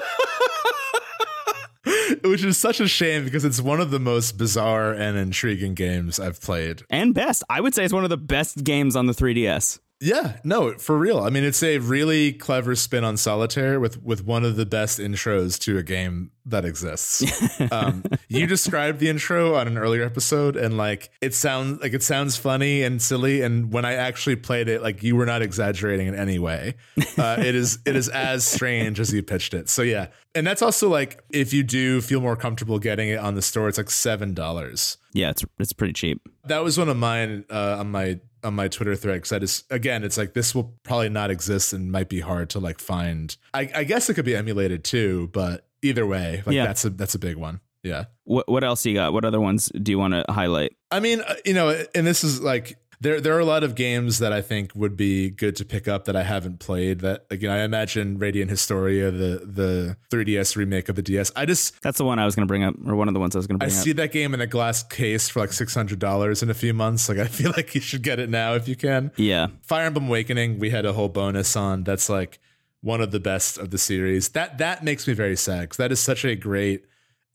Which 2.24 2.44
is 2.44 2.58
such 2.58 2.80
a 2.80 2.88
shame 2.88 3.24
because 3.24 3.46
it's 3.46 3.62
one 3.62 3.80
of 3.80 3.92
the 3.92 4.00
most 4.00 4.38
bizarre 4.38 4.92
and 4.92 5.16
intriguing 5.18 5.76
games 5.76 6.20
I've 6.20 6.42
played. 6.42 6.82
and 6.90 7.14
best, 7.14 7.44
I 7.50 7.62
would 7.62 7.76
say 7.76 7.84
it's 7.84 7.94
one 7.94 8.04
of 8.04 8.10
the 8.10 8.18
best 8.18 8.64
games 8.64 8.96
on 8.96 9.06
the 9.06 9.14
3DS. 9.14 9.80
Yeah, 10.02 10.38
no, 10.44 10.74
for 10.74 10.98
real. 10.98 11.20
I 11.20 11.30
mean, 11.30 11.46
it's 11.46 11.64
a 11.64 11.78
really 11.78 12.34
clever 12.34 12.76
spin 12.76 13.06
on 13.06 13.16
solitaire 13.16 13.80
with 13.80 14.04
with 14.04 14.26
one 14.26 14.44
of 14.44 14.58
the 14.58 14.66
best 14.66 15.00
intros 15.00 15.58
to 15.62 15.78
a 15.78 15.84
game 15.84 16.32
that 16.46 16.66
exists. 16.66 17.24
um, 17.72 18.04
you 18.28 18.46
described 18.48 19.00
the 19.00 19.08
intro 19.08 19.56
on 19.56 19.68
an 19.68 19.78
earlier 19.78 20.04
episode, 20.04 20.58
and 20.58 20.76
like 20.76 21.12
it 21.22 21.34
sounds 21.34 21.82
like 21.82 21.94
it 21.94 22.04
sounds 22.04 22.36
funny 22.36 22.84
and 22.84 23.02
silly. 23.02 23.42
And 23.42 23.72
when 23.72 23.86
I 23.86 23.94
actually 23.94 24.36
played 24.36 24.68
it, 24.68 24.82
like 24.82 25.02
you 25.02 25.16
were 25.16 25.26
not 25.26 25.42
exaggerating 25.42 26.08
in 26.08 26.16
any 26.16 26.40
way. 26.40 26.76
Uh, 27.18 27.38
it 27.40 27.56
is 27.56 27.80
it 27.86 27.96
is 27.96 28.10
as 28.10 28.46
strange 28.46 29.00
as 29.00 29.14
you 29.14 29.24
pitched 29.24 29.54
it. 29.54 29.70
So 29.70 29.82
yeah, 29.82 30.08
and 30.36 30.46
that's 30.46 30.62
also 30.62 30.90
like 30.90 31.24
if 31.30 31.54
you 31.54 31.64
do 31.64 32.02
feel 32.02 32.20
more 32.20 32.36
comfortable 32.36 32.80
getting 32.80 33.08
it 33.08 33.20
on 33.20 33.36
the 33.36 33.42
store, 33.42 33.70
it's 33.70 33.78
like 33.78 33.90
seven 33.90 34.34
dollars. 34.34 34.98
Yeah, 35.16 35.30
it's 35.30 35.46
it's 35.58 35.72
pretty 35.74 35.94
cheap. 35.94 36.22
That 36.44 36.64
was 36.64 36.78
one 36.78 36.90
of 36.90 36.98
mine 36.98 37.46
uh, 37.50 37.78
on 37.80 37.90
my 37.90 38.20
on 38.44 38.54
my 38.54 38.68
Twitter 38.68 38.96
thread 38.96 39.16
because 39.16 39.32
I 39.32 39.40
just 39.40 39.72
again 39.72 40.04
it's 40.04 40.18
like 40.18 40.34
this 40.34 40.54
will 40.54 40.76
probably 40.84 41.10
not 41.10 41.32
exist 41.32 41.72
and 41.74 41.92
might 41.92 42.10
be 42.10 42.20
hard 42.20 42.50
to 42.52 42.60
like 42.60 42.80
find. 42.80 43.36
I, 43.54 43.70
I 43.74 43.84
guess 43.86 44.10
it 44.10 44.16
could 44.16 44.26
be 44.26 44.36
emulated 44.36 44.84
too, 44.84 45.30
but 45.32 45.66
either 45.82 46.06
way, 46.06 46.44
like 46.46 46.54
Yeah. 46.54 46.66
that's 46.66 46.84
a 46.86 46.90
that's 46.90 47.16
a 47.16 47.20
big 47.20 47.38
one. 47.38 47.62
Yeah. 47.82 48.06
What 48.26 48.50
what 48.50 48.64
else 48.64 48.86
you 48.86 48.94
got? 48.94 49.14
What 49.14 49.24
other 49.26 49.40
ones 49.40 49.72
do 49.82 49.92
you 49.92 49.98
want 50.00 50.14
to 50.16 50.26
highlight? 50.28 50.76
I 50.92 51.00
mean, 51.00 51.22
uh, 51.22 51.36
you 51.46 51.54
know, 51.54 51.70
and 51.96 52.06
this 52.06 52.24
is 52.24 52.42
like 52.42 52.78
there 53.02 53.20
there 53.22 53.36
are 53.36 53.40
a 53.40 53.46
lot 53.46 53.64
of 53.64 53.76
games 53.76 54.20
that 54.20 54.32
I 54.34 54.42
think 54.42 54.72
would 54.76 54.96
be 54.96 55.30
good 55.30 55.56
to 55.58 55.66
pick 55.66 55.88
up 55.88 56.06
that 56.06 56.16
I 56.16 56.24
haven't 56.24 56.60
played. 56.60 57.00
That 57.00 57.26
again, 57.30 57.52
I 57.52 57.64
imagine 57.64 58.18
Radiant 58.18 58.50
Historia, 58.50 59.12
the 59.12 59.42
the 59.46 59.98
3DS 60.12 60.56
remake 60.56 60.90
of 60.90 60.96
the 60.96 61.02
DS. 61.02 61.32
I 61.36 61.46
just 61.46 61.82
That's 61.82 61.98
the 61.98 62.06
one 62.06 62.20
I 62.20 62.26
was 62.26 62.36
going 62.36 62.48
to 62.48 62.52
bring 62.52 62.64
up, 62.64 62.76
or 62.86 62.96
one 62.96 63.08
of 63.08 63.14
the 63.14 63.20
ones 63.20 63.36
I 63.36 63.40
was 63.40 63.48
going 63.48 63.60
to 63.60 63.66
I 63.66 63.68
bring 63.68 63.78
up. 63.78 63.82
I 63.82 63.84
see 63.84 63.94
that 63.94 64.12
game 64.12 64.34
in 64.34 64.42
a 64.42 64.48
glass 64.48 64.84
case 64.84 65.30
for 65.30 65.40
like 65.40 65.54
six 65.54 65.74
hundred 65.74 66.00
dollars 66.00 66.44
in 66.44 66.50
a 66.50 66.54
few 66.54 66.74
months. 66.74 67.10
Like 67.10 67.18
I 67.18 67.26
feel 67.26 67.52
like 67.56 67.76
you 67.76 67.82
should 67.82 68.04
get 68.04 68.20
it 68.20 68.30
now 68.30 68.54
if 68.54 68.68
you 68.68 68.76
can. 68.76 69.12
Yeah, 69.18 69.48
Fire 69.62 69.86
Emblem 69.86 70.08
Awakening, 70.08 70.60
we 70.60 70.70
had 70.70 70.86
a 70.86 70.94
whole 70.94 71.10
bonus 71.10 71.56
on. 71.56 71.84
That's 71.84 72.10
like 72.10 72.40
one 72.82 73.02
of 73.02 73.12
the 73.12 73.20
best 73.20 73.58
of 73.58 73.72
the 73.72 73.78
series. 73.78 74.30
That 74.30 74.58
that 74.60 74.84
makes 74.84 75.08
me 75.08 75.14
very 75.14 75.36
sad 75.36 75.62
because 75.62 75.78
that 75.78 75.92
is 75.92 76.00
such 76.00 76.24
a 76.24 76.36
great 76.36 76.86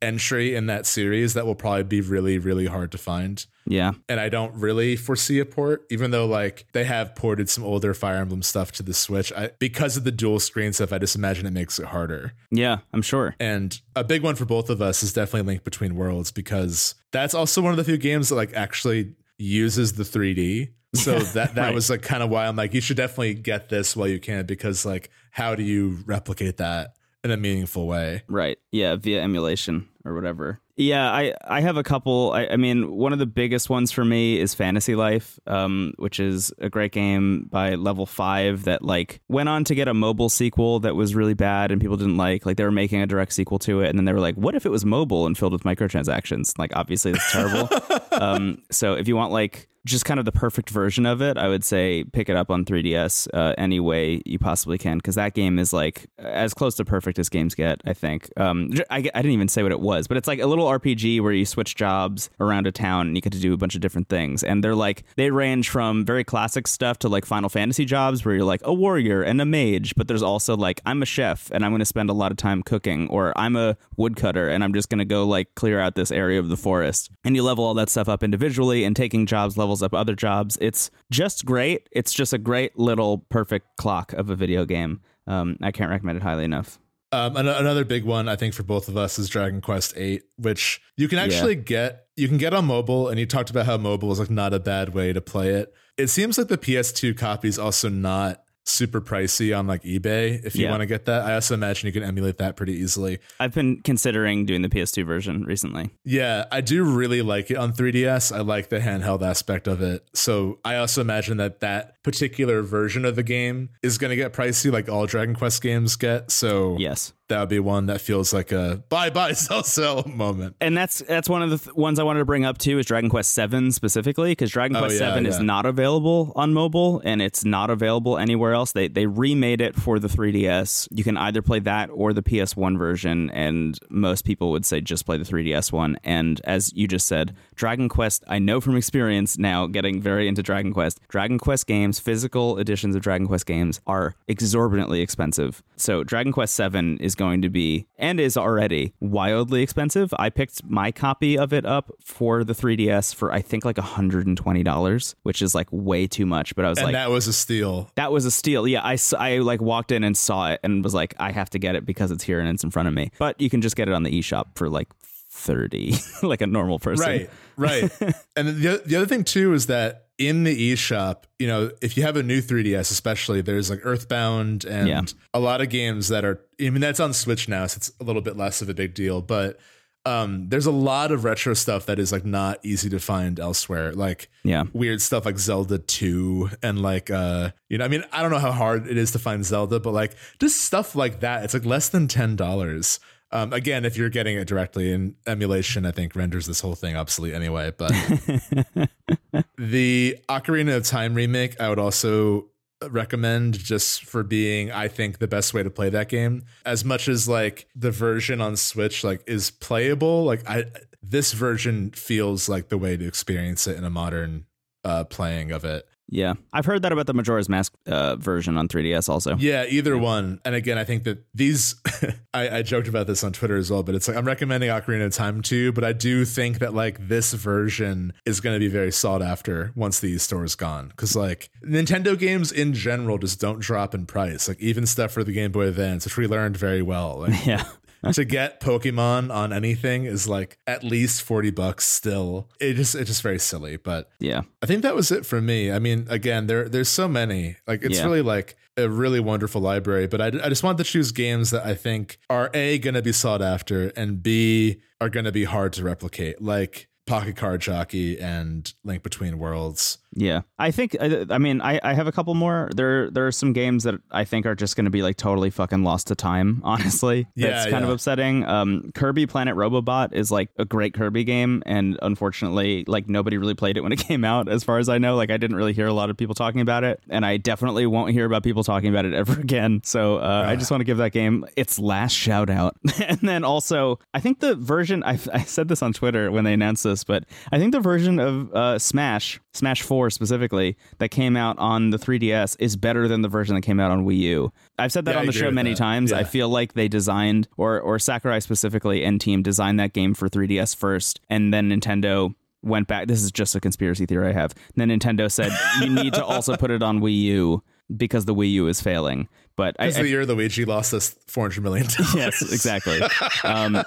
entry 0.03 0.55
in 0.55 0.67
that 0.67 0.87
series 0.87 1.35
that 1.35 1.45
will 1.47 1.55
probably 1.55 1.83
be 1.85 2.01
really 2.01 2.39
really 2.39 2.67
hard 2.67 2.91
to 2.93 2.99
find. 2.99 3.45
yeah, 3.67 3.93
And 4.09 4.19
I 4.19 4.29
don't 4.29 4.55
really 4.55 4.97
foresee 4.97 5.39
a 5.41 5.45
port, 5.45 5.87
even 5.91 6.11
though 6.11 6.27
like 6.27 6.67
they 6.73 6.85
have 6.85 7.15
ported 7.15 7.49
some 7.49 7.65
older 7.65 7.93
Fire 7.95 8.17
Emblem 8.17 8.43
stuff 8.43 8.73
to 8.73 8.83
the 8.83 8.95
Switch. 8.95 9.33
I, 9.33 9.51
because 9.59 9.97
of 9.97 10.05
the 10.05 10.11
dual 10.13 10.41
screen 10.41 10.73
stuff, 10.73 10.93
I 10.93 10.99
just 10.99 11.15
imagine 11.17 11.47
it 11.47 11.53
makes 11.53 11.79
it 11.79 11.87
harder. 11.87 12.33
yeah. 12.51 12.79
I'm 12.93 13.03
sure. 13.03 13.37
And 13.39 13.79
a 13.95 14.03
big 14.03 14.23
one 14.23 14.35
for 14.37 14.45
both 14.47 14.71
of 14.71 14.81
us 14.83 15.03
is 15.03 15.13
definitely 15.13 15.47
Link 15.53 15.65
Between 15.65 15.95
Worlds 15.95 16.33
because 16.33 16.95
that's 17.13 17.35
also 17.35 17.61
one 17.63 17.73
of 17.73 17.77
the 17.77 17.85
few 17.85 17.99
games 17.99 18.31
that 18.31 18.35
like 18.37 18.55
actually 18.55 19.15
uses 19.39 19.95
the 19.95 20.05
3D. 20.05 20.71
So 20.93 21.21
that 21.21 21.55
that 21.55 21.67
Right. 21.67 21.75
was 21.75 21.89
like 21.89 22.03
kind 22.03 22.21
of 22.21 22.31
why 22.31 22.49
I'm 22.49 22.57
like 22.57 22.75
you 22.75 22.81
should 22.81 22.97
definitely 22.97 23.35
get 23.35 23.69
this 23.69 23.95
while 23.95 24.09
you 24.09 24.19
can 24.19 24.45
because 24.45 24.85
like 24.85 25.09
how 25.31 25.55
do 25.55 25.63
you 25.63 25.99
replicate 26.05 26.57
that 26.57 26.95
in 27.23 27.31
a 27.31 27.37
meaningful 27.37 27.87
way? 27.87 28.25
Right. 28.27 28.59
Yeah, 28.73 28.97
via 28.97 29.23
emulation 29.23 29.87
or 30.05 30.15
whatever. 30.15 30.61
Yeah, 30.77 31.11
I, 31.11 31.35
I 31.45 31.61
have 31.61 31.77
a 31.77 31.83
couple. 31.83 32.33
I, 32.33 32.47
I 32.47 32.57
mean, 32.57 32.91
one 32.91 33.13
of 33.13 33.19
the 33.19 33.27
biggest 33.27 33.69
ones 33.69 33.93
for 33.93 34.05
me 34.05 34.39
is 34.41 34.55
Fantasy 34.55 34.95
Life, 34.95 35.39
um, 35.47 35.93
which 35.99 36.19
is 36.19 36.53
a 36.59 36.71
great 36.71 36.93
game 36.93 37.47
by 37.51 37.75
Level 37.75 38.07
Five 38.07 38.65
that 38.65 38.83
like 38.83 39.21
went 39.29 39.49
on 39.49 39.65
to 39.65 39.75
get 39.75 39.89
a 39.89 39.95
mobile 39.95 40.29
sequel 40.29 40.81
that 40.81 40.97
was 40.97 41.15
really 41.15 41.35
bad 41.35 41.71
and 41.71 41.81
people 41.81 41.97
didn't 41.97 42.17
like. 42.17 42.47
Like 42.47 42.57
they 42.57 42.65
were 42.65 42.71
making 42.71 43.03
a 43.03 43.07
direct 43.07 43.33
sequel 43.33 43.59
to 43.61 43.81
it, 43.81 43.91
and 43.91 43.99
then 43.99 44.05
they 44.07 44.13
were 44.13 44.21
like, 44.21 44.37
"What 44.37 44.55
if 44.55 44.65
it 44.65 44.71
was 44.71 44.85
mobile 44.85 45.27
and 45.27 45.37
filled 45.37 45.53
with 45.53 45.65
microtransactions?" 45.65 46.59
Like 46.59 46.75
obviously 46.75 47.13
that's 47.13 47.31
terrible. 47.31 47.69
um, 48.13 48.63
so 48.71 48.95
if 48.95 49.07
you 49.07 49.17
want 49.17 49.33
like 49.33 49.69
just 49.87 50.05
kind 50.05 50.21
of 50.21 50.27
the 50.27 50.33
perfect 50.33 50.69
version 50.69 51.07
of 51.07 51.23
it, 51.23 51.39
I 51.39 51.49
would 51.49 51.65
say 51.65 52.05
pick 52.05 52.29
it 52.29 52.37
up 52.37 52.51
on 52.51 52.65
3DS 52.65 53.29
uh, 53.33 53.55
any 53.57 53.81
way 53.81 54.21
you 54.27 54.39
possibly 54.39 54.77
can 54.77 54.99
because 54.99 55.15
that 55.15 55.33
game 55.33 55.59
is 55.59 55.73
like 55.73 56.07
as 56.19 56.53
close 56.53 56.75
to 56.77 56.85
perfect 56.85 57.19
as 57.19 57.29
games 57.29 57.55
get. 57.55 57.81
I 57.87 57.95
think. 57.95 58.29
Um, 58.37 58.71
I, 58.91 58.99
I 58.99 59.01
didn't 59.01 59.33
even 59.33 59.49
say 59.49 59.63
what 59.63 59.73
it 59.73 59.81
was, 59.81 60.07
but 60.07 60.17
it's 60.17 60.29
like 60.29 60.41
a 60.41 60.47
little 60.47 60.60
RPG 60.67 61.21
where 61.21 61.33
you 61.33 61.45
switch 61.45 61.75
jobs 61.75 62.31
around 62.41 62.67
a 62.67 62.73
town 62.73 63.09
and 63.09 63.17
you 63.17 63.23
get 63.23 63.33
to 63.33 63.41
do 63.41 63.53
a 63.53 63.57
bunch 63.57 63.75
of 63.75 63.81
different 63.81 64.09
things. 64.09 64.43
And 64.43 64.63
they're 64.63 64.75
like 64.75 65.05
they 65.17 65.31
range 65.31 65.69
from 65.69 66.05
very 66.05 66.25
classic 66.25 66.67
stuff 66.67 66.99
to 67.01 67.09
like 67.09 67.25
Final 67.25 67.49
Fantasy 67.49 67.85
jobs 67.85 68.25
where 68.25 68.35
you're 68.35 68.45
like 68.45 68.61
a 68.65 68.73
warrior 68.73 69.23
and 69.23 69.41
a 69.41 69.45
mage, 69.45 69.95
but 69.97 70.09
there's 70.09 70.23
also 70.23 70.57
like 70.57 70.81
I'm 70.85 71.03
a 71.03 71.07
chef 71.07 71.51
and 71.53 71.65
I'm 71.65 71.71
going 71.71 71.81
to 71.81 71.85
spend 71.85 72.11
a 72.11 72.15
lot 72.15 72.31
of 72.31 72.37
time 72.37 72.63
cooking, 72.63 73.09
or 73.09 73.37
I'm 73.37 73.57
a 73.57 73.77
woodcutter 73.97 74.49
and 74.49 74.63
I'm 74.65 74.75
just 74.75 74.89
going 74.89 74.99
to 74.99 75.05
go 75.05 75.27
like 75.27 75.55
clear 75.55 75.81
out 75.81 75.95
this 75.95 76.11
area 76.11 76.39
of 76.39 76.49
the 76.49 76.57
forest. 76.57 77.11
And 77.25 77.37
you 77.37 77.43
level 77.43 77.65
all 77.65 77.75
that 77.75 77.91
stuff 77.91 78.09
up 78.09 78.23
individually, 78.23 78.85
and 78.85 78.97
taking 78.97 79.27
jobs 79.27 79.57
levels 79.57 79.83
up 79.83 79.95
other 79.95 80.15
jobs. 80.15 80.59
It's 80.61 80.91
just 81.11 81.45
great. 81.45 81.89
It's 81.93 82.13
just 82.13 82.33
a 82.33 82.39
great 82.39 82.79
little 82.79 83.19
perfect 83.31 83.77
clock 83.77 84.13
of 84.13 84.31
a 84.31 84.37
video 84.37 84.65
game. 84.65 85.01
Um, 85.27 85.57
I 85.63 85.71
can't 85.71 85.91
recommend 85.91 86.17
it 86.17 86.23
highly 86.23 86.45
enough. 86.45 86.79
Um, 87.13 87.37
an- 87.37 87.49
another 87.49 87.85
big 87.85 88.05
one 88.05 88.29
I 88.29 88.37
think 88.37 88.55
for 88.55 88.63
both 88.63 88.87
of 88.89 88.97
us 88.97 89.19
is 89.19 89.29
Dragon 89.29 89.61
Quest 89.61 89.97
VIII, 89.97 90.23
which 90.37 90.81
you 90.97 91.09
can 91.09 91.19
actually 91.19 91.57
get. 91.57 92.07
You 92.17 92.29
can 92.29 92.39
get 92.39 92.55
on 92.55 92.67
mobile, 92.67 93.09
and 93.09 93.19
you 93.19 93.27
talked 93.27 93.51
about 93.51 93.67
how 93.67 93.77
mobile 93.79 94.13
is 94.13 94.21
like 94.21 94.31
not 94.31 94.55
a 94.55 94.61
bad 94.61 94.95
way 94.95 95.13
to 95.13 95.21
play 95.21 95.51
it. 95.51 95.75
It 95.97 96.09
seems 96.09 96.39
like 96.39 96.49
the 96.49 96.59
PS2 96.59 97.17
copy 97.17 97.49
is 97.49 97.59
also 97.59 97.89
not 97.89 98.43
super 98.67 99.01
pricey 99.01 99.57
on 99.59 99.67
like 99.67 99.83
eBay 99.83 100.45
if 100.45 100.55
you 100.55 100.65
Yeah. 100.65 100.71
want 100.71 100.81
to 100.83 100.87
get 100.87 101.07
that. 101.07 101.23
I 101.23 101.35
also 101.35 101.55
imagine 101.55 101.87
you 101.87 101.93
can 101.93 102.03
emulate 102.03 102.39
that 102.39 102.57
pretty 102.57 102.75
easily. 102.75 103.19
I've 103.41 103.55
been 103.55 103.81
considering 103.83 104.47
doing 104.47 104.63
the 104.63 104.69
PS2 104.69 105.05
version 105.05 105.45
recently. 105.45 105.91
Yeah, 106.05 106.45
I 106.53 106.61
do 106.61 106.85
really 106.85 107.23
like 107.23 107.51
it 107.51 107.57
on 107.57 107.73
3DS. 107.73 108.31
I 108.35 108.41
like 108.41 108.69
the 108.69 108.79
handheld 108.81 109.23
aspect 109.23 109.67
of 109.67 109.81
it. 109.83 110.05
So 110.15 110.59
I 110.65 110.77
also 110.77 111.01
imagine 111.01 111.37
that 111.39 111.61
that 111.61 112.03
particular 112.03 112.63
version 112.63 113.05
of 113.05 113.17
the 113.17 113.23
game 113.23 113.71
is 113.83 113.99
going 113.99 114.11
to 114.11 114.17
get 114.17 114.33
pricey 114.33 114.71
like 114.73 114.89
all 114.89 115.07
Dragon 115.07 115.35
Quest 115.35 115.63
games 115.63 115.97
get. 115.97 116.31
So 116.31 116.77
Yes. 116.79 117.13
That 117.31 117.41
would 117.41 117.49
be 117.49 117.59
one 117.59 117.87
that 117.87 118.01
feels 118.01 118.33
like 118.33 118.53
a 118.53 118.83
buy 118.89 119.11
buy 119.11 119.33
sell 119.33 119.65
sell 119.65 120.05
moment. 120.07 120.55
And 120.61 120.77
that's 120.77 121.01
that's 121.01 121.29
one 121.29 121.43
of 121.43 121.51
the 121.51 121.59
th- 121.59 121.75
ones 121.75 121.99
I 121.99 122.03
wanted 122.03 122.19
to 122.21 122.25
bring 122.27 122.45
up 122.45 122.59
too 122.59 122.79
is 122.79 122.87
Dragon 122.87 123.09
Quest 123.11 123.33
Seven 123.33 123.73
specifically 123.73 124.33
because 124.33 124.51
Dragon 124.51 124.77
Oh, 124.77 124.81
Quest 124.81 124.95
yeah, 124.95 125.09
Seven 125.09 125.27
is 125.27 125.41
not 125.41 125.65
available 125.67 126.33
on 126.37 126.53
mobile 126.53 127.01
and 127.05 127.23
it's 127.23 127.45
not 127.45 127.71
available 127.71 128.19
anywhere 128.19 128.53
else. 128.53 128.73
They 128.73 128.87
they 128.89 129.07
remade 129.07 129.61
it 129.61 129.75
for 129.75 129.99
the 129.99 130.09
3DS. 130.09 130.89
You 130.91 131.03
can 131.03 131.17
either 131.17 131.43
play 131.43 131.59
that 131.61 131.89
or 131.93 132.13
the 132.13 132.23
PS1 132.23 132.77
version, 132.79 133.31
and 133.31 133.79
most 133.89 134.25
people 134.25 134.51
would 134.51 134.67
say 134.67 134.81
just 134.81 135.07
play 135.07 135.17
the 135.17 135.25
3DS 135.25 135.73
one. 135.73 135.97
And 136.05 136.41
as 136.45 136.73
you 136.75 136.87
just 136.87 137.07
said, 137.07 137.35
Dragon 137.55 137.89
Quest, 137.89 138.23
I 138.29 138.39
know 138.39 138.61
from 138.61 138.77
experience 138.77 139.39
now, 139.39 139.67
getting 139.67 140.01
very 140.01 140.29
into 140.29 140.43
Dragon 140.43 140.73
Quest. 140.73 141.01
Dragon 141.09 141.39
Quest 141.39 141.67
games, 141.67 141.99
physical 141.99 142.59
editions 142.59 142.95
of 142.97 143.03
Dragon 143.03 143.27
Quest 143.27 143.47
games, 143.47 143.81
are 143.87 144.15
exorbitantly 144.29 145.01
expensive. 145.01 145.63
So 145.77 146.05
Dragon 146.05 146.33
Quest 146.33 146.55
Seven 146.55 146.99
is 146.99 147.15
going 147.21 147.43
to 147.43 147.49
be 147.51 147.87
and 147.99 148.19
is 148.19 148.37
already 148.37 148.95
wildly 148.99 149.63
expensive. 149.63 150.13
I 150.19 150.31
picked 150.31 150.65
my 150.65 150.91
copy 150.91 151.39
of 151.39 151.53
it 151.53 151.65
up 151.65 151.93
for 152.03 152.43
the 152.43 152.55
3DS 152.55 153.15
for 153.15 153.31
I 153.33 153.41
think 153.43 153.65
like 153.65 153.77
$120, 153.77 155.15
which 155.23 155.43
is 155.43 155.55
like 155.55 155.69
way 155.71 156.07
too 156.07 156.27
much. 156.27 156.55
But 156.57 156.65
I 156.65 156.69
was 156.71 156.79
And 156.79 156.87
like, 156.87 156.95
that 156.95 157.11
was 157.11 157.27
a 157.29 157.33
steal. 157.33 157.91
that 157.95 158.11
was 158.13 158.25
a 158.25 158.31
steal. 158.31 158.67
Yeah, 158.67 158.83
I 158.83 158.97
I 159.19 159.39
like 159.39 159.61
walked 159.61 159.93
in 159.93 160.03
and 160.05 160.17
saw 160.17 160.51
it 160.51 160.61
and 160.63 160.83
was 160.83 160.95
like, 160.95 161.15
I 161.19 161.31
have 161.33 161.51
to 161.51 161.59
get 161.59 161.75
it 161.77 161.85
because 161.87 162.11
it's 162.11 162.25
here 162.25 162.41
and 162.41 162.49
it's 162.49 162.65
in 162.65 162.71
front 162.71 162.89
of 162.89 162.95
me. 162.95 163.11
But 163.19 163.41
you 163.41 163.51
can 163.51 163.61
just 163.61 163.77
get 163.77 163.89
it 163.89 163.95
on 163.95 164.03
the 164.03 164.11
eShop 164.11 164.57
for 164.57 164.69
like 164.69 164.89
30, 165.31 165.95
like 166.23 166.41
a 166.41 166.47
normal 166.47 166.79
person. 166.79 167.07
Right, 167.07 167.31
right. 167.57 167.83
and 168.37 168.49
the, 168.49 168.83
the 168.85 168.97
other 168.97 169.07
thing 169.07 169.25
too 169.25 169.53
is 169.55 169.67
that 169.67 170.07
in 170.21 170.45
the 170.45 170.73
eShop, 170.75 171.25
you 171.39 171.47
know, 171.49 171.71
if 171.83 171.97
you 171.97 172.03
have 172.03 172.17
a 172.17 172.23
new 172.23 172.41
3DS, 172.43 172.93
especially, 172.93 173.41
there's 173.41 173.71
like 173.71 173.81
Earthbound 173.83 174.65
and 174.65 174.87
Yeah. 174.89 175.03
a 175.35 175.41
lot 175.41 175.61
of 175.61 175.69
games 175.71 176.09
that 176.09 176.25
are. 176.25 176.41
I 176.61 176.69
mean, 176.71 176.81
that's 176.83 177.01
on 177.01 177.13
Switch 177.15 177.49
now, 177.49 177.67
so 177.67 177.79
it's 177.79 177.91
a 178.01 178.05
little 178.05 178.23
bit 178.23 178.37
less 178.37 178.61
of 178.63 178.69
a 178.69 178.75
big 178.75 178.93
deal. 178.95 179.23
But 179.23 179.59
um, 180.07 180.49
there's 180.49 180.65
a 180.67 180.71
lot 180.73 181.11
of 181.13 181.25
retro 181.25 181.53
stuff 181.55 181.85
that 181.87 181.99
is 181.99 182.11
like 182.13 182.25
not 182.25 182.59
easy 182.65 182.89
to 182.91 182.99
find 182.99 183.39
elsewhere. 183.41 183.93
Like 183.93 184.31
Yeah. 184.45 184.65
weird 184.73 185.03
stuff 185.03 185.27
like 185.27 185.39
Zelda 185.39 185.77
2 185.79 186.51
and 186.63 186.81
like 186.81 187.11
uh 187.11 187.51
you 187.69 187.77
know 187.77 187.85
I 187.85 187.89
mean 187.89 188.05
I 188.11 188.23
don't 188.23 188.31
know 188.31 188.39
how 188.39 188.53
hard 188.53 188.87
it 188.87 188.97
is 188.97 189.13
to 189.13 189.19
find 189.19 189.45
Zelda 189.45 189.79
but 189.79 189.93
like 189.93 190.13
just 190.41 190.63
stuff 190.63 190.95
like 190.97 191.21
that 191.21 191.45
it's 191.45 191.53
like 191.53 191.67
less 191.67 191.91
than 191.91 192.09
$10 192.09 192.99
um 193.33 193.53
again 193.53 193.85
if 193.85 193.97
you're 193.97 194.09
getting 194.09 194.37
it 194.37 194.47
directly 194.47 194.93
in 194.93 195.15
emulation 195.27 195.87
I 195.87 195.91
think 195.91 196.15
renders 196.17 196.47
this 196.47 196.61
whole 196.61 196.75
thing 196.75 196.97
obsolete 196.97 197.35
anyway 197.35 197.73
but 197.77 197.91
the 199.59 200.17
Ocarina 200.29 200.77
of 200.77 200.85
Time 200.85 201.15
remake 201.15 201.61
I 201.61 201.69
would 201.69 201.79
also 201.79 202.51
recommend 202.89 203.59
just 203.59 204.05
for 204.05 204.23
being 204.23 204.71
I 204.71 204.89
think 204.89 205.19
the 205.19 205.29
best 205.29 205.53
way 205.53 205.63
to 205.63 205.71
play 205.71 205.91
that 205.91 206.09
game. 206.09 206.45
As 206.65 206.85
much 206.85 207.09
as 207.09 207.29
like 207.29 207.67
the 207.75 207.91
version 207.91 208.41
on 208.41 208.57
Switch 208.57 209.05
like 209.05 209.23
is 209.27 209.51
playable 209.51 210.25
like 210.25 210.49
I 210.49 210.65
this 211.03 211.33
version 211.33 211.91
feels 211.91 212.49
like 212.49 212.69
the 212.69 212.79
way 212.79 212.97
to 212.97 213.07
experience 213.07 213.67
it 213.67 213.77
in 213.77 213.85
a 213.85 213.91
modern 213.91 214.47
uh 214.85 215.05
playing 215.05 215.53
of 215.53 215.65
it 215.65 215.87
Yeah. 216.13 216.35
I've 216.53 216.67
heard 216.67 216.83
that 216.83 216.91
about 216.93 217.07
the 217.07 217.15
Majora's 217.15 217.49
Mask 217.49 217.73
uh, 217.87 218.17
version 218.17 218.57
on 218.59 218.67
3DS 218.69 219.09
also. 219.09 219.37
yeah 219.37 219.65
either 219.69 219.97
one 219.97 220.41
and 220.45 220.55
again 220.55 220.77
I 220.77 220.85
think 220.85 221.05
that 221.05 221.25
these 221.35 221.77
I, 222.35 222.59
I 222.59 222.63
joked 222.63 222.89
about 222.89 223.07
this 223.07 223.23
on 223.25 223.33
Twitter 223.33 223.57
as 223.57 223.71
well 223.71 223.83
but 223.83 223.95
it's 223.95 224.09
like 224.09 224.17
I'm 224.17 224.27
recommending 224.27 224.71
Ocarina 224.71 225.07
of 225.07 225.13
Time 225.15 225.41
too 225.41 225.73
but 225.73 225.85
I 225.85 225.93
do 225.93 226.25
think 226.25 226.59
that 226.59 226.75
like 226.75 227.09
this 227.09 227.33
version 227.33 228.13
is 228.27 228.41
going 228.41 228.55
to 228.57 228.61
be 228.61 228.69
very 228.69 228.91
sought 228.93 229.23
after 229.23 229.73
once 229.77 230.01
the 230.01 230.19
store 230.19 230.45
is 230.45 230.57
gone 230.57 230.89
because 230.89 231.15
like 231.15 231.49
Nintendo 231.65 232.19
games 232.19 232.51
in 232.53 232.73
general 232.75 233.19
just 233.19 233.41
don't 233.41 233.61
drop 233.61 233.95
in 233.95 234.05
price 234.07 234.49
like 234.49 234.61
even 234.61 234.87
stuff 234.87 235.13
for 235.13 235.23
the 235.25 235.33
Game 235.33 235.53
Boy 235.53 235.67
Advance 235.69 236.05
which 236.05 236.17
we 236.17 236.27
learned 236.27 236.57
very 236.57 236.83
well 236.83 237.21
like 237.21 237.47
Yeah. 237.47 237.65
to 238.13 238.25
get 238.25 238.61
Pokemon 238.61 239.33
on 239.33 239.53
anything 239.53 240.05
is 240.05 240.27
like 240.29 240.59
at 240.67 240.83
least 240.85 241.23
40 241.23 241.51
bucks 241.51 241.87
still. 241.87 242.49
It 242.61 242.75
just 242.75 242.95
it's 242.95 243.09
just 243.11 243.23
very 243.23 243.39
silly, 243.39 243.77
but 243.77 244.11
Yeah. 244.19 244.43
I 244.63 244.67
think 244.67 244.83
that 244.83 244.95
was 244.95 245.11
it 245.11 245.27
for 245.27 245.41
me. 245.41 245.71
I 245.71 245.79
mean, 245.79 246.07
again, 246.09 246.47
there 246.47 246.69
there's 246.69 246.89
so 246.89 247.09
many. 247.09 247.57
Like 247.67 247.83
it's 247.83 247.99
Yeah. 247.99 248.05
really 248.05 248.23
like 248.23 248.57
a 248.77 248.89
really 248.89 249.21
wonderful 249.21 249.61
library, 249.61 250.07
but 250.07 250.21
I, 250.21 250.27
I 250.27 250.49
just 250.49 250.63
want 250.63 250.79
to 250.79 250.85
choose 250.85 251.13
games 251.13 251.51
that 251.51 251.67
I 251.67 251.75
think 251.75 252.19
are 252.31 252.51
A 252.55 252.79
going 252.79 252.95
to 252.95 253.03
be 253.03 253.13
sought 253.13 253.43
after 253.43 253.89
and 253.97 254.23
B 254.23 254.81
are 255.01 255.09
going 255.11 255.25
to 255.27 255.33
be 255.33 255.45
hard 255.45 255.73
to 255.75 255.85
replicate, 255.85 256.41
like 256.41 256.89
Pocket 257.07 257.35
Card 257.37 257.61
Jockey 257.61 258.19
and 258.21 258.73
Link 258.85 259.03
Between 259.03 259.39
Worlds. 259.39 259.99
Yeah, 260.13 260.43
I 260.59 260.73
think. 260.73 260.97
I, 261.01 261.25
I 261.31 261.39
mean, 261.39 261.61
I, 261.61 261.79
I 261.83 261.95
have 261.95 262.09
a 262.09 262.13
couple 262.13 262.35
more. 262.35 262.69
There 262.75 263.11
there 263.11 263.27
are 263.27 263.33
some 263.33 263.53
games 263.53 263.85
that 263.85 263.95
I 264.11 264.25
think 264.25 264.45
are 264.45 264.57
just 264.57 264.75
going 264.75 264.87
to 264.87 264.91
be 264.91 265.03
like 265.03 265.17
totally 265.17 265.51
fucking 265.51 265.85
lost 265.85 266.09
to 266.09 266.17
time. 266.17 266.61
Honestly, 266.65 267.29
Yeah, 267.37 267.51
that's 267.51 267.71
kind 267.71 267.85
of 267.85 267.91
upsetting. 267.91 268.45
Um, 268.45 268.91
Kirby 268.95 269.27
Planet 269.27 269.55
Robobot 269.55 270.13
is 270.13 270.31
like 270.33 270.51
a 270.59 270.65
great 270.65 270.95
Kirby 270.95 271.23
game, 271.23 271.63
and 271.65 271.97
unfortunately, 272.03 272.85
like 272.89 273.09
nobody 273.09 273.39
really 273.39 273.55
played 273.55 273.77
it 273.77 273.83
when 273.83 273.93
it 273.93 273.99
came 274.09 274.25
out. 274.25 274.49
As 274.49 274.65
far 274.65 274.79
as 274.79 274.89
I 274.89 274.99
know, 274.99 275.15
like 275.15 275.31
I 275.31 275.37
didn't 275.37 275.57
really 275.57 275.73
hear 275.73 275.87
a 275.87 275.93
lot 275.93 276.11
of 276.11 276.17
people 276.17 276.35
talking 276.35 276.61
about 276.61 276.83
it, 276.83 277.01
and 277.09 277.25
I 277.25 277.37
definitely 277.37 277.87
won't 277.87 278.13
hear 278.13 278.25
about 278.25 278.43
people 278.43 278.65
talking 278.65 278.91
about 278.91 279.05
it 279.05 279.15
ever 279.15 279.33
again. 279.41 279.81
So 279.85 280.17
uh, 280.17 280.45
I 280.47 280.57
just 280.57 280.73
want 280.73 280.81
to 280.81 280.85
give 280.85 280.99
that 280.99 281.13
game 281.13 281.45
its 281.57 281.79
last 281.79 282.13
shout 282.13 282.51
out, 282.51 282.77
and 283.01 283.21
then 283.21 283.45
also 283.45 284.01
I 284.13 284.19
think 284.19 284.41
the 284.41 284.57
version 284.57 285.05
I, 285.05 285.19
I 285.33 285.43
said 285.45 285.69
this 285.69 285.83
on 285.83 285.93
Twitter 285.93 286.33
when 286.33 286.43
they 286.43 286.53
announced 286.53 286.83
this, 286.83 287.05
but 287.05 287.25
I 287.53 287.59
think 287.59 287.73
the 287.73 287.81
version 287.81 288.19
of 288.19 288.53
uh, 288.53 288.79
Smash 288.79 289.41
Smash 289.53 289.83
4 289.83 290.11
specifically 290.11 290.77
that 290.99 291.11
came 291.11 291.37
out 291.37 291.59
on 291.59 291.91
the 291.91 291.99
3DS 291.99 292.57
is 292.61 292.77
better 292.77 293.09
than 293.09 293.23
the 293.23 293.29
version 293.29 293.55
that 293.57 293.63
came 293.63 293.81
out 293.81 293.91
on 293.91 294.05
Wii 294.05 294.19
U. 294.19 294.53
I've 294.79 294.93
said 294.93 295.05
that 295.07 295.15
Yeah, 295.15 295.21
on 295.21 295.27
the 295.27 295.33
show 295.33 295.51
many 295.51 295.71
that. 295.71 295.77
times. 295.79 296.13
I 296.13 296.23
feel 296.25 296.49
like 296.49 296.75
they 296.75 296.87
designed 296.89 297.49
or 297.57 297.81
or 297.81 297.99
Sakurai 297.99 298.41
specifically 298.41 299.05
and 299.05 299.21
team 299.21 299.43
designed 299.43 299.81
that 299.81 299.93
game 299.93 300.15
for 300.15 300.29
3DS 300.29 300.77
first 300.77 301.21
and 301.29 301.53
then 301.53 301.69
Nintendo 301.71 302.35
went 302.63 302.87
back 302.89 303.09
this 303.09 303.23
is 303.23 303.33
just 303.33 303.55
a 303.57 303.61
conspiracy 303.61 304.05
theory 304.07 304.29
I 304.29 304.33
have. 304.33 304.55
then 304.77 304.89
Nintendo 304.91 305.31
said 305.33 305.51
you 305.81 305.89
need 305.91 306.13
to 306.15 306.25
also 306.25 306.57
put 306.57 306.71
it 306.71 306.83
on 306.83 307.01
Wii 307.01 307.19
U 307.23 307.63
because 307.97 308.27
the 308.27 308.35
Wii 308.35 308.53
U 308.53 308.69
is 308.69 308.81
failing. 308.81 309.29
But 309.57 309.75
I, 309.81 309.87
This 309.87 309.95
is 309.97 309.99
I 309.99 310.03
the 310.03 310.09
year 310.11 310.25
Luigi 310.27 310.65
lost 310.65 310.95
us 310.95 311.17
400 311.27 311.61
million 311.63 311.87
dollars. 311.87 312.15
yes, 312.15 312.43
exactly. 312.53 313.01
Um, 313.45 313.83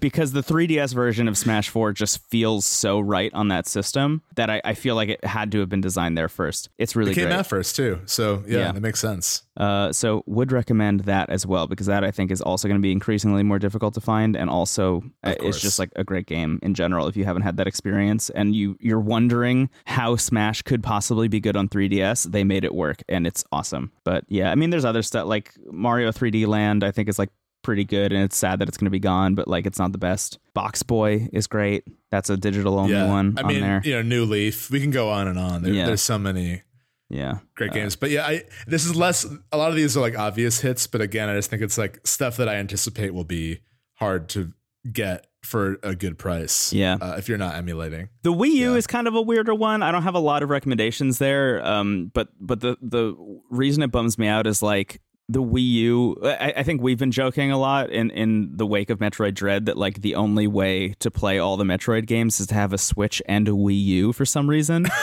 because 0.00 0.32
the 0.32 0.42
3DS 0.42 0.92
version 0.94 1.28
of 1.28 1.38
Smash 1.38 1.68
4 1.68 1.92
just 1.92 2.18
feels 2.28 2.64
so 2.66 3.00
right 3.00 3.32
on 3.32 3.48
that 3.48 3.66
system 3.66 4.22
that 4.36 4.50
I, 4.50 4.60
I 4.64 4.74
feel 4.74 4.94
like 4.96 5.08
it 5.08 5.24
had 5.24 5.52
to 5.52 5.60
have 5.60 5.68
been 5.68 5.80
designed 5.80 6.18
there 6.18 6.28
first. 6.28 6.68
It's 6.78 6.94
really 6.96 7.12
It 7.12 7.14
came 7.14 7.26
great. 7.26 7.34
out 7.36 7.46
first 7.46 7.76
too. 7.76 8.00
So 8.06 8.42
yeah, 8.46 8.58
Yeah. 8.58 8.72
that 8.72 8.80
makes 8.80 9.00
sense. 9.00 9.42
Uh, 9.56 9.92
so 9.92 10.24
would 10.26 10.50
recommend 10.50 11.00
that 11.00 11.30
as 11.30 11.46
well 11.46 11.68
because 11.68 11.86
that 11.86 12.02
I 12.02 12.10
think 12.10 12.32
is 12.32 12.40
also 12.40 12.66
going 12.66 12.78
to 12.80 12.82
be 12.82 12.90
increasingly 12.90 13.44
more 13.44 13.60
difficult 13.60 13.94
to 13.94 14.00
find 14.00 14.34
and 14.36 14.50
also 14.50 15.02
uh, 15.22 15.34
it's 15.40 15.60
just 15.60 15.78
like 15.78 15.90
a 15.94 16.02
great 16.02 16.26
game 16.26 16.58
in 16.60 16.74
general 16.74 17.06
if 17.06 17.16
you 17.16 17.24
haven't 17.24 17.42
had 17.42 17.56
that 17.58 17.68
experience 17.68 18.30
and 18.30 18.56
you 18.56 18.76
you're 18.80 18.98
wondering 18.98 19.70
how 19.84 20.16
Smash 20.16 20.62
could 20.62 20.82
possibly 20.82 21.28
be 21.28 21.38
good 21.38 21.56
on 21.56 21.68
3DS 21.68 22.32
they 22.32 22.42
made 22.42 22.64
it 22.64 22.74
work 22.74 23.04
and 23.08 23.28
it's 23.28 23.44
awesome 23.52 23.92
but 24.02 24.24
yeah 24.28 24.50
I 24.50 24.56
mean 24.56 24.70
there's 24.70 24.84
other 24.84 25.02
stuff 25.02 25.26
like 25.28 25.52
Mario 25.70 26.10
3D 26.10 26.48
Land 26.48 26.82
I 26.82 26.90
think 26.90 27.08
is 27.08 27.18
like 27.20 27.30
pretty 27.64 27.84
good 27.84 28.12
and 28.12 28.22
it's 28.22 28.36
sad 28.36 28.60
that 28.60 28.68
it's 28.68 28.76
going 28.76 28.84
to 28.86 28.90
be 28.90 29.00
gone 29.00 29.34
but 29.34 29.48
like 29.48 29.66
it's 29.66 29.78
not 29.78 29.90
the 29.90 29.98
best 29.98 30.38
Box 30.54 30.82
Boy 30.84 31.28
is 31.32 31.46
great 31.48 31.82
that's 32.12 32.30
a 32.30 32.36
digital 32.36 32.78
only 32.78 32.92
Yeah. 32.92 33.08
one 33.08 33.34
I 33.36 33.42
on 33.42 33.46
mean, 33.48 33.60
there 33.62 33.80
you 33.84 33.94
know, 33.94 34.02
New 34.02 34.24
Leaf. 34.24 34.70
We 34.70 34.80
can 34.80 34.92
go 34.92 35.10
on 35.10 35.26
and 35.26 35.38
on. 35.38 35.62
There, 35.64 35.72
Yeah. 35.72 35.86
There's 35.86 36.02
so 36.02 36.18
many 36.18 36.62
yeah 37.10 37.38
great 37.56 37.72
games. 37.72 37.96
But 37.96 38.10
yeah, 38.10 38.24
I 38.26 38.44
this 38.66 38.86
is 38.86 38.94
less 38.96 39.26
a 39.52 39.56
lot 39.56 39.70
of 39.70 39.76
these 39.76 39.96
are 39.96 40.00
like 40.00 40.16
obvious 40.18 40.60
hits, 40.60 40.86
but 40.86 41.00
again, 41.00 41.28
I 41.28 41.34
just 41.34 41.50
think 41.50 41.62
it's 41.62 41.76
like 41.78 41.98
stuff 42.06 42.36
that 42.36 42.48
I 42.48 42.54
anticipate 42.54 43.12
will 43.14 43.24
be 43.24 43.60
hard 43.94 44.28
to 44.30 44.52
get 44.92 45.26
for 45.42 45.76
a 45.82 45.94
good 45.94 46.18
price. 46.18 46.72
Yeah. 46.72 46.96
Uh, 47.00 47.16
if 47.18 47.28
you're 47.28 47.36
not 47.38 47.54
emulating. 47.56 48.08
The 48.22 48.32
Wii 48.32 48.52
U 48.52 48.72
Yeah. 48.72 48.76
is 48.78 48.86
kind 48.86 49.06
of 49.06 49.14
a 49.14 49.20
weirder 49.22 49.54
one. 49.54 49.82
I 49.82 49.92
don't 49.92 50.02
have 50.02 50.14
a 50.14 50.18
lot 50.20 50.42
of 50.42 50.48
recommendations 50.50 51.18
there. 51.18 51.64
Um, 51.66 52.10
but 52.14 52.28
but 52.40 52.60
the 52.60 52.76
the 52.80 53.14
reason 53.50 53.82
it 53.82 53.90
bums 53.92 54.18
me 54.18 54.26
out 54.26 54.46
is 54.46 54.62
like 54.62 55.00
the 55.28 55.42
Wii 55.42 55.66
U. 55.72 56.16
I, 56.22 56.54
I 56.58 56.62
think 56.62 56.82
we've 56.82 56.98
been 56.98 57.10
joking 57.10 57.50
a 57.50 57.58
lot 57.58 57.90
in 57.90 58.10
in 58.10 58.56
the 58.56 58.66
wake 58.66 58.90
of 58.90 58.98
Metroid 58.98 59.34
Dread 59.34 59.66
that 59.66 59.76
like 59.76 60.02
the 60.02 60.14
only 60.14 60.46
way 60.46 60.94
to 61.00 61.10
play 61.10 61.38
all 61.38 61.56
the 61.56 61.64
Metroid 61.64 62.06
games 62.06 62.40
is 62.40 62.46
to 62.48 62.54
have 62.54 62.72
a 62.72 62.78
Switch 62.78 63.22
and 63.26 63.48
a 63.48 63.52
Wii 63.52 63.82
U 63.84 64.12
for 64.12 64.24
some 64.24 64.48
reason. 64.48 64.86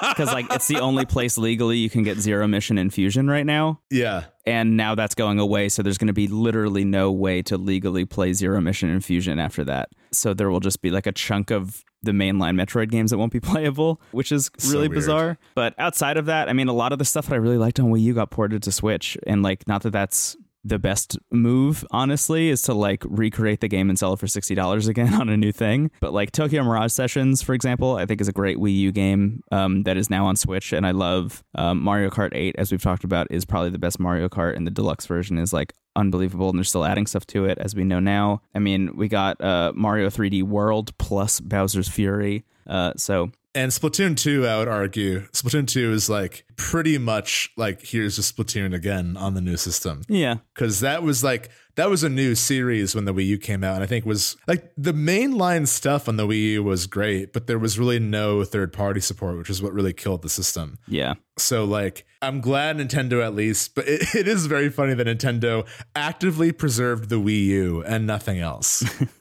Because 0.00 0.32
like 0.32 0.52
it's 0.52 0.66
the 0.66 0.80
only 0.80 1.06
place 1.06 1.38
legally 1.38 1.78
you 1.78 1.88
can 1.88 2.02
get 2.02 2.18
Zero 2.18 2.48
Mission 2.48 2.78
Infusion 2.78 3.28
right 3.28 3.46
now. 3.46 3.80
Yeah. 3.90 4.24
And 4.44 4.76
now 4.76 4.94
that's 4.94 5.14
going 5.14 5.38
away, 5.38 5.68
so 5.68 5.82
there's 5.82 5.98
going 5.98 6.08
to 6.08 6.12
be 6.12 6.26
literally 6.26 6.84
no 6.84 7.12
way 7.12 7.42
to 7.42 7.56
legally 7.56 8.04
play 8.04 8.32
Zero 8.32 8.60
Mission 8.60 8.88
Infusion 8.88 9.38
after 9.38 9.62
that. 9.64 9.90
So 10.10 10.34
there 10.34 10.50
will 10.50 10.60
just 10.60 10.82
be 10.82 10.90
like 10.90 11.06
a 11.06 11.12
chunk 11.12 11.50
of 11.50 11.84
the 12.02 12.10
mainline 12.10 12.60
Metroid 12.60 12.90
games 12.90 13.12
that 13.12 13.18
won't 13.18 13.32
be 13.32 13.40
playable, 13.52 14.00
which 14.10 14.32
is 14.32 14.50
really 14.66 14.88
weird. 14.88 14.94
bizarre. 14.94 15.38
But 15.54 15.74
outside 15.78 16.16
of 16.16 16.26
that, 16.26 16.48
I 16.48 16.52
mean, 16.54 16.66
a 16.66 16.72
lot 16.72 16.92
of 16.92 16.98
the 16.98 17.04
stuff 17.04 17.26
that 17.26 17.34
I 17.34 17.38
really 17.38 17.58
liked 17.58 17.78
on 17.78 17.86
Wii 17.86 18.00
U 18.00 18.14
got 18.14 18.30
ported 18.30 18.64
to 18.64 18.72
Switch, 18.72 19.16
and 19.26 19.42
like, 19.42 19.68
not 19.68 19.82
that 19.82 19.90
that's 19.90 20.36
the 20.64 20.78
best 20.78 21.18
move, 21.30 21.84
honestly, 21.90 22.48
is 22.48 22.62
to 22.62 22.74
like 22.74 23.02
recreate 23.06 23.60
the 23.60 23.68
game 23.68 23.88
and 23.88 23.98
sell 23.98 24.12
it 24.12 24.18
for 24.18 24.26
sixty 24.26 24.54
dollars 24.54 24.88
again 24.88 25.14
on 25.20 25.28
a 25.28 25.36
new 25.36 25.52
thing. 25.52 25.90
But 26.00 26.12
like 26.12 26.32
Tokyo 26.32 26.62
Mirage 26.62 26.92
Sessions, 26.92 27.42
for 27.42 27.54
example, 27.54 27.96
I 27.96 28.06
think 28.06 28.20
is 28.20 28.28
a 28.28 28.32
great 28.32 28.58
Wii 28.58 28.76
U 28.78 28.92
game 28.92 29.42
um, 29.50 29.82
that 29.84 29.96
is 29.96 30.10
now 30.10 30.26
on 30.26 30.36
Switch, 30.36 30.72
and 30.72 30.86
I 30.86 30.92
love 30.92 31.42
um, 31.54 31.82
Mario 31.82 32.10
Kart 32.10 32.30
Eight, 32.34 32.54
as 32.58 32.70
we've 32.70 32.82
talked 32.82 33.04
about, 33.04 33.26
is 33.30 33.44
probably 33.44 33.70
the 33.70 33.78
best 33.78 33.98
Mario 33.98 34.28
Kart, 34.28 34.56
and 34.56 34.66
the 34.66 34.70
deluxe 34.70 35.06
version 35.06 35.38
is 35.38 35.52
like 35.52 35.72
unbelievable 35.94 36.48
and 36.48 36.58
they're 36.58 36.64
still 36.64 36.84
adding 36.84 37.06
stuff 37.06 37.26
to 37.26 37.44
it 37.44 37.58
as 37.58 37.74
we 37.74 37.84
know 37.84 38.00
now 38.00 38.40
i 38.54 38.58
mean 38.58 38.96
we 38.96 39.08
got 39.08 39.38
uh, 39.42 39.70
mario 39.74 40.08
3d 40.08 40.42
world 40.42 40.96
plus 40.96 41.38
bowser's 41.38 41.86
fury 41.86 42.44
uh, 42.66 42.94
so 42.96 43.30
And 43.54 43.70
Splatoon 43.70 44.16
2, 44.16 44.46
I 44.46 44.58
would 44.58 44.68
argue, 44.68 45.26
Splatoon 45.32 45.66
2 45.66 45.92
is 45.92 46.08
like 46.08 46.46
pretty 46.56 46.96
much 46.96 47.50
like 47.56 47.84
here's 47.84 48.16
just 48.16 48.34
Splatoon 48.34 48.74
again 48.74 49.16
on 49.16 49.34
the 49.34 49.40
new 49.42 49.56
system. 49.56 50.02
yeah 50.08 50.36
Cause 50.54 50.80
that 50.80 51.02
was 51.02 51.22
like 51.22 51.50
that 51.76 51.88
was 51.88 52.02
a 52.04 52.08
new 52.08 52.34
series 52.34 52.94
when 52.94 53.04
the 53.04 53.14
Wii 53.14 53.26
U 53.26 53.38
came 53.38 53.64
out, 53.64 53.74
and 53.74 53.82
I 53.82 53.86
think 53.86 54.04
was 54.04 54.36
like 54.46 54.72
the 54.76 54.92
mainline 54.92 55.66
stuff 55.66 56.08
on 56.08 56.16
the 56.16 56.26
Wii 56.26 56.52
U 56.52 56.62
was 56.62 56.86
great, 56.86 57.32
but 57.32 57.46
there 57.46 57.58
was 57.58 57.78
really 57.78 57.98
no 57.98 58.44
third 58.44 58.72
party 58.72 59.00
support, 59.00 59.38
which 59.38 59.50
is 59.50 59.62
what 59.62 59.72
really 59.72 59.92
killed 59.92 60.22
the 60.22 60.28
system. 60.28 60.78
yeah 60.86 61.14
So 61.38 61.64
like 61.64 62.04
I'm 62.20 62.40
glad 62.40 62.76
Nintendo 62.78 63.24
at 63.24 63.34
least, 63.34 63.74
but 63.74 63.88
it, 63.88 64.02
it 64.14 64.28
is 64.28 64.46
very 64.46 64.68
funny 64.70 64.94
that 64.94 65.06
Nintendo 65.06 65.66
actively 65.96 66.52
preserved 66.52 67.08
the 67.08 67.16
Wii 67.16 67.44
U 67.46 67.84
and 67.84 68.06
nothing 68.06 68.38
else. 68.38 68.84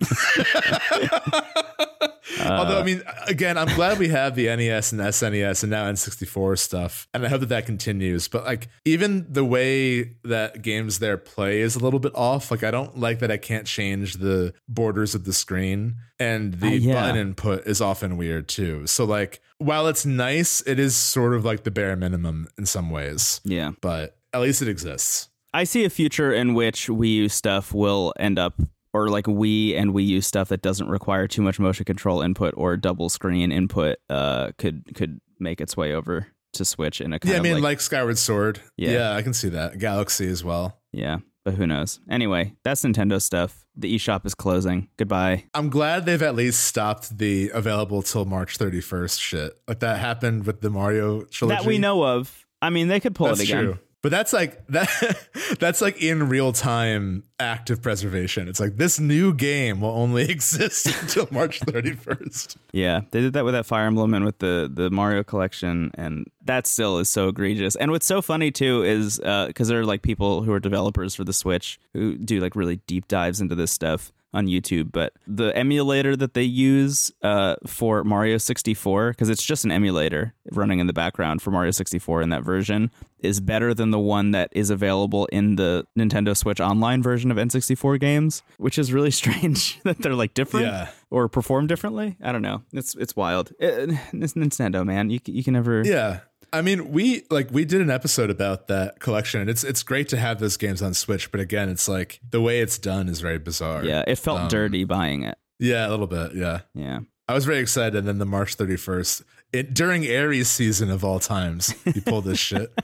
Although 2.40 2.80
I 2.80 2.84
mean, 2.84 3.04
again, 3.28 3.58
I'm 3.58 3.74
glad 3.76 4.00
we 4.00 4.10
have 4.10 4.36
the 4.36 4.46
NES 4.56 4.92
and 4.92 5.02
SNES 5.02 5.64
and 5.64 5.72
now 5.72 5.92
N64 5.92 6.58
stuff, 6.58 7.08
and 7.14 7.26
I 7.26 7.30
hope 7.30 7.42
that 7.42 7.50
that 7.50 7.66
continues. 7.66 8.28
But 8.28 8.46
like, 8.46 8.70
even 8.86 9.26
the 9.32 9.46
way 9.46 10.16
that 10.24 10.62
games 10.62 11.00
there 11.00 11.18
play 11.18 11.62
is 11.62 11.76
a 11.76 11.80
little 11.80 12.00
bit 12.00 12.14
off. 12.16 12.41
Like, 12.50 12.64
I 12.64 12.72
don't 12.72 12.98
like 12.98 13.20
that 13.20 13.30
I 13.30 13.38
can't 13.38 13.68
change 13.68 14.16
the 14.16 14.54
borders 14.68 15.14
of 15.14 15.26
the 15.26 15.34
screen, 15.34 15.98
and 16.20 16.54
the 16.56 16.68
Uh, 16.68 16.72
yeah. 16.72 16.94
button 16.94 17.18
input 17.18 17.68
is 17.68 17.82
often 17.82 18.18
weird 18.18 18.48
too. 18.48 18.88
So 18.88 19.06
like, 19.06 19.42
while 19.60 19.88
it's 19.88 20.06
nice, 20.06 20.62
it 20.66 20.80
is 20.80 20.96
sort 20.96 21.34
of 21.36 21.46
like 21.46 21.64
the 21.64 21.72
bare 21.72 21.96
minimum 21.96 22.48
in 22.58 22.66
some 22.66 22.90
ways. 22.90 23.42
yeah 23.44 23.72
But 23.82 24.18
at 24.34 24.42
least 24.42 24.62
it 24.62 24.68
exists. 24.68 25.28
I 25.54 25.66
see 25.66 25.84
a 25.84 25.90
future 25.90 26.32
in 26.34 26.54
which 26.54 26.88
Wii 26.88 27.16
U 27.16 27.30
stuff 27.30 27.74
will 27.74 28.14
end 28.18 28.40
up, 28.40 28.60
or 28.94 29.10
like 29.10 29.26
Wii 29.26 29.78
and 29.78 29.92
Wii 29.92 30.06
U 30.08 30.22
stuff 30.22 30.48
that 30.48 30.62
doesn't 30.62 30.88
require 30.88 31.28
too 31.28 31.42
much 31.42 31.60
motion 31.60 31.84
control 31.86 32.22
input 32.22 32.54
or 32.56 32.78
double 32.78 33.10
screen 33.10 33.52
input, 33.52 33.98
uh, 34.10 34.52
could 34.58 34.96
could 34.96 35.20
make 35.40 35.60
its 35.60 35.76
way 35.76 35.94
over 35.94 36.28
to 36.54 36.64
Switch 36.66 37.02
in 37.02 37.12
a 37.14 37.20
kind 37.20 37.34
Yeah, 37.34 37.40
I 37.40 37.42
mean, 37.44 37.54
like, 37.56 37.64
like, 37.64 37.82
Skyward 37.82 38.18
Sword. 38.18 38.60
Yeah. 38.78 38.92
yeah, 38.92 39.16
I 39.16 39.22
can 39.22 39.34
see 39.34 39.50
that. 39.50 39.78
Galaxy 39.80 40.28
as 40.28 40.44
well. 40.44 40.80
yeah, 40.94 41.18
but 41.44 41.56
who 41.56 41.66
knows? 41.68 42.00
Anyway, 42.10 42.56
that's 42.64 42.84
Nintendo 42.84 43.22
stuff. 43.22 43.66
The 43.76 43.96
eShop 43.96 44.26
is 44.26 44.36
closing. 44.36 44.90
Goodbye. 44.98 45.46
I'm 45.54 45.70
glad 45.70 46.06
they've 46.06 46.22
at 46.22 46.36
least 46.36 46.64
stopped 46.66 47.18
the 47.18 47.50
available 47.54 48.02
till 48.02 48.26
March 48.26 48.58
31st 48.58 49.20
shit. 49.20 49.60
Like 49.68 49.80
that 49.80 50.00
happened 50.00 50.46
with 50.46 50.62
the 50.62 50.70
Mario 50.70 51.24
trilogy. 51.24 51.58
That 51.62 51.68
we 51.68 51.78
know 51.78 52.04
of. 52.04 52.46
I 52.62 52.70
mean, 52.70 52.88
they 52.90 53.00
could 53.00 53.16
pull 53.16 53.28
That's 53.28 53.40
it 53.42 53.50
again. 53.50 53.64
true. 53.64 53.80
But 54.02 54.10
that's 54.10 54.34
like 54.34 54.66
that 54.70 55.58
that's 55.60 55.82
like 55.82 56.02
in 56.02 56.30
real 56.30 56.52
time 56.54 57.24
active 57.40 57.82
preservation. 57.82 58.48
It's 58.48 58.60
like 58.60 58.78
this 58.78 59.00
new 59.00 59.34
game 59.34 59.82
will 59.82 59.90
only 59.90 60.24
exist 60.30 60.88
until 61.02 61.28
March 61.32 61.60
31st. 61.62 62.56
Yeah, 62.72 63.02
they 63.12 63.22
did 63.22 63.34
that 63.34 63.46
with 63.46 63.54
that 63.54 63.66
Fire 63.66 63.86
Emblem 63.86 64.14
and 64.14 64.26
with 64.26 64.40
the 64.40 64.70
the 64.74 64.90
Mario 64.90 65.24
collection, 65.24 65.92
and 65.96 66.26
that 66.46 66.68
still 66.68 66.98
is 66.98 67.10
so 67.10 67.28
egregious. 67.30 67.76
And 67.76 67.92
what's 67.92 68.06
so 68.06 68.22
funny 68.22 68.52
too 68.52 68.84
is 68.84 69.20
uh 69.20 69.48
because 69.48 69.68
there 69.68 69.80
are 69.80 69.86
like 69.86 70.02
people 70.02 70.44
who 70.44 70.52
are 70.52 70.60
developers 70.60 71.16
for 71.16 71.24
the 71.24 71.34
Switch 71.34 71.80
who 71.94 72.18
do 72.18 72.40
like 72.40 72.56
really 72.56 72.78
deep 72.88 73.08
dives 73.08 73.42
into 73.42 73.56
this 73.56 73.72
stuff 73.72 74.12
on 74.34 74.48
YouTube. 74.48 74.92
But 74.92 75.14
the 75.28 75.56
emulator 75.58 76.16
that 76.16 76.34
they 76.34 76.44
use 76.44 77.12
uh, 77.22 77.56
for 77.68 78.04
Mario 78.04 78.38
64, 78.38 79.12
because 79.12 79.30
it's 79.30 79.44
just 79.44 79.66
an 79.66 79.72
emulator 79.72 80.34
running 80.52 80.80
in 80.80 80.88
the 80.88 80.94
background 80.94 81.42
for 81.42 81.52
Mario 81.52 81.72
64 81.72 82.22
in 82.22 82.30
that 82.30 82.44
version, 82.44 82.92
is 83.20 83.40
better 83.40 83.74
than 83.74 83.92
the 83.92 84.00
one 84.00 84.32
that 84.32 84.50
is 84.54 84.70
available 84.70 85.26
in 85.28 85.56
the 85.58 85.86
Nintendo 85.98 86.36
Switch 86.36 86.60
Online 86.60 87.04
version 87.04 87.30
of 87.30 87.38
N64 87.38 88.00
games, 88.00 88.42
which 88.58 88.80
is 88.80 88.92
really 88.94 89.12
strange 89.22 89.80
that 89.84 90.00
they're 90.00 90.16
like 90.16 90.34
different 90.34 90.66
Yeah. 90.68 90.90
or 91.10 91.28
perform 91.28 91.68
differently. 91.68 92.18
I 92.24 92.32
don't 92.32 92.42
know. 92.42 92.64
It's 92.74 92.96
it's 92.96 93.16
wild. 93.16 93.52
It, 93.60 93.98
it's 94.14 94.34
Nintendo, 94.34 94.86
man. 94.86 95.10
You 95.10 95.20
you 95.26 95.44
can 95.44 95.54
never. 95.54 95.84
Yeah. 95.86 96.22
I 96.54 96.62
mean, 96.62 96.92
we 96.92 97.24
like 97.30 97.50
we 97.52 97.64
did 97.66 97.82
an 97.82 97.90
episode 97.90 98.30
about 98.30 98.68
that 98.68 99.00
collection. 99.00 99.40
and 99.42 99.50
It's 99.50 99.64
it's 99.64 99.84
great 99.84 100.10
to 100.10 100.18
have 100.18 100.40
those 100.40 100.58
games 100.58 100.82
on 100.82 100.94
Switch, 100.94 101.32
but 101.32 101.40
again, 101.40 101.70
it's 101.70 101.88
like 101.88 102.20
the 102.30 102.42
way 102.42 102.60
it's 102.60 102.78
done 102.78 103.08
is 103.08 103.22
very 103.22 103.40
bizarre. 103.40 103.84
Yeah, 103.86 104.04
it 104.08 104.18
felt 104.18 104.42
Um, 104.42 104.48
dirty 104.50 104.84
buying 104.84 105.24
it. 105.24 105.38
Yeah, 105.60 105.88
a 105.88 105.90
little 105.92 106.08
bit. 106.08 106.34
Yeah. 106.34 106.62
Yeah. 106.74 107.00
I 107.30 107.34
was 107.34 107.46
very 107.46 107.60
excited. 107.60 107.96
And 107.96 108.06
then 108.08 108.18
the 108.18 108.26
March 108.26 108.58
31st, 108.58 109.24
during 109.72 110.06
Aries 110.06 110.50
season 110.50 110.90
of 110.90 111.06
all 111.06 111.20
times, 111.20 111.74
you 111.86 112.02
pull 112.02 112.22
this 112.22 112.40
shit. 112.40 112.72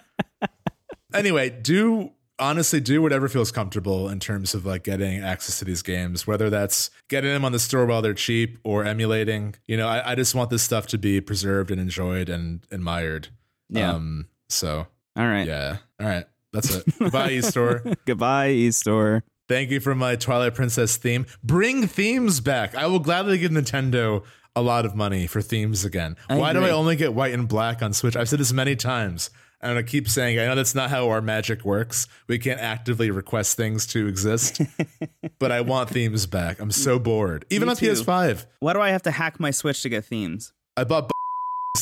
Anyway, 1.13 1.49
do 1.49 2.11
honestly 2.37 2.79
do 2.81 3.01
whatever 3.01 3.27
feels 3.29 3.51
comfortable 3.51 4.09
in 4.09 4.19
terms 4.19 4.53
of 4.53 4.65
like 4.65 4.83
getting 4.83 5.23
access 5.23 5.57
to 5.59 5.65
these 5.65 5.81
games, 5.81 6.27
whether 6.27 6.49
that's 6.49 6.91
getting 7.07 7.31
them 7.31 7.45
on 7.45 7.53
the 7.53 7.59
store 7.59 7.85
while 7.85 8.01
they're 8.01 8.13
cheap 8.13 8.59
or 8.63 8.83
emulating. 8.83 9.55
You 9.67 9.77
know, 9.77 9.87
I, 9.87 10.11
I 10.11 10.15
just 10.15 10.35
want 10.35 10.49
this 10.49 10.61
stuff 10.63 10.85
to 10.87 10.97
be 10.97 11.21
preserved 11.21 11.71
and 11.71 11.79
enjoyed 11.79 12.27
and 12.29 12.61
admired. 12.71 13.29
Yeah. 13.69 13.93
Um, 13.93 14.27
so 14.49 14.87
All 15.15 15.27
right. 15.27 15.47
yeah. 15.47 15.77
All 15.99 16.07
right. 16.07 16.25
That's 16.53 16.73
it. 16.75 16.85
Bye, 16.99 17.31
eStore. 17.31 17.95
Goodbye, 18.05 18.49
eStore. 18.51 19.21
Thank 19.47 19.69
you 19.71 19.79
for 19.79 19.95
my 19.95 20.15
Twilight 20.15 20.55
Princess 20.55 20.97
theme. 20.97 21.25
Bring 21.43 21.87
themes 21.87 22.39
back. 22.41 22.75
I 22.75 22.87
will 22.87 22.99
gladly 22.99 23.37
give 23.37 23.51
Nintendo 23.51 24.23
a 24.55 24.61
lot 24.61 24.85
of 24.85 24.95
money 24.95 25.27
for 25.27 25.41
themes 25.41 25.85
again. 25.85 26.17
I 26.29 26.37
Why 26.37 26.51
do 26.53 26.63
I 26.63 26.71
only 26.71 26.95
get 26.95 27.13
white 27.13 27.33
and 27.33 27.47
black 27.47 27.81
on 27.81 27.93
Switch? 27.93 28.15
I've 28.15 28.27
said 28.27 28.39
this 28.39 28.51
many 28.51 28.75
times. 28.75 29.29
And 29.59 29.77
I 29.77 29.83
keep 29.83 30.07
saying, 30.07 30.37
I 30.39 30.45
know 30.45 30.55
that's 30.55 30.75
not 30.75 30.91
how 30.91 31.09
our 31.09 31.21
magic 31.21 31.65
works. 31.65 32.07
We 32.27 32.37
can't 32.37 32.59
actively 32.59 33.09
request 33.09 33.57
things 33.57 33.87
to 33.87 34.05
exist, 34.07 34.61
but 35.39 35.51
I 35.51 35.61
want 35.61 35.89
themes 35.89 36.27
back. 36.27 36.59
I'm 36.59 36.69
so 36.69 36.99
bored. 36.99 37.43
Even 37.49 37.67
Me 37.67 37.71
on 37.71 37.75
too. 37.77 37.91
PS5, 37.91 38.45
Why 38.59 38.73
do 38.73 38.81
I 38.81 38.89
have 38.89 39.01
to 39.03 39.11
hack 39.11 39.39
my 39.39 39.49
Switch 39.49 39.81
to 39.81 39.89
get 39.89 40.05
themes? 40.05 40.53
I 40.75 40.83
bought 40.83 41.09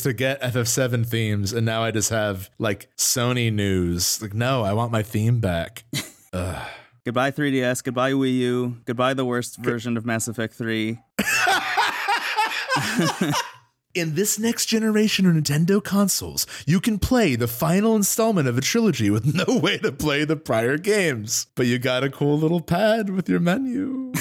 to 0.02 0.12
get 0.12 0.40
FF7 0.42 1.06
themes, 1.06 1.52
and 1.52 1.64
now 1.66 1.82
I 1.82 1.90
just 1.90 2.10
have 2.10 2.50
like 2.58 2.88
Sony 2.96 3.52
news. 3.52 4.20
Like, 4.20 4.34
no, 4.34 4.62
I 4.62 4.72
want 4.72 4.92
my 4.92 5.02
theme 5.02 5.40
back. 5.40 5.84
Ugh. 6.32 6.68
Goodbye 7.04 7.30
3DS. 7.30 7.84
Goodbye 7.84 8.12
Wii 8.12 8.34
U. 8.38 8.76
Goodbye 8.84 9.14
the 9.14 9.24
worst 9.24 9.58
version 9.58 9.96
of 9.96 10.04
Mass 10.04 10.26
Effect 10.26 10.54
3. 10.54 10.98
In 13.94 14.14
this 14.14 14.38
next 14.38 14.66
generation 14.66 15.24
of 15.26 15.34
Nintendo 15.34 15.82
consoles, 15.82 16.46
you 16.66 16.80
can 16.80 16.98
play 16.98 17.34
the 17.34 17.48
final 17.48 17.96
installment 17.96 18.46
of 18.46 18.58
a 18.58 18.60
trilogy 18.60 19.08
with 19.08 19.34
no 19.34 19.58
way 19.58 19.78
to 19.78 19.90
play 19.90 20.24
the 20.24 20.36
prior 20.36 20.76
games. 20.76 21.46
But 21.54 21.66
you 21.66 21.78
got 21.78 22.04
a 22.04 22.10
cool 22.10 22.38
little 22.38 22.60
pad 22.60 23.08
with 23.08 23.28
your 23.28 23.40
menu. 23.40 24.12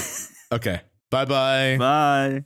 okay. 0.51 0.81
Bye 1.09 1.25
bye. 1.25 1.75
Bye. 1.77 2.43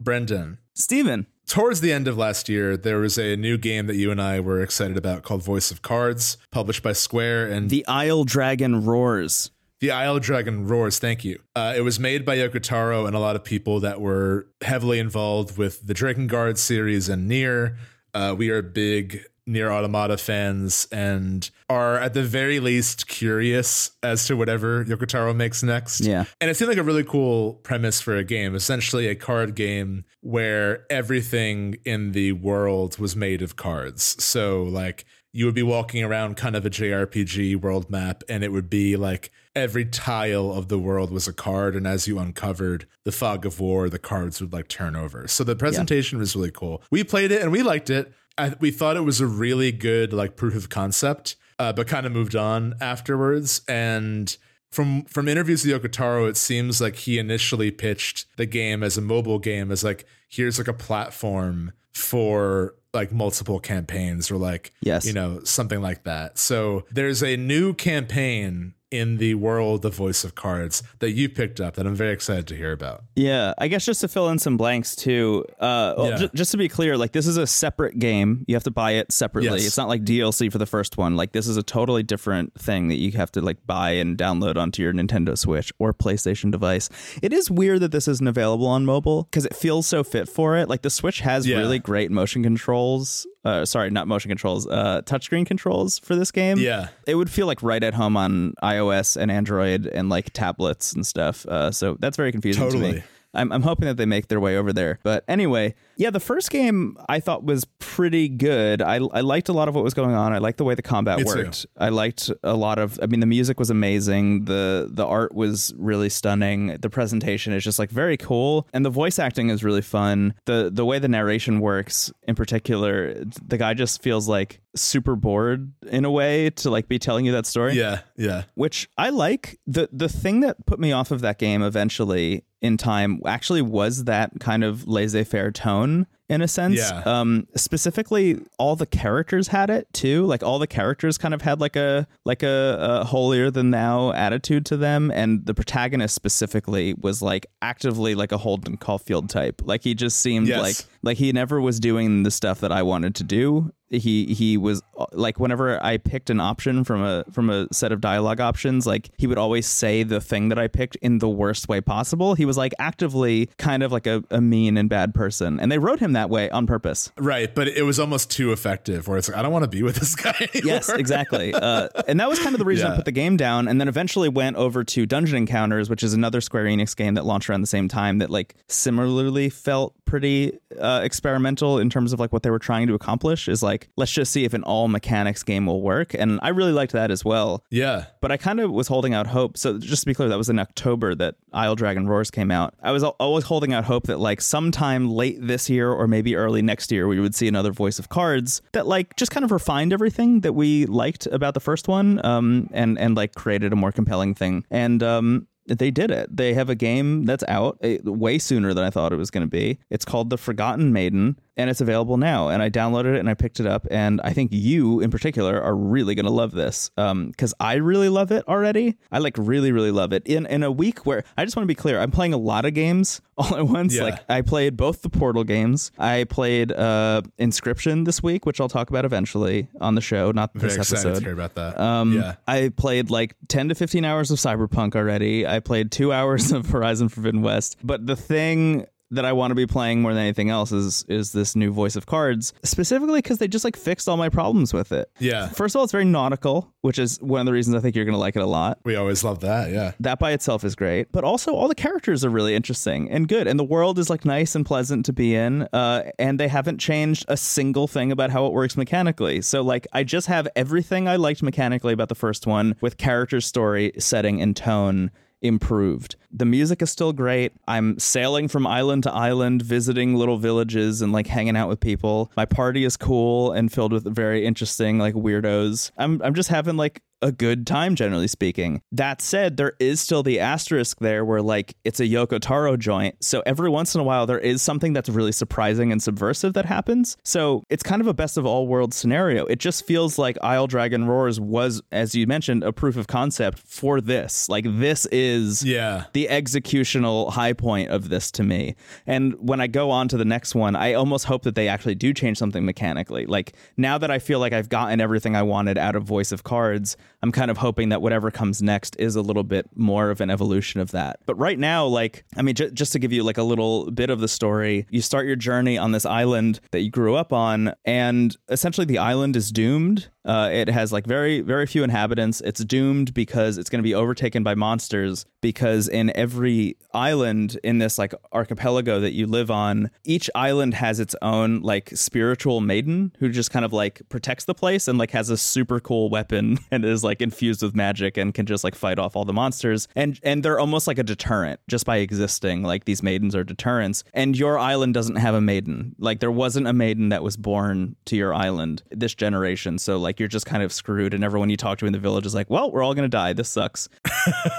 Brendan. 0.00 0.58
Stephen. 0.74 1.26
Towards 1.46 1.80
the 1.80 1.92
end 1.92 2.08
of 2.08 2.16
last 2.16 2.48
year, 2.48 2.76
there 2.76 2.98
was 2.98 3.18
a 3.18 3.36
new 3.36 3.58
game 3.58 3.86
that 3.86 3.96
you 3.96 4.10
and 4.10 4.22
I 4.22 4.40
were 4.40 4.62
excited 4.62 4.96
about 4.96 5.22
called 5.22 5.42
Voice 5.42 5.70
of 5.70 5.82
Cards, 5.82 6.38
published 6.50 6.82
by 6.82 6.92
Square 6.92 7.48
and 7.48 7.68
The 7.68 7.86
Isle 7.86 8.24
Dragon 8.24 8.84
Roars. 8.84 9.50
The 9.80 9.90
Isle 9.90 10.20
Dragon 10.20 10.66
Roars, 10.66 10.98
thank 10.98 11.24
you. 11.24 11.40
Uh, 11.56 11.74
it 11.76 11.80
was 11.80 11.98
made 11.98 12.24
by 12.24 12.36
Yoko 12.36 12.62
Taro 12.62 13.04
and 13.04 13.16
a 13.16 13.18
lot 13.18 13.36
of 13.36 13.42
people 13.42 13.80
that 13.80 14.00
were 14.00 14.46
heavily 14.62 14.98
involved 14.98 15.58
with 15.58 15.86
the 15.86 15.92
Drakengard 15.92 16.56
series 16.56 17.08
and 17.08 17.28
Nier. 17.28 17.76
Uh, 18.14 18.34
we 18.38 18.48
are 18.48 18.62
big 18.62 19.24
Nier 19.46 19.72
Automata 19.72 20.16
fans 20.16 20.86
and 20.92 21.50
are 21.68 21.98
at 21.98 22.14
the 22.14 22.22
very 22.22 22.60
least 22.60 23.08
curious 23.08 23.90
as 24.02 24.26
to 24.26 24.36
whatever 24.36 24.84
Yoko 24.84 25.06
Taro 25.06 25.34
makes 25.34 25.62
next. 25.62 26.00
Yeah. 26.00 26.24
And 26.40 26.50
it 26.50 26.56
seemed 26.56 26.68
like 26.68 26.78
a 26.78 26.82
really 26.82 27.04
cool 27.04 27.54
premise 27.54 28.00
for 28.00 28.16
a 28.16 28.24
game, 28.24 28.54
essentially 28.54 29.08
a 29.08 29.14
card 29.14 29.54
game 29.54 30.04
where 30.20 30.86
everything 30.90 31.76
in 31.84 32.12
the 32.12 32.32
world 32.32 32.98
was 32.98 33.16
made 33.16 33.42
of 33.42 33.56
cards. 33.56 34.22
So, 34.22 34.62
like, 34.62 35.04
you 35.32 35.46
would 35.46 35.54
be 35.54 35.62
walking 35.62 36.04
around 36.04 36.36
kind 36.36 36.54
of 36.54 36.66
a 36.66 36.70
JRPG 36.70 37.56
world 37.56 37.90
map, 37.90 38.22
and 38.28 38.44
it 38.44 38.52
would 38.52 38.68
be 38.68 38.96
like 38.96 39.30
every 39.56 39.86
tile 39.86 40.52
of 40.52 40.68
the 40.68 40.78
world 40.78 41.10
was 41.10 41.26
a 41.26 41.32
card. 41.32 41.74
And 41.74 41.86
as 41.86 42.06
you 42.06 42.18
uncovered 42.18 42.86
the 43.04 43.12
fog 43.12 43.46
of 43.46 43.58
war, 43.58 43.88
the 43.88 43.98
cards 43.98 44.40
would 44.40 44.52
like 44.52 44.68
turn 44.68 44.94
over. 44.94 45.26
So, 45.26 45.42
the 45.42 45.56
presentation 45.56 46.18
was 46.18 46.36
really 46.36 46.50
cool. 46.50 46.82
We 46.90 47.02
played 47.02 47.32
it 47.32 47.42
and 47.42 47.50
we 47.50 47.62
liked 47.62 47.90
it. 47.90 48.12
I, 48.38 48.54
we 48.60 48.70
thought 48.70 48.96
it 48.96 49.00
was 49.04 49.20
a 49.20 49.26
really 49.26 49.72
good, 49.72 50.12
like, 50.12 50.36
proof 50.36 50.54
of 50.54 50.68
concept, 50.68 51.36
uh, 51.58 51.72
but 51.72 51.86
kind 51.86 52.06
of 52.06 52.12
moved 52.12 52.34
on 52.34 52.74
afterwards. 52.80 53.60
And 53.68 54.34
from 54.70 55.04
from 55.04 55.28
interviews 55.28 55.64
with 55.66 55.82
Yoko 55.82 55.92
Taro, 55.92 56.26
it 56.26 56.36
seems 56.36 56.80
like 56.80 56.96
he 56.96 57.18
initially 57.18 57.70
pitched 57.70 58.26
the 58.36 58.46
game 58.46 58.82
as 58.82 58.96
a 58.96 59.02
mobile 59.02 59.38
game, 59.38 59.70
as 59.70 59.84
like 59.84 60.06
here's 60.28 60.58
like 60.58 60.68
a 60.68 60.72
platform 60.72 61.72
for 61.92 62.74
like 62.94 63.12
multiple 63.12 63.60
campaigns 63.60 64.30
or 64.30 64.36
like 64.36 64.72
Yes. 64.80 65.04
you 65.06 65.12
know 65.12 65.40
something 65.44 65.82
like 65.82 66.04
that. 66.04 66.38
So 66.38 66.84
there's 66.90 67.22
a 67.22 67.36
new 67.36 67.74
campaign 67.74 68.74
in 68.92 69.16
the 69.16 69.34
world 69.34 69.84
of 69.84 69.94
Voice 69.94 70.22
of 70.24 70.34
Cards 70.34 70.82
that 70.98 71.12
you 71.12 71.28
picked 71.28 71.60
up 71.60 71.74
that 71.74 71.86
I'm 71.86 71.94
very 71.94 72.12
excited 72.12 72.46
to 72.48 72.56
hear 72.56 72.72
about. 72.72 73.04
Yeah, 73.16 73.54
I 73.58 73.68
guess 73.68 73.84
just 73.86 74.00
to 74.02 74.08
fill 74.08 74.28
in 74.28 74.38
some 74.38 74.56
blanks 74.56 74.94
too. 74.94 75.44
Uh, 75.58 75.94
well, 75.96 76.10
Yeah. 76.10 76.16
ju- 76.18 76.30
just 76.34 76.50
to 76.52 76.56
be 76.56 76.68
clear, 76.68 76.96
like 76.96 77.12
this 77.12 77.26
is 77.26 77.36
a 77.36 77.46
separate 77.46 77.98
game. 77.98 78.44
You 78.46 78.54
have 78.54 78.64
to 78.64 78.70
buy 78.70 78.92
it 78.92 79.10
separately. 79.12 79.58
Yes. 79.58 79.66
It's 79.68 79.76
not 79.76 79.88
like 79.88 80.04
DLC 80.04 80.50
for 80.52 80.58
the 80.58 80.66
first 80.66 80.96
one. 80.98 81.16
Like 81.16 81.32
this 81.32 81.46
is 81.48 81.56
a 81.56 81.62
totally 81.62 82.02
different 82.02 82.54
thing 82.60 82.88
that 82.88 82.96
you 82.96 83.12
have 83.12 83.32
to 83.32 83.40
like 83.40 83.66
buy 83.66 83.92
and 83.92 84.16
download 84.18 84.56
onto 84.56 84.82
your 84.82 84.92
Nintendo 84.92 85.36
Switch 85.38 85.72
or 85.78 85.94
PlayStation 85.94 86.50
device. 86.50 86.88
It 87.22 87.32
is 87.32 87.50
weird 87.50 87.80
that 87.80 87.92
this 87.92 88.06
isn't 88.08 88.26
available 88.28 88.66
on 88.66 88.84
mobile 88.84 89.24
because 89.24 89.44
it 89.46 89.56
feels 89.56 89.86
so 89.86 90.04
fit 90.04 90.28
for 90.28 90.56
it. 90.56 90.68
Like 90.68 90.82
the 90.82 90.90
Switch 90.90 91.20
has 91.20 91.46
Yeah. 91.46 91.58
really 91.58 91.78
great 91.78 92.10
motion 92.10 92.42
controls. 92.42 93.26
Uh, 93.44 93.64
sorry, 93.64 93.90
not 93.90 94.06
motion 94.06 94.28
controls. 94.28 94.66
Uh, 94.68 95.02
touchscreen 95.04 95.44
controls 95.44 95.98
for 95.98 96.14
this 96.14 96.30
game. 96.30 96.58
Yeah. 96.58 96.88
it 97.06 97.16
would 97.16 97.30
feel 97.30 97.46
like 97.46 97.62
right 97.62 97.82
at 97.82 97.94
home 97.94 98.16
on 98.16 98.54
iOS 98.62 99.16
and 99.16 99.30
Android 99.30 99.86
and 99.86 100.08
like 100.08 100.32
tablets 100.32 100.92
and 100.92 101.04
stuff. 101.06 101.44
Uh, 101.46 101.70
so 101.72 101.96
that's 101.98 102.16
very 102.16 102.30
confusing 102.30 102.68
to 102.70 102.76
me. 102.78 102.80
Totally. 102.84 103.04
I'm, 103.34 103.52
I'm 103.52 103.62
hoping 103.62 103.86
that 103.86 103.96
they 103.96 104.06
make 104.06 104.28
their 104.28 104.40
way 104.40 104.56
over 104.56 104.72
there. 104.72 104.98
But 105.02 105.24
anyway, 105.28 105.74
yeah, 105.96 106.10
the 106.10 106.20
first 106.20 106.50
game 106.50 106.96
I 107.08 107.20
thought 107.20 107.44
was 107.44 107.64
pretty 107.78 108.28
good. 108.28 108.82
I, 108.82 108.96
I 108.96 109.20
liked 109.20 109.48
a 109.48 109.52
lot 109.52 109.68
of 109.68 109.74
what 109.74 109.84
was 109.84 109.94
going 109.94 110.14
on. 110.14 110.32
I 110.32 110.38
liked 110.38 110.58
the 110.58 110.64
way 110.64 110.74
the 110.74 110.82
combat 110.82 111.18
Me 111.18 111.24
too. 111.24 111.28
worked. 111.30 111.66
I 111.76 111.90
liked 111.90 112.30
a 112.42 112.54
lot 112.54 112.78
of. 112.78 112.98
I 113.02 113.06
mean, 113.06 113.20
the 113.20 113.26
music 113.26 113.58
was 113.58 113.70
amazing. 113.70 114.44
the 114.46 114.88
The 114.90 115.06
art 115.06 115.34
was 115.34 115.74
really 115.76 116.08
stunning. 116.08 116.76
The 116.80 116.90
presentation 116.90 117.52
is 117.52 117.62
just 117.64 117.78
like 117.78 117.90
very 117.90 118.16
cool, 118.16 118.66
and 118.72 118.84
the 118.84 118.90
voice 118.90 119.18
acting 119.18 119.50
is 119.50 119.62
really 119.62 119.82
fun. 119.82 120.34
the 120.46 120.70
The 120.72 120.84
way 120.84 120.98
the 120.98 121.08
narration 121.08 121.60
works, 121.60 122.12
in 122.26 122.34
particular, 122.34 123.14
the 123.46 123.58
guy 123.58 123.74
just 123.74 124.02
feels 124.02 124.28
like 124.28 124.60
super 124.74 125.16
bored 125.16 125.72
in 125.88 126.04
a 126.04 126.10
way 126.10 126.50
to 126.50 126.70
like 126.70 126.88
be 126.88 126.98
telling 126.98 127.24
you 127.26 127.32
that 127.32 127.46
story 127.46 127.74
Yeah, 127.74 128.00
yeah. 128.16 128.44
which 128.54 128.88
I 128.96 129.10
like. 129.10 129.58
the 129.66 129.88
The 129.92 130.08
thing 130.08 130.40
that 130.40 130.64
put 130.66 130.78
me 130.80 130.92
off 130.92 131.10
of 131.10 131.20
that 131.20 131.38
game 131.38 131.62
eventually 131.62 132.44
in 132.60 132.76
time 132.76 133.20
actually 133.26 133.60
was 133.62 134.04
that 134.04 134.30
kind 134.40 134.62
of 134.64 134.86
laissez 134.86 135.24
faire 135.24 135.50
tone 135.50 136.06
in 136.28 136.40
a 136.40 136.48
sense. 136.48 136.78
Yeah. 136.78 137.02
Um, 137.04 137.46
specifically, 137.56 138.40
all 138.58 138.76
the 138.76 138.86
characters 138.86 139.48
had 139.48 139.68
it 139.68 139.92
too. 139.92 140.24
Like 140.26 140.42
all 140.42 140.58
the 140.58 140.66
characters 140.68 141.18
kind 141.18 141.34
of 141.34 141.42
had 141.42 141.60
like 141.60 141.74
a 141.76 142.06
like 142.24 142.42
a, 142.42 142.78
a 143.02 143.04
holier 143.04 143.50
than 143.50 143.70
thou 143.72 144.12
attitude 144.12 144.64
to 144.66 144.76
them, 144.76 145.10
and 145.10 145.44
the 145.44 145.52
protagonist 145.54 146.14
specifically 146.14 146.94
was 146.94 147.20
like 147.22 147.46
actively 147.60 148.14
like 148.14 148.32
a 148.32 148.38
Holden 148.38 148.76
Caulfield 148.76 149.28
type. 149.28 149.60
Like 149.64 149.82
he 149.82 149.94
just 149.94 150.20
seemed 150.20 150.46
Yes. 150.46 150.60
like 150.62 150.76
like 151.02 151.18
he 151.18 151.32
never 151.32 151.60
was 151.60 151.80
doing 151.80 152.22
the 152.22 152.30
stuff 152.30 152.60
that 152.60 152.72
I 152.72 152.82
wanted 152.82 153.14
to 153.16 153.24
do. 153.24 153.72
He 153.92 154.34
he 154.34 154.56
was 154.56 154.82
uh, 154.96 155.06
like 155.12 155.38
whenever 155.38 155.82
I 155.82 155.98
picked 155.98 156.30
an 156.30 156.40
option 156.40 156.84
from 156.84 157.02
a 157.02 157.24
from 157.32 157.50
a 157.50 157.68
set 157.72 157.92
of 157.92 158.00
dialogue 158.00 158.40
options, 158.40 158.86
like 158.86 159.10
he 159.16 159.26
would 159.26 159.38
always 159.38 159.66
say 159.66 160.02
the 160.02 160.20
thing 160.20 160.48
that 160.48 160.58
I 160.58 160.68
picked 160.68 160.96
in 160.96 161.18
the 161.18 161.28
worst 161.28 161.68
way 161.68 161.80
possible. 161.80 162.34
He 162.34 162.44
was 162.44 162.56
like 162.56 162.72
actively 162.78 163.50
kind 163.58 163.82
of 163.82 163.92
like 163.92 164.06
a, 164.06 164.24
a 164.30 164.40
mean 164.40 164.76
and 164.76 164.88
bad 164.88 165.14
person, 165.14 165.60
and 165.60 165.70
they 165.70 165.78
wrote 165.78 166.00
him 166.00 166.12
that 166.12 166.30
way 166.30 166.50
on 166.50 166.66
purpose. 166.66 167.12
Right, 167.18 167.54
but 167.54 167.68
it 167.68 167.82
was 167.82 168.00
almost 168.00 168.30
too 168.30 168.52
effective 168.52 169.08
where 169.08 169.18
it's 169.18 169.28
like 169.28 169.36
I 169.38 169.42
don't 169.42 169.52
want 169.52 169.64
to 169.64 169.70
be 169.70 169.82
with 169.82 169.96
this 169.96 170.14
guy 170.16 170.48
anymore. 170.54 170.74
Yes, 170.74 170.88
exactly. 170.88 171.54
Uh, 171.62 171.88
and 172.08 172.18
that 172.18 172.28
was 172.28 172.40
kind 172.40 172.54
of 172.54 172.58
the 172.58 172.64
reason 172.64 172.90
I 172.90 172.96
put 172.96 173.04
the 173.04 173.12
game 173.12 173.36
down, 173.36 173.68
and 173.68 173.80
then 173.80 173.86
eventually 173.86 174.28
went 174.28 174.56
over 174.56 174.82
to 174.82 175.06
Dungeon 175.06 175.36
Encounters, 175.36 175.88
which 175.88 176.02
is 176.02 176.12
another 176.12 176.40
Square 176.40 176.64
Enix 176.64 176.96
game 176.96 177.14
that 177.14 177.24
launched 177.24 177.48
around 177.48 177.60
the 177.60 177.68
same 177.68 177.86
time 177.88 178.18
that 178.18 178.28
like 178.28 178.56
similarly 178.68 179.48
felt 179.48 179.94
pretty 180.12 180.52
uh, 180.78 181.00
experimental 181.02 181.78
in 181.78 181.88
terms 181.88 182.12
of 182.12 182.20
like 182.20 182.34
what 182.34 182.42
they 182.42 182.50
were 182.50 182.58
trying 182.58 182.86
to 182.86 182.92
accomplish. 182.92 183.48
Is 183.48 183.62
like 183.62 183.88
let's 183.96 184.12
just 184.12 184.30
see 184.30 184.44
if 184.44 184.52
an 184.52 184.62
all 184.62 184.86
mechanics 184.86 185.42
game 185.42 185.64
will 185.64 185.80
work, 185.80 186.12
and 186.12 186.38
I 186.42 186.50
really 186.50 186.72
liked 186.72 186.92
that 186.92 187.10
as 187.10 187.24
well. 187.24 187.64
Yeah. 187.70 188.04
But 188.20 188.30
I 188.30 188.36
kind 188.36 188.60
of 188.60 188.70
was 188.70 188.88
holding 188.88 189.14
out 189.14 189.26
hope. 189.26 189.56
So 189.56 189.78
just 189.78 190.02
to 190.02 190.06
be 190.06 190.12
clear, 190.12 190.28
that 190.28 190.36
was 190.36 190.50
in 190.50 190.58
October 190.58 191.14
that 191.14 191.36
Isle 191.54 191.76
Dragon 191.76 192.06
Roars 192.06 192.30
came 192.30 192.50
out. 192.50 192.74
I 192.82 192.92
was 192.92 193.02
always 193.02 193.44
holding 193.44 193.72
out 193.72 193.84
hope 193.84 194.04
that 194.08 194.20
like 194.20 194.42
sometime 194.42 195.08
late 195.08 195.38
this 195.40 195.70
year 195.70 195.90
or 195.90 196.06
maybe 196.06 196.36
early 196.36 196.60
next 196.60 196.92
year 196.92 197.08
we 197.08 197.18
would 197.18 197.34
see 197.34 197.48
another 197.48 197.72
Voice 197.72 197.98
of 197.98 198.10
Cards 198.10 198.60
that 198.72 198.86
like 198.86 199.16
just 199.16 199.32
kind 199.32 199.44
of 199.44 199.50
refined 199.50 199.94
everything 199.94 200.42
that 200.42 200.52
we 200.52 200.84
liked 200.84 201.26
about 201.28 201.54
the 201.54 201.60
first 201.60 201.88
one, 201.88 202.22
um, 202.22 202.68
and 202.74 202.98
and 202.98 203.16
like 203.16 203.34
created 203.34 203.72
a 203.72 203.76
more 203.76 203.92
compelling 203.92 204.34
thing. 204.34 204.66
And 204.70 205.02
um, 205.02 205.46
they 205.66 205.90
did 205.90 206.10
it. 206.10 206.34
They 206.34 206.54
have 206.54 206.68
a 206.68 206.74
game 206.74 207.24
that's 207.24 207.44
out 207.48 207.78
uh, 207.84 207.98
way 208.04 208.38
sooner 208.38 208.74
than 208.74 208.84
I 208.84 208.90
thought 208.90 209.12
it 209.12 209.16
was 209.16 209.30
going 209.30 209.46
to 209.46 209.50
be. 209.50 209.78
It's 209.90 210.04
called 210.04 210.30
The 210.30 210.38
Forgotten 210.38 210.92
Maiden, 210.92 211.38
and 211.56 211.68
it's 211.68 211.80
available 211.80 212.16
now. 212.16 212.48
And 212.48 212.62
I 212.62 212.70
downloaded 212.70 213.14
it 213.14 213.20
and 213.20 213.28
I 213.28 213.34
picked 213.34 213.60
it 213.60 213.66
up. 213.66 213.86
And 213.90 214.20
I 214.22 214.32
think 214.32 214.50
you, 214.52 215.00
in 215.00 215.10
particular, 215.10 215.60
are 215.60 215.74
really 215.74 216.14
going 216.14 216.26
to 216.26 216.32
love 216.32 216.52
this 216.52 216.90
because 216.96 217.54
I 217.60 217.74
really 217.74 218.08
love 218.08 218.30
it 218.32 218.46
already. 218.48 218.96
I 219.10 219.18
like 219.18 219.36
really, 219.38 219.72
really 219.72 219.90
love 219.90 220.12
it. 220.12 220.26
In 220.26 220.46
in 220.46 220.62
a 220.62 220.70
week 220.70 221.04
where 221.06 221.24
I 221.36 221.44
just 221.44 221.56
want 221.56 221.64
to 221.64 221.68
be 221.68 221.74
clear, 221.74 222.00
I'm 222.00 222.10
playing 222.10 222.32
a 222.32 222.38
lot 222.38 222.64
of 222.64 222.74
games 222.74 223.20
all 223.38 223.54
at 223.56 223.66
once. 223.66 223.94
Yeah. 223.94 224.04
Like 224.04 224.20
I 224.28 224.42
played 224.42 224.76
both 224.76 225.02
the 225.02 225.10
Portal 225.10 225.44
games. 225.44 225.92
I 225.98 226.24
played 226.24 226.72
uh, 226.72 227.22
Inscryption 227.38 228.04
this 228.04 228.22
week, 228.22 228.46
which 228.46 228.60
I'll 228.60 228.68
talk 228.68 228.90
about 228.90 229.04
eventually 229.04 229.68
on 229.80 229.94
the 229.94 230.00
show, 230.00 230.30
not 230.32 230.52
Very 230.54 230.68
this 230.68 230.76
excited 230.78 231.06
episode. 231.06 231.20
to 231.20 231.24
hear 231.24 231.34
about 231.34 231.54
that. 231.54 231.78
Um, 231.80 232.12
yeah. 232.12 232.34
I 232.46 232.70
played 232.74 233.10
like 233.10 233.34
10 233.48 233.68
to 233.70 233.74
15 233.74 234.04
hours 234.04 234.30
of 234.30 234.38
Cyberpunk 234.38 234.94
already. 234.96 235.46
I 235.46 235.60
played 235.60 235.90
two 235.92 236.12
hours 236.12 236.52
of 236.52 236.68
Horizon 236.70 237.08
Forbidden 237.08 237.42
West. 237.42 237.76
But 237.82 238.06
the 238.06 238.16
thing 238.16 238.86
that 239.12 239.24
I 239.24 239.32
want 239.32 239.50
to 239.50 239.54
be 239.54 239.66
playing 239.66 240.02
more 240.02 240.12
than 240.12 240.22
anything 240.22 240.50
else 240.50 240.72
is 240.72 241.04
is 241.08 241.32
this 241.32 241.54
new 241.54 241.70
Voice 241.70 241.96
of 241.96 242.06
Cards, 242.06 242.52
specifically 242.64 243.18
because 243.18 243.38
they 243.38 243.48
just 243.48 243.64
like 243.64 243.76
fixed 243.76 244.08
all 244.08 244.16
my 244.16 244.28
problems 244.28 244.72
with 244.72 244.90
it. 244.90 245.10
Yeah. 245.18 245.48
First 245.48 245.74
of 245.74 245.78
all, 245.78 245.84
it's 245.84 245.92
very 245.92 246.04
nautical, 246.04 246.72
which 246.80 246.98
is 246.98 247.20
one 247.20 247.40
of 247.40 247.46
the 247.46 247.52
reasons 247.52 247.76
I 247.76 247.80
think 247.80 247.94
you're 247.94 248.04
going 248.04 248.14
to 248.14 248.18
like 248.18 248.36
it 248.36 248.42
a 248.42 248.46
lot. 248.46 248.78
We 248.84 248.96
always 248.96 249.22
love 249.22 249.40
that. 249.40 249.70
Yeah. 249.70 249.92
That 250.00 250.18
by 250.18 250.32
itself 250.32 250.64
is 250.64 250.74
great, 250.74 251.12
but 251.12 251.24
also 251.24 251.52
all 251.52 251.68
the 251.68 251.74
characters 251.74 252.24
are 252.24 252.30
really 252.30 252.54
interesting 252.54 253.10
and 253.10 253.28
good, 253.28 253.46
and 253.46 253.58
the 253.58 253.64
world 253.64 253.98
is 253.98 254.10
like 254.10 254.24
nice 254.24 254.54
and 254.54 254.64
pleasant 254.66 255.06
to 255.06 255.12
be 255.12 255.34
in. 255.34 255.68
Uh, 255.72 256.10
and 256.18 256.40
they 256.40 256.48
haven't 256.48 256.78
changed 256.78 257.24
a 257.28 257.36
single 257.36 257.86
thing 257.86 258.10
about 258.10 258.30
how 258.30 258.46
it 258.46 258.52
works 258.52 258.76
mechanically. 258.76 259.42
So 259.42 259.62
like, 259.62 259.86
I 259.92 260.04
just 260.04 260.26
have 260.26 260.48
everything 260.56 261.06
I 261.06 261.16
liked 261.16 261.42
mechanically 261.42 261.92
about 261.92 262.08
the 262.08 262.14
first 262.14 262.46
one 262.46 262.76
with 262.80 262.96
character, 262.96 263.40
story, 263.40 263.92
setting, 263.98 264.40
and 264.40 264.56
tone 264.56 265.10
improved. 265.42 266.16
The 266.32 266.44
music 266.46 266.80
is 266.80 266.90
still 266.90 267.12
great. 267.12 267.52
I'm 267.68 267.98
sailing 267.98 268.48
from 268.48 268.66
island 268.66 269.02
to 269.02 269.12
island, 269.12 269.62
visiting 269.62 270.14
little 270.14 270.38
villages 270.38 271.02
and 271.02 271.12
like 271.12 271.26
hanging 271.26 271.56
out 271.56 271.68
with 271.68 271.80
people. 271.80 272.32
My 272.36 272.46
party 272.46 272.84
is 272.84 272.96
cool 272.96 273.52
and 273.52 273.70
filled 273.70 273.92
with 273.92 274.04
very 274.04 274.46
interesting 274.46 274.98
like 274.98 275.14
weirdos. 275.14 275.90
I'm 275.98 276.22
I'm 276.22 276.34
just 276.34 276.48
having 276.48 276.76
like 276.76 277.02
a 277.22 277.32
good 277.32 277.66
time 277.66 277.94
generally 277.94 278.28
speaking. 278.28 278.82
That 278.92 279.22
said, 279.22 279.56
there 279.56 279.72
is 279.78 280.00
still 280.00 280.22
the 280.22 280.40
asterisk 280.40 280.98
there 280.98 281.24
where 281.24 281.40
like 281.40 281.76
it's 281.84 282.00
a 282.00 282.04
Yoko 282.04 282.38
Taro 282.40 282.76
joint. 282.76 283.22
So 283.24 283.42
every 283.46 283.70
once 283.70 283.94
in 283.94 284.00
a 284.00 284.04
while 284.04 284.26
there 284.26 284.38
is 284.38 284.60
something 284.62 284.92
that's 284.92 285.08
really 285.08 285.32
surprising 285.32 285.92
and 285.92 286.02
subversive 286.02 286.52
that 286.54 286.64
happens. 286.66 287.16
So 287.24 287.64
it's 287.70 287.82
kind 287.82 288.00
of 288.02 288.06
a 288.08 288.14
best 288.14 288.36
of 288.36 288.44
all 288.44 288.66
worlds 288.66 288.96
scenario. 288.96 289.46
It 289.46 289.58
just 289.60 289.86
feels 289.86 290.18
like 290.18 290.36
Isle 290.42 290.66
Dragon 290.66 291.06
Roars 291.06 291.40
was 291.40 291.80
as 291.92 292.14
you 292.14 292.26
mentioned 292.26 292.64
a 292.64 292.72
proof 292.72 292.96
of 292.96 293.06
concept 293.06 293.58
for 293.60 294.00
this. 294.00 294.48
Like 294.48 294.64
this 294.68 295.06
is 295.12 295.62
Yeah. 295.64 296.04
the 296.12 296.26
executional 296.30 297.30
high 297.32 297.52
point 297.52 297.90
of 297.90 298.08
this 298.08 298.30
to 298.32 298.42
me. 298.42 298.74
And 299.06 299.34
when 299.38 299.60
I 299.60 299.66
go 299.66 299.90
on 299.90 300.08
to 300.08 300.16
the 300.16 300.24
next 300.24 300.54
one, 300.54 300.76
I 300.76 300.94
almost 300.94 301.26
hope 301.26 301.42
that 301.42 301.54
they 301.54 301.68
actually 301.68 301.94
do 301.94 302.12
change 302.12 302.38
something 302.38 302.64
mechanically. 302.64 303.26
Like 303.26 303.54
now 303.76 303.98
that 303.98 304.10
I 304.10 304.18
feel 304.18 304.38
like 304.38 304.52
I've 304.52 304.68
gotten 304.68 305.00
everything 305.00 305.36
I 305.36 305.42
wanted 305.42 305.78
out 305.78 305.96
of 305.96 306.04
Voice 306.04 306.32
of 306.32 306.44
Cards, 306.44 306.96
I'm 307.22 307.32
kind 307.32 307.50
of 307.50 307.58
hoping 307.58 307.90
that 307.90 308.02
whatever 308.02 308.30
comes 308.30 308.62
next 308.62 308.96
is 308.98 309.16
a 309.16 309.22
little 309.22 309.44
bit 309.44 309.68
more 309.76 310.10
of 310.10 310.20
an 310.20 310.30
evolution 310.30 310.80
of 310.80 310.90
that. 310.90 311.20
But 311.26 311.36
right 311.36 311.58
now, 311.58 311.86
like, 311.86 312.24
I 312.36 312.42
mean, 312.42 312.54
j- 312.54 312.70
just 312.70 312.92
to 312.92 312.98
give 312.98 313.12
you 313.12 313.22
like 313.22 313.38
a 313.38 313.42
little 313.42 313.90
bit 313.90 314.10
of 314.10 314.20
the 314.20 314.28
story, 314.28 314.86
you 314.90 315.00
start 315.02 315.26
your 315.26 315.36
journey 315.36 315.78
on 315.78 315.92
this 315.92 316.04
island 316.04 316.60
that 316.72 316.80
you 316.80 316.90
grew 316.90 317.14
up 317.14 317.32
on, 317.32 317.74
and 317.84 318.36
essentially 318.48 318.84
the 318.84 318.98
island 318.98 319.36
is 319.36 319.52
doomed. 319.52 320.08
Uh, 320.24 320.48
it 320.52 320.68
has 320.68 320.92
like 320.92 321.06
very, 321.06 321.40
very 321.40 321.66
few 321.66 321.82
inhabitants. 321.82 322.40
It's 322.42 322.64
doomed 322.64 323.12
because 323.12 323.58
it's 323.58 323.68
going 323.68 323.80
to 323.80 323.82
be 323.82 323.94
overtaken 323.94 324.42
by 324.42 324.54
monsters. 324.54 325.26
Because 325.40 325.88
in 325.88 326.16
every 326.16 326.76
island 326.94 327.58
in 327.64 327.78
this 327.78 327.98
like 327.98 328.14
archipelago 328.32 329.00
that 329.00 329.12
you 329.12 329.26
live 329.26 329.50
on, 329.50 329.90
each 330.04 330.30
island 330.34 330.74
has 330.74 331.00
its 331.00 331.16
own 331.22 331.60
like 331.62 331.90
spiritual 331.94 332.60
maiden 332.60 333.12
who 333.18 333.30
just 333.30 333.50
kind 333.50 333.64
of 333.64 333.72
like 333.72 334.00
protects 334.08 334.44
the 334.44 334.54
place 334.54 334.86
and 334.86 334.96
like 334.98 335.10
has 335.10 335.28
a 335.28 335.36
super 335.36 335.80
cool 335.80 336.08
weapon 336.08 336.58
and 336.70 336.84
is 336.84 337.02
like 337.02 337.11
like 337.12 337.20
infused 337.20 337.62
with 337.62 337.74
magic 337.76 338.16
and 338.16 338.32
can 338.32 338.46
just 338.46 338.64
like 338.64 338.74
fight 338.74 338.98
off 338.98 339.16
all 339.16 339.26
the 339.26 339.34
monsters. 339.34 339.86
And 339.94 340.18
and 340.22 340.42
they're 340.42 340.58
almost 340.58 340.86
like 340.86 340.98
a 340.98 341.02
deterrent 341.02 341.60
just 341.68 341.84
by 341.84 341.98
existing. 341.98 342.62
Like 342.62 342.86
these 342.86 343.02
maidens 343.02 343.36
are 343.36 343.44
deterrents. 343.44 344.02
And 344.14 344.34
your 344.34 344.58
island 344.58 344.94
doesn't 344.94 345.16
have 345.16 345.34
a 345.34 345.42
maiden. 345.42 345.94
Like 345.98 346.20
there 346.20 346.30
wasn't 346.30 346.68
a 346.68 346.72
maiden 346.72 347.10
that 347.10 347.22
was 347.22 347.36
born 347.36 347.96
to 348.06 348.16
your 348.16 348.32
island 348.32 348.82
this 348.90 349.14
generation. 349.14 349.78
So 349.78 349.98
like 349.98 350.18
you're 350.18 350.28
just 350.28 350.46
kind 350.46 350.62
of 350.62 350.72
screwed. 350.72 351.12
And 351.12 351.22
everyone 351.22 351.50
you 351.50 351.58
talk 351.58 351.78
to 351.80 351.86
in 351.86 351.92
the 351.92 351.98
village 351.98 352.24
is 352.24 352.34
like, 352.34 352.48
well, 352.48 352.72
we're 352.72 352.82
all 352.82 352.94
gonna 352.94 353.08
die. 353.08 353.34
This 353.34 353.50
sucks. 353.50 353.90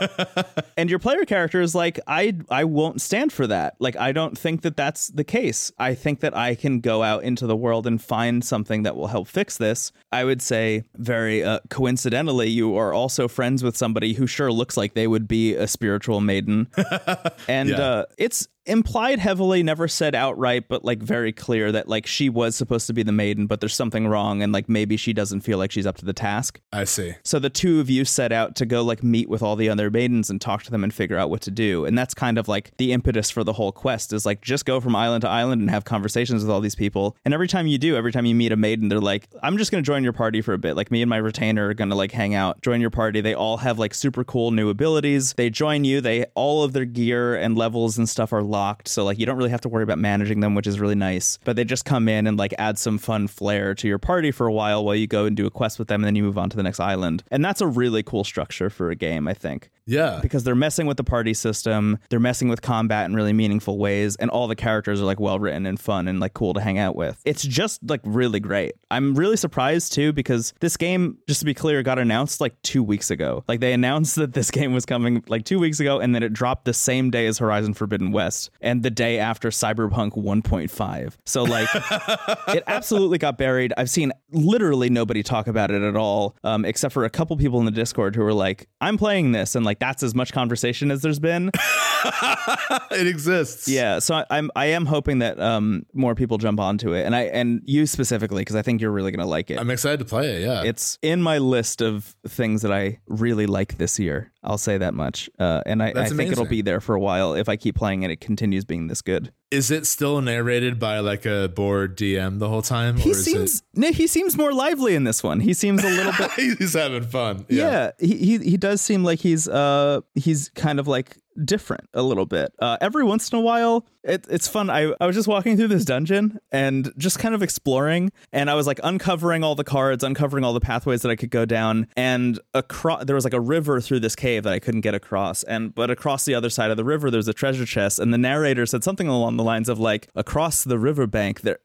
and 0.78 0.92
your 0.92 1.00
player 1.00 1.26
character 1.26 1.60
is 1.60 1.74
like, 1.74 2.00
I 2.06 2.36
I 2.52 2.66
won't 2.66 3.02
stand 3.02 3.34
for 3.34 3.48
that. 3.48 3.78
Like 3.80 3.96
I 3.96 4.12
don't 4.12 4.38
think 4.38 4.62
that 4.62 4.78
that's 4.78 5.08
the 5.08 5.24
case. 5.24 5.72
I 5.80 5.96
think 5.96 6.20
that 6.20 6.38
I 6.38 6.54
can 6.54 6.82
go 6.82 7.02
out 7.02 7.24
into 7.24 7.48
the 7.48 7.56
world 7.56 7.88
and 7.88 8.00
find 8.00 8.46
something 8.46 8.84
that 8.84 8.96
will 8.96 9.08
help 9.08 9.28
fix 9.28 9.58
this. 9.58 9.92
I 10.12 10.24
would 10.24 10.44
say 10.44 10.84
very 10.96 11.44
uh, 11.44 11.60
coincidentally, 11.72 12.43
you 12.48 12.76
are 12.78 12.94
also 12.94 13.28
friends 13.28 13.64
with 13.64 13.76
somebody 13.78 14.14
who 14.14 14.28
sure 14.28 14.52
looks 14.52 14.78
like 14.78 14.94
they 14.94 15.08
would 15.08 15.28
be 15.28 15.56
a 15.56 15.68
spiritual 15.68 16.22
maiden, 16.22 16.68
and 17.48 17.70
Yeah. 17.70 17.78
uh, 17.82 18.06
it's 18.18 18.48
implied 18.66 19.20
heavily 19.20 19.62
never 19.64 19.88
said 19.88 20.16
outright 20.16 20.68
but 20.68 20.86
like 20.86 21.00
very 21.00 21.32
clear 21.32 21.72
that 21.72 21.88
like 21.88 22.06
she 22.08 22.30
was 22.30 22.56
supposed 22.56 22.88
to 22.88 22.94
be 22.94 23.04
the 23.04 23.12
maiden 23.12 23.46
but 23.46 23.60
there's 23.60 23.74
something 23.74 24.08
wrong 24.08 24.42
and 24.42 24.54
like 24.54 24.70
maybe 24.70 24.98
she 24.98 25.14
doesn't 25.14 25.42
feel 25.42 25.58
like 25.58 25.72
she's 25.72 25.86
up 25.86 25.98
to 25.98 26.06
the 26.06 26.14
task 26.14 26.60
I 26.72 26.86
see. 26.86 27.16
so 27.24 27.40
the 27.40 27.50
two 27.50 27.80
of 27.80 27.90
you 27.90 28.06
set 28.06 28.32
out 28.32 28.56
to 28.56 28.66
go 28.66 28.82
like 28.84 29.04
meet 29.04 29.30
with 29.30 29.42
all 29.42 29.56
the 29.56 29.70
other 29.70 29.90
maidens 29.90 30.30
and 30.30 30.40
talk 30.40 30.64
to 30.64 30.72
them 30.72 30.84
and 30.84 30.94
figure 30.94 31.18
out 31.18 31.30
what 31.30 31.42
to 31.42 31.52
do. 31.52 31.86
And 31.86 31.98
that's 31.98 32.14
kind 32.14 32.38
of 32.38 32.48
like 32.48 32.76
the 32.78 32.92
impetus 32.92 33.30
for 33.30 33.44
the 33.44 33.54
whole 33.54 33.72
quest 33.72 34.14
is 34.14 34.26
like 34.26 34.42
just 34.42 34.66
go 34.66 34.80
from 34.80 34.96
island 34.96 35.22
to 35.22 35.30
island 35.30 35.62
and 35.62 35.70
have 35.70 35.86
conversations 35.86 36.44
with 36.44 36.52
all 36.52 36.62
these 36.62 36.76
people. 36.76 37.16
And 37.26 37.34
every 37.34 37.48
time 37.48 37.68
you 37.68 37.78
do, 37.78 37.96
every 37.96 38.12
time 38.12 38.26
you 38.26 38.36
meet 38.36 38.52
a 38.52 38.56
maiden, 38.56 38.90
they're 38.90 39.00
like, 39.00 39.28
I'm 39.42 39.58
just 39.58 39.72
going 39.72 39.84
to 39.84 39.86
join 39.86 40.04
your 40.04 40.14
party 40.14 40.42
for 40.42 40.54
a 40.54 40.58
bit. 40.58 40.76
Like 40.76 40.92
me 40.92 41.02
and 41.02 41.10
my 41.10 41.18
retainer 41.18 41.70
are 41.70 41.74
going 41.74 41.90
to 41.90 41.96
like 41.96 42.12
hang 42.12 42.36
out, 42.36 42.62
join 42.62 42.82
your 42.82 42.90
party. 42.90 43.22
They 43.22 43.34
all 43.34 43.58
have 43.58 43.80
like 43.80 43.94
super 43.94 44.24
cool 44.24 44.52
new 44.52 44.70
abilities. 44.70 45.34
They 45.34 45.50
join 45.50 45.84
you. 45.84 46.02
They 46.02 46.26
all 46.36 46.64
of 46.64 46.74
their 46.74 46.86
gear 46.86 47.36
and 47.36 47.58
levels 47.58 47.98
and 47.98 48.08
stuff 48.08 48.34
are 48.34 48.44
locked. 48.54 48.88
So 48.88 49.04
like 49.04 49.20
you 49.20 49.26
don't 49.26 49.36
really 49.36 49.50
have 49.50 49.62
to 49.62 49.70
worry 49.70 49.84
about 49.84 50.00
managing 50.00 50.40
them, 50.40 50.56
which 50.56 50.68
is 50.68 50.80
really 50.80 50.96
nice. 50.96 51.40
But 51.44 51.58
they 51.58 51.66
just 51.66 51.84
come 51.84 52.08
in 52.08 52.28
and 52.28 52.38
like 52.38 52.54
add 52.58 52.78
some 52.78 52.98
fun 52.98 53.28
flair 53.28 53.76
to 53.76 53.88
your 53.88 54.00
party 54.00 54.32
for 54.32 54.48
a 54.48 54.54
while 54.54 54.86
while 54.86 54.96
you 54.96 55.08
go 55.08 55.26
and 55.26 55.36
do 55.36 55.46
a 55.46 55.52
quest 55.52 55.80
with 55.80 55.88
them 55.90 56.02
and 56.02 56.06
then 56.06 56.16
you 56.16 56.24
move 56.24 56.38
on 56.38 56.50
to 56.50 56.56
the 56.56 56.64
next 56.64 56.80
island. 56.80 57.24
And 57.32 57.44
that's 57.44 57.60
a 57.60 57.68
really 57.68 58.04
cool 58.04 58.24
structure 58.24 58.70
for 58.70 58.90
a 58.90 58.96
game, 58.96 59.28
I 59.28 59.34
think 59.34 59.70
Yeah. 59.86 60.20
because 60.22 60.44
they're 60.44 60.56
messing 60.56 60.88
with 60.88 60.98
the 60.98 61.04
party 61.04 61.34
system, 61.34 62.00
they're 62.10 62.20
messing 62.20 62.48
with 62.50 62.62
combat 62.62 63.10
in 63.10 63.16
really 63.16 63.34
meaningful 63.34 63.78
ways, 63.78 64.16
and 64.16 64.30
all 64.30 64.48
the 64.48 64.56
characters 64.56 65.02
are 65.02 65.06
like 65.06 65.20
well 65.20 65.40
written 65.40 65.66
and 65.66 65.80
fun 65.80 66.08
and 66.08 66.20
like 66.20 66.34
cool 66.34 66.54
to 66.54 66.62
hang 66.62 66.78
out 66.78 66.96
with. 66.96 67.22
It's 67.26 67.44
just 67.44 67.82
like 67.90 68.02
really 68.04 68.40
great. 68.40 68.74
I'm 68.92 69.16
really 69.16 69.38
surprised 69.38 69.94
too 69.94 70.14
because 70.14 70.54
this 70.60 70.78
game, 70.78 71.18
just 71.28 71.40
to 71.40 71.46
be 71.46 71.54
clear, 71.54 71.84
got 71.84 72.00
announced 72.00 72.40
like 72.42 72.62
two 72.62 72.84
weeks 72.84 73.10
ago. 73.12 73.44
Like 73.48 73.60
they 73.60 73.74
announced 73.74 74.16
that 74.18 74.34
this 74.34 74.52
game 74.52 74.74
was 74.74 74.86
coming 74.86 75.24
like 75.28 75.46
two 75.46 75.60
weeks 75.60 75.80
ago, 75.80 76.00
and 76.00 76.14
then 76.16 76.24
it 76.24 76.34
dropped 76.34 76.66
the 76.66 76.74
same 76.74 77.10
day 77.10 77.26
as 77.28 77.38
Horizon 77.40 77.74
Forbidden 77.74 78.12
West 78.12 78.50
and 78.62 78.84
the 78.84 78.92
day 78.92 79.20
after 79.20 79.50
Cyberpunk 79.50 80.12
1.5. 80.14 81.14
So 81.26 81.44
like 81.44 81.68
it 82.56 82.64
absolutely 82.68 83.18
got 83.18 83.38
buried. 83.38 83.74
I've 83.78 83.90
seen 83.90 84.12
literally 84.32 84.90
nobody 84.90 85.24
talk 85.24 85.48
about 85.48 85.72
it 85.72 85.82
at 85.82 85.96
all, 85.96 86.36
um, 86.44 86.66
except 86.66 86.94
for 86.94 87.06
a 87.06 87.10
couple 87.10 87.36
people 87.38 87.60
in 87.60 87.66
the 87.66 87.72
Discord 87.72 88.16
who 88.16 88.24
were 88.24 88.34
like, 88.34 88.68
"I'm 88.82 88.98
playing 88.98 89.32
this," 89.32 89.56
and 89.56 89.66
like 89.66 89.73
that's 89.80 90.04
as 90.04 90.16
much 90.16 90.34
conversation 90.34 90.92
as 90.92 91.02
there's 91.02 91.20
been. 91.20 91.52
it 92.92 93.08
exists. 93.08 93.68
yeah, 93.68 94.00
so 94.00 94.16
I, 94.16 94.26
I'm 94.30 94.52
I 94.56 94.68
am 94.68 94.86
hoping 94.86 95.20
that 95.20 95.40
um, 95.40 95.86
more 95.94 96.16
people 96.16 96.38
jump 96.38 96.60
onto 96.60 96.94
it, 96.94 97.06
and 97.06 97.16
I 97.16 97.24
and 97.24 97.62
you 97.66 97.86
specifically 97.86 98.42
because 98.42 98.56
I 98.56 98.62
think 98.62 98.82
you're 98.82 98.92
really 98.92 99.12
gonna 99.12 99.28
like 99.28 99.50
it. 99.50 99.60
I'm 99.60 99.70
excited 99.70 100.00
to 100.00 100.06
play 100.06 100.36
it. 100.36 100.42
Yeah. 100.42 100.64
it's 100.64 100.98
in 101.02 101.22
my 101.22 101.38
list 101.38 101.82
of 101.82 102.16
things 102.28 102.62
that 102.62 102.72
I 102.72 103.00
really 103.08 103.46
like 103.46 103.78
this 103.78 104.00
year. 104.00 104.32
I'll 104.44 104.58
say 104.58 104.78
that 104.78 104.94
much, 104.94 105.30
uh, 105.40 105.62
and 105.66 105.82
I, 105.82 105.94
I 105.96 106.10
think 106.10 106.32
it'll 106.32 106.46
be 106.46 106.62
there 106.62 106.82
for 106.82 106.96
a 106.96 107.00
while 107.00 107.34
if 107.34 107.48
I 107.48 107.56
keep 107.56 107.76
playing 107.76 108.04
it. 108.04 108.12
It 108.12 108.20
continues 108.20 108.66
being 108.66 108.88
this 108.88 109.02
good. 109.02 109.32
Is 109.54 109.70
it 109.70 109.86
still 109.86 110.20
narrated 110.20 110.80
by 110.80 110.98
like 111.00 111.26
a 111.26 111.48
bored 111.48 111.96
DM 111.96 112.40
the 112.40 112.50
whole 112.50 112.64
time? 112.64 112.98
He 112.98 113.10
or 113.10 113.12
is 113.12 113.24
seems 113.24 113.64
no, 113.76 113.92
he 113.92 114.08
seems 114.08 114.36
more 114.36 114.52
lively 114.52 114.96
in 114.96 115.04
this 115.04 115.22
one. 115.22 115.40
He 115.40 115.54
seems 115.54 115.84
a 115.84 115.90
little 115.90 116.12
bit 116.18 116.32
he's 116.58 116.74
having 116.74 117.04
fun. 117.04 117.46
yeah, 117.50 117.92
he, 118.00 118.18
he 118.18 118.38
he 118.40 118.58
does 118.58 118.82
seem 118.82 119.04
like 119.04 119.20
he's 119.20 119.48
uh 119.48 120.02
he's 120.16 120.50
kind 120.56 120.80
of 120.80 120.88
like 120.88 121.18
different 121.44 121.90
a 121.94 122.02
little 122.02 122.26
bit. 122.26 122.54
Uh 122.60 122.78
every 122.82 123.04
once 123.04 123.30
in 123.32 123.38
a 123.38 123.42
while 123.42 123.86
it, 124.04 124.28
it's 124.30 124.50
fun. 124.50 124.70
I, 124.70 124.94
I 125.00 125.08
was 125.08 125.16
just 125.16 125.30
walking 125.30 125.56
through 125.56 125.70
this 125.70 125.86
dungeon 125.86 126.40
and 126.52 126.92
just 126.98 127.20
kind 127.20 127.34
of 127.34 127.42
exploring 127.42 128.12
and 128.32 128.50
i 128.50 128.54
was 128.54 128.68
like 128.68 128.80
uncovering 128.84 129.44
all 129.44 129.56
the 129.56 129.64
cards 129.64 130.04
uncovering 130.04 130.44
all 130.44 130.54
the 130.54 130.60
pathways 130.60 131.02
that 131.04 131.10
i 131.10 131.16
could 131.16 131.32
go 131.32 131.46
down 131.46 131.88
and 131.96 132.40
across 132.54 133.06
there 133.06 133.16
was 133.16 133.24
like 133.24 133.34
a 133.34 133.40
river 133.40 133.80
through 133.80 134.00
this 134.00 134.16
cave 134.16 134.44
that 134.44 134.54
i 134.54 134.60
couldn't 134.60 134.82
get 134.82 134.94
across 134.94 135.44
and 135.44 135.74
but 135.74 135.90
across 135.90 136.26
the 136.26 136.36
other 136.36 136.50
side 136.50 136.72
of 136.72 136.78
the 136.78 136.84
river 136.84 137.10
there's 137.10 137.28
a 137.28 137.34
treasure 137.34 137.66
chest 137.66 138.00
and 138.00 138.14
the 138.14 138.18
narrator 138.18 138.66
said 138.66 138.84
something 138.84 139.08
along 139.08 139.38
the 139.38 139.44
lines 139.44 139.70
of 139.70 139.80
like 139.80 140.10
across 140.16 140.64
the 140.64 140.78
riverbank 140.78 141.42
there 141.42 141.60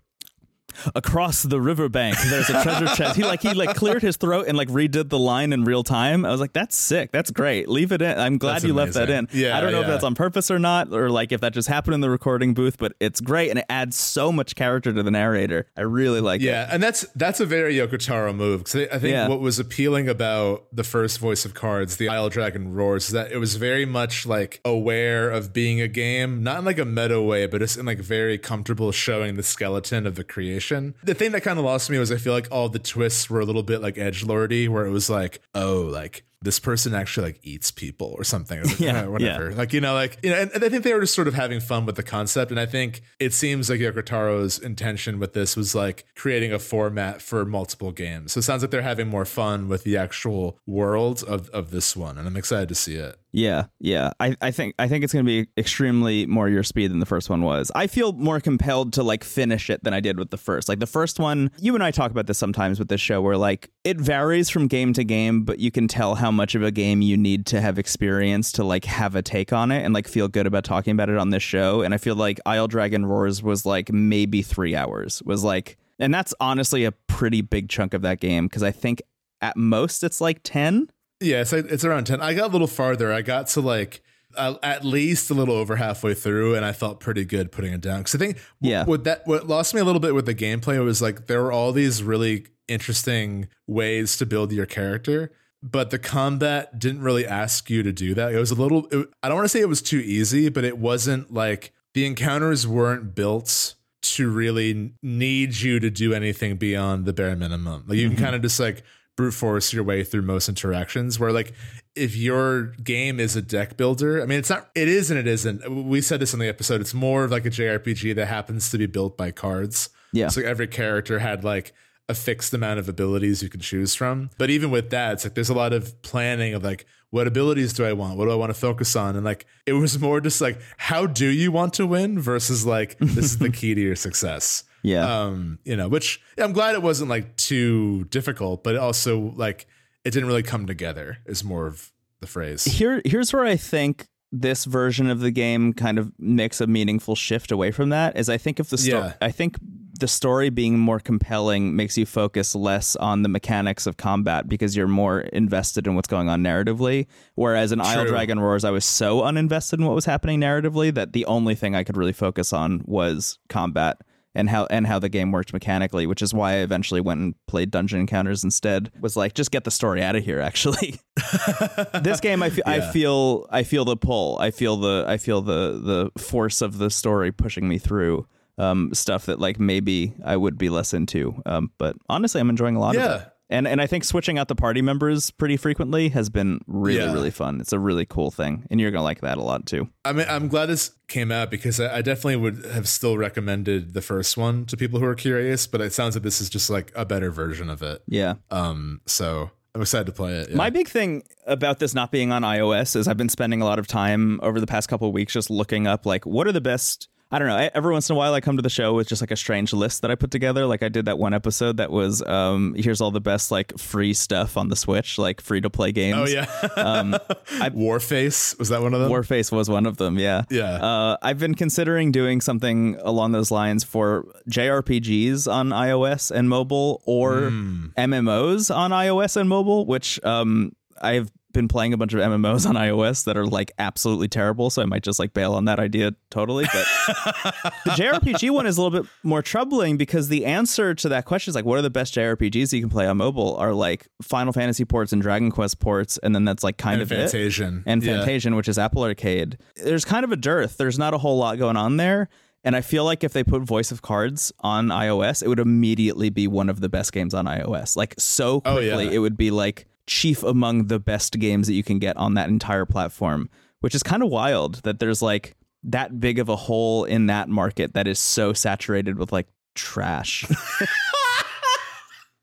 across 0.94 1.42
the 1.42 1.60
riverbank 1.60 2.16
there's 2.28 2.48
a 2.50 2.62
treasure 2.62 2.86
chest. 2.94 3.16
He 3.16 3.22
like 3.24 3.40
he 3.42 3.54
like 3.54 3.76
cleared 3.76 4.02
his 4.02 4.16
throat 4.16 4.46
and 4.48 4.56
like 4.56 4.68
redid 4.68 5.08
the 5.08 5.18
line 5.18 5.52
in 5.52 5.64
real 5.64 5.82
time. 5.82 6.24
I 6.24 6.30
was 6.30 6.40
like 6.40 6.52
that's 6.52 6.76
sick. 6.76 7.12
That's 7.12 7.30
great. 7.30 7.68
Leave 7.68 7.92
it 7.92 8.02
in. 8.02 8.18
I'm 8.18 8.38
glad 8.38 8.54
That's 8.54 8.64
you 8.64 8.74
left 8.74 8.94
that 8.94 9.10
in. 9.10 9.28
Yeah, 9.32 9.56
i 9.56 9.60
don't 9.60 9.72
know 9.72 9.80
if 9.80 9.86
that's 9.86 10.04
on 10.04 10.14
purpose 10.14 10.50
or 10.50 10.58
not 10.58 10.92
or 10.92 11.10
like 11.10 11.32
if 11.32 11.40
that 11.40 11.52
just 11.52 11.68
happened 11.68 11.94
in 11.94 12.00
the 12.00 12.10
recording 12.10 12.54
booth 12.54 12.78
but 12.78 12.92
it's 13.00 13.20
great 13.20 13.50
and 13.50 13.58
it 13.58 13.64
adds 13.68 13.96
so 13.96 14.32
much 14.32 14.54
character 14.54 14.92
to 14.92 15.02
the 15.02 15.10
narrator. 15.10 15.66
I 15.76 15.82
really 15.82 16.20
like 16.20 16.40
it. 16.40 16.44
Yeah, 16.44 16.68
and 16.70 16.82
that's 16.82 17.02
that's 17.14 17.40
a 17.40 17.46
very 17.46 17.74
Yoko 17.74 17.98
Taro 17.98 18.32
move 18.32 18.64
because 18.64 18.88
I 18.92 18.98
think 18.98 19.12
Yeah. 19.12 19.28
what 19.28 19.40
was 19.40 19.58
appealing 19.58 20.08
about 20.08 20.66
the 20.72 20.84
first 20.84 21.18
Voice 21.18 21.44
of 21.44 21.54
Cards, 21.54 21.96
the 21.96 22.08
Isle 22.08 22.28
Dragon 22.28 22.72
Roars, 22.72 23.06
is 23.06 23.12
that 23.12 23.32
it 23.32 23.38
was 23.38 23.56
very 23.56 23.84
much 23.86 24.26
like 24.26 24.60
aware 24.64 25.30
of 25.30 25.52
being 25.52 25.80
a 25.80 25.88
game, 25.88 26.42
not 26.42 26.58
in 26.60 26.64
like 26.64 26.78
a 26.78 26.84
meta 26.84 27.20
way, 27.20 27.46
but 27.46 27.60
just 27.60 27.76
in 27.78 27.86
like 27.86 27.98
very 28.00 28.38
comfortable 28.38 28.92
showing 28.92 29.36
the 29.36 29.42
skeleton 29.42 30.06
of 30.06 30.14
the 30.16 30.24
creation. 30.24 30.65
The 31.02 31.14
thing 31.14 31.32
that 31.32 31.42
kind 31.42 31.58
of 31.58 31.64
lost 31.64 31.90
me 31.90 31.98
was 31.98 32.10
I 32.12 32.16
feel 32.16 32.32
like 32.32 32.48
all 32.50 32.68
the 32.68 32.78
twists 32.78 33.28
were 33.30 33.40
a 33.40 33.44
little 33.44 33.62
bit 33.62 33.82
like 33.82 33.98
edge 33.98 34.24
lordy, 34.24 34.68
where 34.68 34.86
it 34.86 34.90
was 34.90 35.08
like, 35.10 35.40
oh, 35.54 35.82
like 35.82 36.24
this 36.42 36.58
person 36.60 36.94
actually 36.94 37.28
like 37.28 37.40
eats 37.42 37.70
people 37.70 38.14
or 38.16 38.22
something, 38.22 38.58
or 38.58 38.64
like, 38.64 38.78
Yeah, 38.78 39.02
eh, 39.02 39.06
whatever. 39.06 39.52
Like 39.52 39.72
you 39.72 39.80
know, 39.80 39.94
like 39.94 40.18
you 40.22 40.30
know, 40.30 40.36
and, 40.36 40.50
and 40.52 40.64
I 40.64 40.68
think 40.68 40.84
they 40.84 40.94
were 40.94 41.00
just 41.00 41.14
sort 41.14 41.28
of 41.28 41.34
having 41.34 41.60
fun 41.60 41.86
with 41.86 41.96
the 41.96 42.02
concept. 42.02 42.50
And 42.50 42.60
I 42.60 42.66
think 42.66 43.02
it 43.18 43.32
seems 43.32 43.68
like 43.68 43.80
Yoko 43.80 44.04
Taro's 44.04 44.58
intention 44.58 45.18
with 45.18 45.32
this 45.32 45.56
was 45.56 45.74
like 45.74 46.04
creating 46.14 46.52
a 46.52 46.58
format 46.58 47.20
for 47.20 47.44
multiple 47.44 47.90
games. 47.90 48.32
So 48.32 48.38
it 48.38 48.42
sounds 48.42 48.62
like 48.62 48.70
they're 48.70 48.82
having 48.82 49.08
more 49.08 49.24
fun 49.24 49.68
with 49.68 49.84
the 49.84 49.96
actual 49.96 50.58
world 50.66 51.24
of 51.24 51.48
of 51.50 51.70
this 51.70 51.96
one, 51.96 52.18
and 52.18 52.26
I'm 52.26 52.36
excited 52.36 52.68
to 52.68 52.74
see 52.74 52.94
it. 52.94 53.18
Yeah, 53.36 53.66
yeah. 53.80 54.12
I, 54.18 54.34
I 54.40 54.50
think 54.50 54.74
I 54.78 54.88
think 54.88 55.04
it's 55.04 55.12
gonna 55.12 55.22
be 55.22 55.46
extremely 55.58 56.24
more 56.24 56.48
your 56.48 56.62
speed 56.62 56.90
than 56.90 57.00
the 57.00 57.06
first 57.06 57.28
one 57.28 57.42
was. 57.42 57.70
I 57.74 57.86
feel 57.86 58.14
more 58.14 58.40
compelled 58.40 58.94
to 58.94 59.02
like 59.02 59.22
finish 59.22 59.68
it 59.68 59.84
than 59.84 59.92
I 59.92 60.00
did 60.00 60.18
with 60.18 60.30
the 60.30 60.38
first. 60.38 60.70
Like 60.70 60.80
the 60.80 60.86
first 60.86 61.20
one, 61.20 61.50
you 61.58 61.74
and 61.74 61.84
I 61.84 61.90
talk 61.90 62.10
about 62.10 62.28
this 62.28 62.38
sometimes 62.38 62.78
with 62.78 62.88
this 62.88 63.00
show 63.02 63.20
where 63.20 63.36
like 63.36 63.68
it 63.84 64.00
varies 64.00 64.48
from 64.48 64.68
game 64.68 64.94
to 64.94 65.04
game, 65.04 65.42
but 65.42 65.58
you 65.58 65.70
can 65.70 65.86
tell 65.86 66.14
how 66.14 66.30
much 66.30 66.54
of 66.54 66.62
a 66.62 66.70
game 66.70 67.02
you 67.02 67.18
need 67.18 67.44
to 67.46 67.60
have 67.60 67.78
experience 67.78 68.52
to 68.52 68.64
like 68.64 68.86
have 68.86 69.14
a 69.14 69.20
take 69.20 69.52
on 69.52 69.70
it 69.70 69.84
and 69.84 69.92
like 69.92 70.08
feel 70.08 70.28
good 70.28 70.46
about 70.46 70.64
talking 70.64 70.92
about 70.92 71.10
it 71.10 71.18
on 71.18 71.28
this 71.28 71.42
show. 71.42 71.82
And 71.82 71.92
I 71.92 71.98
feel 71.98 72.14
like 72.16 72.40
Isle 72.46 72.68
Dragon 72.68 73.04
Roars 73.04 73.42
was 73.42 73.66
like 73.66 73.92
maybe 73.92 74.40
three 74.40 74.74
hours. 74.74 75.22
Was 75.26 75.44
like 75.44 75.76
and 75.98 76.12
that's 76.14 76.32
honestly 76.40 76.86
a 76.86 76.92
pretty 76.92 77.42
big 77.42 77.68
chunk 77.68 77.92
of 77.92 78.00
that 78.00 78.18
game 78.18 78.46
because 78.46 78.62
I 78.62 78.70
think 78.70 79.02
at 79.42 79.58
most 79.58 80.02
it's 80.02 80.22
like 80.22 80.40
ten. 80.42 80.88
Yeah, 81.20 81.40
it's 81.40 81.52
like, 81.52 81.66
it's 81.70 81.84
around 81.84 82.04
ten. 82.06 82.20
I 82.20 82.34
got 82.34 82.50
a 82.50 82.52
little 82.52 82.66
farther. 82.66 83.12
I 83.12 83.22
got 83.22 83.46
to 83.48 83.60
like. 83.60 84.02
Uh, 84.36 84.58
at 84.62 84.84
least 84.84 85.30
a 85.30 85.34
little 85.34 85.54
over 85.54 85.76
halfway 85.76 86.12
through, 86.12 86.54
and 86.56 86.62
I 86.62 86.72
felt 86.72 87.00
pretty 87.00 87.24
good 87.24 87.50
putting 87.50 87.72
it 87.72 87.80
down. 87.80 88.00
Because 88.00 88.16
I 88.16 88.18
think, 88.18 88.38
Yeah. 88.60 88.84
what 88.84 89.04
that 89.04 89.26
what 89.26 89.46
lost 89.46 89.72
me 89.72 89.80
a 89.80 89.84
little 89.84 90.00
bit 90.00 90.14
with 90.14 90.26
the 90.26 90.34
gameplay 90.34 90.84
was 90.84 91.00
like 91.00 91.26
there 91.26 91.42
were 91.42 91.50
all 91.50 91.72
these 91.72 92.02
really 92.02 92.44
interesting 92.68 93.48
ways 93.66 94.18
to 94.18 94.26
build 94.26 94.52
your 94.52 94.66
character, 94.66 95.32
but 95.62 95.88
the 95.88 95.98
combat 95.98 96.78
didn't 96.78 97.00
really 97.00 97.26
ask 97.26 97.70
you 97.70 97.82
to 97.82 97.92
do 97.92 98.12
that. 98.12 98.34
It 98.34 98.38
was 98.38 98.50
a 98.50 98.54
little. 98.54 98.86
It, 98.92 99.08
I 99.22 99.28
don't 99.30 99.36
want 99.38 99.46
to 99.46 99.48
say 99.48 99.60
it 99.60 99.70
was 99.70 99.80
too 99.80 100.00
easy, 100.00 100.50
but 100.50 100.64
it 100.64 100.76
wasn't 100.76 101.32
like 101.32 101.72
the 101.94 102.04
encounters 102.04 102.66
weren't 102.66 103.14
built 103.14 103.74
to 104.02 104.28
really 104.30 104.92
need 105.02 105.56
you 105.56 105.80
to 105.80 105.88
do 105.88 106.12
anything 106.12 106.56
beyond 106.56 107.06
the 107.06 107.14
bare 107.14 107.36
minimum. 107.36 107.84
Like 107.86 107.96
you 107.96 108.08
can 108.10 108.18
kind 108.18 108.34
of 108.36 108.42
just 108.42 108.60
like 108.60 108.82
brute 109.16 109.32
force 109.32 109.72
your 109.72 109.82
way 109.82 110.04
through 110.04 110.22
most 110.22 110.48
interactions 110.48 111.18
where 111.18 111.32
like 111.32 111.54
if 111.94 112.14
your 112.14 112.64
game 112.84 113.18
is 113.18 113.34
a 113.34 113.42
deck 113.42 113.76
builder 113.78 114.22
i 114.22 114.26
mean 114.26 114.38
it's 114.38 114.50
not 114.50 114.68
it 114.74 114.88
is 114.88 115.10
and 115.10 115.18
it 115.18 115.26
isn't. 115.26 115.86
We 115.86 116.00
said 116.02 116.20
this 116.20 116.34
in 116.34 116.38
the 116.40 116.48
episode. 116.48 116.80
It's 116.82 116.92
more 116.94 117.24
of 117.24 117.30
like 117.30 117.46
a 117.46 117.50
jrpg 117.50 118.14
that 118.14 118.26
happens 118.26 118.70
to 118.70 118.78
be 118.78 118.86
built 118.86 119.16
by 119.16 119.30
cards. 119.30 119.88
Yeah. 120.12 120.28
so 120.28 120.40
every 120.42 120.68
character 120.68 121.18
had 121.18 121.44
like 121.44 121.72
a 122.08 122.14
fixed 122.14 122.54
amount 122.54 122.78
of 122.78 122.88
abilities 122.88 123.42
you 123.42 123.48
can 123.48 123.60
choose 123.60 123.94
from. 123.94 124.30
But 124.38 124.50
even 124.50 124.70
with 124.70 124.90
that 124.90 125.14
it's 125.14 125.24
like 125.24 125.34
there's 125.34 125.48
a 125.48 125.54
lot 125.54 125.72
of 125.72 126.00
planning 126.02 126.54
of 126.54 126.62
like 126.62 126.86
what 127.10 127.26
abilities 127.26 127.72
do 127.72 127.84
i 127.86 127.92
want? 127.94 128.18
What 128.18 128.26
do 128.26 128.32
i 128.32 128.34
want 128.34 128.50
to 128.50 128.60
focus 128.60 128.94
on? 128.96 129.16
And 129.16 129.24
like 129.24 129.46
it 129.64 129.72
was 129.72 129.98
more 129.98 130.20
just 130.20 130.40
like 130.42 130.60
how 130.76 131.06
do 131.06 131.26
you 131.26 131.50
want 131.50 131.72
to 131.74 131.86
win 131.86 132.20
versus 132.20 132.66
like 132.66 132.98
this 132.98 133.24
is 133.24 133.38
the 133.38 133.50
key 133.50 133.74
to 133.74 133.80
your 133.80 133.96
success 133.96 134.64
Yeah. 134.86 135.22
Um, 135.24 135.58
you 135.64 135.76
know, 135.76 135.88
which 135.88 136.20
I'm 136.38 136.52
glad 136.52 136.74
it 136.76 136.82
wasn't 136.82 137.10
like 137.10 137.36
too 137.36 138.04
difficult, 138.04 138.62
but 138.62 138.76
also 138.76 139.32
like 139.34 139.66
it 140.04 140.12
didn't 140.12 140.28
really 140.28 140.44
come 140.44 140.66
together. 140.66 141.18
Is 141.26 141.42
more 141.42 141.66
of 141.66 141.90
the 142.20 142.28
phrase. 142.28 142.64
Here, 142.64 143.02
here's 143.04 143.32
where 143.32 143.44
I 143.44 143.56
think 143.56 144.06
this 144.30 144.64
version 144.64 145.10
of 145.10 145.18
the 145.20 145.30
game 145.32 145.72
kind 145.72 145.98
of 145.98 146.12
makes 146.18 146.60
a 146.60 146.66
meaningful 146.68 147.16
shift 147.16 147.50
away 147.50 147.72
from 147.72 147.88
that. 147.88 148.16
Is 148.16 148.28
I 148.28 148.38
think 148.38 148.60
if 148.60 148.70
the 148.70 148.78
sto- 148.78 148.98
Yeah. 148.98 149.12
I 149.20 149.32
think 149.32 149.56
the 149.98 150.06
story 150.06 150.50
being 150.50 150.78
more 150.78 151.00
compelling 151.00 151.74
makes 151.74 151.98
you 151.98 152.06
focus 152.06 152.54
less 152.54 152.94
on 152.96 153.22
the 153.22 153.28
mechanics 153.28 153.86
of 153.86 153.96
combat 153.96 154.48
because 154.48 154.76
you're 154.76 154.86
more 154.86 155.20
invested 155.20 155.86
in 155.86 155.94
what's 155.96 156.08
going 156.08 156.28
on 156.28 156.42
narratively. 156.42 157.06
Whereas 157.34 157.72
in 157.72 157.80
Isle 157.80 158.04
Dragon 158.06 158.38
Roars, 158.38 158.64
I 158.64 158.70
was 158.70 158.84
so 158.84 159.22
uninvested 159.22 159.78
in 159.78 159.84
what 159.84 159.94
was 159.94 160.04
happening 160.04 160.40
narratively 160.40 160.94
that 160.94 161.12
the 161.12 161.24
only 161.26 161.54
thing 161.56 161.74
I 161.74 161.82
could 161.82 161.96
really 161.96 162.12
focus 162.12 162.52
on 162.52 162.82
was 162.84 163.38
combat 163.48 163.96
and 164.36 164.50
how 164.50 164.66
and 164.66 164.86
how 164.86 164.98
the 164.98 165.08
game 165.08 165.32
worked 165.32 165.52
mechanically, 165.52 166.06
which 166.06 166.22
is 166.22 166.32
why 166.32 166.52
I 166.52 166.56
eventually 166.56 167.00
went 167.00 167.20
and 167.20 167.34
played 167.46 167.70
Dungeon 167.70 167.98
Encounters 168.00 168.44
instead. 168.44 168.92
Was 169.00 169.16
like, 169.16 169.34
just 169.34 169.50
get 169.50 169.64
the 169.64 169.70
story 169.70 170.02
out 170.02 170.14
of 170.14 170.24
here. 170.24 170.40
Actually, 170.40 171.00
this 172.02 172.20
game, 172.20 172.42
I 172.42 172.50
feel, 172.50 172.64
I 172.66 172.80
feel, 172.92 173.46
I 173.50 173.62
feel 173.62 173.84
the 173.84 173.96
pull. 173.96 174.38
I 174.38 174.50
feel 174.50 174.76
the, 174.76 175.04
I 175.08 175.16
feel 175.16 175.40
the 175.40 175.80
the 176.14 176.20
force 176.20 176.60
of 176.60 176.78
the 176.78 176.90
story 176.90 177.32
pushing 177.32 177.66
me 177.66 177.78
through 177.78 178.28
um, 178.58 178.92
stuff 178.94 179.26
that 179.26 179.40
like 179.40 179.58
maybe 179.58 180.14
I 180.24 180.36
would 180.36 180.58
be 180.58 180.68
less 180.68 180.92
into. 180.94 181.42
Um, 181.46 181.72
but 181.78 181.96
honestly, 182.08 182.40
I'm 182.40 182.50
enjoying 182.50 182.76
a 182.76 182.80
lot 182.80 182.94
of 182.94 183.02
it. 183.22 183.28
And 183.48 183.68
and 183.68 183.80
I 183.80 183.86
think 183.86 184.02
switching 184.04 184.38
out 184.38 184.48
the 184.48 184.54
party 184.56 184.82
members 184.82 185.30
pretty 185.30 185.56
frequently 185.56 186.08
has 186.10 186.28
been 186.30 186.60
really 186.66 186.98
Yeah. 186.98 187.12
really 187.12 187.30
fun. 187.30 187.60
It's 187.60 187.72
a 187.72 187.78
really 187.78 188.04
cool 188.04 188.30
thing, 188.32 188.66
and 188.70 188.80
you're 188.80 188.90
gonna 188.90 189.04
like 189.04 189.20
that 189.20 189.38
a 189.38 189.42
lot 189.42 189.66
too. 189.66 189.88
I 190.04 190.12
mean, 190.12 190.26
I'm 190.28 190.48
glad 190.48 190.66
this 190.66 190.90
came 191.08 191.30
out 191.30 191.50
because 191.50 191.78
I, 191.78 191.98
I 191.98 192.02
definitely 192.02 192.36
would 192.36 192.64
have 192.72 192.88
still 192.88 193.16
recommended 193.16 193.94
the 193.94 194.02
first 194.02 194.36
one 194.36 194.64
to 194.66 194.76
people 194.76 194.98
who 194.98 195.06
are 195.06 195.14
curious, 195.14 195.66
but 195.68 195.80
it 195.80 195.92
sounds 195.92 196.16
like 196.16 196.24
this 196.24 196.40
is 196.40 196.50
just 196.50 196.70
like 196.70 196.90
a 196.96 197.04
better 197.04 197.30
version 197.30 197.70
of 197.70 197.82
it. 197.82 198.02
Yeah. 198.08 198.34
Um, 198.50 199.00
so 199.06 199.50
I'm 199.76 199.80
excited 199.82 200.06
to 200.06 200.12
play 200.12 200.32
it. 200.38 200.50
yeah. 200.50 200.56
My 200.56 200.70
big 200.70 200.88
thing 200.88 201.22
about 201.46 201.78
this 201.78 201.94
not 201.94 202.10
being 202.10 202.32
on 202.32 202.42
iOS 202.42 202.96
is 202.96 203.06
I've 203.06 203.16
been 203.18 203.28
spending 203.28 203.60
a 203.62 203.64
lot 203.64 203.78
of 203.78 203.86
time 203.86 204.40
over 204.42 204.58
the 204.58 204.66
past 204.66 204.88
couple 204.88 205.06
of 205.06 205.14
weeks 205.14 205.32
just 205.32 205.50
looking 205.50 205.86
up 205.86 206.04
like 206.06 206.26
what 206.26 206.46
are 206.48 206.52
the 206.52 206.60
best. 206.60 207.08
I 207.32 207.40
don't 207.40 207.48
know. 207.48 207.56
I, 207.56 207.70
every 207.74 207.92
once 207.92 208.08
in 208.08 208.14
a 208.14 208.16
while, 208.16 208.34
I 208.34 208.40
come 208.40 208.54
to 208.56 208.62
the 208.62 208.70
show 208.70 208.94
with 208.94 209.08
just 209.08 209.20
like 209.20 209.32
a 209.32 209.36
strange 209.36 209.72
list 209.72 210.02
that 210.02 210.12
I 210.12 210.14
put 210.14 210.30
together. 210.30 210.64
Like 210.64 210.84
I 210.84 210.88
did 210.88 211.06
that 211.06 211.18
one 211.18 211.34
episode 211.34 211.78
that 211.78 211.90
was 211.90 212.22
um, 212.22 212.74
here's 212.78 213.00
all 213.00 213.10
the 213.10 213.20
best 213.20 213.50
like 213.50 213.76
free 213.78 214.14
stuff 214.14 214.56
on 214.56 214.68
the 214.68 214.76
Switch, 214.76 215.18
like 215.18 215.40
free 215.40 215.60
to 215.60 215.68
play 215.68 215.90
games. 215.90 216.16
oh 216.18 216.32
yeah, 216.32 216.46
Um, 216.76 217.12
Warface 217.74 218.56
was 218.58 218.68
that 218.68 218.80
one 218.80 218.94
of 218.94 219.00
them? 219.00 219.10
Warface 219.10 219.50
was 219.50 219.68
one 219.68 219.86
of 219.86 219.96
them. 219.96 220.18
Yeah. 220.18 220.42
Yeah. 220.50 220.74
Uh, 220.76 221.16
I've 221.20 221.38
been 221.38 221.54
considering 221.56 222.12
doing 222.12 222.40
something 222.40 222.96
along 223.02 223.32
those 223.32 223.50
lines 223.50 223.82
for 223.84 224.24
JRPGs 224.48 225.50
on 225.52 225.70
iOS 225.70 226.30
and 226.30 226.48
mobile, 226.48 227.02
or 227.06 227.50
Hmm. 227.50 227.86
MMOs 227.96 228.74
on 228.74 228.90
iOS 228.92 229.36
and 229.36 229.48
mobile. 229.48 229.86
Which 229.86 230.22
um, 230.24 230.72
I've 231.00 231.30
been 231.56 231.68
playing 231.68 231.92
a 231.92 231.96
bunch 231.96 232.12
of 232.14 232.20
MMOs 232.20 232.68
on 232.68 232.74
iOS 232.76 233.24
that 233.24 233.36
are 233.36 233.46
like 233.46 233.72
absolutely 233.78 234.28
terrible. 234.28 234.70
So 234.70 234.82
I 234.82 234.84
might 234.84 235.02
just 235.02 235.18
like 235.18 235.32
bail 235.34 235.54
on 235.54 235.64
that 235.64 235.78
idea 235.80 236.12
totally. 236.30 236.64
But 236.72 236.86
the 237.84 237.90
JRPG 237.92 238.50
one 238.50 238.66
is 238.66 238.78
a 238.78 238.82
little 238.82 239.02
bit 239.02 239.10
more 239.22 239.42
troubling 239.42 239.96
because 239.96 240.28
the 240.28 240.44
answer 240.44 240.94
to 240.94 241.08
that 241.08 241.24
question 241.24 241.50
is 241.50 241.54
like, 241.54 241.64
what 241.64 241.78
are 241.78 241.82
the 241.82 241.90
best 241.90 242.14
JRPGs 242.14 242.72
you 242.72 242.80
can 242.80 242.90
play 242.90 243.06
on 243.06 243.16
mobile? 243.16 243.56
Are 243.56 243.72
like 243.72 244.06
Final 244.22 244.52
Fantasy 244.52 244.84
ports 244.84 245.12
and 245.12 245.20
Dragon 245.22 245.50
Quest 245.50 245.80
ports, 245.80 246.18
and 246.18 246.34
then 246.34 246.44
that's 246.44 246.62
like 246.62 246.76
kind 246.78 247.00
and 247.00 247.02
of 247.02 247.12
it 247.12 247.30
Fantasian 247.30 247.82
and 247.86 248.02
Yeah. 248.02 248.18
Fantasian, 248.24 248.54
which 248.56 248.68
is 248.68 248.78
Apple 248.78 249.02
Arcade. 249.02 249.58
There's 249.76 250.04
kind 250.04 250.24
of 250.24 250.32
a 250.32 250.36
dearth. 250.36 250.76
There's 250.76 250.98
not 250.98 251.14
a 251.14 251.18
whole 251.18 251.38
lot 251.38 251.58
going 251.58 251.76
on 251.76 251.96
there. 251.96 252.28
And 252.64 252.74
I 252.74 252.80
feel 252.80 253.04
like 253.04 253.22
if 253.22 253.32
they 253.32 253.44
put 253.44 253.62
Voice 253.62 253.92
of 253.92 254.02
Cards 254.02 254.52
on 254.60 254.88
iOS, 254.88 255.40
it 255.42 255.46
would 255.48 255.60
immediately 255.60 256.30
be 256.30 256.48
one 256.48 256.68
of 256.68 256.80
the 256.80 256.88
best 256.88 257.12
games 257.12 257.32
on 257.32 257.44
iOS. 257.46 257.96
Like 257.96 258.14
so 258.18 258.60
Oh, 258.64 258.74
quickly, 258.76 259.04
yeah. 259.04 259.10
it 259.12 259.18
would 259.18 259.36
be 259.36 259.52
like 259.52 259.86
chief 260.06 260.42
among 260.42 260.86
the 260.86 260.98
best 260.98 261.38
games 261.38 261.66
that 261.66 261.74
you 261.74 261.82
can 261.82 261.98
get 261.98 262.16
on 262.16 262.34
that 262.34 262.48
entire 262.48 262.86
platform, 262.86 263.48
which 263.80 263.94
is 263.94 264.02
kind 264.02 264.22
of 264.22 264.28
wild 264.28 264.76
that 264.82 264.98
there's 264.98 265.22
like 265.22 265.56
that 265.82 266.20
big 266.20 266.38
of 266.38 266.48
a 266.48 266.56
hole 266.56 267.04
in 267.04 267.26
that 267.26 267.48
market 267.48 267.94
that 267.94 268.06
is 268.06 268.18
so 268.18 268.52
saturated 268.52 269.18
with 269.18 269.32
like 269.32 269.48
trash. 269.74 270.44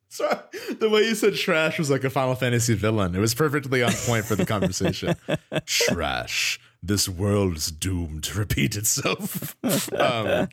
Sorry, 0.10 0.38
the 0.80 0.90
way 0.90 1.02
you 1.02 1.16
said 1.16 1.34
trash 1.34 1.80
was 1.80 1.90
like 1.90 2.04
a 2.04 2.10
Final 2.10 2.36
Fantasy 2.36 2.76
villain. 2.76 3.16
It 3.16 3.20
was 3.20 3.34
perfectly 3.34 3.82
on 3.82 3.92
point 4.06 4.26
for 4.26 4.36
the 4.36 4.46
conversation. 4.46 5.16
trash. 5.66 6.60
This 6.84 7.10
world 7.10 7.58
is 7.58 7.72
doomed 7.72 8.24
to 8.26 8.38
repeat 8.38 8.76
itself. 8.76 9.56
um, 9.94 10.50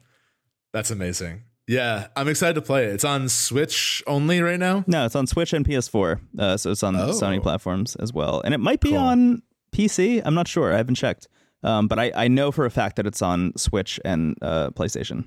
that's 0.72 0.90
amazing. 0.90 1.42
Yeah, 1.70 2.08
I'm 2.16 2.26
excited 2.28 2.54
to 2.54 2.62
play 2.62 2.86
it. 2.86 2.94
It's 2.94 3.04
on 3.04 3.28
Switch 3.28 4.02
only 4.06 4.40
right 4.40 4.58
now. 4.58 4.82
no, 4.88 5.06
it's 5.06 5.14
on 5.14 5.26
Switch 5.28 5.52
and 5.52 5.64
PS4. 5.64 6.20
Uh, 6.38 6.56
so 6.56 6.70
it's 6.72 6.82
on 6.82 6.96
Oh. 6.96 7.10
Sony 7.10 7.40
platforms 7.40 7.94
as 7.96 8.12
well. 8.12 8.40
And 8.44 8.52
it 8.54 8.58
might 8.58 8.80
be 8.80 8.90
Cool. 8.90 8.98
on 8.98 9.42
PC. 9.72 10.20
I'm 10.24 10.34
not 10.34 10.48
sure. 10.48 10.72
I 10.74 10.76
haven't 10.78 10.96
checked. 10.96 11.28
Um, 11.62 11.86
but 11.88 11.98
I, 11.98 12.10
I 12.16 12.28
know 12.28 12.50
for 12.50 12.64
a 12.64 12.70
fact 12.70 12.96
that 12.96 13.06
it's 13.06 13.22
on 13.22 13.52
Switch 13.56 14.00
and 14.04 14.34
uh, 14.42 14.70
PlayStation. 14.70 15.26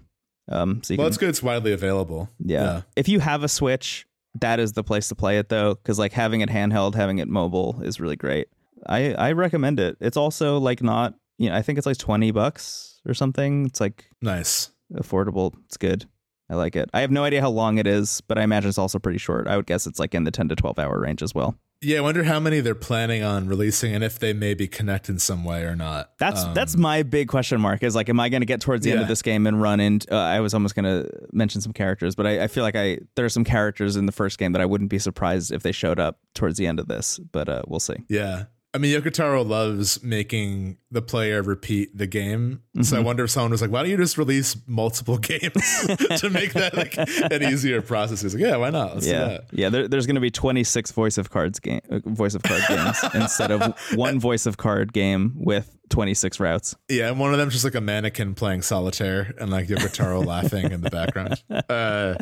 Um, 0.50 0.82
so 0.84 0.96
Well, 0.96 1.06
can, 1.06 1.08
it's 1.08 1.18
good. 1.18 1.30
It's 1.30 1.42
widely 1.44 1.72
available. 1.72 2.28
yeah. 2.40 2.82
If 2.98 3.08
you 3.08 3.20
have 3.22 3.44
a 3.44 3.48
Switch, 3.48 4.06
that 4.42 4.60
is 4.60 4.74
the 4.74 4.84
place 4.84 5.08
to 5.10 5.16
play 5.16 5.38
it 5.38 5.48
though, 5.48 5.76
because 5.76 5.98
like 5.98 6.12
having 6.12 6.42
it 6.42 6.50
handheld, 6.50 6.96
having 6.96 7.20
it 7.20 7.28
mobile 7.30 7.80
is 7.84 8.02
really 8.02 8.16
great. 8.18 8.48
I 8.86 9.14
I 9.14 9.32
recommend 9.32 9.80
it. 9.80 9.96
It's 10.02 10.18
also 10.18 10.58
like 10.58 10.82
not 10.84 11.14
you 11.38 11.50
know 11.50 11.56
I 11.56 11.62
think 11.62 11.78
it's 11.78 11.86
like 11.88 11.98
twenty 12.00 12.32
bucks 12.32 13.00
or 13.08 13.14
something. 13.14 13.68
It's 13.68 13.80
like 13.80 14.10
Nice. 14.22 14.72
affordable. 14.94 15.54
It's 15.68 15.78
good. 15.78 16.06
I 16.54 16.56
like 16.56 16.76
it. 16.76 16.88
I 16.94 17.02
have 17.02 17.10
no 17.10 17.24
idea 17.24 17.42
how 17.42 17.50
long 17.50 17.80
it 17.80 17.88
is, 17.88 18.22
but 18.28 18.38
I 18.38 18.44
imagine 18.44 18.70
it's 18.70 18.78
also 18.78 19.00
pretty 19.00 19.18
short. 19.18 19.48
I 19.48 19.58
would 19.58 19.66
guess 19.66 19.88
it's 19.88 19.98
like 20.00 20.14
in 20.14 20.24
the 20.24 20.32
ten 20.32 20.48
to 20.50 20.56
twelve 20.56 20.78
hour 20.78 21.00
range 21.00 21.24
as 21.24 21.34
well. 21.34 21.58
Yeah, 21.82 21.98
I 21.98 22.02
wonder 22.02 22.24
how 22.24 22.40
many 22.40 22.62
they're 22.62 22.76
planning 22.76 23.24
on 23.24 23.46
releasing 23.48 23.94
and 23.94 24.06
if 24.06 24.18
they 24.18 24.32
maybe 24.32 24.68
connect 24.70 25.10
in 25.10 25.20
some 25.20 25.44
way 25.44 25.64
or 25.64 25.76
not. 25.76 26.12
That's 26.18 26.44
Um, 26.44 26.54
that's 26.54 26.78
my 26.78 27.04
big 27.04 27.28
question 27.28 27.60
mark. 27.60 27.84
Is 27.84 27.94
like, 27.94 28.08
am 28.08 28.22
I 28.22 28.30
going 28.30 28.42
to 28.42 28.46
get 28.46 28.62
towards 28.62 28.86
the 28.86 28.92
end 28.92 29.02
of 29.02 29.10
this 29.10 29.22
game 29.22 29.46
and 29.48 29.62
run 29.62 29.82
into? 29.82 30.14
Uh, 30.16 30.18
I 30.18 30.40
was 30.40 30.54
almost 30.54 30.76
going 30.76 30.86
to 30.86 31.10
mention 31.34 31.60
some 31.60 31.74
characters, 31.74 32.16
but 32.16 32.26
I, 32.26 32.44
I 32.44 32.48
feel 32.48 32.64
like 32.64 32.76
I 32.78 33.00
there 33.16 33.26
are 33.26 33.30
some 33.30 33.44
characters 33.44 33.98
in 33.98 34.06
the 34.06 34.14
first 34.14 34.38
game 34.38 34.54
that 34.54 34.62
I 34.62 34.66
wouldn't 34.66 34.92
be 34.92 35.00
surprised 35.00 35.52
if 35.52 35.64
they 35.64 35.74
showed 35.74 36.00
up 36.00 36.20
towards 36.36 36.58
the 36.58 36.68
end 36.68 36.80
of 36.80 36.88
this. 36.88 37.20
But 37.32 37.50
uh, 37.50 37.64
we'll 37.68 37.82
see. 37.82 37.96
Yeah. 38.08 38.46
I 38.76 38.80
mean, 38.80 39.00
Yoko 39.00 39.14
Taro 39.14 39.44
loves 39.44 40.02
making 40.02 40.78
the 40.90 41.02
player 41.02 41.44
repeat 41.44 41.96
the 41.96 42.08
game. 42.08 42.64
So 42.82 42.96
I 42.96 43.00
Mm-hmm. 43.00 43.06
wonder 43.06 43.24
if 43.26 43.30
someone 43.32 43.52
was 43.52 43.62
like, 43.62 43.70
why 43.70 43.82
don't 43.82 43.92
you 43.92 43.98
just 43.98 44.18
release 44.18 44.56
multiple 44.66 45.18
games 45.20 45.54
to 46.18 46.30
make 46.32 46.54
that 46.54 46.76
like 46.76 46.96
an 46.98 47.44
easier 47.44 47.82
process? 47.84 48.22
He's 48.22 48.34
like, 48.34 48.42
yeah, 48.44 48.56
why 48.58 48.72
not? 48.72 48.96
Let's 48.96 49.06
do 49.06 49.12
yeah, 49.12 49.26
that. 49.28 49.46
yeah. 49.52 49.70
There, 49.70 49.88
there's 49.88 50.08
going 50.08 50.16
to 50.16 50.22
be 50.22 50.32
26 50.32 50.92
voice 50.92 51.20
of 51.20 51.30
cards 51.30 51.60
game, 51.60 51.82
uh, 51.92 52.00
voice 52.06 52.34
of 52.34 52.42
card 52.42 52.64
games 52.68 52.98
instead 53.14 53.52
of 53.52 53.74
one 53.96 54.20
voice 54.20 54.48
of 54.48 54.58
card 54.58 54.92
game 54.92 55.34
with 55.36 55.78
26 55.90 56.40
routes. 56.40 56.76
Yeah, 56.90 57.10
and 57.10 57.20
one 57.20 57.32
of 57.32 57.38
them's 57.38 57.54
just 57.54 57.66
like 57.66 57.76
a 57.76 57.82
mannequin 57.82 58.34
playing 58.34 58.64
solitaire 58.64 59.34
and 59.40 59.52
like 59.52 59.68
Yoko 59.68 59.92
Taro 59.94 60.22
laughing 60.22 60.72
in 60.72 60.82
the 60.82 60.90
background. 60.90 61.44
Uh, 61.70 62.16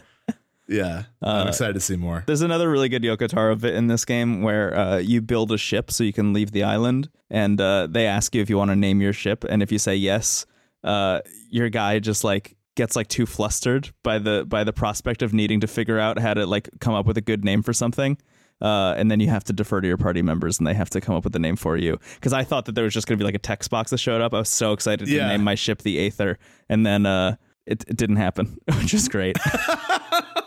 yeah, 0.72 1.04
I'm 1.22 1.48
excited 1.50 1.74
to 1.74 1.80
see 1.80 1.96
more. 1.98 2.24
There's 2.26 2.42
another 2.42 2.70
really 2.70 2.90
good 2.90 3.04
Yoko 3.04 3.28
Taro 3.28 3.56
bit 3.56 3.76
in 3.76 3.88
this 3.88 4.06
game 4.06 4.42
where 4.42 4.76
uh, 4.78 4.98
you 4.98 5.22
build 5.22 5.52
a 5.52 5.58
ship 5.58 5.92
so 5.92 6.04
you 6.04 6.14
can 6.14 6.34
leave 6.34 6.52
the 6.52 6.64
island, 6.64 7.10
and 7.30 7.60
uh, 7.60 7.88
they 7.90 8.08
ask 8.08 8.34
you 8.34 8.42
if 8.42 8.50
you 8.50 8.58
want 8.58 8.72
to 8.72 8.76
name 8.76 9.02
your 9.02 9.14
ship, 9.14 9.44
and 9.50 9.62
if 9.62 9.72
you 9.72 9.78
say 9.80 9.96
yes, 9.96 10.46
uh, 10.84 11.20
your 11.50 11.70
guy 11.70 12.00
just 12.00 12.24
like 12.24 12.56
gets 12.76 12.96
like 12.96 13.08
too 13.10 13.26
flustered 13.26 13.92
by 14.02 14.18
the 14.18 14.46
by 14.48 14.64
the 14.64 14.72
prospect 14.74 15.22
of 15.22 15.34
needing 15.34 15.60
to 15.60 15.68
figure 15.68 16.00
out 16.00 16.18
how 16.18 16.34
to 16.34 16.46
like 16.46 16.70
come 16.80 16.94
up 16.94 17.06
with 17.06 17.18
a 17.18 17.22
good 17.22 17.44
name 17.44 17.62
for 17.62 17.74
something. 17.74 18.18
Uh, 18.62 18.94
and 18.96 19.10
then 19.10 19.20
you 19.20 19.28
have 19.28 19.44
to 19.44 19.54
defer 19.54 19.82
to 19.82 19.88
your 19.88 19.98
party 19.98 20.22
members, 20.22 20.60
and 20.60 20.68
they 20.68 20.74
have 20.76 20.88
to 20.88 21.02
come 21.02 21.16
up 21.16 21.24
with 21.24 21.36
a 21.36 21.40
name 21.40 21.56
for 21.56 21.76
you. 21.78 21.98
Because 22.16 22.32
I 22.32 22.44
thought 22.44 22.66
that 22.66 22.76
there 22.76 22.84
was 22.84 22.94
just 22.94 23.08
going 23.08 23.18
to 23.18 23.22
be 23.22 23.26
like 23.26 23.34
a 23.34 23.40
text 23.40 23.72
box 23.72 23.90
that 23.90 23.98
showed 23.98 24.22
up. 24.22 24.36
I 24.36 24.38
was 24.38 24.50
so 24.50 24.72
excited 24.72 25.08
to 25.08 25.12
Yeah. 25.12 25.30
name 25.30 25.44
my 25.44 25.56
ship 25.56 25.82
the 25.82 25.98
Aether, 25.98 26.38
and 26.70 26.86
then 26.86 27.08
uh, 27.08 27.38
it, 27.66 27.84
it 27.88 27.98
didn't 27.98 28.18
happen, 28.18 28.58
which 28.78 28.94
is 28.94 29.10
great. 29.10 29.36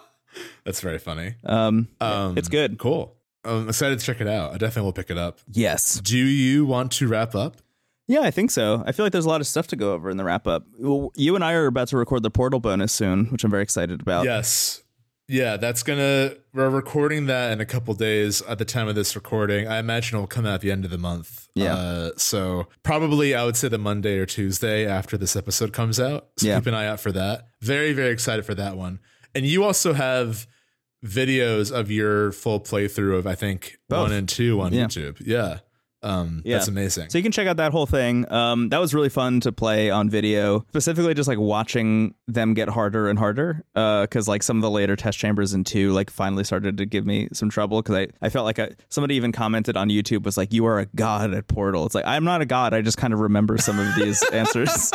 That's 0.65 0.81
very 0.81 0.99
funny. 0.99 1.35
Um, 1.45 1.89
Um, 2.01 2.37
it's 2.39 2.49
good. 2.49 2.79
Cool. 2.79 3.17
I'm 3.45 3.69
excited 3.69 3.99
to 3.99 4.05
check 4.05 4.21
it 4.21 4.27
out. 4.29 4.53
I 4.55 4.57
definitely 4.57 4.83
will 4.87 4.93
pick 4.95 5.11
it 5.11 5.19
up. 5.19 5.39
Yes. 5.53 6.01
Do 6.01 6.17
you 6.19 6.65
want 6.65 6.93
to 6.93 7.07
wrap 7.09 7.35
up? 7.35 7.59
Yeah, 8.07 8.21
I 8.21 8.31
think 8.31 8.51
so. 8.51 8.83
I 8.87 8.93
feel 8.93 9.05
like 9.05 9.13
there's 9.13 9.25
a 9.27 9.29
lot 9.29 9.41
of 9.41 9.47
stuff 9.47 9.67
to 9.69 9.77
go 9.77 9.93
over 9.93 10.11
in 10.11 10.17
the 10.17 10.25
wrap 10.25 10.47
up. 10.47 10.65
Well, 10.79 11.11
you 11.17 11.35
and 11.35 11.45
I 11.45 11.53
are 11.55 11.67
about 11.67 11.89
to 11.89 11.97
record 11.97 12.23
the 12.23 12.31
Portal 12.31 12.61
bonus 12.61 12.93
soon, 12.93 13.27
which 13.27 13.45
I'm 13.45 13.51
very 13.51 13.63
excited 13.63 14.01
about. 14.01 14.25
Yes. 14.25 14.83
Yeah, 15.27 15.57
that's 15.57 15.83
gonna. 15.83 16.35
We're 16.53 16.69
recording 16.69 17.27
that 17.27 17.51
in 17.53 17.61
a 17.63 17.65
couple 17.65 17.95
days 17.95 18.43
at 18.43 18.59
the 18.59 18.67
time 18.67 18.89
of 18.89 18.95
this 18.95 19.17
recording. 19.17 19.67
I 19.67 19.79
imagine 19.79 20.17
it'll 20.19 20.27
come 20.27 20.45
out 20.45 20.55
at 20.57 20.61
the 20.61 20.71
end 20.71 20.85
of 20.85 20.91
the 20.91 20.99
month. 20.99 21.49
Yeah. 21.55 21.75
Uh, 21.75 22.11
so 22.19 22.67
probably 22.83 23.35
I 23.35 23.43
would 23.47 23.57
say 23.57 23.69
the 23.69 23.79
Monday 23.79 24.19
or 24.19 24.27
Tuesday 24.27 24.87
after 24.87 25.17
this 25.17 25.35
episode 25.35 25.73
comes 25.73 25.99
out. 25.99 26.29
So 26.37 26.47
Yeah. 26.49 26.59
keep 26.59 26.67
an 26.67 26.75
eye 26.75 26.87
out 26.87 27.01
for 27.01 27.11
that. 27.13 27.47
Very 27.63 27.95
very 27.95 28.11
excited 28.13 28.45
for 28.45 28.55
that 28.55 28.77
one. 28.77 29.01
And 29.35 29.47
you 29.47 29.65
also 29.65 29.95
have 29.95 30.47
videos 31.05 31.71
of 31.71 31.91
your 31.91 32.33
full 32.33 32.61
playthrough 32.61 33.19
of 33.19 33.27
I 33.27 33.35
think 33.35 33.79
Both. 33.89 34.01
one 34.09 34.13
and 34.13 34.29
two 34.29 34.61
on 34.61 34.73
Yeah. 34.73 34.87
YouTube. 34.87 35.21
Yeah. 35.25 35.59
Um, 36.05 36.43
Yeah. 36.45 36.57
That's 36.59 36.69
amazing. 36.69 37.11
So 37.11 37.19
you 37.19 37.23
can 37.23 37.33
check 37.33 37.47
out 37.49 37.57
that 37.57 37.73
whole 37.73 37.87
thing. 37.87 38.31
Um, 38.31 38.69
that 38.69 38.79
was 38.79 38.95
really 38.95 39.09
fun 39.09 39.41
to 39.41 39.53
play 39.53 39.91
on 39.91 40.11
video, 40.11 40.61
specifically 40.69 41.15
just 41.15 41.29
like 41.29 41.39
watching 41.39 42.15
them 42.29 42.55
get 42.55 42.69
harder 42.69 43.09
and 43.09 43.19
harder. 43.19 43.65
Because 43.75 44.29
like 44.29 44.43
some 44.43 44.57
of 44.59 44.63
the 44.63 44.71
later 44.71 44.97
test 44.97 45.19
chambers 45.19 45.55
in 45.55 45.65
two, 45.65 45.93
like 45.93 46.11
finally 46.11 46.45
started 46.45 46.77
to 46.79 46.87
give 46.87 47.07
me 47.07 47.29
some 47.33 47.49
trouble. 47.51 47.83
Because 47.83 47.97
I, 47.97 48.09
I 48.27 48.29
felt 48.29 48.45
like 48.45 48.59
I, 48.59 48.71
somebody 48.91 49.15
even 49.17 49.33
commented 49.33 49.77
on 49.77 49.89
YouTube 49.89 50.25
was 50.25 50.37
like, 50.37 50.53
"You 50.53 50.67
are 50.67 50.79
a 50.81 50.87
god 50.95 51.33
at 51.35 51.49
Portal." 51.49 51.87
It's 51.87 51.95
like 51.95 52.07
I'm 52.07 52.25
not 52.25 52.41
a 52.43 52.47
god. 52.47 52.75
I 52.75 52.83
just 52.83 52.99
kind 52.99 53.13
of 53.15 53.21
remember 53.21 53.57
some 53.59 53.79
of 53.79 53.95
these 53.97 54.23
answers. 54.33 54.91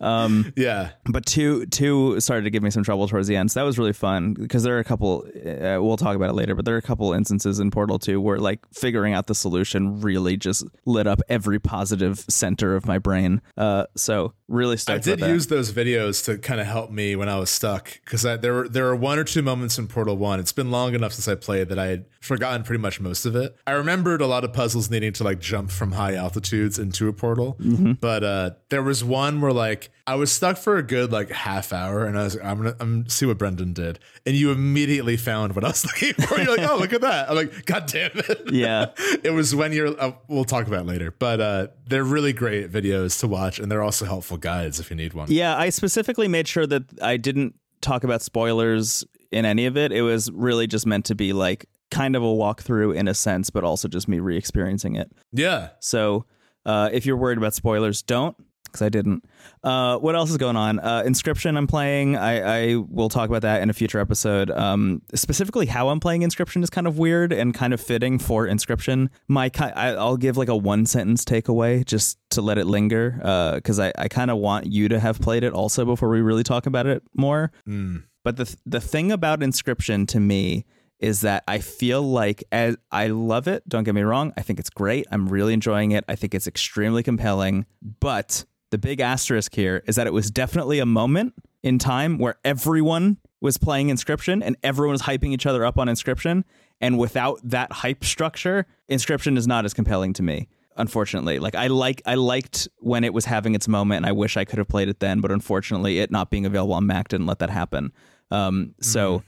Um, 0.00 0.52
yeah. 0.56 0.90
but 1.06 1.24
two 1.26 1.66
two 1.66 2.18
started 2.20 2.44
to 2.44 2.50
give 2.50 2.62
me 2.62 2.70
some 2.70 2.82
trouble 2.82 3.06
towards 3.08 3.28
the 3.28 3.36
end. 3.36 3.50
So 3.52 3.60
that 3.60 3.64
was 3.64 3.78
really 3.78 3.92
fun 3.92 4.34
because 4.34 4.62
there 4.62 4.76
are 4.76 4.80
a 4.80 4.84
couple. 4.84 5.24
Uh, 5.36 5.78
we'll 5.80 5.96
talk 5.96 6.16
about 6.16 6.30
it 6.30 6.34
later, 6.34 6.54
but 6.54 6.64
there 6.64 6.74
are 6.74 6.78
a 6.78 6.82
couple 6.82 7.12
instances 7.12 7.60
in 7.60 7.70
Portal 7.70 7.98
Two 7.98 8.20
where 8.20 8.38
like 8.38 8.60
figuring 8.72 9.14
out 9.14 9.26
the 9.26 9.34
solution 9.34 10.00
really 10.00 10.36
just 10.36 10.51
lit 10.84 11.06
up 11.06 11.20
every 11.28 11.58
positive 11.58 12.18
center 12.28 12.76
of 12.76 12.86
my 12.86 12.98
brain. 12.98 13.40
Uh, 13.56 13.86
so 13.96 14.34
really 14.52 14.76
stuck. 14.76 14.94
I 14.96 14.98
did 14.98 15.18
about 15.18 15.30
use 15.30 15.46
those 15.48 15.72
videos 15.72 16.24
to 16.26 16.38
kind 16.38 16.60
of 16.60 16.66
help 16.66 16.90
me 16.90 17.16
when 17.16 17.28
I 17.28 17.38
was 17.38 17.50
stuck 17.50 17.98
because 18.04 18.22
there 18.22 18.52
were 18.52 18.68
there 18.68 18.84
were 18.84 18.94
one 18.96 19.18
or 19.18 19.24
two 19.24 19.42
moments 19.42 19.78
in 19.78 19.88
Portal 19.88 20.16
One. 20.16 20.38
It's 20.38 20.52
been 20.52 20.70
long 20.70 20.94
enough 20.94 21.12
since 21.14 21.26
I 21.26 21.34
played 21.34 21.68
that 21.70 21.78
I 21.78 21.86
had 21.86 22.04
forgotten 22.20 22.62
pretty 22.62 22.80
much 22.80 23.00
most 23.00 23.26
of 23.26 23.34
it. 23.34 23.56
I 23.66 23.72
remembered 23.72 24.20
a 24.20 24.26
lot 24.26 24.44
of 24.44 24.52
puzzles 24.52 24.90
needing 24.90 25.12
to 25.14 25.24
like 25.24 25.40
jump 25.40 25.70
from 25.70 25.92
high 25.92 26.14
altitudes 26.14 26.78
into 26.78 27.08
a 27.08 27.12
portal, 27.12 27.56
Mm-hmm. 27.60 27.92
but 28.00 28.22
uh, 28.24 28.50
there 28.68 28.82
was 28.82 29.02
one 29.02 29.40
where 29.40 29.52
like 29.52 29.90
I 30.06 30.16
was 30.16 30.30
stuck 30.32 30.56
for 30.56 30.76
a 30.76 30.82
good 30.82 31.10
like 31.12 31.30
half 31.30 31.72
hour, 31.72 32.04
and 32.04 32.18
I 32.18 32.24
was 32.24 32.36
like, 32.36 32.44
I'm 32.44 32.56
gonna 32.58 32.76
I'm 32.78 32.98
gonna 33.00 33.10
see 33.10 33.26
what 33.26 33.38
Brendan 33.38 33.72
did, 33.72 33.98
and 34.26 34.36
you 34.36 34.50
immediately 34.52 35.16
found 35.16 35.54
what 35.54 35.64
I 35.64 35.68
was 35.68 35.84
looking 35.86 36.14
for. 36.14 36.38
You're 36.40 36.56
like, 36.56 36.68
oh 36.70 36.76
look 36.78 36.92
at 36.92 37.00
that! 37.00 37.30
I'm 37.30 37.36
like, 37.36 37.64
God 37.64 37.86
damn 37.86 38.10
it! 38.14 38.52
Yeah. 38.52 38.86
it 39.24 39.32
was 39.32 39.54
when 39.54 39.72
you're 39.72 39.98
uh, 40.00 40.12
we'll 40.28 40.44
talk 40.44 40.66
about 40.66 40.80
it 40.80 40.86
later 40.86 41.14
but 41.18 41.40
uh 41.40 41.66
they're 41.86 42.04
really 42.04 42.32
great 42.32 42.70
videos 42.70 43.18
to 43.20 43.26
watch 43.28 43.58
and 43.58 43.70
they're 43.70 43.82
also 43.82 44.04
helpful 44.04 44.36
guides 44.42 44.78
if 44.78 44.90
you 44.90 44.96
need 44.96 45.14
one 45.14 45.26
Yeah, 45.30 45.56
I 45.56 45.70
specifically 45.70 46.28
made 46.28 46.46
sure 46.46 46.66
that 46.66 46.84
I 47.00 47.16
didn't 47.16 47.54
talk 47.80 48.04
about 48.04 48.22
spoilers 48.22 49.04
in 49.30 49.44
any 49.44 49.66
of 49.66 49.76
it. 49.76 49.92
It 49.92 50.02
was 50.02 50.30
really 50.30 50.66
just 50.66 50.86
meant 50.86 51.06
to 51.06 51.14
be 51.14 51.32
like 51.32 51.66
kind 51.90 52.16
of 52.16 52.22
a 52.22 52.26
walkthrough 52.26 52.94
in 52.96 53.08
a 53.08 53.14
sense, 53.14 53.50
but 53.50 53.64
also 53.64 53.88
just 53.88 54.08
me 54.08 54.18
re-experiencing 54.18 54.96
it. 54.96 55.12
yeah 55.32 55.70
So 55.80 56.26
uh, 56.64 56.90
if 56.92 57.06
you're 57.06 57.16
worried 57.16 57.38
about 57.38 57.54
spoilers, 57.54 58.02
don't, 58.02 58.36
because 58.72 58.82
I 58.82 58.88
didn't. 58.88 59.24
Uh, 59.62 59.98
what 59.98 60.16
else 60.16 60.30
is 60.30 60.38
going 60.38 60.56
on? 60.56 60.78
Uh, 60.78 61.02
Inscryption, 61.06 61.56
I'm 61.56 61.66
playing. 61.66 62.16
I, 62.16 62.72
I 62.72 62.76
will 62.76 63.08
talk 63.08 63.28
about 63.28 63.42
that 63.42 63.62
in 63.62 63.70
a 63.70 63.72
future 63.72 63.98
episode. 64.00 64.50
Um, 64.50 65.02
specifically, 65.14 65.66
how 65.66 65.90
I'm 65.90 66.00
playing 66.00 66.22
Inscryption 66.22 66.62
is 66.62 66.70
kind 66.70 66.86
of 66.86 66.98
weird 66.98 67.32
and 67.32 67.52
kind 67.52 67.74
of 67.74 67.80
fitting 67.80 68.18
for 68.18 68.46
Inscryption. 68.46 69.08
My, 69.28 69.50
I, 69.60 69.90
I'll 69.90 70.16
give 70.16 70.36
like 70.36 70.48
a 70.48 70.56
one 70.56 70.86
sentence 70.86 71.24
takeaway 71.24 71.84
just 71.84 72.18
to 72.30 72.40
let 72.40 72.58
it 72.58 72.66
linger, 72.66 73.12
because 73.54 73.78
I, 73.78 73.92
I 73.98 74.08
kind 74.08 74.30
of 74.30 74.38
want 74.38 74.66
you 74.66 74.88
to 74.88 74.98
have 74.98 75.20
played 75.20 75.44
it 75.44 75.52
also 75.52 75.84
before 75.84 76.08
we 76.08 76.20
really 76.22 76.42
talk 76.42 76.66
about 76.66 76.86
it 76.86 77.02
more. 77.14 77.52
Mm. 77.68 78.04
But 78.24 78.36
the 78.36 78.56
the 78.64 78.80
thing 78.80 79.12
about 79.12 79.40
Inscryption 79.40 80.08
to 80.08 80.20
me 80.20 80.64
is 81.00 81.22
that 81.22 81.42
I 81.48 81.58
feel 81.58 82.00
like 82.00 82.44
as 82.52 82.76
I 82.92 83.08
love 83.08 83.48
it. 83.48 83.68
Don't 83.68 83.82
get 83.82 83.92
me 83.92 84.02
wrong. 84.02 84.32
I 84.36 84.42
think 84.42 84.60
it's 84.60 84.70
great. 84.70 85.04
I'm 85.10 85.28
really 85.28 85.52
enjoying 85.52 85.90
it. 85.90 86.04
I 86.06 86.14
think 86.14 86.32
it's 86.32 86.46
extremely 86.46 87.02
compelling. 87.02 87.66
But 87.98 88.44
the 88.72 88.78
big 88.78 89.00
asterisk 89.00 89.54
here 89.54 89.84
is 89.86 89.94
that 89.96 90.08
it 90.08 90.12
was 90.12 90.30
definitely 90.30 90.80
a 90.80 90.86
moment 90.86 91.34
in 91.62 91.78
time 91.78 92.18
where 92.18 92.36
everyone 92.44 93.18
was 93.40 93.58
playing 93.58 93.88
Inscryption 93.88 94.42
and 94.42 94.56
everyone 94.62 94.92
was 94.92 95.02
hyping 95.02 95.32
each 95.32 95.46
other 95.46 95.64
up 95.64 95.78
on 95.78 95.86
Inscryption. 95.86 96.42
And 96.80 96.98
without 96.98 97.38
that 97.44 97.70
hype 97.70 98.02
structure, 98.02 98.66
Inscryption 98.90 99.36
is 99.36 99.46
not 99.46 99.64
as 99.64 99.74
compelling 99.74 100.14
to 100.14 100.22
me. 100.22 100.48
Unfortunately, 100.76 101.38
like 101.38 101.54
I 101.54 101.66
like 101.66 102.00
I 102.06 102.14
liked 102.14 102.66
when 102.78 103.04
it 103.04 103.12
was 103.12 103.26
having 103.26 103.54
its 103.54 103.68
moment, 103.68 103.98
and 103.98 104.06
I 104.06 104.12
wish 104.12 104.38
I 104.38 104.46
could 104.46 104.58
have 104.58 104.68
played 104.68 104.88
it 104.88 105.00
then. 105.00 105.20
But 105.20 105.30
unfortunately, 105.30 105.98
it 105.98 106.10
not 106.10 106.30
being 106.30 106.46
available 106.46 106.72
on 106.72 106.86
Mac 106.86 107.08
didn't 107.08 107.26
let 107.26 107.40
that 107.40 107.50
happen. 107.50 107.92
Um, 108.30 108.74
so 108.80 109.22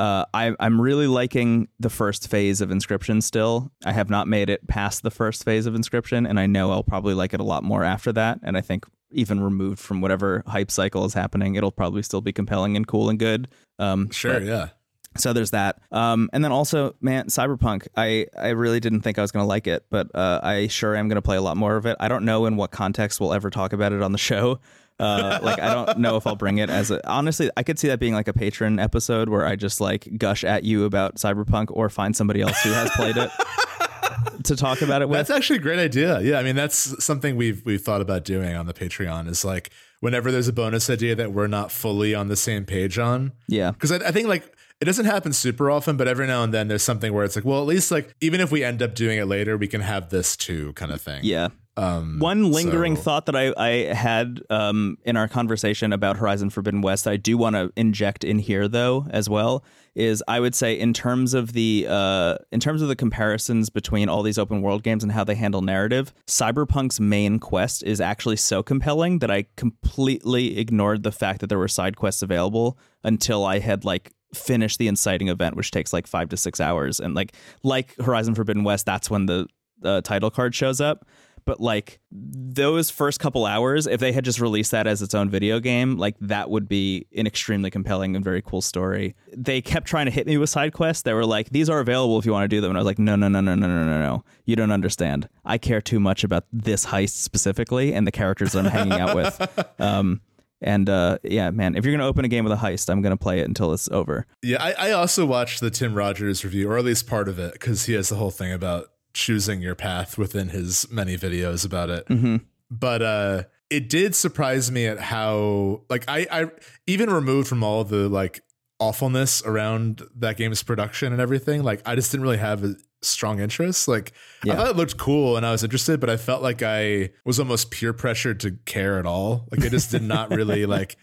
uh, 0.00 0.24
I, 0.32 0.54
I'm 0.58 0.80
really 0.80 1.06
liking 1.06 1.68
the 1.78 1.90
first 1.90 2.28
phase 2.28 2.62
of 2.62 2.70
Inscryption 2.70 3.22
still. 3.22 3.70
I 3.84 3.92
have 3.92 4.08
not 4.08 4.26
made 4.26 4.48
it 4.48 4.66
past 4.66 5.02
the 5.02 5.10
first 5.10 5.44
phase 5.44 5.66
of 5.66 5.74
Inscryption, 5.74 6.26
and 6.26 6.40
I 6.40 6.46
know 6.46 6.70
I'll 6.72 6.82
probably 6.82 7.12
like 7.12 7.34
it 7.34 7.40
a 7.40 7.44
lot 7.44 7.64
more 7.64 7.84
after 7.84 8.10
that. 8.14 8.40
And 8.42 8.56
I 8.56 8.62
think 8.62 8.86
even 9.12 9.42
removed 9.42 9.78
from 9.78 10.00
whatever 10.00 10.42
hype 10.46 10.70
cycle 10.70 11.04
is 11.04 11.12
happening, 11.12 11.54
it'll 11.54 11.70
probably 11.70 12.02
still 12.02 12.22
be 12.22 12.32
compelling 12.32 12.76
and 12.76 12.86
cool 12.86 13.10
and 13.10 13.18
good. 13.18 13.48
Um, 13.78 14.10
sure 14.10 14.34
but- 14.34 14.44
yeah 14.44 14.68
so 15.16 15.32
there's 15.32 15.50
that. 15.50 15.80
Um, 15.90 16.30
and 16.32 16.44
then 16.44 16.52
also, 16.52 16.94
man, 17.00 17.26
Cyberpunk. 17.26 17.88
I, 17.96 18.26
I 18.38 18.50
really 18.50 18.78
didn't 18.80 19.00
think 19.00 19.18
I 19.18 19.22
was 19.22 19.32
going 19.32 19.42
to 19.42 19.48
like 19.48 19.66
it, 19.66 19.84
but 19.90 20.08
uh, 20.14 20.40
I 20.42 20.68
sure 20.68 20.94
am 20.94 21.08
going 21.08 21.16
to 21.16 21.22
play 21.22 21.36
a 21.36 21.42
lot 21.42 21.56
more 21.56 21.76
of 21.76 21.84
it. 21.86 21.96
I 21.98 22.08
don't 22.08 22.24
know 22.24 22.46
in 22.46 22.56
what 22.56 22.70
context 22.70 23.20
we'll 23.20 23.32
ever 23.32 23.50
talk 23.50 23.72
about 23.72 23.92
it 23.92 24.02
on 24.02 24.12
the 24.12 24.18
show. 24.30 24.60
Uh, 25.00 25.38
like 25.42 25.58
I 25.60 25.72
don't 25.72 25.98
know 25.98 26.16
if 26.16 26.26
I'll 26.26 26.36
bring 26.36 26.58
it 26.58 26.70
as 26.70 26.90
a. 26.90 27.06
Honestly, 27.08 27.50
I 27.56 27.62
could 27.62 27.78
see 27.78 27.88
that 27.88 27.98
being 27.98 28.14
like 28.14 28.28
a 28.28 28.32
patron 28.32 28.78
episode 28.78 29.28
where 29.28 29.46
I 29.46 29.56
just 29.56 29.80
like 29.80 30.18
gush 30.18 30.44
at 30.44 30.64
you 30.64 30.84
about 30.84 31.16
Cyberpunk, 31.16 31.68
or 31.70 31.88
find 31.88 32.14
somebody 32.14 32.40
else 32.42 32.60
who 32.62 32.70
has 32.72 32.90
played 32.90 33.16
it 33.16 33.30
to 34.44 34.56
talk 34.56 34.82
about 34.82 35.02
it 35.02 35.08
with. 35.08 35.18
that's 35.18 35.30
actually 35.30 35.56
a 35.56 35.62
great 35.62 35.78
idea 35.78 36.20
yeah 36.20 36.38
i 36.38 36.42
mean 36.42 36.56
that's 36.56 37.02
something 37.02 37.36
we've 37.36 37.64
we've 37.64 37.82
thought 37.82 38.00
about 38.00 38.24
doing 38.24 38.54
on 38.54 38.66
the 38.66 38.74
patreon 38.74 39.28
is 39.28 39.44
like 39.44 39.70
whenever 40.00 40.32
there's 40.32 40.48
a 40.48 40.52
bonus 40.52 40.88
idea 40.88 41.14
that 41.14 41.32
we're 41.32 41.46
not 41.46 41.70
fully 41.70 42.14
on 42.14 42.28
the 42.28 42.36
same 42.36 42.64
page 42.64 42.98
on 42.98 43.32
yeah, 43.48 43.70
because 43.70 43.92
I, 43.92 43.96
I 43.96 44.10
think 44.10 44.28
like 44.28 44.54
it 44.80 44.86
doesn't 44.86 45.04
happen 45.04 45.32
super 45.32 45.70
often 45.70 45.96
but 45.96 46.08
every 46.08 46.26
now 46.26 46.42
and 46.42 46.54
then 46.54 46.68
there's 46.68 46.82
something 46.82 47.12
where 47.12 47.24
it's 47.24 47.36
like 47.36 47.44
well 47.44 47.60
at 47.60 47.66
least 47.66 47.90
like 47.90 48.14
even 48.20 48.40
if 48.40 48.50
we 48.50 48.64
end 48.64 48.82
up 48.82 48.94
doing 48.94 49.18
it 49.18 49.26
later 49.26 49.56
we 49.56 49.66
can 49.66 49.82
have 49.82 50.10
this 50.10 50.36
too 50.36 50.72
kind 50.74 50.92
of 50.92 51.00
thing 51.00 51.20
yeah. 51.22 51.48
Um 51.76 52.18
One 52.18 52.50
lingering 52.50 52.96
so- 52.96 53.02
thought 53.02 53.26
that 53.26 53.36
I, 53.36 53.52
I 53.56 53.94
had 53.94 54.42
um, 54.50 54.98
in 55.04 55.16
our 55.16 55.28
conversation 55.28 55.92
about 55.92 56.16
Horizon 56.16 56.50
Forbidden 56.50 56.82
West, 56.82 57.06
I 57.06 57.16
do 57.16 57.36
want 57.38 57.56
to 57.56 57.72
inject 57.76 58.24
in 58.24 58.38
here 58.38 58.68
though 58.68 59.06
as 59.10 59.28
well. 59.28 59.64
Is 59.96 60.22
I 60.28 60.38
would 60.38 60.54
say 60.54 60.78
in 60.78 60.92
terms 60.92 61.34
of 61.34 61.52
the 61.52 61.86
uh, 61.88 62.36
in 62.52 62.60
terms 62.60 62.80
of 62.80 62.88
the 62.88 62.94
comparisons 62.96 63.70
between 63.70 64.08
all 64.08 64.22
these 64.22 64.38
open 64.38 64.62
world 64.62 64.84
games 64.84 65.02
and 65.02 65.10
how 65.12 65.24
they 65.24 65.34
handle 65.34 65.62
narrative, 65.62 66.12
Cyberpunk's 66.28 67.00
main 67.00 67.40
quest 67.40 67.82
is 67.82 68.00
actually 68.00 68.36
so 68.36 68.62
compelling 68.62 69.18
that 69.18 69.30
I 69.32 69.46
completely 69.56 70.58
ignored 70.58 71.02
the 71.02 71.12
fact 71.12 71.40
that 71.40 71.48
there 71.48 71.58
were 71.58 71.68
side 71.68 71.96
quests 71.96 72.22
available 72.22 72.78
until 73.02 73.44
I 73.44 73.58
had 73.58 73.84
like 73.84 74.12
finished 74.32 74.78
the 74.78 74.86
inciting 74.86 75.26
event, 75.26 75.56
which 75.56 75.72
takes 75.72 75.92
like 75.92 76.06
five 76.06 76.28
to 76.28 76.36
six 76.36 76.60
hours, 76.60 77.00
and 77.00 77.14
like 77.14 77.34
like 77.64 77.96
Horizon 77.96 78.36
Forbidden 78.36 78.62
West, 78.62 78.86
that's 78.86 79.10
when 79.10 79.26
the 79.26 79.48
uh, 79.82 80.00
title 80.02 80.30
card 80.30 80.54
shows 80.54 80.80
up 80.80 81.04
but 81.44 81.60
like 81.60 82.00
those 82.10 82.90
first 82.90 83.20
couple 83.20 83.46
hours 83.46 83.86
if 83.86 84.00
they 84.00 84.12
had 84.12 84.24
just 84.24 84.40
released 84.40 84.70
that 84.70 84.86
as 84.86 85.02
its 85.02 85.14
own 85.14 85.28
video 85.30 85.60
game 85.60 85.96
like 85.96 86.16
that 86.20 86.50
would 86.50 86.68
be 86.68 87.06
an 87.16 87.26
extremely 87.26 87.70
compelling 87.70 88.16
and 88.16 88.24
very 88.24 88.42
cool 88.42 88.60
story. 88.60 89.14
They 89.36 89.60
kept 89.60 89.86
trying 89.86 90.06
to 90.06 90.12
hit 90.12 90.26
me 90.26 90.36
with 90.38 90.50
side 90.50 90.72
quests 90.72 91.02
they 91.02 91.12
were 91.12 91.26
like 91.26 91.50
these 91.50 91.68
are 91.68 91.80
available 91.80 92.18
if 92.18 92.26
you 92.26 92.32
want 92.32 92.44
to 92.44 92.48
do 92.48 92.60
them. 92.60 92.70
And 92.70 92.78
i 92.78 92.80
was 92.80 92.86
like 92.86 92.98
no 92.98 93.16
no 93.16 93.28
no 93.28 93.40
no 93.40 93.54
no 93.54 93.66
no 93.66 93.84
no 93.84 93.98
no. 93.98 94.24
You 94.44 94.56
don't 94.56 94.72
understand. 94.72 95.28
I 95.44 95.58
care 95.58 95.80
too 95.80 96.00
much 96.00 96.24
about 96.24 96.44
this 96.52 96.86
heist 96.86 97.10
specifically 97.10 97.94
and 97.94 98.06
the 98.06 98.12
characters 98.12 98.52
that 98.52 98.66
i'm 98.66 98.70
hanging 98.70 99.00
out 99.00 99.14
with. 99.14 99.66
Um 99.80 100.20
and 100.62 100.88
uh, 100.90 101.18
yeah, 101.22 101.50
man, 101.50 101.74
if 101.74 101.84
you're 101.84 101.94
gonna 101.94 102.06
open 102.06 102.24
a 102.24 102.28
game 102.28 102.44
with 102.44 102.52
a 102.52 102.56
heist, 102.56 102.90
I'm 102.90 103.00
gonna 103.00 103.16
play 103.16 103.40
it 103.40 103.48
until 103.48 103.72
it's 103.72 103.88
over. 103.90 104.26
Yeah, 104.42 104.62
I, 104.62 104.88
I 104.88 104.92
also 104.92 105.24
watched 105.24 105.60
the 105.60 105.70
Tim 105.70 105.94
Rogers 105.94 106.44
review, 106.44 106.70
or 106.70 106.76
at 106.76 106.84
least 106.84 107.06
part 107.06 107.28
of 107.28 107.38
it, 107.38 107.54
because 107.54 107.86
he 107.86 107.94
has 107.94 108.10
the 108.10 108.16
whole 108.16 108.30
thing 108.30 108.52
about 108.52 108.88
choosing 109.12 109.60
your 109.60 109.74
path 109.74 110.16
within 110.18 110.48
his 110.48 110.90
many 110.90 111.16
videos 111.16 111.64
about 111.64 111.90
it. 111.90 112.06
Mm-hmm. 112.06 112.36
But 112.70 113.02
uh 113.02 113.42
it 113.70 113.88
did 113.88 114.14
surprise 114.16 114.70
me 114.70 114.86
at 114.86 114.98
how 114.98 115.82
like 115.88 116.04
I, 116.08 116.26
I 116.30 116.50
even 116.86 117.08
removed 117.10 117.48
from 117.48 117.62
all 117.62 117.84
the 117.84 118.08
like 118.08 118.42
awfulness 118.80 119.42
around 119.44 120.02
that 120.16 120.36
game's 120.36 120.62
production 120.62 121.12
and 121.12 121.20
everything, 121.22 121.62
like 121.62 121.82
I 121.86 121.94
just 121.94 122.10
didn't 122.10 122.24
really 122.24 122.38
have 122.38 122.64
a 122.64 122.74
strong 123.02 123.40
interest. 123.40 123.86
Like 123.86 124.12
Yeah. 124.44 124.54
I 124.54 124.56
thought 124.56 124.70
it 124.70 124.76
looked 124.76 124.96
cool 124.98 125.36
and 125.36 125.46
I 125.46 125.52
was 125.52 125.62
interested, 125.62 126.00
but 126.00 126.10
I 126.10 126.16
felt 126.16 126.42
like 126.42 126.62
I 126.62 127.10
was 127.24 127.38
almost 127.38 127.70
peer 127.70 127.92
pressured 127.92 128.40
to 128.40 128.52
care 128.64 128.98
at 128.98 129.06
all. 129.06 129.46
Like 129.50 129.64
I 129.64 129.68
just 129.68 129.90
did 129.90 130.02
not 130.02 130.30
really 130.34 130.66
like 130.66 130.96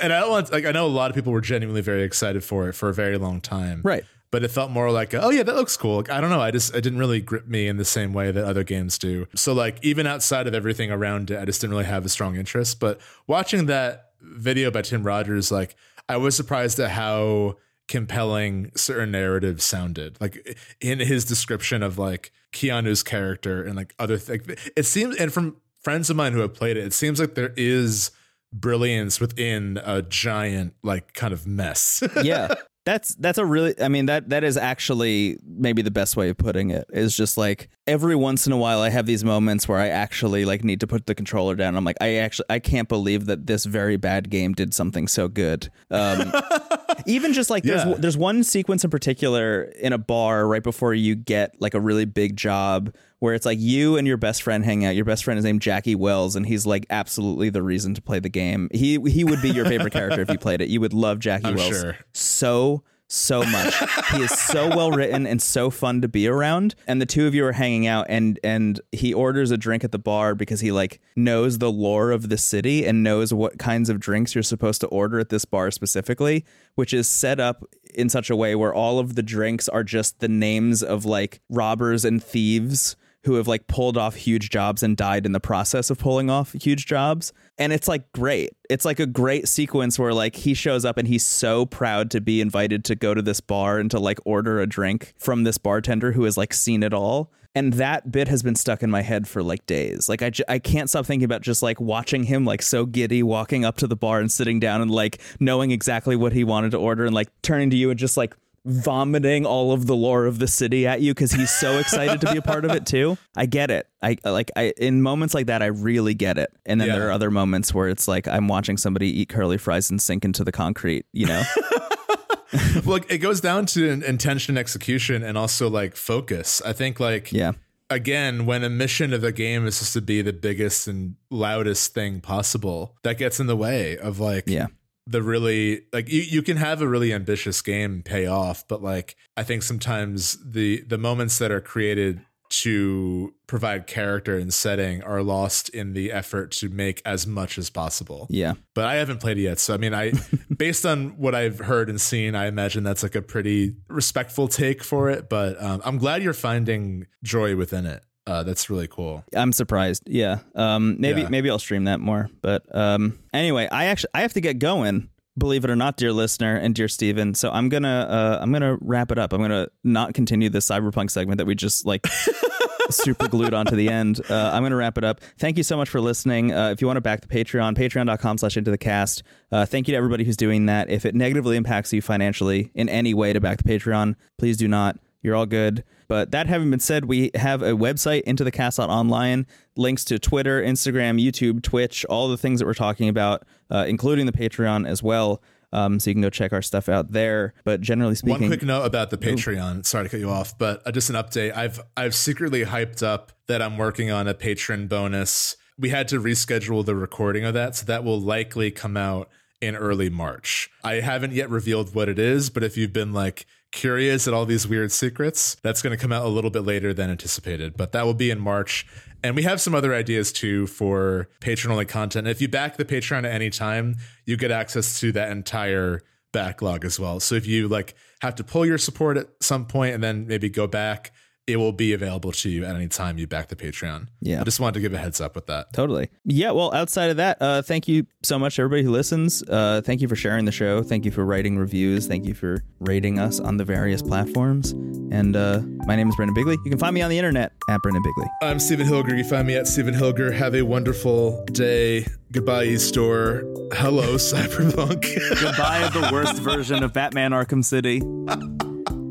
and 0.00 0.12
I 0.12 0.20
don't 0.20 0.30
want 0.30 0.52
like 0.52 0.64
I 0.64 0.70
know 0.72 0.86
a 0.86 0.88
lot 0.88 1.10
of 1.10 1.14
people 1.14 1.32
were 1.32 1.40
genuinely 1.40 1.82
very 1.82 2.02
excited 2.04 2.44
for 2.44 2.68
it 2.68 2.74
for 2.74 2.88
a 2.88 2.94
very 2.94 3.18
long 3.18 3.40
time. 3.40 3.80
Right. 3.82 4.04
But 4.32 4.42
it 4.42 4.50
felt 4.50 4.72
more 4.72 4.90
like, 4.90 5.14
oh 5.14 5.30
yeah, 5.30 5.44
that 5.44 5.54
looks 5.54 5.76
cool. 5.76 5.98
Like, 5.98 6.10
I 6.10 6.20
don't 6.20 6.30
know. 6.30 6.40
I 6.40 6.50
just 6.50 6.74
it 6.74 6.80
didn't 6.80 6.98
really 6.98 7.20
grip 7.20 7.46
me 7.46 7.68
in 7.68 7.76
the 7.76 7.84
same 7.84 8.12
way 8.12 8.32
that 8.32 8.44
other 8.44 8.64
games 8.64 8.98
do. 8.98 9.28
So 9.36 9.52
like 9.52 9.78
even 9.84 10.08
outside 10.08 10.48
of 10.48 10.54
everything 10.54 10.90
around 10.90 11.30
it, 11.30 11.38
I 11.38 11.44
just 11.44 11.60
didn't 11.60 11.72
really 11.72 11.84
have 11.84 12.04
a 12.04 12.08
strong 12.08 12.34
interest. 12.34 12.80
But 12.80 13.00
watching 13.28 13.66
that 13.66 14.12
video 14.20 14.70
by 14.72 14.82
Tim 14.82 15.04
Rogers, 15.04 15.52
like 15.52 15.76
I 16.08 16.16
was 16.16 16.34
surprised 16.34 16.80
at 16.80 16.90
how 16.90 17.58
compelling 17.88 18.72
certain 18.74 19.10
narratives 19.10 19.64
sounded. 19.64 20.16
Like 20.20 20.58
in 20.80 20.98
his 20.98 21.24
description 21.24 21.82
of 21.82 21.98
like 21.98 22.32
Keanu's 22.52 23.02
character 23.02 23.62
and 23.62 23.76
like 23.76 23.94
other 23.98 24.18
things. 24.18 24.46
It 24.76 24.84
seems 24.84 25.16
and 25.16 25.32
from 25.32 25.56
friends 25.80 26.08
of 26.08 26.16
mine 26.16 26.32
who 26.32 26.40
have 26.40 26.54
played 26.54 26.76
it, 26.76 26.84
it 26.84 26.94
seems 26.94 27.20
like 27.20 27.34
there 27.34 27.52
is 27.56 28.12
brilliance 28.52 29.20
within 29.20 29.80
a 29.84 30.02
giant 30.02 30.74
like 30.82 31.14
kind 31.14 31.32
of 31.32 31.46
mess. 31.46 32.02
Yeah. 32.22 32.54
That's 32.84 33.14
that's 33.14 33.38
a 33.38 33.44
really 33.44 33.80
I 33.80 33.88
mean 33.88 34.06
that 34.06 34.30
that 34.30 34.42
is 34.42 34.56
actually 34.56 35.38
maybe 35.46 35.82
the 35.82 35.90
best 35.90 36.16
way 36.16 36.30
of 36.30 36.36
putting 36.36 36.70
it 36.70 36.86
is 36.92 37.16
just 37.16 37.36
like 37.36 37.68
every 37.86 38.14
once 38.14 38.46
in 38.46 38.52
a 38.52 38.56
while 38.56 38.80
I 38.80 38.90
have 38.90 39.06
these 39.06 39.24
moments 39.24 39.66
where 39.66 39.78
I 39.78 39.88
actually 39.88 40.44
like 40.44 40.62
need 40.62 40.80
to 40.80 40.86
put 40.86 41.06
the 41.06 41.14
controller 41.14 41.54
down. 41.56 41.76
I'm 41.76 41.84
like 41.84 41.96
I 42.00 42.14
actually 42.16 42.46
I 42.48 42.58
can't 42.60 42.88
believe 42.88 43.26
that 43.26 43.46
this 43.46 43.64
very 43.64 43.96
bad 43.96 44.30
game 44.30 44.52
did 44.52 44.72
something 44.72 45.08
so 45.08 45.26
good. 45.28 45.68
Um, 45.90 46.32
even 47.06 47.32
just 47.32 47.50
like 47.50 47.64
Yeah. 47.64 47.84
there's 47.84 47.98
there's 47.98 48.16
one 48.16 48.44
sequence 48.44 48.84
in 48.84 48.90
particular 48.90 49.62
in 49.80 49.92
a 49.92 49.98
bar 49.98 50.46
right 50.46 50.62
before 50.62 50.94
you 50.94 51.14
get 51.16 51.60
like 51.60 51.74
a 51.74 51.80
really 51.80 52.04
big 52.04 52.36
job 52.36 52.94
where 53.18 53.34
it's 53.34 53.46
like 53.46 53.58
you 53.60 53.96
and 53.96 54.06
your 54.06 54.16
best 54.16 54.42
friend 54.42 54.64
hang 54.64 54.84
out. 54.84 54.94
Your 54.96 55.04
best 55.04 55.24
friend 55.24 55.38
is 55.38 55.44
named 55.44 55.62
Jackie 55.62 55.94
Wells, 55.94 56.34
and 56.34 56.44
he's 56.44 56.66
like 56.66 56.86
absolutely 56.90 57.50
the 57.50 57.62
reason 57.62 57.94
to 57.94 58.02
play 58.02 58.18
the 58.18 58.28
game. 58.28 58.68
He 58.72 58.98
he 59.08 59.22
would 59.24 59.40
be 59.42 59.50
your 59.50 59.64
favorite 59.64 59.92
character 59.92 60.20
if 60.22 60.28
you 60.30 60.38
played 60.38 60.60
it. 60.60 60.68
You 60.68 60.80
would 60.80 60.92
love 60.92 61.18
Jackie 61.20 61.46
I'm 61.46 61.54
Wells 61.54 61.68
sure. 61.80 61.96
so 62.12 62.82
so 63.12 63.42
much. 63.44 63.74
he 64.12 64.22
is 64.22 64.30
so 64.30 64.68
well 64.68 64.90
written 64.90 65.26
and 65.26 65.40
so 65.40 65.70
fun 65.70 66.00
to 66.00 66.08
be 66.08 66.26
around. 66.26 66.74
And 66.86 67.00
the 67.00 67.06
two 67.06 67.26
of 67.26 67.34
you 67.34 67.44
are 67.44 67.52
hanging 67.52 67.86
out 67.86 68.06
and 68.08 68.40
and 68.42 68.80
he 68.90 69.12
orders 69.12 69.50
a 69.50 69.56
drink 69.56 69.84
at 69.84 69.92
the 69.92 69.98
bar 69.98 70.34
because 70.34 70.60
he 70.60 70.72
like 70.72 71.00
knows 71.14 71.58
the 71.58 71.70
lore 71.70 72.10
of 72.10 72.28
the 72.28 72.38
city 72.38 72.86
and 72.86 73.02
knows 73.02 73.32
what 73.32 73.58
kinds 73.58 73.90
of 73.90 74.00
drinks 74.00 74.34
you're 74.34 74.42
supposed 74.42 74.80
to 74.80 74.86
order 74.88 75.18
at 75.18 75.28
this 75.28 75.44
bar 75.44 75.70
specifically, 75.70 76.44
which 76.74 76.94
is 76.94 77.08
set 77.08 77.38
up 77.38 77.64
in 77.94 78.08
such 78.08 78.30
a 78.30 78.36
way 78.36 78.54
where 78.54 78.72
all 78.72 78.98
of 78.98 79.14
the 79.14 79.22
drinks 79.22 79.68
are 79.68 79.84
just 79.84 80.20
the 80.20 80.28
names 80.28 80.82
of 80.82 81.04
like 81.04 81.40
robbers 81.50 82.04
and 82.04 82.22
thieves 82.22 82.96
who 83.24 83.34
have 83.34 83.46
like 83.46 83.66
pulled 83.66 83.96
off 83.96 84.14
huge 84.16 84.50
jobs 84.50 84.82
and 84.82 84.96
died 84.96 85.24
in 85.26 85.32
the 85.32 85.40
process 85.40 85.90
of 85.90 85.98
pulling 85.98 86.28
off 86.28 86.52
huge 86.52 86.86
jobs. 86.86 87.32
And 87.58 87.72
it's 87.72 87.86
like 87.86 88.10
great. 88.12 88.50
It's 88.68 88.84
like 88.84 88.98
a 88.98 89.06
great 89.06 89.46
sequence 89.46 89.98
where 89.98 90.14
like 90.14 90.34
he 90.36 90.54
shows 90.54 90.84
up 90.84 90.98
and 90.98 91.06
he's 91.06 91.24
so 91.24 91.66
proud 91.66 92.10
to 92.12 92.20
be 92.20 92.40
invited 92.40 92.84
to 92.86 92.94
go 92.96 93.14
to 93.14 93.22
this 93.22 93.40
bar 93.40 93.78
and 93.78 93.90
to 93.92 94.00
like 94.00 94.18
order 94.24 94.60
a 94.60 94.66
drink 94.66 95.14
from 95.18 95.44
this 95.44 95.58
bartender 95.58 96.12
who 96.12 96.24
has 96.24 96.36
like 96.36 96.52
seen 96.52 96.82
it 96.82 96.92
all. 96.92 97.30
And 97.54 97.74
that 97.74 98.10
bit 98.10 98.28
has 98.28 98.42
been 98.42 98.54
stuck 98.54 98.82
in 98.82 98.90
my 98.90 99.02
head 99.02 99.28
for 99.28 99.42
like 99.42 99.66
days. 99.66 100.08
Like 100.08 100.22
I, 100.22 100.30
j- 100.30 100.44
I 100.48 100.58
can't 100.58 100.88
stop 100.88 101.04
thinking 101.04 101.26
about 101.26 101.42
just 101.42 101.62
like 101.62 101.78
watching 101.80 102.24
him 102.24 102.46
like 102.46 102.62
so 102.62 102.86
giddy 102.86 103.22
walking 103.22 103.64
up 103.64 103.76
to 103.76 103.86
the 103.86 103.94
bar 103.94 104.20
and 104.20 104.32
sitting 104.32 104.58
down 104.58 104.80
and 104.80 104.90
like 104.90 105.20
knowing 105.38 105.70
exactly 105.70 106.16
what 106.16 106.32
he 106.32 106.44
wanted 106.44 106.70
to 106.70 106.78
order 106.78 107.04
and 107.04 107.14
like 107.14 107.28
turning 107.42 107.68
to 107.68 107.76
you 107.76 107.90
and 107.90 107.98
just 107.98 108.16
like 108.16 108.34
vomiting 108.64 109.44
all 109.44 109.72
of 109.72 109.86
the 109.86 109.96
lore 109.96 110.26
of 110.26 110.38
the 110.38 110.46
city 110.46 110.86
at 110.86 111.00
you 111.00 111.12
because 111.12 111.32
he's 111.32 111.50
so 111.50 111.78
excited 111.78 112.20
to 112.20 112.30
be 112.32 112.38
a 112.38 112.42
part 112.42 112.64
of 112.64 112.70
it 112.70 112.86
too. 112.86 113.18
I 113.36 113.46
get 113.46 113.70
it. 113.70 113.88
I 114.02 114.16
like 114.24 114.50
I 114.56 114.72
in 114.76 115.02
moments 115.02 115.34
like 115.34 115.46
that 115.46 115.62
I 115.62 115.66
really 115.66 116.14
get 116.14 116.38
it. 116.38 116.50
And 116.64 116.80
then 116.80 116.88
Yeah. 116.88 116.96
there 116.98 117.08
are 117.08 117.12
other 117.12 117.30
moments 117.30 117.74
where 117.74 117.88
it's 117.88 118.06
like 118.06 118.28
I'm 118.28 118.48
watching 118.48 118.76
somebody 118.76 119.08
eat 119.20 119.28
curly 119.28 119.58
fries 119.58 119.90
and 119.90 120.00
sink 120.00 120.24
into 120.24 120.44
the 120.44 120.52
concrete, 120.52 121.06
you 121.12 121.26
know? 121.26 121.42
Look, 122.84 123.10
it 123.10 123.18
goes 123.18 123.40
down 123.40 123.66
to 123.66 123.88
in- 123.88 124.02
intention, 124.02 124.58
execution, 124.58 125.22
and 125.22 125.38
also 125.38 125.70
like 125.70 125.96
focus. 125.96 126.60
I 126.64 126.72
think 126.74 127.00
like 127.00 127.32
yeah. 127.32 127.52
again, 127.90 128.44
when 128.46 128.62
a 128.62 128.68
mission 128.70 129.12
of 129.14 129.22
the 129.22 129.32
game 129.32 129.66
is 129.66 129.78
just 129.78 129.94
to 129.94 130.02
be 130.02 130.20
the 130.22 130.32
biggest 130.34 130.86
and 130.86 131.16
loudest 131.30 131.94
thing 131.94 132.20
possible, 132.20 132.96
that 133.04 133.16
gets 133.18 133.40
in 133.40 133.46
the 133.46 133.56
way 133.56 133.96
of 133.96 134.20
like 134.20 134.44
Yeah. 134.46 134.66
The 135.06 135.22
really 135.22 135.82
like 135.92 136.08
you, 136.08 136.22
you 136.22 136.42
can 136.42 136.56
have 136.56 136.80
a 136.80 136.88
really 136.88 137.12
ambitious 137.12 137.60
game 137.60 138.02
pay 138.02 138.26
off, 138.26 138.66
but 138.68 138.82
like 138.82 139.16
I 139.36 139.42
think 139.42 139.62
sometimes 139.62 140.38
the 140.44 140.82
the 140.82 140.98
moments 140.98 141.38
that 141.38 141.50
are 141.50 141.60
created 141.60 142.24
to 142.52 143.32
provide 143.46 143.86
character 143.86 144.36
and 144.36 144.52
setting 144.52 145.02
are 145.02 145.22
lost 145.22 145.70
in 145.70 145.94
the 145.94 146.12
effort 146.12 146.50
to 146.50 146.68
make 146.68 147.00
as 147.06 147.26
much 147.26 147.56
as 147.56 147.70
possible. 147.70 148.26
Yeah. 148.28 148.52
But 148.74 148.84
I 148.84 148.96
haven't 148.96 149.22
played 149.22 149.38
it 149.38 149.42
yet, 149.42 149.58
so 149.58 149.72
I 149.72 149.78
mean, 149.78 149.94
I 149.94 150.12
based 150.56 150.84
on 150.84 151.16
what 151.16 151.34
I've 151.34 151.58
heard 151.58 151.88
and 151.88 152.00
seen, 152.00 152.34
I 152.34 152.46
imagine 152.46 152.84
that's 152.84 153.02
like 153.02 153.14
a 153.14 153.22
pretty 153.22 153.76
respectful 153.88 154.48
take 154.48 154.84
for 154.84 155.08
it. 155.08 155.30
But 155.30 155.60
um, 155.62 155.80
I'm 155.84 155.96
glad 155.96 156.22
you're 156.22 156.34
finding 156.34 157.06
joy 157.24 157.56
within 157.56 157.86
it. 157.86 158.02
Uh, 158.26 158.42
that's 158.44 158.70
really 158.70 158.86
cool. 158.88 159.24
I'm 159.34 159.52
surprised. 159.52 160.04
Yeah. 160.06 160.38
Um 160.54 160.96
maybe 161.00 161.22
Yeah. 161.22 161.28
maybe 161.28 161.50
I'll 161.50 161.58
stream 161.58 161.84
that 161.84 161.98
more. 162.00 162.28
But 162.40 162.62
um 162.74 163.18
anyway, 163.34 163.68
I 163.70 163.86
actually 163.86 164.10
I 164.14 164.20
have 164.22 164.32
to 164.34 164.40
get 164.40 164.58
going. 164.58 165.08
Believe 165.38 165.64
it 165.64 165.70
or 165.70 165.76
not, 165.76 165.96
dear 165.96 166.12
listener 166.12 166.56
and 166.56 166.74
dear 166.74 166.88
Stephen. 166.88 167.34
So 167.34 167.50
I'm 167.50 167.68
gonna 167.68 168.06
uh 168.08 168.38
I'm 168.40 168.52
gonna 168.52 168.76
wrap 168.80 169.10
it 169.10 169.18
up. 169.18 169.32
I'm 169.32 169.40
gonna 169.40 169.68
not 169.82 170.14
continue 170.14 170.50
this 170.50 170.66
cyberpunk 170.68 171.10
segment 171.10 171.38
that 171.38 171.46
we 171.46 171.54
just 171.54 171.84
like 171.86 172.06
super 172.90 173.26
glued 173.28 173.54
onto 173.54 173.74
the 173.74 173.88
end. 173.88 174.20
Uh, 174.28 174.50
I'm 174.52 174.62
gonna 174.62 174.76
wrap 174.76 174.98
it 174.98 175.04
up. 175.04 175.20
Thank 175.38 175.56
you 175.56 175.62
so 175.62 175.76
much 175.76 175.88
for 175.88 176.00
listening. 176.00 176.52
Uh, 176.52 176.68
if 176.70 176.80
you 176.80 176.86
want 176.86 176.98
to 176.98 177.00
back 177.00 177.22
the 177.22 177.28
Patreon, 177.28 177.74
patreon.com 177.76 178.38
slash 178.38 178.56
into 178.56 178.70
the 178.70 178.78
cast. 178.78 179.22
Uh, 179.50 179.64
thank 179.66 179.88
you 179.88 179.92
to 179.92 179.96
everybody 179.96 180.24
who's 180.24 180.36
doing 180.36 180.66
that. 180.66 180.90
If 180.90 181.06
it 181.06 181.14
negatively 181.14 181.56
impacts 181.56 181.92
you 181.92 182.02
financially 182.02 182.70
in 182.74 182.88
any 182.88 183.14
way 183.14 183.32
to 183.32 183.40
back 183.40 183.58
the 183.58 183.64
Patreon, 183.64 184.14
please 184.38 184.56
do 184.58 184.68
not. 184.68 184.98
You're 185.22 185.36
all 185.36 185.46
good. 185.46 185.84
But 186.08 186.30
that 186.32 186.46
having 186.46 186.70
been 186.70 186.80
said, 186.80 187.06
we 187.06 187.30
have 187.34 187.62
a 187.62 187.72
website, 187.72 188.22
into 188.22 188.44
the 188.44 188.50
cast 188.50 188.78
online, 188.78 189.46
links 189.76 190.04
to 190.06 190.18
Twitter, 190.18 190.60
Instagram, 190.62 191.22
YouTube, 191.22 191.62
Twitch, 191.62 192.04
all 192.06 192.28
the 192.28 192.36
things 192.36 192.58
that 192.60 192.66
we're 192.66 192.74
talking 192.74 193.08
about, 193.08 193.44
uh, 193.70 193.86
including 193.88 194.26
the 194.26 194.32
Patreon 194.32 194.86
as 194.86 195.02
well. 195.02 195.40
Um, 195.72 195.98
so 195.98 196.10
you 196.10 196.14
can 196.14 196.20
go 196.20 196.28
check 196.28 196.52
our 196.52 196.60
stuff 196.60 196.88
out 196.88 197.12
there. 197.12 197.54
But 197.64 197.80
generally 197.80 198.14
speaking, 198.14 198.42
One 198.42 198.50
quick 198.50 198.62
note 198.62 198.84
about 198.84 199.08
the 199.08 199.16
Patreon. 199.16 199.86
Sorry 199.86 200.04
to 200.04 200.10
cut 200.10 200.20
you 200.20 200.28
off, 200.28 200.58
but 200.58 200.82
uh, 200.86 200.92
just 200.92 201.08
an 201.08 201.16
update. 201.16 201.56
I've 201.56 201.80
I've 201.96 202.14
secretly 202.14 202.64
hyped 202.64 203.02
up 203.02 203.32
that 203.46 203.62
I'm 203.62 203.78
working 203.78 204.10
on 204.10 204.28
a 204.28 204.34
patron 204.34 204.86
bonus. 204.86 205.56
We 205.78 205.88
had 205.88 206.08
to 206.08 206.20
reschedule 206.20 206.84
the 206.84 206.94
recording 206.94 207.46
of 207.46 207.54
that, 207.54 207.74
so 207.74 207.86
that 207.86 208.04
will 208.04 208.20
likely 208.20 208.70
come 208.70 208.98
out 208.98 209.30
in 209.62 209.74
early 209.74 210.10
March. 210.10 210.68
I 210.84 210.94
haven't 210.94 211.32
yet 211.32 211.48
revealed 211.48 211.94
what 211.94 212.10
it 212.10 212.18
is, 212.18 212.50
but 212.50 212.62
if 212.62 212.76
you've 212.76 212.92
been 212.92 213.14
like 213.14 213.46
curious 213.72 214.28
at 214.28 214.34
all 214.34 214.46
these 214.46 214.68
weird 214.68 214.92
secrets, 214.92 215.56
that's 215.62 215.82
going 215.82 215.96
to 215.96 216.00
come 216.00 216.12
out 216.12 216.24
a 216.24 216.28
little 216.28 216.50
bit 216.50 216.60
later 216.60 216.94
than 216.94 217.10
anticipated. 217.10 217.76
But 217.76 217.92
that 217.92 218.04
will 218.04 218.14
be 218.14 218.30
in 218.30 218.38
March. 218.38 218.86
And 219.24 219.34
we 219.34 219.42
have 219.42 219.60
some 219.60 219.74
other 219.74 219.94
ideas 219.94 220.32
too 220.32 220.66
for 220.66 221.28
patron 221.40 221.72
only 221.72 221.86
content. 221.86 222.28
If 222.28 222.40
you 222.40 222.48
back 222.48 222.76
the 222.76 222.84
Patreon 222.84 223.18
at 223.18 223.32
any 223.32 223.50
time, 223.50 223.96
you 224.26 224.36
get 224.36 224.50
access 224.50 225.00
to 225.00 225.12
that 225.12 225.30
entire 225.30 226.02
backlog 226.32 226.84
as 226.84 226.98
well. 226.98 227.20
So 227.20 227.34
if 227.34 227.46
you 227.46 227.68
like 227.68 227.94
have 228.20 228.34
to 228.36 228.44
pull 228.44 228.66
your 228.66 228.78
support 228.78 229.16
at 229.16 229.28
some 229.40 229.66
point 229.66 229.94
and 229.94 230.02
then 230.02 230.26
maybe 230.26 230.48
go 230.48 230.66
back, 230.66 231.12
it 231.46 231.56
will 231.56 231.72
be 231.72 231.92
available 231.92 232.30
to 232.30 232.48
you 232.48 232.64
at 232.64 232.76
any 232.76 232.86
time 232.86 233.18
you 233.18 233.26
back 233.26 233.48
the 233.48 233.56
Patreon. 233.56 234.06
Yeah. 234.20 234.40
I 234.40 234.44
just 234.44 234.60
wanted 234.60 234.74
to 234.74 234.80
give 234.80 234.94
a 234.94 234.98
heads 234.98 235.20
up 235.20 235.34
with 235.34 235.46
that. 235.46 235.72
Totally. 235.72 236.08
Yeah. 236.24 236.52
Well, 236.52 236.72
outside 236.72 237.10
of 237.10 237.16
that, 237.16 237.38
uh, 237.40 237.62
thank 237.62 237.88
you 237.88 238.06
so 238.22 238.38
much, 238.38 238.58
everybody 238.60 238.84
who 238.84 238.92
listens. 238.92 239.42
Uh, 239.48 239.80
thank 239.84 240.00
you 240.00 240.06
for 240.08 240.14
sharing 240.14 240.44
the 240.44 240.52
show. 240.52 240.82
Thank 240.84 241.04
you 241.04 241.10
for 241.10 241.24
writing 241.24 241.58
reviews. 241.58 242.06
Thank 242.06 242.26
you 242.26 242.34
for 242.34 242.62
rating 242.78 243.18
us 243.18 243.40
on 243.40 243.56
the 243.56 243.64
various 243.64 244.02
platforms. 244.02 244.70
And 245.10 245.34
uh, 245.34 245.62
my 245.86 245.96
name 245.96 246.08
is 246.08 246.14
Brendan 246.14 246.34
Bigley. 246.34 246.56
You 246.64 246.70
can 246.70 246.78
find 246.78 246.94
me 246.94 247.02
on 247.02 247.10
the 247.10 247.18
internet 247.18 247.52
at 247.68 247.82
Brendan 247.82 248.02
Bigley. 248.04 248.30
I'm 248.42 248.60
Stephen 248.60 248.86
Hilger. 248.86 249.16
You 249.18 249.24
find 249.24 249.46
me 249.46 249.56
at 249.56 249.66
Stephen 249.66 249.94
Hilger. 249.94 250.32
Have 250.32 250.54
a 250.54 250.62
wonderful 250.62 251.44
day. 251.46 252.06
Goodbye, 252.30 252.66
Eastore. 252.66 253.42
Hello, 253.72 254.14
Cyberpunk. 254.16 255.02
Goodbye, 255.40 255.88
the 255.92 256.08
worst 256.12 256.36
version 256.40 256.84
of 256.84 256.92
Batman 256.92 257.32
Arkham 257.32 257.64
City. 257.64 258.00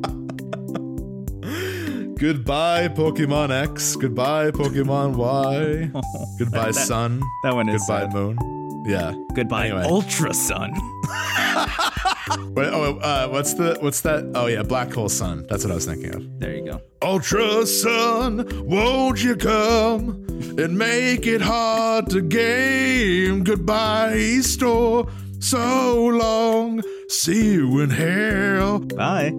Goodbye, 2.22 2.88
Pokemon 2.88 3.50
X. 3.50 3.96
Goodbye, 3.96 4.52
Pokemon 4.52 5.16
Y. 5.16 5.90
Goodbye, 6.40 6.70
Sun. 6.70 7.20
That 7.44 7.56
one 7.56 7.68
is 7.68 7.82
Goodbye, 7.82 8.02
sad. 8.02 8.14
Moon. 8.14 8.84
Yeah. 8.86 9.16
Goodbye, 9.34 9.70
Anyway. 9.70 9.84
Ultra 9.86 10.32
Sun. 10.32 10.72
Wait, 12.54 12.68
oh, 12.72 13.00
uh, 13.02 13.28
what's 13.30 13.56
the 13.56 13.76
what's 13.82 14.02
that? 14.02 14.32
Oh 14.36 14.46
yeah, 14.46 14.62
Black 14.62 14.94
Hole 14.94 15.10
Sun. 15.10 15.48
That's 15.50 15.64
what 15.64 15.72
I 15.72 15.76
was 15.76 15.86
thinking 15.88 16.14
of. 16.14 16.40
There 16.40 16.56
you 16.56 16.66
go. 16.66 16.82
Ultra 17.02 17.66
Sun, 17.66 18.48
won't 18.70 19.24
you 19.24 19.36
come 19.36 20.24
and 20.60 20.78
make 20.78 21.26
it 21.26 21.42
hard 21.42 22.08
to 22.12 22.22
game? 22.22 23.44
Goodbye, 23.44 24.42
store. 24.42 25.08
So 25.40 26.06
long. 26.06 26.84
See 27.10 27.54
you 27.54 27.80
in 27.80 27.90
hell. 27.90 28.78
Bye. 28.80 29.32